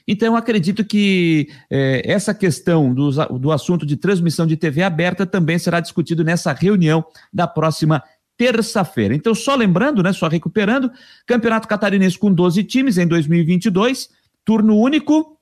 Então, 0.06 0.36
acredito 0.36 0.84
que 0.84 1.48
eh, 1.70 2.02
essa 2.04 2.34
questão 2.34 2.92
do, 2.92 3.10
do 3.38 3.50
assunto 3.50 3.86
de 3.86 3.96
transmissão 3.96 4.46
de 4.46 4.56
TV 4.56 4.82
aberta 4.82 5.24
também 5.24 5.58
será 5.58 5.80
discutido 5.80 6.22
nessa 6.22 6.52
reunião 6.52 7.02
da 7.32 7.46
próxima 7.46 8.02
terça-feira. 8.36 9.15
Então, 9.15 9.35
só 9.35 9.55
lembrando, 9.55 10.02
né, 10.02 10.12
só 10.12 10.28
recuperando, 10.28 10.90
Campeonato 11.27 11.69
Catarinense 11.69 12.19
com 12.19 12.32
12 12.32 12.65
times 12.65 12.98
em 12.98 13.06
2022, 13.06 14.09
turno 14.44 14.77
único, 14.77 15.39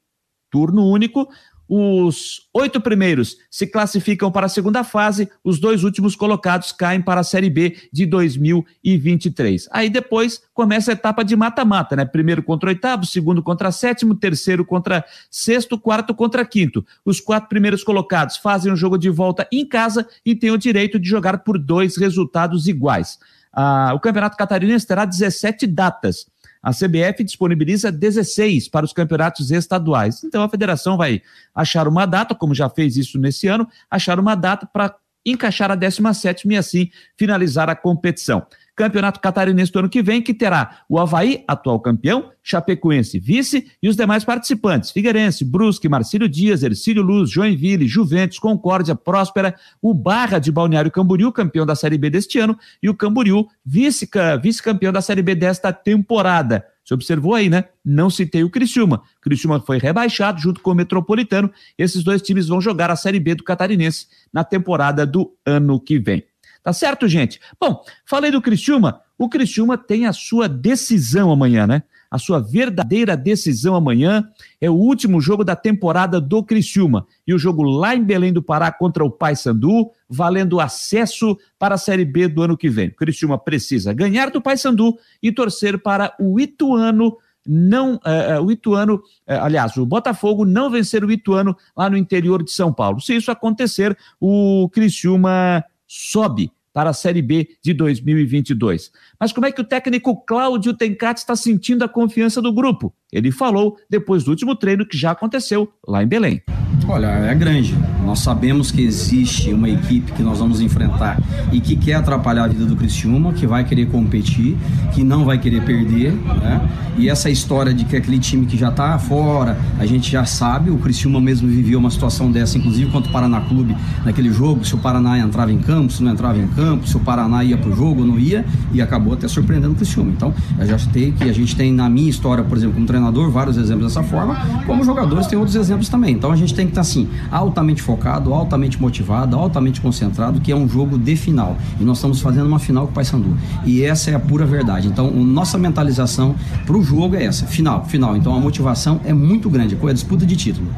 turno 0.50 0.86
único, 0.86 1.28
os 1.68 2.48
oito 2.52 2.80
primeiros 2.80 3.36
se 3.50 3.66
classificam 3.66 4.30
para 4.30 4.46
a 4.46 4.48
segunda 4.48 4.84
fase, 4.84 5.28
os 5.42 5.58
dois 5.58 5.84
últimos 5.84 6.14
colocados 6.14 6.72
caem 6.72 7.00
para 7.00 7.20
a 7.20 7.24
Série 7.24 7.48
B 7.48 7.76
de 7.92 8.04
2023. 8.06 9.68
Aí 9.70 9.88
depois 9.88 10.42
começa 10.52 10.90
a 10.90 10.94
etapa 10.94 11.24
de 11.24 11.34
mata-mata, 11.34 11.96
né? 11.96 12.04
Primeiro 12.04 12.42
contra 12.42 12.68
oitavo, 12.68 13.06
segundo 13.06 13.42
contra 13.42 13.72
sétimo, 13.72 14.14
terceiro 14.14 14.64
contra 14.64 15.04
sexto, 15.30 15.78
quarto 15.78 16.14
contra 16.14 16.44
quinto. 16.44 16.84
Os 17.04 17.20
quatro 17.20 17.48
primeiros 17.48 17.82
colocados 17.82 18.36
fazem 18.36 18.72
um 18.72 18.76
jogo 18.76 18.98
de 18.98 19.08
volta 19.08 19.48
em 19.50 19.66
casa 19.66 20.06
e 20.24 20.34
têm 20.34 20.50
o 20.50 20.58
direito 20.58 20.98
de 20.98 21.08
jogar 21.08 21.38
por 21.38 21.58
dois 21.58 21.96
resultados 21.96 22.68
iguais. 22.68 23.18
Ah, 23.52 23.92
o 23.94 24.00
Campeonato 24.00 24.36
Catarinense 24.36 24.86
terá 24.86 25.04
17 25.04 25.66
datas 25.66 26.26
a 26.62 26.70
CBF 26.70 27.24
disponibiliza 27.24 27.90
16 27.90 28.68
para 28.68 28.84
os 28.84 28.92
campeonatos 28.92 29.50
estaduais. 29.50 30.22
Então 30.22 30.42
a 30.42 30.48
federação 30.48 30.96
vai 30.96 31.20
achar 31.54 31.88
uma 31.88 32.06
data, 32.06 32.34
como 32.34 32.54
já 32.54 32.68
fez 32.68 32.96
isso 32.96 33.18
nesse 33.18 33.48
ano, 33.48 33.68
achar 33.90 34.20
uma 34.20 34.34
data 34.34 34.66
para 34.66 34.94
encaixar 35.26 35.70
a 35.70 35.74
17 35.74 36.48
e 36.48 36.56
assim 36.56 36.90
finalizar 37.16 37.68
a 37.68 37.76
competição. 37.76 38.46
Campeonato 38.74 39.20
Catarinense 39.20 39.70
do 39.70 39.80
ano 39.80 39.88
que 39.88 40.02
vem, 40.02 40.22
que 40.22 40.32
terá 40.32 40.78
o 40.88 40.98
Havaí, 40.98 41.44
atual 41.46 41.78
campeão, 41.78 42.30
Chapecoense, 42.42 43.18
vice, 43.18 43.70
e 43.82 43.88
os 43.88 43.96
demais 43.96 44.24
participantes: 44.24 44.90
Figueirense, 44.90 45.44
Brusque, 45.44 45.88
Marcílio 45.88 46.28
Dias, 46.28 46.62
Ercílio 46.62 47.02
Luz, 47.02 47.30
Joinville, 47.30 47.86
Juventus, 47.86 48.38
Concórdia, 48.38 48.94
Próspera, 48.94 49.54
o 49.80 49.92
Barra 49.92 50.38
de 50.38 50.50
Balneário 50.50 50.90
Camboriú, 50.90 51.30
campeão 51.30 51.66
da 51.66 51.74
Série 51.74 51.98
B 51.98 52.10
deste 52.10 52.38
ano, 52.38 52.58
e 52.82 52.88
o 52.88 52.94
Camboriú, 52.94 53.46
vice-campeão 53.64 54.92
da 54.92 55.00
Série 55.00 55.22
B 55.22 55.34
desta 55.34 55.72
temporada. 55.72 56.66
Você 56.84 56.94
observou 56.94 57.34
aí, 57.34 57.48
né? 57.48 57.66
Não 57.84 58.10
citei 58.10 58.42
o 58.42 58.50
Criciúma. 58.50 59.02
Criciúma 59.20 59.60
foi 59.60 59.78
rebaixado 59.78 60.40
junto 60.40 60.60
com 60.60 60.72
o 60.72 60.74
Metropolitano. 60.74 61.48
Esses 61.78 62.02
dois 62.02 62.20
times 62.20 62.48
vão 62.48 62.60
jogar 62.60 62.90
a 62.90 62.96
Série 62.96 63.20
B 63.20 63.36
do 63.36 63.44
Catarinense 63.44 64.08
na 64.32 64.42
temporada 64.42 65.06
do 65.06 65.32
ano 65.46 65.78
que 65.78 66.00
vem. 66.00 66.24
Tá 66.62 66.72
certo, 66.72 67.08
gente? 67.08 67.40
Bom, 67.60 67.82
falei 68.06 68.30
do 68.30 68.40
Criciúma. 68.40 69.00
O 69.18 69.28
Criciúma 69.28 69.76
tem 69.76 70.06
a 70.06 70.12
sua 70.12 70.48
decisão 70.48 71.30
amanhã, 71.32 71.66
né? 71.66 71.82
A 72.08 72.18
sua 72.18 72.38
verdadeira 72.38 73.16
decisão 73.16 73.74
amanhã 73.74 74.28
é 74.60 74.70
o 74.70 74.74
último 74.74 75.20
jogo 75.20 75.42
da 75.42 75.56
temporada 75.56 76.20
do 76.20 76.44
Criciúma. 76.44 77.06
E 77.26 77.32
o 77.32 77.38
jogo 77.38 77.62
lá 77.62 77.96
em 77.96 78.04
Belém 78.04 78.32
do 78.32 78.42
Pará 78.42 78.70
contra 78.70 79.02
o 79.02 79.10
Paysandu, 79.10 79.90
valendo 80.08 80.60
acesso 80.60 81.36
para 81.58 81.74
a 81.74 81.78
Série 81.78 82.04
B 82.04 82.28
do 82.28 82.42
ano 82.42 82.56
que 82.56 82.68
vem. 82.68 82.88
O 82.88 82.96
Criciúma 82.96 83.38
precisa 83.38 83.92
ganhar 83.92 84.30
do 84.30 84.42
Paysandu 84.42 84.94
e 85.22 85.32
torcer 85.32 85.78
para 85.78 86.14
o 86.20 86.38
Ituano 86.38 87.16
não 87.44 87.94
uh, 87.94 88.40
uh, 88.40 88.44
o 88.44 88.52
Ituano, 88.52 88.96
uh, 88.96 89.42
aliás, 89.42 89.76
o 89.76 89.84
Botafogo 89.84 90.44
não 90.44 90.70
vencer 90.70 91.04
o 91.04 91.10
Ituano 91.10 91.56
lá 91.76 91.90
no 91.90 91.96
interior 91.96 92.42
de 92.42 92.52
São 92.52 92.72
Paulo. 92.72 93.00
Se 93.00 93.16
isso 93.16 93.32
acontecer, 93.32 93.96
o 94.20 94.68
Criciúma 94.72 95.64
sobe 95.92 96.50
para 96.72 96.88
a 96.88 96.94
Série 96.94 97.20
B 97.20 97.46
de 97.62 97.74
2022. 97.74 98.90
Mas 99.22 99.30
como 99.30 99.46
é 99.46 99.52
que 99.52 99.60
o 99.60 99.64
técnico 99.64 100.16
Cláudio 100.26 100.74
Tencati 100.74 101.20
está 101.20 101.36
sentindo 101.36 101.84
a 101.84 101.88
confiança 101.88 102.42
do 102.42 102.52
grupo? 102.52 102.92
Ele 103.12 103.30
falou 103.30 103.76
depois 103.88 104.24
do 104.24 104.32
último 104.32 104.56
treino 104.56 104.84
que 104.84 104.98
já 104.98 105.12
aconteceu 105.12 105.68
lá 105.86 106.02
em 106.02 106.08
Belém. 106.08 106.42
Olha, 106.88 107.06
é 107.06 107.34
grande. 107.34 107.76
Nós 108.04 108.18
sabemos 108.18 108.72
que 108.72 108.82
existe 108.82 109.52
uma 109.52 109.68
equipe 109.68 110.10
que 110.12 110.22
nós 110.22 110.38
vamos 110.38 110.60
enfrentar 110.60 111.22
e 111.52 111.60
que 111.60 111.76
quer 111.76 111.94
atrapalhar 111.94 112.44
a 112.44 112.48
vida 112.48 112.66
do 112.66 112.74
Criciúma, 112.74 113.32
que 113.32 113.46
vai 113.46 113.64
querer 113.64 113.86
competir, 113.86 114.56
que 114.92 115.04
não 115.04 115.24
vai 115.24 115.38
querer 115.38 115.62
perder, 115.64 116.12
né? 116.12 116.68
E 116.98 117.08
essa 117.08 117.30
história 117.30 117.72
de 117.72 117.84
que 117.84 117.96
aquele 117.96 118.18
time 118.18 118.46
que 118.46 118.56
já 118.56 118.68
está 118.68 118.98
fora, 118.98 119.56
a 119.78 119.86
gente 119.86 120.10
já 120.10 120.24
sabe, 120.24 120.70
o 120.70 120.78
Criciúma 120.78 121.20
mesmo 121.20 121.48
viveu 121.48 121.78
uma 121.78 121.90
situação 121.90 122.30
dessa, 122.30 122.58
inclusive 122.58 122.90
contra 122.90 123.08
o 123.08 123.12
Paraná 123.12 123.40
Clube 123.42 123.76
naquele 124.04 124.32
jogo, 124.32 124.64
se 124.64 124.74
o 124.74 124.78
Paraná 124.78 125.18
entrava 125.18 125.52
em 125.52 125.58
campo, 125.58 125.92
se 125.92 126.02
não 126.02 126.12
entrava 126.12 126.38
em 126.38 126.48
campo, 126.48 126.86
se 126.88 126.96
o 126.96 127.00
Paraná 127.00 127.44
ia 127.44 127.56
pro 127.56 127.74
jogo 127.74 128.00
ou 128.00 128.06
não 128.06 128.18
ia, 128.18 128.44
e 128.72 128.82
acabou 128.82 129.11
até 129.14 129.28
surpreendendo 129.28 129.72
o 129.72 129.76
Criciúma. 129.76 130.10
Então, 130.10 130.34
eu 130.58 130.66
já 130.66 130.78
sei 130.78 131.12
que 131.12 131.24
a 131.24 131.32
gente 131.32 131.54
tem 131.56 131.72
na 131.72 131.88
minha 131.88 132.10
história, 132.10 132.42
por 132.42 132.56
exemplo, 132.56 132.74
como 132.74 132.86
treinador, 132.86 133.30
vários 133.30 133.56
exemplos 133.56 133.86
dessa 133.86 134.02
forma, 134.02 134.36
como 134.66 134.84
jogadores 134.84 135.26
tem 135.26 135.38
outros 135.38 135.56
exemplos 135.56 135.88
também. 135.88 136.14
Então 136.14 136.30
a 136.30 136.36
gente 136.36 136.54
tem 136.54 136.66
que 136.66 136.72
estar 136.72 136.82
assim, 136.82 137.08
altamente 137.30 137.82
focado, 137.82 138.32
altamente 138.32 138.80
motivado, 138.80 139.36
altamente 139.36 139.80
concentrado, 139.80 140.40
que 140.40 140.52
é 140.52 140.56
um 140.56 140.68
jogo 140.68 140.98
de 140.98 141.16
final. 141.16 141.56
E 141.80 141.84
nós 141.84 141.98
estamos 141.98 142.20
fazendo 142.20 142.46
uma 142.46 142.58
final 142.58 142.86
com 142.86 142.92
o 142.92 142.94
Paysandu. 142.94 143.36
E 143.64 143.82
essa 143.82 144.10
é 144.10 144.14
a 144.14 144.20
pura 144.20 144.44
verdade. 144.44 144.88
Então, 144.88 145.10
nossa 145.10 145.58
mentalização 145.58 146.34
para 146.66 146.76
o 146.76 146.82
jogo 146.82 147.16
é 147.16 147.24
essa, 147.24 147.46
final, 147.46 147.84
final. 147.84 148.16
Então 148.16 148.34
a 148.34 148.40
motivação 148.40 149.00
é 149.04 149.12
muito 149.12 149.48
grande, 149.48 149.76
com 149.76 149.86
a 149.86 149.92
disputa 149.92 150.26
de 150.26 150.36
título. 150.36 150.68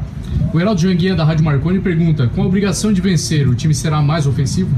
O 0.53 0.59
Heraldo 0.59 0.79
Janguia 0.79 1.15
da 1.15 1.23
Rádio 1.23 1.43
Marconi 1.43 1.79
pergunta: 1.79 2.27
com 2.27 2.43
a 2.43 2.45
obrigação 2.45 2.93
de 2.93 3.01
vencer, 3.01 3.47
o 3.47 3.55
time 3.55 3.73
será 3.73 4.01
mais 4.01 4.25
ofensivo? 4.27 4.75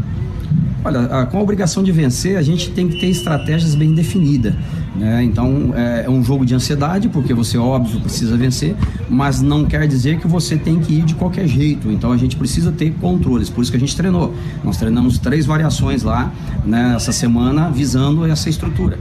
Olha, 0.88 1.26
com 1.26 1.38
a 1.38 1.42
obrigação 1.42 1.84
de 1.84 1.92
vencer, 1.92 2.38
a 2.38 2.42
gente 2.42 2.72
tem 2.72 2.88
que 2.88 2.98
ter 2.98 3.08
estratégias 3.08 3.76
bem 3.76 3.94
definidas. 3.94 4.54
Né? 4.96 5.22
Então, 5.22 5.74
é, 5.76 6.06
é 6.06 6.10
um 6.10 6.24
jogo 6.24 6.46
de 6.46 6.56
ansiedade, 6.56 7.10
porque 7.10 7.34
você, 7.34 7.58
óbvio, 7.58 8.00
precisa 8.00 8.38
vencer, 8.38 8.74
mas 9.10 9.42
não 9.42 9.66
quer 9.66 9.86
dizer 9.86 10.18
que 10.18 10.26
você 10.30 10.56
tem 10.56 10.80
que 10.80 10.94
ir 10.94 11.04
de 11.04 11.14
qualquer 11.14 11.46
jeito. 11.46 11.92
Então, 11.92 12.14
a 12.14 12.18
gente 12.18 12.38
precisa 12.38 12.72
ter 12.72 12.94
controles. 13.02 13.50
Por 13.50 13.62
isso 13.62 13.70
que 13.70 13.76
a 13.76 13.80
gente 13.82 13.98
treinou. 13.98 14.34
Nós 14.64 14.78
treinamos 14.78 15.20
três 15.20 15.46
variações 15.46 16.04
lá 16.04 16.32
nessa 16.66 17.08
né, 17.08 17.14
semana, 17.14 17.70
visando 17.70 18.26
essa 18.26 18.50
estrutura 18.50 18.98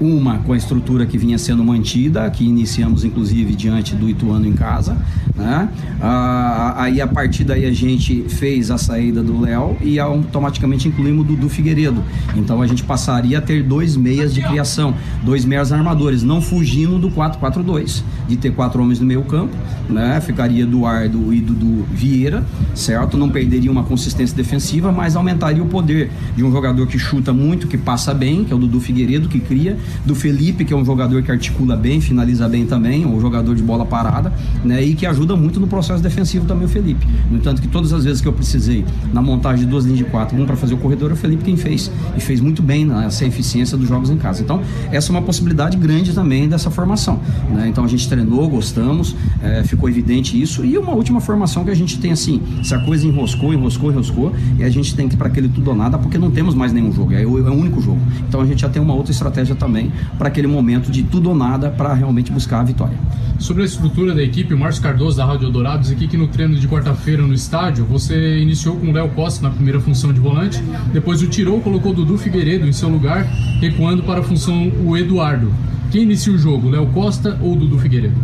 Uma 0.00 0.38
com 0.38 0.54
a 0.54 0.56
estrutura 0.56 1.04
que 1.04 1.18
vinha 1.18 1.36
sendo 1.36 1.62
mantida, 1.62 2.28
que 2.30 2.44
iniciamos 2.44 3.04
inclusive 3.04 3.54
diante 3.54 3.94
do 3.94 4.08
Ituano 4.08 4.46
em 4.46 4.54
casa, 4.54 4.96
né? 5.36 5.68
Ah, 6.00 6.74
aí 6.78 7.00
a 7.00 7.06
partir 7.06 7.44
daí 7.44 7.66
a 7.66 7.72
gente 7.72 8.24
fez 8.28 8.70
a 8.70 8.78
saída 8.78 9.22
do 9.22 9.38
Léo 9.38 9.76
e 9.82 9.98
automaticamente 9.98 10.88
incluímos 10.88 11.26
o 11.26 11.28
Dudu 11.28 11.48
Figueiredo. 11.48 12.02
Então 12.34 12.62
a 12.62 12.66
gente 12.66 12.82
passaria 12.82 13.38
a 13.38 13.42
ter 13.42 13.62
dois 13.62 13.96
meias 13.96 14.32
de 14.32 14.40
criação, 14.42 14.94
dois 15.22 15.44
meias 15.44 15.70
armadores, 15.70 16.22
não 16.22 16.40
fugindo 16.40 16.98
do 16.98 17.10
4-4-2, 17.10 18.02
de 18.26 18.36
ter 18.36 18.52
quatro 18.54 18.82
homens 18.82 19.00
no 19.00 19.06
meio 19.06 19.22
campo, 19.22 19.54
né? 19.88 20.20
Ficaria 20.20 20.62
Eduardo 20.62 21.32
e 21.34 21.40
Dudu 21.40 21.84
Vieira, 21.92 22.42
certo? 22.74 23.18
Não 23.18 23.28
perderia 23.28 23.70
uma 23.70 23.82
consistência 23.82 24.34
defensiva, 24.34 24.90
mas 24.90 25.14
aumentaria 25.16 25.62
o 25.62 25.66
poder 25.66 26.10
de 26.34 26.42
um 26.42 26.50
jogador 26.50 26.86
que 26.86 26.98
chuta 26.98 27.32
muito, 27.32 27.66
que 27.66 27.76
passa 27.76 28.14
bem, 28.14 28.44
que 28.44 28.52
é 28.52 28.56
o 28.56 28.58
Dudu 28.58 28.80
Figueiredo, 28.80 29.28
que 29.28 29.40
cria, 29.40 29.76
do 30.04 30.14
Felipe, 30.14 30.64
que 30.64 30.72
é 30.72 30.76
um 30.76 30.84
jogador 30.84 31.22
que 31.22 31.30
articula 31.30 31.76
bem, 31.76 32.00
finaliza 32.00 32.48
bem 32.48 32.66
também, 32.66 33.06
um 33.06 33.20
jogador 33.20 33.54
de 33.54 33.62
bola 33.62 33.84
parada, 33.84 34.32
né? 34.64 34.82
E 34.82 34.94
que 34.94 35.06
ajuda 35.06 35.36
muito 35.36 35.60
no 35.60 35.66
processo 35.66 36.02
defensivo 36.02 36.46
também 36.46 36.66
o 36.66 36.68
Felipe. 36.68 37.06
No 37.30 37.38
entanto, 37.38 37.60
que 37.60 37.68
todas 37.68 37.92
as 37.92 38.04
vezes 38.04 38.20
que 38.20 38.28
eu 38.28 38.32
precisei 38.32 38.84
na 39.12 39.22
montagem 39.22 39.64
de 39.64 39.70
duas 39.70 39.84
linhas 39.84 39.98
de 39.98 40.04
quatro, 40.04 40.40
um 40.40 40.46
para 40.46 40.56
fazer 40.56 40.74
o 40.74 40.78
corredor, 40.78 41.10
é 41.10 41.14
o 41.14 41.16
Felipe 41.16 41.44
quem 41.44 41.56
fez. 41.56 41.90
E 42.16 42.20
fez 42.20 42.40
muito 42.40 42.62
bem 42.62 42.84
nessa 42.84 43.24
eficiência 43.24 43.76
dos 43.76 43.88
jogos 43.88 44.10
em 44.10 44.16
casa. 44.16 44.42
Então, 44.42 44.60
essa 44.90 45.10
é 45.10 45.12
uma 45.12 45.22
possibilidade 45.22 45.76
grande 45.76 46.12
também 46.12 46.48
dessa 46.48 46.70
formação. 46.70 47.20
Né? 47.50 47.68
Então, 47.68 47.84
a 47.84 47.88
gente 47.88 48.08
treinou, 48.08 48.48
gostamos, 48.48 49.16
é, 49.42 49.62
ficou 49.64 49.88
evidente 49.88 50.40
isso. 50.40 50.64
E 50.64 50.76
uma 50.76 50.92
última 50.92 51.20
formação 51.20 51.64
que 51.64 51.70
a 51.70 51.76
gente 51.76 51.98
tem 51.98 52.12
assim, 52.12 52.40
se 52.62 52.74
a 52.74 52.78
coisa 52.80 53.06
enroscou, 53.06 53.52
enroscou, 53.52 53.90
enroscou, 53.90 54.32
e 54.58 54.64
a 54.64 54.68
gente 54.68 54.94
tem 54.94 55.08
que 55.08 55.14
ir 55.14 55.18
para 55.18 55.28
aquele 55.28 55.48
tudo 55.48 55.70
ou 55.70 55.76
nada, 55.76 55.98
porque 55.98 56.18
não 56.18 56.30
temos 56.30 56.54
mais 56.54 56.72
nenhum 56.72 56.92
jogo, 56.92 57.12
é 57.12 57.22
é 57.22 57.26
o 57.26 57.54
único 57.54 57.80
jogo. 57.80 58.00
Então, 58.28 58.40
a 58.40 58.46
gente 58.46 58.60
já 58.60 58.68
tem 58.68 58.80
uma 58.82 58.94
outra 58.94 59.12
estratégia 59.12 59.54
também 59.54 59.79
para 60.18 60.28
aquele 60.28 60.46
momento 60.46 60.90
de 60.90 61.02
tudo 61.02 61.30
ou 61.30 61.34
nada 61.34 61.70
para 61.70 61.94
realmente 61.94 62.32
buscar 62.32 62.60
a 62.60 62.64
vitória. 62.64 62.96
Sobre 63.38 63.62
a 63.62 63.66
estrutura 63.66 64.14
da 64.14 64.22
equipe, 64.22 64.52
o 64.52 64.58
Márcio 64.58 64.82
Cardoso 64.82 65.16
da 65.16 65.24
Rádio 65.24 65.48
Dourados 65.48 65.90
aqui 65.90 66.06
que 66.06 66.16
no 66.16 66.28
treino 66.28 66.56
de 66.56 66.68
quarta-feira 66.68 67.22
no 67.22 67.32
estádio, 67.32 67.86
você 67.86 68.38
iniciou 68.38 68.76
com 68.76 68.88
o 68.88 68.92
Léo 68.92 69.08
Costa 69.10 69.42
na 69.42 69.50
primeira 69.50 69.80
função 69.80 70.12
de 70.12 70.20
volante, 70.20 70.62
depois 70.92 71.22
o 71.22 71.26
tirou, 71.26 71.60
colocou 71.60 71.92
o 71.92 71.94
Dudu 71.94 72.18
Figueiredo 72.18 72.66
em 72.66 72.72
seu 72.72 72.90
lugar, 72.90 73.24
recuando 73.60 74.02
para 74.02 74.20
a 74.20 74.22
função 74.22 74.70
o 74.84 74.96
Eduardo. 74.96 75.52
Quem 75.90 76.02
inicia 76.02 76.32
o 76.32 76.38
jogo, 76.38 76.68
Léo 76.68 76.86
Costa 76.88 77.38
ou 77.40 77.56
Dudu 77.56 77.78
Figueiredo? 77.78 78.14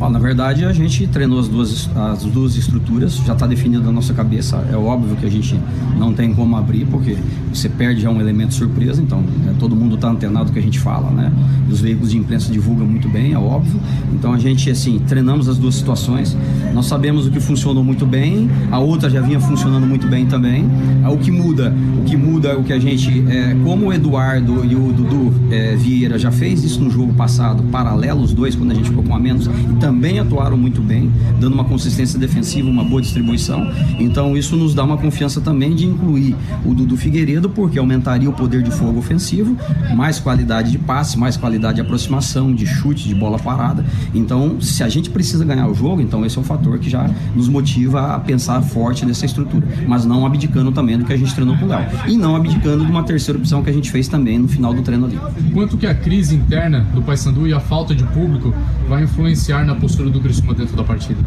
Ó, 0.00 0.08
na 0.08 0.18
verdade, 0.18 0.64
a 0.64 0.72
gente 0.72 1.06
treinou 1.08 1.40
as 1.40 1.48
duas, 1.48 1.90
as 1.94 2.22
duas 2.24 2.56
estruturas, 2.56 3.16
já 3.16 3.32
está 3.32 3.46
definido 3.46 3.82
na 3.82 3.90
nossa 3.90 4.14
cabeça. 4.14 4.64
É 4.70 4.76
óbvio 4.76 5.16
que 5.16 5.26
a 5.26 5.30
gente 5.30 5.58
não 5.98 6.12
tem 6.12 6.32
como 6.32 6.56
abrir, 6.56 6.86
porque 6.86 7.16
você 7.52 7.68
perde 7.68 8.02
já 8.02 8.10
um 8.10 8.20
elemento 8.20 8.54
surpresa, 8.54 9.02
então 9.02 9.20
né, 9.20 9.54
todo 9.58 9.74
mundo 9.74 9.96
está 9.96 10.08
antenado 10.08 10.46
do 10.46 10.52
que 10.52 10.58
a 10.58 10.62
gente 10.62 10.78
fala, 10.78 11.10
né? 11.10 11.32
Os 11.68 11.80
veículos 11.80 12.12
de 12.12 12.18
imprensa 12.18 12.52
divulgam 12.52 12.86
muito 12.86 13.08
bem, 13.08 13.32
é 13.32 13.38
óbvio. 13.38 13.80
Então 14.12 14.32
a 14.32 14.38
gente, 14.38 14.70
assim, 14.70 15.00
treinamos 15.06 15.48
as 15.48 15.58
duas 15.58 15.74
situações. 15.74 16.36
Nós 16.72 16.86
sabemos 16.86 17.26
o 17.26 17.30
que 17.30 17.40
funcionou 17.40 17.82
muito 17.82 18.06
bem, 18.06 18.48
a 18.70 18.78
outra 18.78 19.10
já 19.10 19.20
vinha 19.20 19.40
funcionando 19.40 19.86
muito 19.86 20.06
bem 20.06 20.26
também. 20.26 20.64
O 21.10 21.16
que 21.18 21.30
muda, 21.30 21.74
o 22.00 22.04
que 22.04 22.16
muda 22.16 22.50
é 22.50 22.56
o 22.56 22.62
que 22.62 22.72
a 22.72 22.78
gente, 22.78 23.24
é, 23.28 23.56
como 23.64 23.86
o 23.86 23.92
Eduardo 23.92 24.64
e 24.64 24.76
o 24.76 24.92
Dudu 24.92 25.34
é, 25.50 25.74
Vieira 25.74 26.18
já 26.18 26.30
fez 26.30 26.62
isso 26.62 26.80
no 26.80 26.90
jogo 26.90 27.12
passado, 27.14 27.62
paralelo 27.64 28.22
os 28.22 28.32
dois, 28.32 28.54
quando 28.54 28.70
a 28.70 28.74
gente 28.74 28.90
ficou 28.90 29.02
com 29.02 29.14
a 29.14 29.18
menos, 29.18 29.46
então 29.46 29.87
também 29.88 30.18
atuaram 30.18 30.58
muito 30.58 30.82
bem, 30.82 31.10
dando 31.40 31.54
uma 31.54 31.64
consistência 31.64 32.18
defensiva, 32.18 32.68
uma 32.68 32.84
boa 32.84 33.00
distribuição. 33.00 33.72
Então 33.98 34.36
isso 34.36 34.54
nos 34.54 34.74
dá 34.74 34.84
uma 34.84 34.98
confiança 34.98 35.40
também 35.40 35.74
de 35.74 35.86
incluir 35.86 36.36
o 36.62 36.74
Dudu 36.74 36.94
Figueiredo, 36.94 37.48
porque 37.48 37.78
aumentaria 37.78 38.28
o 38.28 38.32
poder 38.34 38.62
de 38.62 38.70
fogo 38.70 38.98
ofensivo, 38.98 39.56
mais 39.96 40.20
qualidade 40.20 40.70
de 40.70 40.76
passe, 40.76 41.18
mais 41.18 41.38
qualidade 41.38 41.76
de 41.76 41.80
aproximação, 41.80 42.54
de 42.54 42.66
chute, 42.66 43.08
de 43.08 43.14
bola 43.14 43.38
parada. 43.38 43.82
Então, 44.14 44.60
se 44.60 44.82
a 44.82 44.90
gente 44.90 45.08
precisa 45.08 45.42
ganhar 45.42 45.66
o 45.66 45.74
jogo, 45.74 46.02
então 46.02 46.22
esse 46.26 46.36
é 46.36 46.40
um 46.42 46.44
fator 46.44 46.78
que 46.78 46.90
já 46.90 47.08
nos 47.34 47.48
motiva 47.48 48.14
a 48.14 48.20
pensar 48.20 48.60
forte 48.60 49.06
nessa 49.06 49.24
estrutura, 49.24 49.66
mas 49.86 50.04
não 50.04 50.26
abdicando 50.26 50.70
também 50.70 50.98
do 50.98 51.06
que 51.06 51.14
a 51.14 51.16
gente 51.16 51.34
treinou 51.34 51.56
com 51.56 51.64
o 51.64 51.68
Léo. 51.68 51.86
E 52.06 52.14
não 52.14 52.36
abdicando 52.36 52.84
de 52.84 52.90
uma 52.90 53.04
terceira 53.04 53.38
opção 53.38 53.62
que 53.62 53.70
a 53.70 53.72
gente 53.72 53.90
fez 53.90 54.06
também 54.06 54.38
no 54.38 54.48
final 54.48 54.74
do 54.74 54.82
treino 54.82 55.06
ali. 55.06 55.18
Quanto 55.54 55.78
que 55.78 55.86
a 55.86 55.94
crise 55.94 56.34
interna 56.34 56.86
do 56.92 57.00
Paysandu 57.00 57.48
e 57.48 57.54
a 57.54 57.60
falta 57.60 57.94
de 57.94 58.04
público 58.04 58.52
vai 58.86 59.04
influenciar 59.04 59.64
na 59.64 59.77
postura 59.78 60.10
do 60.10 60.20
Criciúma 60.20 60.54
dentro 60.54 60.76
da 60.76 60.84
partida? 60.84 61.20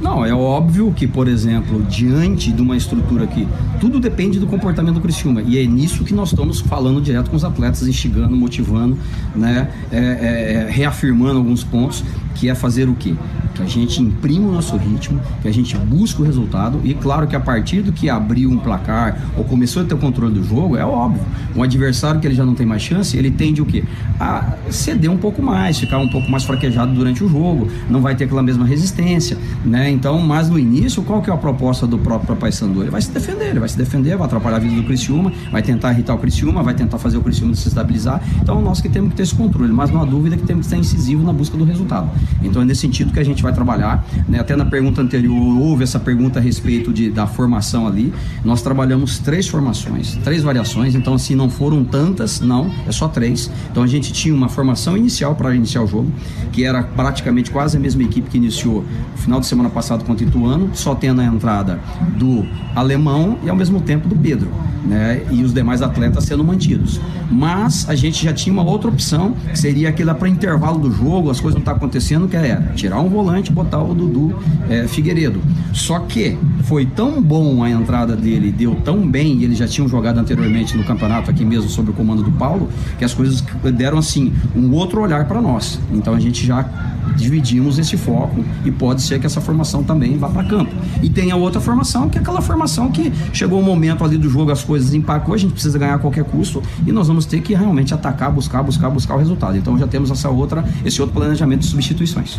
Não, 0.00 0.24
é 0.24 0.32
óbvio 0.32 0.92
que, 0.96 1.06
por 1.06 1.28
exemplo, 1.28 1.82
diante 1.82 2.50
de 2.50 2.62
uma 2.62 2.74
estrutura 2.74 3.26
que 3.26 3.46
tudo 3.78 4.00
depende 4.00 4.38
do 4.38 4.46
comportamento 4.46 4.94
do 4.94 5.00
Criciúma 5.00 5.42
e 5.42 5.58
é 5.58 5.66
nisso 5.66 6.04
que 6.04 6.14
nós 6.14 6.30
estamos 6.30 6.60
falando 6.60 7.02
direto 7.02 7.30
com 7.30 7.36
os 7.36 7.44
atletas, 7.44 7.86
instigando, 7.86 8.34
motivando, 8.34 8.96
né, 9.34 9.68
é, 9.92 9.98
é, 9.98 10.52
é 10.54 10.70
reafirmando 10.70 11.38
alguns 11.38 11.62
pontos, 11.62 12.02
que 12.34 12.48
é 12.48 12.54
fazer 12.54 12.88
o 12.88 12.94
quê? 12.94 13.14
Que 13.54 13.62
a 13.62 13.66
gente 13.66 14.00
imprima 14.00 14.48
o 14.48 14.52
nosso 14.52 14.74
ritmo, 14.76 15.20
que 15.42 15.48
a 15.48 15.52
gente 15.52 15.76
busque 15.76 16.22
o 16.22 16.24
resultado 16.24 16.80
e 16.82 16.94
claro 16.94 17.26
que 17.26 17.36
a 17.36 17.40
partir 17.40 17.82
do 17.82 17.92
que 17.92 18.08
abriu 18.08 18.50
um 18.50 18.56
placar 18.56 19.20
ou 19.36 19.44
começou 19.44 19.82
a 19.82 19.84
ter 19.84 19.94
o 19.94 19.98
controle 19.98 20.32
do 20.32 20.42
jogo, 20.42 20.76
é 20.76 20.84
óbvio, 20.84 21.22
um 21.54 21.62
adversário 21.62 22.18
que 22.18 22.26
ele 22.26 22.34
já 22.34 22.46
não 22.46 22.54
tem 22.54 22.64
mais 22.64 22.80
chance, 22.80 23.14
ele 23.16 23.30
tende 23.30 23.60
o 23.60 23.66
quê? 23.66 23.84
A 24.18 24.54
ceder 24.70 25.10
um 25.10 25.18
pouco 25.18 25.42
mais, 25.42 25.78
ficar 25.78 25.98
um 25.98 26.08
pouco 26.08 26.30
mais 26.30 26.44
fraquejado 26.44 26.94
durante 26.94 27.22
o 27.22 27.28
jogo, 27.28 27.68
não 27.90 28.00
vai 28.00 28.14
ter 28.14 28.24
aquela 28.24 28.42
mesma 28.42 28.64
resistência, 28.64 29.36
né? 29.64 29.89
Então, 29.90 30.18
mas 30.20 30.48
no 30.48 30.58
início, 30.58 31.02
qual 31.02 31.20
que 31.20 31.30
é 31.30 31.32
a 31.32 31.36
proposta 31.36 31.86
do 31.86 31.98
próprio 31.98 32.36
Paysandu? 32.36 32.82
Ele 32.82 32.90
vai 32.90 33.02
se 33.02 33.10
defender, 33.10 33.50
ele 33.50 33.60
vai 33.60 33.68
se 33.68 33.76
defender, 33.76 34.16
vai 34.16 34.26
atrapalhar 34.26 34.56
a 34.56 34.60
vida 34.60 34.74
do 34.74 34.84
Criciúma, 34.84 35.32
vai 35.50 35.62
tentar 35.62 35.92
irritar 35.92 36.14
o 36.14 36.18
Criciúma, 36.18 36.62
vai 36.62 36.74
tentar 36.74 36.98
fazer 36.98 37.18
o 37.18 37.22
Criciúma 37.22 37.54
se 37.54 37.68
estabilizar. 37.68 38.22
Então, 38.40 38.60
nós 38.62 38.80
que 38.80 38.88
temos 38.88 39.10
que 39.10 39.16
ter 39.16 39.24
esse 39.24 39.34
controle, 39.34 39.72
mas 39.72 39.90
não 39.90 40.00
há 40.00 40.04
dúvida 40.04 40.36
que 40.36 40.44
temos 40.44 40.66
que 40.66 40.70
ser 40.70 40.78
incisivo 40.78 41.24
na 41.24 41.32
busca 41.32 41.56
do 41.56 41.64
resultado. 41.64 42.10
Então, 42.42 42.62
é 42.62 42.64
nesse 42.64 42.80
sentido 42.80 43.12
que 43.12 43.20
a 43.20 43.24
gente 43.24 43.42
vai 43.42 43.52
trabalhar, 43.52 44.06
né? 44.28 44.38
Até 44.40 44.56
na 44.56 44.64
pergunta 44.64 45.02
anterior 45.02 45.58
houve 45.60 45.82
essa 45.82 45.98
pergunta 45.98 46.38
a 46.38 46.42
respeito 46.42 46.92
de, 46.92 47.10
da 47.10 47.26
formação 47.26 47.86
ali. 47.86 48.12
Nós 48.44 48.62
trabalhamos 48.62 49.18
três 49.18 49.48
formações, 49.48 50.16
três 50.24 50.42
variações, 50.42 50.94
então 50.94 51.14
assim 51.14 51.34
não 51.34 51.50
foram 51.50 51.84
tantas, 51.84 52.40
não, 52.40 52.70
é 52.86 52.92
só 52.92 53.08
três. 53.08 53.50
Então 53.70 53.82
a 53.82 53.86
gente 53.86 54.12
tinha 54.12 54.34
uma 54.34 54.48
formação 54.48 54.96
inicial 54.96 55.34
para 55.34 55.54
iniciar 55.54 55.82
o 55.82 55.86
jogo, 55.86 56.10
que 56.52 56.64
era 56.64 56.82
praticamente 56.82 57.50
quase 57.50 57.76
a 57.76 57.80
mesma 57.80 58.02
equipe 58.02 58.30
que 58.30 58.36
iniciou 58.36 58.84
no 59.12 59.18
final 59.18 59.40
de 59.40 59.46
semana 59.46 59.68
passado 59.68 59.79
passado 59.80 60.04
contra 60.04 60.26
Ituano, 60.26 60.70
só 60.74 60.94
tendo 60.94 61.22
a 61.22 61.24
entrada 61.24 61.80
do 62.18 62.46
alemão 62.76 63.38
e 63.42 63.48
ao 63.48 63.56
mesmo 63.56 63.80
tempo 63.80 64.06
do 64.06 64.14
Pedro, 64.14 64.50
né? 64.84 65.22
E 65.30 65.42
os 65.42 65.54
demais 65.54 65.80
atletas 65.80 66.24
sendo 66.24 66.44
mantidos. 66.44 67.00
Mas 67.30 67.88
a 67.88 67.94
gente 67.94 68.22
já 68.22 68.32
tinha 68.32 68.52
uma 68.52 68.62
outra 68.62 68.90
opção, 68.90 69.32
que 69.50 69.58
seria 69.58 69.88
aquela 69.88 70.14
para 70.14 70.28
intervalo 70.28 70.78
do 70.78 70.92
jogo, 70.92 71.30
as 71.30 71.40
coisas 71.40 71.54
não 71.54 71.60
estão 71.60 71.72
tá 71.72 71.78
acontecendo, 71.78 72.28
que 72.28 72.36
era 72.36 72.60
tirar 72.74 73.00
um 73.00 73.08
volante 73.08 73.50
e 73.50 73.54
botar 73.54 73.82
o 73.82 73.94
Dudu 73.94 74.38
é, 74.68 74.86
Figueiredo. 74.86 75.40
Só 75.72 76.00
que 76.00 76.36
foi 76.64 76.86
tão 76.86 77.20
bom 77.22 77.62
a 77.62 77.70
entrada 77.70 78.16
dele, 78.16 78.52
deu 78.52 78.74
tão 78.76 79.08
bem, 79.08 79.38
e 79.38 79.44
eles 79.44 79.58
já 79.58 79.66
tinham 79.66 79.88
jogado 79.88 80.18
anteriormente 80.18 80.76
no 80.76 80.84
campeonato 80.84 81.30
aqui 81.30 81.44
mesmo 81.44 81.68
sob 81.68 81.90
o 81.90 81.92
comando 81.92 82.22
do 82.22 82.32
Paulo, 82.32 82.68
que 82.98 83.04
as 83.04 83.14
coisas 83.14 83.42
deram 83.74 83.98
assim 83.98 84.32
um 84.54 84.72
outro 84.72 85.00
olhar 85.00 85.26
para 85.26 85.40
nós. 85.40 85.80
Então 85.92 86.14
a 86.14 86.20
gente 86.20 86.46
já 86.46 86.68
dividimos 87.16 87.78
esse 87.78 87.96
foco 87.96 88.44
e 88.64 88.70
pode 88.70 89.02
ser 89.02 89.18
que 89.18 89.26
essa 89.26 89.40
formação 89.40 89.82
também 89.82 90.16
vá 90.16 90.28
para 90.28 90.44
campo. 90.44 90.74
E 91.02 91.10
tem 91.10 91.30
a 91.30 91.36
outra 91.36 91.60
formação, 91.60 92.08
que 92.08 92.18
é 92.18 92.20
aquela 92.20 92.40
formação 92.40 92.90
que 92.90 93.12
chegou 93.32 93.60
o 93.60 93.62
momento 93.62 94.04
ali 94.04 94.16
do 94.16 94.28
jogo, 94.28 94.50
as 94.50 94.64
coisas 94.64 94.94
empacou, 94.94 95.34
a 95.34 95.38
gente 95.38 95.52
precisa 95.52 95.78
ganhar 95.78 95.94
a 95.94 95.98
qualquer 95.98 96.24
custo 96.24 96.62
e 96.86 96.92
nós 96.92 97.08
vamos 97.08 97.26
ter 97.26 97.40
que 97.40 97.54
realmente 97.54 97.94
atacar, 97.94 98.30
buscar, 98.30 98.62
buscar, 98.62 98.90
buscar 98.90 99.14
o 99.14 99.18
resultado. 99.18 99.56
Então 99.56 99.78
já 99.78 99.86
temos 99.86 100.10
essa 100.10 100.28
outra, 100.28 100.64
esse 100.84 101.00
outro 101.00 101.14
planejamento 101.16 101.60
de 101.60 101.66
substituições. 101.66 102.38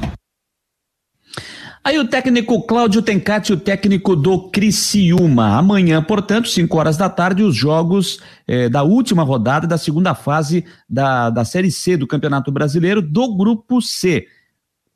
Aí 1.84 1.98
o 1.98 2.08
técnico 2.08 2.62
Cláudio 2.68 3.02
Tencati, 3.02 3.53
o 3.53 3.60
técnico 3.60 4.16
do 4.16 4.49
Criciúma. 4.49 5.58
Amanhã, 5.58 6.02
portanto, 6.03 6.48
5 6.48 6.78
horas 6.78 6.95
da 6.95 7.10
tarde, 7.10 7.41
os 7.41 7.56
jogos 7.56 8.20
eh, 8.48 8.70
da 8.70 8.84
última 8.84 9.24
rodada 9.24 9.66
da 9.66 9.80
segunda 9.80 10.14
fase 10.14 10.64
da, 10.88 11.32
da 11.32 11.44
Série 11.44 11.72
C 11.72 11.98
do 11.98 12.06
Campeonato 12.06 12.52
Brasileiro 12.52 13.02
do 13.02 13.36
Grupo 13.36 13.82
C. 13.82 14.28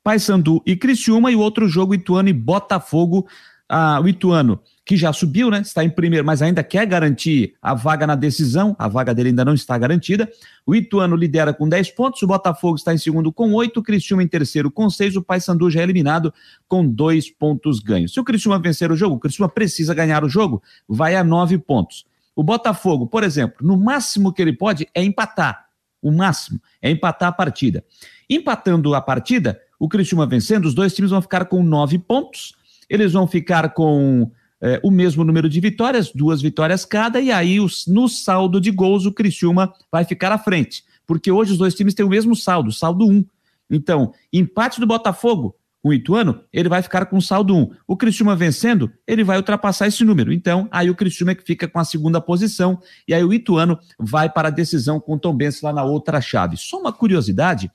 Paysandu 0.03 0.61
e 0.63 0.75
Criciúma 0.75 1.31
e 1.31 1.35
o 1.35 1.39
outro 1.39 1.67
jogo 1.67 1.95
Ituano 1.95 2.29
e 2.29 2.33
Botafogo. 2.33 3.27
Ah, 3.67 3.99
o 3.99 4.07
Ituano, 4.07 4.59
que 4.85 4.95
já 4.95 5.11
subiu, 5.11 5.49
né? 5.49 5.61
Está 5.61 5.83
em 5.83 5.89
primeiro, 5.89 6.23
mas 6.23 6.43
ainda 6.43 6.63
quer 6.63 6.85
garantir 6.85 7.55
a 7.59 7.73
vaga 7.73 8.05
na 8.05 8.13
decisão. 8.13 8.75
A 8.77 8.87
vaga 8.87 9.15
dele 9.15 9.29
ainda 9.29 9.43
não 9.43 9.55
está 9.55 9.75
garantida. 9.75 10.31
O 10.63 10.75
Ituano 10.75 11.15
lidera 11.15 11.51
com 11.53 11.67
10 11.67 11.89
pontos, 11.91 12.21
o 12.21 12.27
Botafogo 12.27 12.75
está 12.75 12.93
em 12.93 12.97
segundo 12.99 13.33
com 13.33 13.51
8, 13.51 13.79
o 13.79 13.83
Criciúma 13.83 14.21
em 14.21 14.27
terceiro 14.27 14.69
com 14.69 14.87
6, 14.87 15.15
o 15.15 15.23
Paysandu 15.23 15.71
já 15.71 15.79
é 15.79 15.83
eliminado 15.83 16.31
com 16.67 16.87
2 16.87 17.31
pontos 17.31 17.79
ganhos. 17.79 18.13
Se 18.13 18.19
o 18.19 18.23
Criciúma 18.23 18.59
vencer 18.59 18.91
o 18.91 18.95
jogo, 18.95 19.15
o 19.15 19.19
Criciúma 19.19 19.49
precisa 19.49 19.93
ganhar 19.95 20.23
o 20.23 20.29
jogo, 20.29 20.61
vai 20.87 21.15
a 21.15 21.23
9 21.23 21.57
pontos. 21.57 22.05
O 22.35 22.43
Botafogo, 22.43 23.07
por 23.07 23.23
exemplo, 23.23 23.65
no 23.65 23.75
máximo 23.75 24.31
que 24.31 24.41
ele 24.41 24.53
pode 24.53 24.87
é 24.93 25.03
empatar. 25.03 25.65
O 25.99 26.11
máximo 26.11 26.61
é 26.79 26.91
empatar 26.91 27.29
a 27.29 27.31
partida. 27.31 27.83
Empatando 28.29 28.93
a 28.93 29.01
partida, 29.01 29.59
o 29.79 29.89
Criciúma 29.89 30.27
vencendo, 30.27 30.65
os 30.65 30.75
dois 30.75 30.93
times 30.93 31.09
vão 31.09 31.21
ficar 31.21 31.45
com 31.45 31.63
nove 31.63 31.97
pontos, 31.97 32.53
eles 32.87 33.13
vão 33.13 33.25
ficar 33.25 33.73
com 33.73 34.29
é, 34.65 34.79
o 34.81 34.89
mesmo 34.89 35.23
número 35.23 35.47
de 35.47 35.59
vitórias, 35.59 36.11
duas 36.11 36.41
vitórias 36.41 36.83
cada, 36.83 37.21
e 37.21 37.31
aí 37.31 37.59
os, 37.59 37.85
no 37.85 38.09
saldo 38.09 38.59
de 38.59 38.71
gols 38.71 39.05
o 39.05 39.11
Criciúma 39.11 39.71
vai 39.91 40.03
ficar 40.03 40.31
à 40.31 40.39
frente. 40.39 40.83
porque 41.05 41.31
hoje 41.31 41.51
os 41.51 41.59
dois 41.59 41.75
times 41.75 41.93
têm 41.93 42.03
o 42.03 42.09
mesmo 42.09 42.35
saldo, 42.35 42.71
saldo 42.71 43.07
1. 43.07 43.23
Então, 43.69 44.11
empate 44.33 44.79
do 44.79 44.87
Botafogo 44.87 45.55
com 45.83 45.89
o 45.89 45.93
Ituano, 45.93 46.41
ele 46.51 46.67
vai 46.67 46.81
ficar 46.81 47.05
com 47.05 47.21
saldo 47.21 47.55
1. 47.55 47.69
O 47.87 47.95
Criciúma 47.95 48.35
vencendo, 48.35 48.91
ele 49.05 49.23
vai 49.23 49.37
ultrapassar 49.37 49.85
esse 49.85 50.03
número. 50.03 50.33
Então, 50.33 50.67
aí 50.71 50.89
o 50.89 50.95
Criciúma 50.95 51.33
é 51.33 51.35
que 51.35 51.43
fica 51.43 51.67
com 51.67 51.77
a 51.77 51.85
segunda 51.85 52.19
posição, 52.19 52.81
e 53.07 53.13
aí 53.13 53.23
o 53.23 53.31
Ituano 53.31 53.77
vai 53.99 54.27
para 54.27 54.47
a 54.47 54.51
decisão 54.51 54.99
com 54.99 55.13
o 55.13 55.19
Tom 55.19 55.35
Benz 55.35 55.61
lá 55.61 55.71
na 55.71 55.83
outra 55.83 56.19
chave. 56.19 56.57
Só 56.57 56.79
uma 56.79 56.91
curiosidade, 56.91 57.69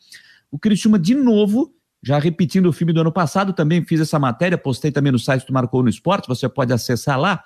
o 0.51 0.59
Criciúma 0.59 0.99
de 0.99 1.15
novo 1.15 1.73
já 2.03 2.19
repetindo 2.19 2.67
o 2.67 2.73
filme 2.73 2.93
do 2.93 3.01
ano 3.01 3.13
passado, 3.13 3.53
também 3.53 3.85
fiz 3.85 4.01
essa 4.01 4.19
matéria, 4.19 4.57
postei 4.57 4.91
também 4.91 5.13
no 5.13 5.19
site 5.19 5.47
do 5.47 5.53
Marcou 5.53 5.83
no 5.83 5.89
Esporte, 5.89 6.29
você 6.29 6.49
pode 6.49 6.73
acessar 6.73 7.19
lá. 7.19 7.43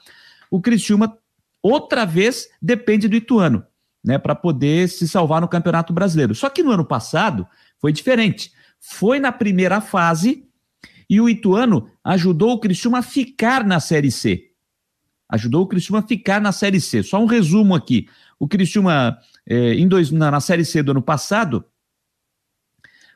O 0.50 0.60
Criciúma, 0.60 1.18
outra 1.62 2.04
vez, 2.04 2.48
depende 2.62 3.08
do 3.08 3.16
Ituano, 3.16 3.64
né, 4.04 4.18
para 4.18 4.34
poder 4.34 4.88
se 4.88 5.08
salvar 5.08 5.40
no 5.40 5.48
Campeonato 5.48 5.92
Brasileiro. 5.92 6.34
Só 6.34 6.48
que 6.48 6.62
no 6.62 6.70
ano 6.70 6.84
passado 6.84 7.46
foi 7.80 7.92
diferente. 7.92 8.52
Foi 8.78 9.18
na 9.18 9.32
primeira 9.32 9.80
fase 9.80 10.46
e 11.08 11.20
o 11.20 11.28
Ituano 11.28 11.90
ajudou 12.04 12.52
o 12.52 12.60
Criciúma 12.60 12.98
a 12.98 13.02
ficar 13.02 13.64
na 13.64 13.80
Série 13.80 14.10
C. 14.10 14.50
Ajudou 15.28 15.62
o 15.62 15.66
Criciúma 15.66 15.98
a 15.98 16.06
ficar 16.06 16.40
na 16.40 16.52
Série 16.52 16.80
C. 16.80 17.02
Só 17.02 17.18
um 17.18 17.26
resumo 17.26 17.74
aqui. 17.74 18.08
O 18.38 18.46
Criciúma, 18.46 19.18
eh, 19.46 19.74
em 19.74 19.88
dois, 19.88 20.10
na, 20.10 20.30
na 20.30 20.40
Série 20.40 20.64
C 20.64 20.82
do 20.82 20.92
ano 20.92 21.02
passado, 21.02 21.64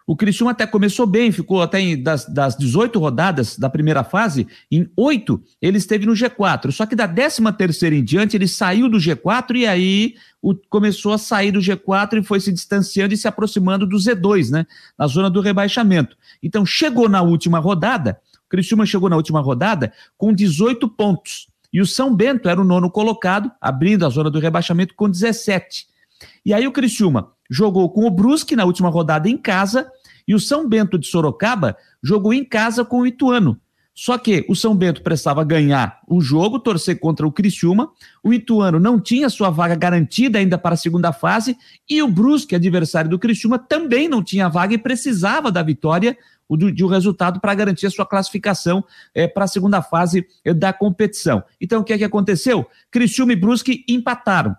o 0.08 0.16
Criciúma 0.16 0.52
até 0.52 0.66
começou 0.66 1.06
bem, 1.06 1.30
ficou 1.30 1.60
até 1.60 1.78
em, 1.78 2.02
das, 2.02 2.24
das 2.24 2.56
18 2.56 2.98
rodadas 2.98 3.58
da 3.58 3.68
primeira 3.68 4.02
fase, 4.02 4.48
em 4.72 4.90
oito 4.96 5.44
ele 5.60 5.76
esteve 5.76 6.06
no 6.06 6.14
G4. 6.14 6.72
Só 6.72 6.86
que 6.86 6.96
da 6.96 7.06
13 7.06 7.42
terceira 7.52 7.94
em 7.94 8.02
diante 8.02 8.34
ele 8.34 8.48
saiu 8.48 8.88
do 8.88 8.96
G4 8.96 9.56
e 9.56 9.66
aí 9.66 10.14
o, 10.40 10.54
começou 10.70 11.12
a 11.12 11.18
sair 11.18 11.52
do 11.52 11.60
G4 11.60 12.20
e 12.20 12.22
foi 12.22 12.40
se 12.40 12.50
distanciando 12.50 13.12
e 13.12 13.18
se 13.18 13.28
aproximando 13.28 13.86
do 13.86 13.98
Z2, 13.98 14.48
né? 14.50 14.66
Na 14.98 15.06
zona 15.06 15.28
do 15.28 15.42
rebaixamento. 15.42 16.16
Então 16.42 16.64
chegou 16.64 17.06
na 17.06 17.20
última 17.20 17.58
rodada, 17.58 18.18
o 18.46 18.48
Criciúma 18.48 18.86
chegou 18.86 19.10
na 19.10 19.16
última 19.16 19.40
rodada 19.40 19.92
com 20.16 20.32
18 20.32 20.88
pontos. 20.88 21.48
E 21.70 21.82
o 21.82 21.86
São 21.86 22.16
Bento 22.16 22.48
era 22.48 22.58
o 22.58 22.64
nono 22.64 22.90
colocado, 22.90 23.52
abrindo 23.60 24.06
a 24.06 24.08
zona 24.08 24.30
do 24.30 24.38
rebaixamento 24.38 24.94
com 24.94 25.06
17. 25.06 25.86
E 26.46 26.54
aí 26.54 26.66
o 26.66 26.72
Criciúma 26.72 27.32
jogou 27.50 27.90
com 27.90 28.06
o 28.06 28.10
Brusque 28.10 28.56
na 28.56 28.64
última 28.64 28.88
rodada 28.88 29.28
em 29.28 29.36
casa 29.36 29.92
e 30.28 30.34
o 30.34 30.38
São 30.38 30.68
Bento 30.68 30.98
de 30.98 31.06
Sorocaba 31.06 31.76
jogou 32.02 32.34
em 32.34 32.44
casa 32.44 32.84
com 32.84 33.00
o 33.00 33.06
Ituano. 33.06 33.58
Só 33.94 34.16
que 34.16 34.46
o 34.48 34.54
São 34.54 34.76
Bento 34.76 35.02
precisava 35.02 35.42
ganhar 35.42 36.00
o 36.06 36.20
jogo, 36.20 36.60
torcer 36.60 37.00
contra 37.00 37.26
o 37.26 37.32
Criciúma. 37.32 37.90
O 38.22 38.32
Ituano 38.32 38.78
não 38.78 39.00
tinha 39.00 39.28
sua 39.28 39.50
vaga 39.50 39.74
garantida 39.74 40.38
ainda 40.38 40.56
para 40.56 40.74
a 40.74 40.76
segunda 40.76 41.12
fase. 41.12 41.56
E 41.90 42.00
o 42.00 42.06
Brusque, 42.06 42.54
adversário 42.54 43.10
do 43.10 43.18
Criciúma, 43.18 43.58
também 43.58 44.08
não 44.08 44.22
tinha 44.22 44.48
vaga 44.48 44.74
e 44.74 44.78
precisava 44.78 45.50
da 45.50 45.64
vitória 45.64 46.16
de 46.72 46.84
um 46.84 46.88
resultado 46.88 47.40
para 47.40 47.54
garantir 47.54 47.86
a 47.86 47.90
sua 47.90 48.06
classificação 48.06 48.84
é, 49.12 49.26
para 49.26 49.44
a 49.44 49.48
segunda 49.48 49.82
fase 49.82 50.24
é, 50.44 50.54
da 50.54 50.72
competição. 50.72 51.42
Então, 51.60 51.80
o 51.80 51.84
que 51.84 51.92
é 51.92 51.98
que 51.98 52.04
aconteceu? 52.04 52.66
Criciúma 52.92 53.32
e 53.32 53.36
Brusque 53.36 53.84
empataram. 53.88 54.54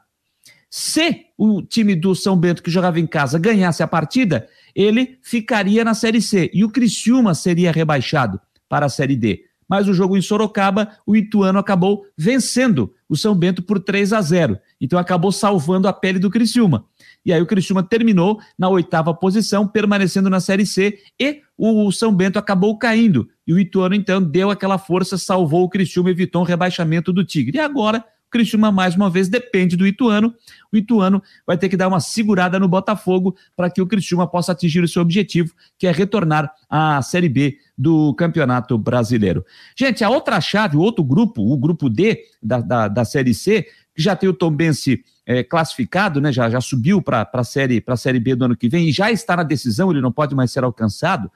Se 0.70 1.28
o 1.38 1.64
time 1.64 1.96
do 1.96 2.14
São 2.14 2.38
Bento, 2.38 2.62
que 2.62 2.70
jogava 2.70 3.00
em 3.00 3.08
casa, 3.08 3.40
ganhasse 3.40 3.82
a 3.82 3.88
partida, 3.88 4.48
ele 4.76 5.18
ficaria 5.22 5.84
na 5.84 5.94
Série 5.94 6.22
C 6.22 6.50
e 6.54 6.64
o 6.64 6.70
Criciúma 6.70 7.34
seria 7.34 7.72
rebaixado 7.72 8.40
para 8.68 8.86
a 8.86 8.90
Série 8.90 9.16
D. 9.16 9.44
Mas 9.68 9.88
o 9.88 9.94
jogo 9.94 10.18
em 10.18 10.22
Sorocaba, 10.22 10.90
o 11.06 11.16
Ituano 11.16 11.60
acabou 11.60 12.04
vencendo 12.18 12.92
o 13.08 13.16
São 13.16 13.36
Bento 13.36 13.62
por 13.62 13.80
3 13.80 14.14
a 14.14 14.22
0. 14.22 14.58
Então 14.82 14.98
acabou 14.98 15.32
salvando 15.32 15.88
a 15.88 15.94
pele 15.94 16.18
do 16.18 16.32
Criciúma. 16.32 16.86
E 17.24 17.32
aí 17.32 17.42
o 17.42 17.46
Criciúma 17.46 17.84
terminou 17.84 18.40
na 18.58 18.68
oitava 18.68 19.14
posição, 19.14 19.68
permanecendo 19.68 20.30
na 20.30 20.40
Série 20.40 20.66
C, 20.66 20.98
e 21.20 21.42
o 21.56 21.92
São 21.92 22.14
Bento 22.14 22.40
acabou 22.40 22.78
caindo. 22.80 23.30
E 23.46 23.54
o 23.54 23.60
Ituano, 23.60 23.94
então, 23.94 24.22
deu 24.22 24.50
aquela 24.50 24.78
força, 24.78 25.18
salvou 25.18 25.64
o 25.64 25.70
Criciúma, 25.70 26.10
evitou 26.10 26.42
um 26.42 26.46
rebaixamento 26.46 27.14
do 27.14 27.24
Tigre. 27.24 27.58
E 27.58 27.62
agora 27.62 28.04
Criciúma, 28.30 28.72
mais 28.72 28.96
uma 28.96 29.10
vez, 29.10 29.28
depende 29.28 29.76
do 29.76 29.88
Ituano. 29.88 30.34
O 30.72 30.78
Ituano 30.78 31.22
vai 31.46 31.58
ter 31.58 31.70
que 31.70 31.78
dar 31.78 31.88
uma 31.88 32.00
segurada 32.00 32.60
no 32.60 32.68
Botafogo 32.68 33.36
para 33.56 33.70
que 33.70 33.82
o 33.82 33.88
Criciúma 33.88 34.28
possa 34.28 34.52
atingir 34.52 34.84
o 34.84 34.88
seu 34.88 35.02
objetivo, 35.02 35.54
que 35.78 35.88
é 35.88 35.92
retornar 35.92 36.52
à 36.70 37.02
Série 37.02 37.30
B 37.30 37.58
do 37.78 38.14
Campeonato 38.16 38.78
Brasileiro. 38.78 39.46
Gente, 39.78 40.04
a 40.04 40.10
outra 40.10 40.40
chave, 40.40 40.78
o 40.78 40.82
outro 40.82 41.04
grupo, 41.04 41.42
o 41.42 41.58
grupo 41.58 41.90
D 41.90 42.24
da, 42.42 42.62
da, 42.62 42.88
da 42.88 43.06
Série 43.06 43.34
C, 43.34 43.64
que 43.96 44.02
já 44.02 44.16
tem 44.16 44.30
o 44.30 44.34
Tombense 44.34 45.04
é, 45.26 45.44
classificado, 45.44 46.22
né, 46.22 46.32
já, 46.32 46.50
já 46.50 46.62
subiu 46.62 47.02
para 47.02 47.30
a 47.32 47.44
série, 47.44 47.84
série 47.98 48.20
B 48.20 48.36
do 48.36 48.46
ano 48.46 48.56
que 48.56 48.70
vem 48.70 48.88
e 48.88 48.92
já 48.92 49.12
está 49.12 49.36
na 49.36 49.44
decisão, 49.44 49.92
ele 49.92 50.02
não 50.02 50.12
pode 50.12 50.34
mais 50.36 50.52
ser 50.52 50.64
alcançado. 50.64 51.32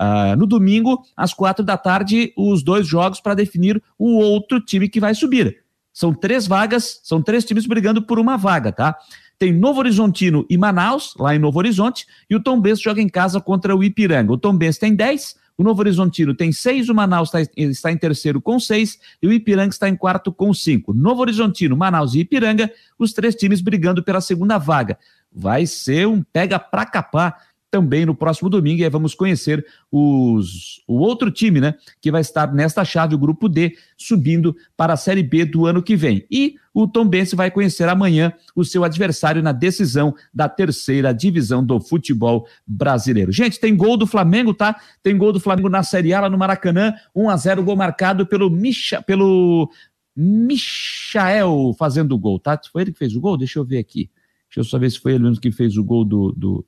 Uh, 0.00 0.34
no 0.38 0.46
domingo, 0.46 1.04
às 1.14 1.34
quatro 1.34 1.64
da 1.64 1.76
tarde, 1.76 2.32
os 2.36 2.62
dois 2.62 2.86
jogos 2.86 3.20
para 3.20 3.34
definir 3.34 3.82
o 3.98 4.18
outro 4.18 4.58
time 4.60 4.88
que 4.88 4.98
vai 4.98 5.14
subir. 5.14 5.61
São 5.92 6.14
três 6.14 6.46
vagas, 6.46 7.00
são 7.02 7.22
três 7.22 7.44
times 7.44 7.66
brigando 7.66 8.02
por 8.02 8.18
uma 8.18 8.36
vaga, 8.36 8.72
tá? 8.72 8.96
Tem 9.38 9.52
Novo 9.52 9.80
Horizontino 9.80 10.46
e 10.48 10.56
Manaus, 10.56 11.14
lá 11.18 11.34
em 11.34 11.38
Novo 11.38 11.58
Horizonte, 11.58 12.06
e 12.30 12.36
o 12.36 12.40
Tom 12.40 12.60
Benz 12.60 12.80
joga 12.80 13.00
em 13.00 13.08
casa 13.08 13.40
contra 13.40 13.74
o 13.76 13.82
Ipiranga. 13.82 14.32
O 14.32 14.38
Tom 14.38 14.56
Benz 14.56 14.78
tem 14.78 14.94
10, 14.94 15.36
o 15.58 15.62
Novo 15.62 15.80
Horizontino 15.80 16.34
tem 16.34 16.50
6, 16.50 16.88
o 16.88 16.94
Manaus 16.94 17.28
está, 17.28 17.50
está 17.56 17.92
em 17.92 17.96
terceiro 17.96 18.40
com 18.40 18.58
6 18.58 18.98
e 19.22 19.26
o 19.26 19.32
Ipiranga 19.32 19.70
está 19.70 19.88
em 19.88 19.96
quarto 19.96 20.32
com 20.32 20.52
5. 20.54 20.94
Novo 20.94 21.20
Horizontino, 21.20 21.76
Manaus 21.76 22.14
e 22.14 22.20
Ipiranga, 22.20 22.70
os 22.98 23.12
três 23.12 23.34
times 23.34 23.60
brigando 23.60 24.02
pela 24.02 24.20
segunda 24.20 24.58
vaga. 24.58 24.98
Vai 25.30 25.66
ser 25.66 26.06
um 26.06 26.22
pega 26.22 26.58
pra 26.58 26.86
capar 26.86 27.36
também 27.72 28.04
no 28.04 28.14
próximo 28.14 28.50
domingo. 28.50 28.82
E 28.82 28.84
aí 28.84 28.90
vamos 28.90 29.14
conhecer 29.14 29.66
os, 29.90 30.82
o 30.86 30.98
outro 30.98 31.30
time, 31.30 31.58
né? 31.58 31.74
Que 32.02 32.10
vai 32.10 32.20
estar 32.20 32.52
nesta 32.52 32.84
chave, 32.84 33.14
o 33.14 33.18
grupo 33.18 33.48
D, 33.48 33.74
subindo 33.96 34.54
para 34.76 34.92
a 34.92 34.96
Série 34.96 35.22
B 35.22 35.46
do 35.46 35.66
ano 35.66 35.82
que 35.82 35.96
vem. 35.96 36.26
E 36.30 36.56
o 36.74 36.86
Tom 36.86 37.06
Bense 37.06 37.34
vai 37.34 37.50
conhecer 37.50 37.88
amanhã 37.88 38.34
o 38.54 38.62
seu 38.62 38.84
adversário 38.84 39.42
na 39.42 39.52
decisão 39.52 40.14
da 40.32 40.50
terceira 40.50 41.12
divisão 41.14 41.64
do 41.64 41.80
futebol 41.80 42.46
brasileiro. 42.66 43.32
Gente, 43.32 43.58
tem 43.58 43.74
gol 43.74 43.96
do 43.96 44.06
Flamengo, 44.06 44.52
tá? 44.52 44.78
Tem 45.02 45.16
gol 45.16 45.32
do 45.32 45.40
Flamengo 45.40 45.70
na 45.70 45.82
Série 45.82 46.12
A 46.12 46.20
lá 46.20 46.30
no 46.30 46.36
Maracanã, 46.36 46.92
1 47.14 47.30
a 47.30 47.36
0 47.36 47.64
gol 47.64 47.74
marcado 47.76 48.26
pelo 48.26 48.50
Micha, 48.50 49.00
pelo 49.00 49.70
Michael 50.14 51.74
fazendo 51.78 52.14
o 52.14 52.18
gol, 52.18 52.38
tá? 52.38 52.60
Foi 52.70 52.82
ele 52.82 52.92
que 52.92 52.98
fez 52.98 53.16
o 53.16 53.20
gol? 53.20 53.38
Deixa 53.38 53.58
eu 53.58 53.64
ver 53.64 53.78
aqui. 53.78 54.10
Deixa 54.48 54.60
eu 54.60 54.64
só 54.64 54.78
ver 54.78 54.90
se 54.90 55.00
foi 55.00 55.14
ele 55.14 55.24
mesmo 55.24 55.40
que 55.40 55.50
fez 55.50 55.78
o 55.78 55.84
gol 55.84 56.04
do, 56.04 56.32
do, 56.32 56.66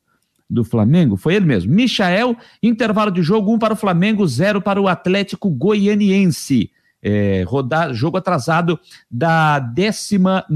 do 0.49 0.65
Flamengo, 0.65 1.17
foi 1.17 1.35
ele 1.35 1.47
mesmo. 1.47 1.73
Michael, 1.73 2.37
intervalo 2.63 3.11
de 3.11 3.23
jogo, 3.23 3.53
um 3.53 3.59
para 3.59 3.75
o 3.75 3.77
Flamengo, 3.77 4.27
zero 4.27 4.61
para 4.61 4.81
o 4.81 4.89
Atlético 4.89 5.51
Goianiense. 5.51 6.71
É, 7.07 7.45
rodar, 7.47 7.93
jogo 7.93 8.17
atrasado 8.17 8.81
da 9.11 9.59
19 9.59 10.47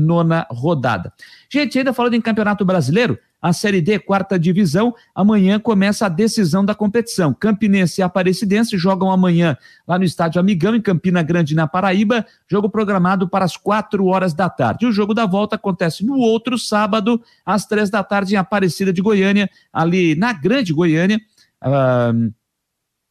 rodada. 0.51 1.13
Gente, 1.51 1.79
ainda 1.79 1.93
falando 1.93 2.15
em 2.15 2.23
Campeonato 2.23 2.65
Brasileiro, 2.65 3.19
a 3.41 3.53
Série 3.53 3.81
D, 3.81 3.99
quarta 4.01 4.39
divisão. 4.39 4.95
Amanhã 5.15 5.61
começa 5.61 6.07
a 6.07 6.09
decisão 6.09 6.65
da 6.65 6.75
competição. 6.75 7.33
Campinense 7.33 8.01
e 8.01 8.03
Aparecidense 8.03 8.77
jogam 8.77 9.11
amanhã 9.11 9.57
lá 9.87 9.97
no 9.97 10.05
Estádio 10.05 10.41
Amigão, 10.41 10.75
em 10.75 10.81
Campina 10.81 11.23
Grande, 11.23 11.55
na 11.55 11.69
Paraíba. 11.69 12.27
Jogo 12.49 12.69
programado 12.69 13.29
para 13.29 13.45
as 13.45 13.57
quatro 13.57 14.07
horas 14.07 14.35
da 14.35 14.51
tarde. 14.51 14.87
O 14.87 14.93
jogo 14.93 15.15
da 15.15 15.25
volta 15.25 15.55
acontece 15.55 16.05
no 16.05 16.17
outro 16.17 16.59
sábado, 16.59 17.23
às 17.47 17.65
três 17.65 17.91
da 17.91 18.03
tarde, 18.03 18.35
em 18.35 18.39
Aparecida 18.39 18.93
de 18.93 19.01
Goiânia, 19.01 19.49
ali 19.73 20.17
na 20.17 20.33
Grande 20.33 20.73
Goiânia. 20.73 21.21
Uh, 21.63 22.33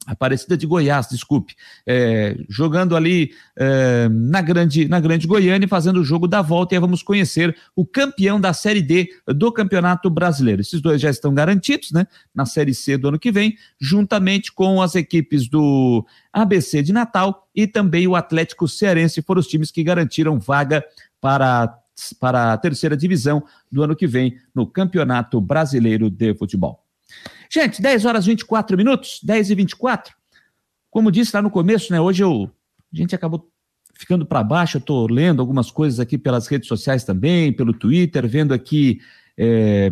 Aparecida 0.07 0.55
de 0.55 0.65
Goiás, 0.65 1.09
desculpe, 1.09 1.53
é, 1.85 2.38
jogando 2.47 2.95
ali 2.95 3.31
é, 3.57 4.07
na, 4.09 4.41
grande, 4.41 4.88
na 4.88 5.01
Grande 5.01 5.27
Goiânia, 5.27 5.67
fazendo 5.67 5.99
o 5.99 6.03
jogo 6.03 6.29
da 6.29 6.41
volta, 6.41 6.73
e 6.73 6.77
aí 6.77 6.79
vamos 6.79 7.03
conhecer 7.03 7.53
o 7.75 7.85
campeão 7.85 8.39
da 8.39 8.53
Série 8.53 8.81
D 8.81 9.09
do 9.27 9.51
Campeonato 9.51 10.09
Brasileiro. 10.09 10.61
Esses 10.61 10.79
dois 10.79 11.01
já 11.01 11.09
estão 11.09 11.34
garantidos, 11.34 11.91
né, 11.91 12.07
na 12.34 12.45
Série 12.45 12.73
C 12.73 12.97
do 12.97 13.09
ano 13.09 13.19
que 13.19 13.34
vem, 13.34 13.57
juntamente 13.81 14.49
com 14.53 14.81
as 14.81 14.95
equipes 14.95 15.49
do 15.49 16.05
ABC 16.31 16.81
de 16.81 16.93
Natal 16.93 17.45
e 17.53 17.67
também 17.67 18.07
o 18.07 18.15
Atlético 18.15 18.65
Cearense, 18.65 19.21
foram 19.21 19.41
os 19.41 19.47
times 19.47 19.71
que 19.71 19.84
garantiram 19.84 20.39
vaga 20.39 20.85
para, 21.19 21.77
para 22.17 22.53
a 22.53 22.57
terceira 22.57 22.95
divisão 22.95 23.43
do 23.69 23.84
ano 23.84 23.93
que 23.93 24.07
vem 24.07 24.38
no 24.55 24.65
Campeonato 24.65 25.41
Brasileiro 25.41 26.09
de 26.09 26.34
Futebol. 26.34 26.86
Gente, 27.51 27.81
10 27.81 28.05
horas 28.05 28.25
e 28.25 28.29
24 28.29 28.77
minutos, 28.77 29.19
10 29.23 29.49
e 29.51 29.55
24. 29.55 30.13
Como 30.89 31.11
disse 31.11 31.35
lá 31.35 31.41
no 31.41 31.49
começo, 31.49 31.91
né? 31.91 31.99
Hoje 31.99 32.23
eu, 32.23 32.51
a 32.93 32.95
gente 32.95 33.15
acabou 33.15 33.49
ficando 33.93 34.25
para 34.25 34.43
baixo. 34.43 34.77
Eu 34.77 34.79
estou 34.79 35.07
lendo 35.09 35.41
algumas 35.41 35.71
coisas 35.71 35.99
aqui 35.99 36.17
pelas 36.17 36.47
redes 36.47 36.67
sociais 36.67 37.03
também, 37.03 37.53
pelo 37.53 37.73
Twitter, 37.73 38.27
vendo 38.27 38.53
aqui 38.53 38.99
é, 39.38 39.89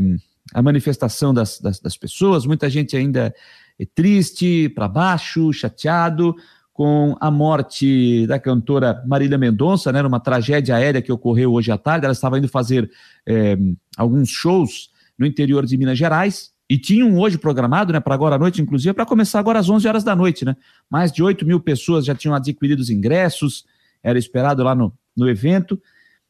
a 0.53 0.61
manifestação 0.61 1.33
das, 1.33 1.59
das, 1.59 1.79
das, 1.79 1.97
pessoas. 1.97 2.45
Muita 2.45 2.69
gente 2.69 2.95
ainda 2.95 3.33
é 3.79 3.85
triste, 3.85 4.69
para 4.69 4.87
baixo, 4.87 5.51
chateado 5.51 6.35
com 6.71 7.15
a 7.21 7.31
morte 7.31 8.27
da 8.27 8.37
cantora 8.37 9.01
Marília 9.07 9.37
Mendonça, 9.37 9.91
né? 9.91 10.01
Numa 10.01 10.19
tragédia 10.19 10.75
aérea 10.75 11.01
que 11.01 11.11
ocorreu 11.11 11.53
hoje 11.53 11.71
à 11.71 11.77
tarde. 11.77 12.05
Ela 12.05 12.13
estava 12.13 12.37
indo 12.37 12.49
fazer 12.49 12.89
é, 13.25 13.57
alguns 13.97 14.29
shows 14.29 14.89
no 15.17 15.25
interior 15.25 15.65
de 15.65 15.77
Minas 15.77 15.97
Gerais, 15.97 16.51
e 16.69 16.77
tinham 16.77 17.17
hoje 17.17 17.37
programado, 17.37 17.93
né, 17.93 17.99
para 17.99 18.15
agora 18.15 18.35
à 18.35 18.39
noite, 18.39 18.61
inclusive, 18.61 18.93
para 18.93 19.05
começar 19.05 19.39
agora 19.39 19.59
às 19.59 19.69
11 19.69 19.87
horas 19.87 20.03
da 20.03 20.15
noite, 20.15 20.43
né? 20.43 20.55
Mais 20.89 21.11
de 21.11 21.21
8 21.21 21.45
mil 21.45 21.59
pessoas 21.59 22.05
já 22.05 22.15
tinham 22.15 22.35
adquirido 22.35 22.79
os 22.79 22.89
ingressos, 22.89 23.65
era 24.01 24.17
esperado 24.17 24.63
lá 24.63 24.73
no, 24.73 24.91
no 25.15 25.29
evento, 25.29 25.79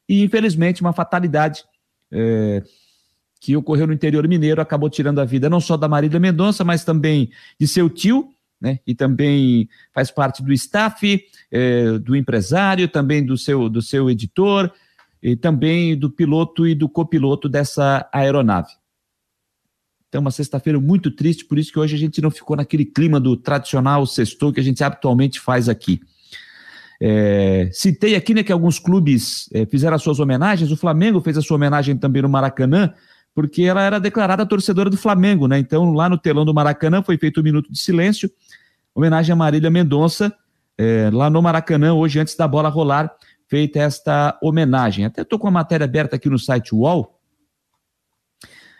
e 0.08 0.22
infelizmente 0.22 0.82
uma 0.82 0.92
fatalidade 0.92 1.64
é, 2.12 2.62
que 3.40 3.56
ocorreu 3.56 3.86
no 3.86 3.92
interior 3.92 4.26
mineiro 4.28 4.60
acabou 4.60 4.90
tirando 4.90 5.20
a 5.20 5.24
vida 5.24 5.48
não 5.48 5.60
só 5.60 5.76
da 5.76 5.88
Marília 5.88 6.20
Mendonça, 6.20 6.64
mas 6.64 6.84
também 6.84 7.30
de 7.58 7.66
seu 7.66 7.88
tio, 7.88 8.28
né? 8.60 8.78
E 8.86 8.94
também 8.94 9.68
faz 9.92 10.10
parte 10.10 10.42
do 10.42 10.52
staff, 10.52 11.22
é, 11.50 11.98
do 11.98 12.14
empresário, 12.14 12.88
também 12.88 13.24
do 13.24 13.36
seu, 13.36 13.68
do 13.68 13.80
seu 13.80 14.10
editor, 14.10 14.70
e 15.22 15.34
também 15.34 15.96
do 15.96 16.10
piloto 16.10 16.66
e 16.66 16.74
do 16.74 16.88
copiloto 16.88 17.48
dessa 17.48 18.08
aeronave. 18.12 18.70
Então, 20.16 20.22
uma 20.22 20.30
sexta-feira 20.30 20.80
muito 20.80 21.10
triste, 21.10 21.44
por 21.44 21.58
isso 21.58 21.70
que 21.70 21.78
hoje 21.78 21.94
a 21.94 21.98
gente 21.98 22.22
não 22.22 22.30
ficou 22.30 22.56
naquele 22.56 22.86
clima 22.86 23.20
do 23.20 23.36
tradicional 23.36 24.06
sextou 24.06 24.50
que 24.50 24.58
a 24.58 24.62
gente 24.62 24.82
habitualmente 24.82 25.38
faz 25.38 25.68
aqui. 25.68 26.00
É, 26.98 27.68
citei 27.70 28.16
aqui 28.16 28.32
né, 28.32 28.42
que 28.42 28.50
alguns 28.50 28.78
clubes 28.78 29.46
é, 29.52 29.66
fizeram 29.66 29.94
as 29.94 30.02
suas 30.02 30.18
homenagens, 30.18 30.72
o 30.72 30.76
Flamengo 30.76 31.20
fez 31.20 31.36
a 31.36 31.42
sua 31.42 31.56
homenagem 31.56 31.98
também 31.98 32.22
no 32.22 32.30
Maracanã, 32.30 32.94
porque 33.34 33.64
ela 33.64 33.82
era 33.82 34.00
declarada 34.00 34.46
torcedora 34.46 34.88
do 34.88 34.96
Flamengo, 34.96 35.46
né? 35.46 35.58
Então, 35.58 35.92
lá 35.92 36.08
no 36.08 36.16
telão 36.16 36.46
do 36.46 36.54
Maracanã 36.54 37.02
foi 37.02 37.18
feito 37.18 37.40
um 37.40 37.44
minuto 37.44 37.70
de 37.70 37.78
silêncio, 37.78 38.30
homenagem 38.94 39.34
a 39.34 39.36
Marília 39.36 39.68
Mendonça, 39.68 40.34
é, 40.78 41.10
lá 41.12 41.28
no 41.28 41.42
Maracanã, 41.42 41.92
hoje, 41.92 42.18
antes 42.18 42.34
da 42.34 42.48
bola 42.48 42.70
rolar, 42.70 43.14
feita 43.48 43.80
esta 43.80 44.38
homenagem. 44.42 45.04
Até 45.04 45.20
estou 45.20 45.38
com 45.38 45.48
a 45.48 45.50
matéria 45.50 45.84
aberta 45.84 46.16
aqui 46.16 46.30
no 46.30 46.38
site 46.38 46.74
UOL, 46.74 47.15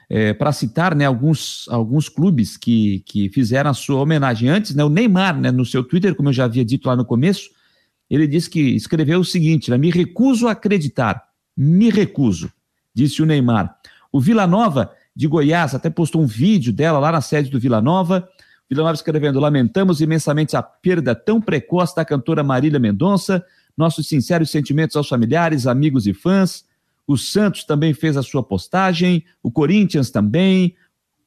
é, 0.08 0.32
para 0.32 0.52
citar 0.52 0.94
né, 0.94 1.04
alguns, 1.04 1.66
alguns 1.68 2.08
clubes 2.08 2.56
que, 2.56 3.00
que 3.00 3.28
fizeram 3.28 3.70
a 3.70 3.74
sua 3.74 4.00
homenagem 4.00 4.48
antes, 4.48 4.74
né, 4.74 4.84
o 4.84 4.88
Neymar, 4.88 5.38
né, 5.38 5.50
no 5.50 5.64
seu 5.64 5.82
Twitter, 5.82 6.14
como 6.14 6.28
eu 6.28 6.32
já 6.32 6.44
havia 6.44 6.64
dito 6.64 6.86
lá 6.86 6.94
no 6.94 7.04
começo, 7.04 7.50
ele 8.08 8.26
disse 8.26 8.48
que 8.48 8.60
escreveu 8.60 9.20
o 9.20 9.24
seguinte: 9.24 9.70
né, 9.70 9.76
me 9.76 9.90
recuso 9.90 10.46
a 10.46 10.52
acreditar, 10.52 11.24
me 11.56 11.90
recuso, 11.90 12.52
disse 12.94 13.20
o 13.22 13.26
Neymar. 13.26 13.76
O 14.12 14.20
Vila 14.20 14.46
Nova 14.46 14.92
de 15.14 15.26
Goiás 15.26 15.74
até 15.74 15.90
postou 15.90 16.22
um 16.22 16.26
vídeo 16.26 16.72
dela 16.72 16.98
lá 16.98 17.10
na 17.10 17.20
sede 17.20 17.50
do 17.50 17.58
Vila 17.58 17.80
Nova. 17.80 18.28
Vila 18.68 18.82
Nova 18.82 18.94
escrevendo: 18.94 19.40
lamentamos 19.40 20.00
imensamente 20.00 20.56
a 20.56 20.62
perda 20.62 21.14
tão 21.14 21.40
precoce 21.40 21.96
da 21.96 22.04
cantora 22.04 22.44
Marília 22.44 22.78
Mendonça. 22.78 23.44
Nossos 23.76 24.06
sinceros 24.06 24.50
sentimentos 24.50 24.96
aos 24.96 25.08
familiares, 25.08 25.66
amigos 25.66 26.06
e 26.06 26.14
fãs. 26.14 26.64
O 27.06 27.16
Santos 27.16 27.64
também 27.64 27.94
fez 27.94 28.16
a 28.16 28.22
sua 28.22 28.42
postagem, 28.42 29.24
o 29.42 29.50
Corinthians 29.50 30.10
também, 30.10 30.74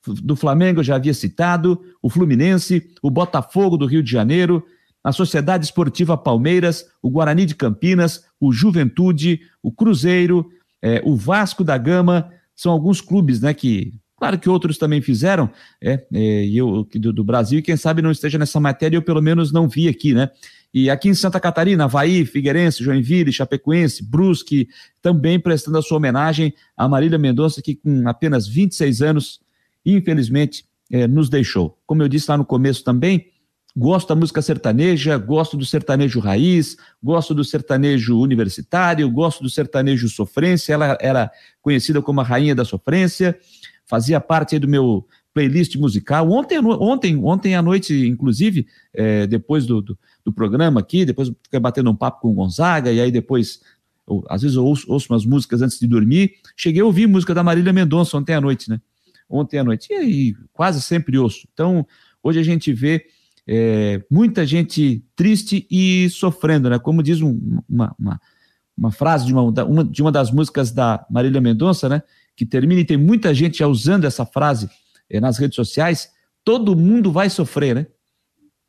do 0.06 0.36
Flamengo 0.36 0.80
eu 0.80 0.84
já 0.84 0.96
havia 0.96 1.14
citado, 1.14 1.82
o 2.02 2.10
Fluminense, 2.10 2.90
o 3.02 3.10
Botafogo 3.10 3.78
do 3.78 3.86
Rio 3.86 4.04
de 4.04 4.12
Janeiro, 4.12 4.64
a 5.04 5.12
Sociedade 5.12 5.66
Esportiva 5.66 6.18
Palmeiras, 6.18 6.86
o 7.02 7.10
Guarani 7.10 7.46
de 7.46 7.56
Campinas, 7.56 8.26
o 8.40 8.52
Juventude, 8.52 9.42
o 9.64 9.72
Cruzeiro, 9.72 10.50
é, 10.82 11.02
o 11.06 11.16
Vasco 11.16 11.64
da 11.64 11.78
Gama, 11.78 12.32
são 12.56 12.72
alguns 12.72 13.00
clubes, 13.00 13.40
né, 13.42 13.54
que, 13.54 13.94
claro 14.18 14.38
que 14.38 14.50
outros 14.50 14.78
também 14.78 15.02
fizeram, 15.02 15.50
é, 15.82 16.06
é 16.14 16.46
eu, 16.48 16.88
do, 16.96 17.14
do 17.14 17.24
Brasil, 17.24 17.60
e 17.60 17.62
quem 17.62 17.78
sabe 17.78 18.02
não 18.02 18.12
esteja 18.12 18.38
nessa 18.38 18.60
matéria, 18.60 18.98
eu 18.98 19.02
pelo 19.02 19.22
menos 19.22 19.52
não 19.52 19.68
vi 19.68 19.88
aqui, 19.88 20.14
né, 20.14 20.30
e 20.74 20.90
aqui 20.90 21.10
em 21.10 21.14
Santa 21.16 21.40
Catarina, 21.40 21.86
Havaí, 21.86 22.26
Figueirense, 22.26 22.84
Joinville, 22.84 23.34
Chapecoense, 23.34 24.04
Brusque, 24.04 24.68
também 25.02 25.40
prestando 25.40 25.78
a 25.78 25.82
sua 25.82 25.98
homenagem 25.98 26.54
a 26.78 26.88
Marília 26.88 27.18
Mendonça, 27.18 27.62
que 27.62 27.76
com 27.76 28.08
apenas 28.08 28.48
26 28.48 29.02
anos, 29.02 29.40
infelizmente, 29.84 30.66
eh, 30.92 31.08
nos 31.08 31.30
deixou. 31.30 31.78
Como 31.88 32.04
eu 32.04 32.08
disse 32.08 32.30
lá 32.30 32.38
no 32.38 32.46
começo 32.46 32.84
também, 32.84 33.28
gosto 33.76 34.10
da 34.10 34.16
música 34.16 34.42
sertaneja, 34.42 35.18
gosto 35.18 35.58
do 35.58 35.66
sertanejo 35.66 36.20
raiz, 36.20 36.78
gosto 37.02 37.34
do 37.34 37.44
sertanejo 37.44 38.20
universitário, 38.20 39.10
gosto 39.10 39.42
do 39.42 39.50
sertanejo 39.50 40.08
sofrência, 40.08 40.74
ela 40.74 40.98
era 41.02 41.32
conhecida 41.62 42.02
como 42.02 42.22
a 42.22 42.24
rainha 42.24 42.54
da 42.54 42.66
sofrência, 42.66 43.38
fazia 43.86 44.20
parte 44.20 44.60
do 44.60 44.68
meu 44.68 45.08
playlist 45.34 45.76
musical. 45.76 46.30
Ontem, 46.32 46.60
ontem, 46.60 47.18
ontem 47.24 47.56
à 47.56 47.62
noite, 47.62 47.94
inclusive, 48.08 48.68
é, 48.94 49.28
depois 49.28 49.66
do, 49.66 49.82
do, 49.82 49.98
do, 50.26 50.34
programa 50.34 50.80
aqui, 50.80 51.06
depois 51.06 51.32
fiquei 51.44 51.60
batendo 51.60 51.90
um 51.90 51.96
papo 51.96 52.22
com 52.22 52.32
o 52.32 52.34
Gonzaga, 52.34 52.92
e 52.92 53.00
aí 53.00 53.12
depois, 53.12 53.62
eu, 54.08 54.24
às 54.28 54.42
vezes 54.42 54.58
eu 54.58 54.66
ouço, 54.66 54.92
ouço 54.92 55.12
umas 55.12 55.26
músicas 55.26 55.62
antes 55.62 55.80
de 55.80 55.88
dormir. 55.88 56.34
Cheguei 56.56 56.82
a 56.82 56.86
ouvir 56.86 57.08
música 57.08 57.34
da 57.34 57.44
Marília 57.44 57.74
Mendonça 57.74 58.18
ontem 58.18 58.34
à 58.34 58.42
noite, 58.42 58.70
né? 58.70 58.82
Ontem 59.30 59.60
à 59.60 59.64
noite. 59.64 59.92
E 59.92 59.96
aí, 59.96 60.36
quase 60.52 60.82
sempre 60.82 61.18
ouço. 61.18 61.48
Então, 61.54 61.86
hoje 62.24 62.40
a 62.40 62.44
gente 62.44 62.74
vê 62.74 63.06
é, 63.48 64.02
muita 64.10 64.46
gente 64.46 65.04
triste 65.16 65.68
e 65.70 66.10
sofrendo, 66.10 66.70
né? 66.70 66.80
Como 66.80 67.04
diz 67.04 67.22
um, 67.22 67.62
uma, 67.70 67.96
uma, 67.98 68.22
uma, 68.76 68.92
frase 68.92 69.26
de 69.26 69.34
uma, 69.34 69.44
uma, 69.44 69.84
de 69.84 70.02
uma 70.02 70.12
das 70.12 70.32
músicas 70.32 70.72
da 70.72 71.06
Marília 71.10 71.40
Mendonça, 71.40 71.88
né? 71.88 72.02
Que 72.36 72.46
termina 72.46 72.82
e 72.82 72.86
tem 72.86 72.98
muita 72.98 73.34
gente 73.34 73.60
já 73.60 73.68
usando 73.68 74.06
essa 74.06 74.26
frase 74.26 74.70
nas 75.22 75.38
redes 75.38 75.56
sociais, 75.56 76.10
todo 76.44 76.76
mundo 76.76 77.12
vai 77.12 77.30
sofrer, 77.30 77.76
né? 77.76 77.88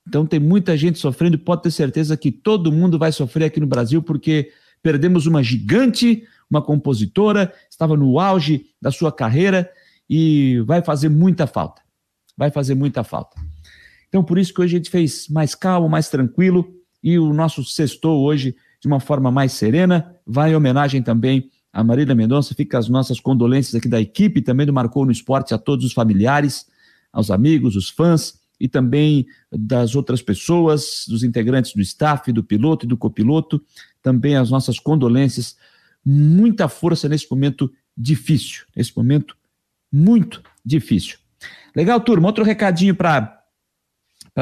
Então 0.07 0.25
tem 0.27 0.41
muita 0.41 0.77
gente 0.77 0.99
sofrendo, 0.99 1.39
pode 1.39 1.63
ter 1.63 1.71
certeza 1.71 2.17
que 2.17 2.33
todo 2.33 2.73
mundo 2.73 2.99
vai 2.99 3.13
sofrer 3.13 3.45
aqui 3.45 3.61
no 3.61 3.67
Brasil, 3.67 4.03
porque 4.03 4.51
perdemos 4.83 5.27
uma 5.27 5.43
gigante, 5.43 6.25
uma 6.51 6.63
compositora, 6.63 7.53
estava 7.71 7.97
no 7.97 8.19
auge 8.19 8.67
da 8.81 8.91
sua 8.91 9.13
carreira 9.13 9.71
e 10.09 10.61
vai 10.67 10.83
fazer 10.83 11.09
muita 11.09 11.47
falta. 11.47 11.83
Vai 12.37 12.51
fazer 12.51 12.75
muita 12.75 13.05
falta. 13.05 13.37
Então, 14.09 14.25
por 14.25 14.39
isso 14.39 14.53
que 14.53 14.61
hoje 14.61 14.75
a 14.75 14.79
gente 14.79 14.91
fez 14.91 15.29
mais 15.29 15.55
calmo, 15.55 15.89
mais 15.89 16.09
tranquilo, 16.09 16.75
e 17.03 17.19
o 17.19 17.33
nosso 17.33 17.65
sextou 17.65 18.23
hoje 18.23 18.57
de 18.81 18.89
uma 18.89 18.99
forma 18.99 19.31
mais 19.31 19.53
serena. 19.53 20.17
Vai 20.27 20.51
em 20.51 20.57
homenagem 20.57 21.03
também 21.03 21.51
a 21.73 21.85
Marília 21.85 22.15
Mendonça, 22.15 22.55
fica 22.55 22.79
as 22.79 22.89
nossas 22.89 23.21
condolências 23.21 23.75
aqui 23.75 23.89
da 23.89 24.01
equipe, 24.01 24.43
também 24.43 24.67
do 24.67 24.73
Marcou 24.73 25.05
no 25.05 25.13
Esporte, 25.13 25.55
a 25.55 25.59
todos 25.59 25.85
os 25.85 25.93
familiares, 25.93 26.67
aos 27.13 27.31
amigos, 27.31 27.77
os 27.77 27.89
fãs 27.89 28.39
e 28.59 28.69
também 28.69 29.27
das 29.51 29.95
outras 29.95 30.21
pessoas, 30.21 31.05
dos 31.09 31.23
integrantes 31.23 31.73
do 31.73 31.81
staff, 31.81 32.31
do 32.33 32.45
piloto 32.45 32.85
e 32.85 32.89
do 32.89 32.97
copiloto, 32.97 33.63
também 34.03 34.37
as 34.37 34.51
nossas 34.51 34.79
condolências. 34.79 35.57
Muita 36.05 36.69
força 36.69 37.09
nesse 37.09 37.27
momento 37.31 37.73
difícil, 37.97 38.65
nesse 38.77 38.95
momento 38.97 39.37
muito 39.93 40.43
difícil. 40.65 41.19
Legal, 41.75 42.01
turma. 42.01 42.29
Outro 42.29 42.45
recadinho 42.45 42.95
para 42.95 43.45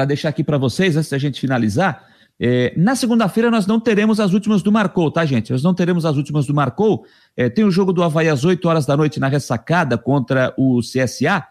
deixar 0.07 0.29
aqui 0.29 0.43
para 0.43 0.57
vocês, 0.57 0.97
antes 0.97 1.09
da 1.09 1.17
gente 1.17 1.39
finalizar. 1.39 2.08
É, 2.39 2.73
na 2.77 2.95
segunda-feira 2.95 3.51
nós 3.51 3.67
não 3.67 3.79
teremos 3.79 4.19
as 4.19 4.33
últimas 4.33 4.61
do 4.61 4.71
Marcou, 4.71 5.11
tá, 5.11 5.25
gente? 5.25 5.51
Nós 5.51 5.61
não 5.61 5.73
teremos 5.73 6.05
as 6.05 6.15
últimas 6.15 6.45
do 6.45 6.53
Marcou. 6.53 7.05
É, 7.35 7.49
tem 7.49 7.65
o 7.65 7.71
jogo 7.71 7.91
do 7.91 8.01
Havaí 8.01 8.29
às 8.29 8.45
8 8.45 8.65
horas 8.67 8.85
da 8.85 8.95
noite 8.95 9.19
na 9.19 9.27
ressacada 9.27 9.97
contra 9.97 10.53
o 10.57 10.79
CSA. 10.79 11.45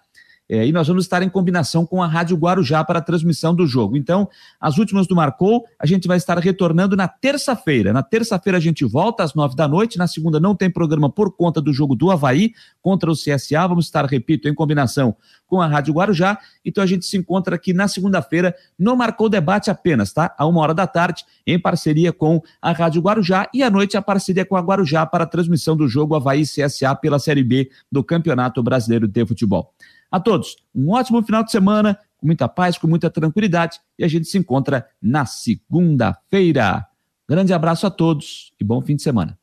É, 0.48 0.66
e 0.66 0.72
nós 0.72 0.88
vamos 0.88 1.04
estar 1.04 1.22
em 1.22 1.28
combinação 1.28 1.84
com 1.84 2.02
a 2.02 2.06
Rádio 2.06 2.36
Guarujá 2.36 2.82
para 2.82 3.00
a 3.00 3.02
transmissão 3.02 3.54
do 3.54 3.66
jogo. 3.66 3.96
Então, 3.96 4.28
as 4.58 4.78
últimas 4.78 5.06
do 5.06 5.14
Marcou, 5.14 5.64
a 5.78 5.86
gente 5.86 6.08
vai 6.08 6.16
estar 6.16 6.38
retornando 6.38 6.96
na 6.96 7.06
terça-feira. 7.06 7.92
Na 7.92 8.02
terça-feira 8.02 8.56
a 8.56 8.60
gente 8.60 8.84
volta 8.84 9.22
às 9.22 9.34
nove 9.34 9.54
da 9.54 9.68
noite. 9.68 9.98
Na 9.98 10.06
segunda 10.06 10.40
não 10.40 10.54
tem 10.54 10.70
programa 10.70 11.10
por 11.10 11.36
conta 11.36 11.60
do 11.60 11.72
jogo 11.72 11.94
do 11.94 12.10
Havaí 12.10 12.52
contra 12.80 13.10
o 13.10 13.14
CSA. 13.14 13.68
Vamos 13.68 13.84
estar, 13.84 14.06
repito, 14.06 14.48
em 14.48 14.54
combinação 14.54 15.14
com 15.46 15.60
a 15.60 15.66
Rádio 15.66 15.92
Guarujá. 15.92 16.38
Então 16.64 16.82
a 16.82 16.86
gente 16.86 17.04
se 17.04 17.16
encontra 17.18 17.56
aqui 17.56 17.74
na 17.74 17.86
segunda-feira 17.86 18.54
no 18.78 18.96
Marcou 18.96 19.28
Debate 19.28 19.70
apenas, 19.70 20.12
tá? 20.12 20.34
A 20.38 20.46
uma 20.46 20.60
hora 20.60 20.74
da 20.74 20.86
tarde, 20.86 21.24
em 21.46 21.58
parceria 21.58 22.12
com 22.12 22.40
a 22.62 22.72
Rádio 22.72 23.02
Guarujá. 23.02 23.48
E 23.52 23.62
à 23.62 23.68
noite 23.68 23.98
a 23.98 24.02
parceria 24.02 24.46
com 24.46 24.56
a 24.56 24.60
Guarujá 24.60 25.04
para 25.04 25.24
a 25.24 25.26
transmissão 25.26 25.76
do 25.76 25.86
jogo 25.86 26.14
Havaí 26.14 26.44
CSA 26.44 26.94
pela 26.94 27.18
Série 27.18 27.44
B 27.44 27.70
do 27.92 28.02
Campeonato 28.02 28.62
Brasileiro 28.62 29.06
de 29.06 29.26
Futebol. 29.26 29.74
A 30.10 30.18
todos, 30.18 30.56
um 30.74 30.90
ótimo 30.90 31.22
final 31.22 31.44
de 31.44 31.50
semana, 31.50 31.98
com 32.16 32.26
muita 32.26 32.48
paz, 32.48 32.78
com 32.78 32.86
muita 32.86 33.10
tranquilidade, 33.10 33.78
e 33.98 34.04
a 34.04 34.08
gente 34.08 34.26
se 34.26 34.38
encontra 34.38 34.86
na 35.00 35.26
segunda-feira. 35.26 36.86
Grande 37.28 37.52
abraço 37.52 37.86
a 37.86 37.90
todos 37.90 38.52
e 38.58 38.64
bom 38.64 38.80
fim 38.80 38.96
de 38.96 39.02
semana. 39.02 39.37